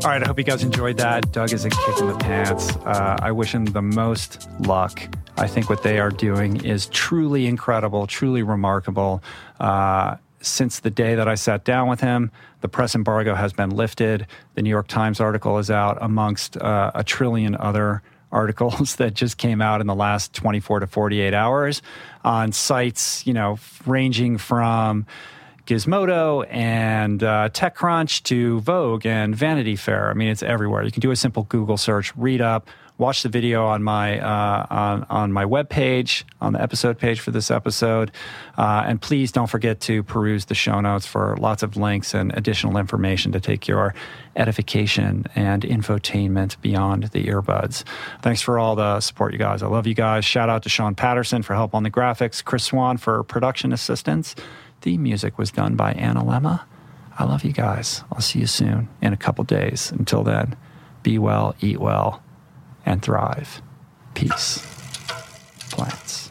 All 0.06 0.12
right, 0.12 0.22
I 0.22 0.28
hope 0.28 0.38
you 0.38 0.44
guys 0.44 0.62
enjoyed 0.62 0.98
that. 0.98 1.32
Doug 1.32 1.52
is 1.52 1.64
a 1.64 1.68
kick 1.68 1.98
in 1.98 2.06
the 2.06 2.16
pants. 2.16 2.76
Uh, 2.76 3.16
I 3.20 3.32
wish 3.32 3.52
him 3.52 3.64
the 3.64 3.82
most 3.82 4.48
luck. 4.60 5.02
I 5.36 5.48
think 5.48 5.68
what 5.68 5.82
they 5.82 5.98
are 5.98 6.10
doing 6.10 6.64
is 6.64 6.86
truly 6.86 7.48
incredible, 7.48 8.06
truly 8.06 8.44
remarkable. 8.44 9.20
Uh, 9.58 10.14
since 10.40 10.78
the 10.78 10.90
day 10.90 11.16
that 11.16 11.26
I 11.26 11.34
sat 11.34 11.64
down 11.64 11.88
with 11.88 12.02
him, 12.02 12.30
the 12.60 12.68
press 12.68 12.94
embargo 12.94 13.34
has 13.34 13.52
been 13.52 13.70
lifted. 13.70 14.28
The 14.54 14.62
New 14.62 14.70
York 14.70 14.86
Times 14.86 15.18
article 15.18 15.58
is 15.58 15.72
out 15.72 15.98
amongst 16.00 16.56
uh, 16.56 16.92
a 16.94 17.02
trillion 17.02 17.56
other 17.56 18.00
articles 18.30 18.94
that 18.98 19.14
just 19.14 19.38
came 19.38 19.60
out 19.60 19.80
in 19.80 19.88
the 19.88 19.94
last 19.96 20.32
24 20.34 20.80
to 20.80 20.86
48 20.86 21.34
hours 21.34 21.82
on 22.22 22.52
sites, 22.52 23.26
you 23.26 23.32
know, 23.32 23.58
ranging 23.84 24.38
from 24.38 25.04
Gizmodo 25.66 26.46
and 26.48 27.22
uh, 27.22 27.48
TechCrunch 27.50 28.22
to 28.24 28.60
Vogue 28.60 29.04
and 29.04 29.34
Vanity 29.34 29.76
Fair. 29.76 30.10
I 30.10 30.14
mean, 30.14 30.28
it's 30.28 30.42
everywhere. 30.42 30.84
You 30.84 30.92
can 30.92 31.00
do 31.00 31.10
a 31.10 31.16
simple 31.16 31.42
Google 31.44 31.76
search, 31.76 32.16
read 32.16 32.40
up, 32.40 32.68
watch 32.98 33.22
the 33.22 33.28
video 33.28 33.66
on 33.66 33.82
my 33.82 34.18
uh, 34.18 34.66
on 34.70 35.06
on 35.10 35.32
my 35.32 35.44
web 35.44 35.68
page 35.68 36.24
on 36.40 36.52
the 36.52 36.62
episode 36.62 36.98
page 36.98 37.20
for 37.20 37.30
this 37.30 37.50
episode, 37.50 38.10
uh, 38.56 38.84
and 38.86 39.00
please 39.00 39.32
don't 39.32 39.48
forget 39.48 39.80
to 39.80 40.02
peruse 40.02 40.46
the 40.46 40.54
show 40.54 40.80
notes 40.80 41.06
for 41.06 41.36
lots 41.38 41.62
of 41.62 41.76
links 41.76 42.14
and 42.14 42.32
additional 42.36 42.78
information 42.78 43.32
to 43.32 43.40
take 43.40 43.68
your 43.68 43.94
edification 44.36 45.24
and 45.34 45.62
infotainment 45.62 46.60
beyond 46.60 47.04
the 47.04 47.24
earbuds. 47.24 47.84
Thanks 48.22 48.40
for 48.40 48.58
all 48.58 48.76
the 48.76 49.00
support, 49.00 49.32
you 49.32 49.38
guys. 49.38 49.62
I 49.62 49.66
love 49.66 49.86
you 49.86 49.94
guys. 49.94 50.24
Shout 50.24 50.48
out 50.48 50.62
to 50.62 50.68
Sean 50.68 50.94
Patterson 50.94 51.42
for 51.42 51.54
help 51.54 51.74
on 51.74 51.82
the 51.82 51.90
graphics, 51.90 52.44
Chris 52.44 52.64
Swan 52.64 52.96
for 52.96 53.22
production 53.24 53.72
assistance. 53.72 54.34
The 54.86 54.98
music 54.98 55.36
was 55.36 55.50
done 55.50 55.74
by 55.74 55.94
Anna 55.94 56.22
Lemma. 56.22 56.62
I 57.18 57.24
love 57.24 57.42
you 57.42 57.50
guys. 57.50 58.04
I'll 58.12 58.20
see 58.20 58.38
you 58.38 58.46
soon 58.46 58.88
in 59.02 59.12
a 59.12 59.16
couple 59.16 59.42
days. 59.42 59.90
Until 59.90 60.22
then, 60.22 60.54
be 61.02 61.18
well, 61.18 61.56
eat 61.60 61.80
well 61.80 62.22
and 62.84 63.02
thrive. 63.02 63.62
Peace. 64.14 64.64
Plants. 65.72 66.30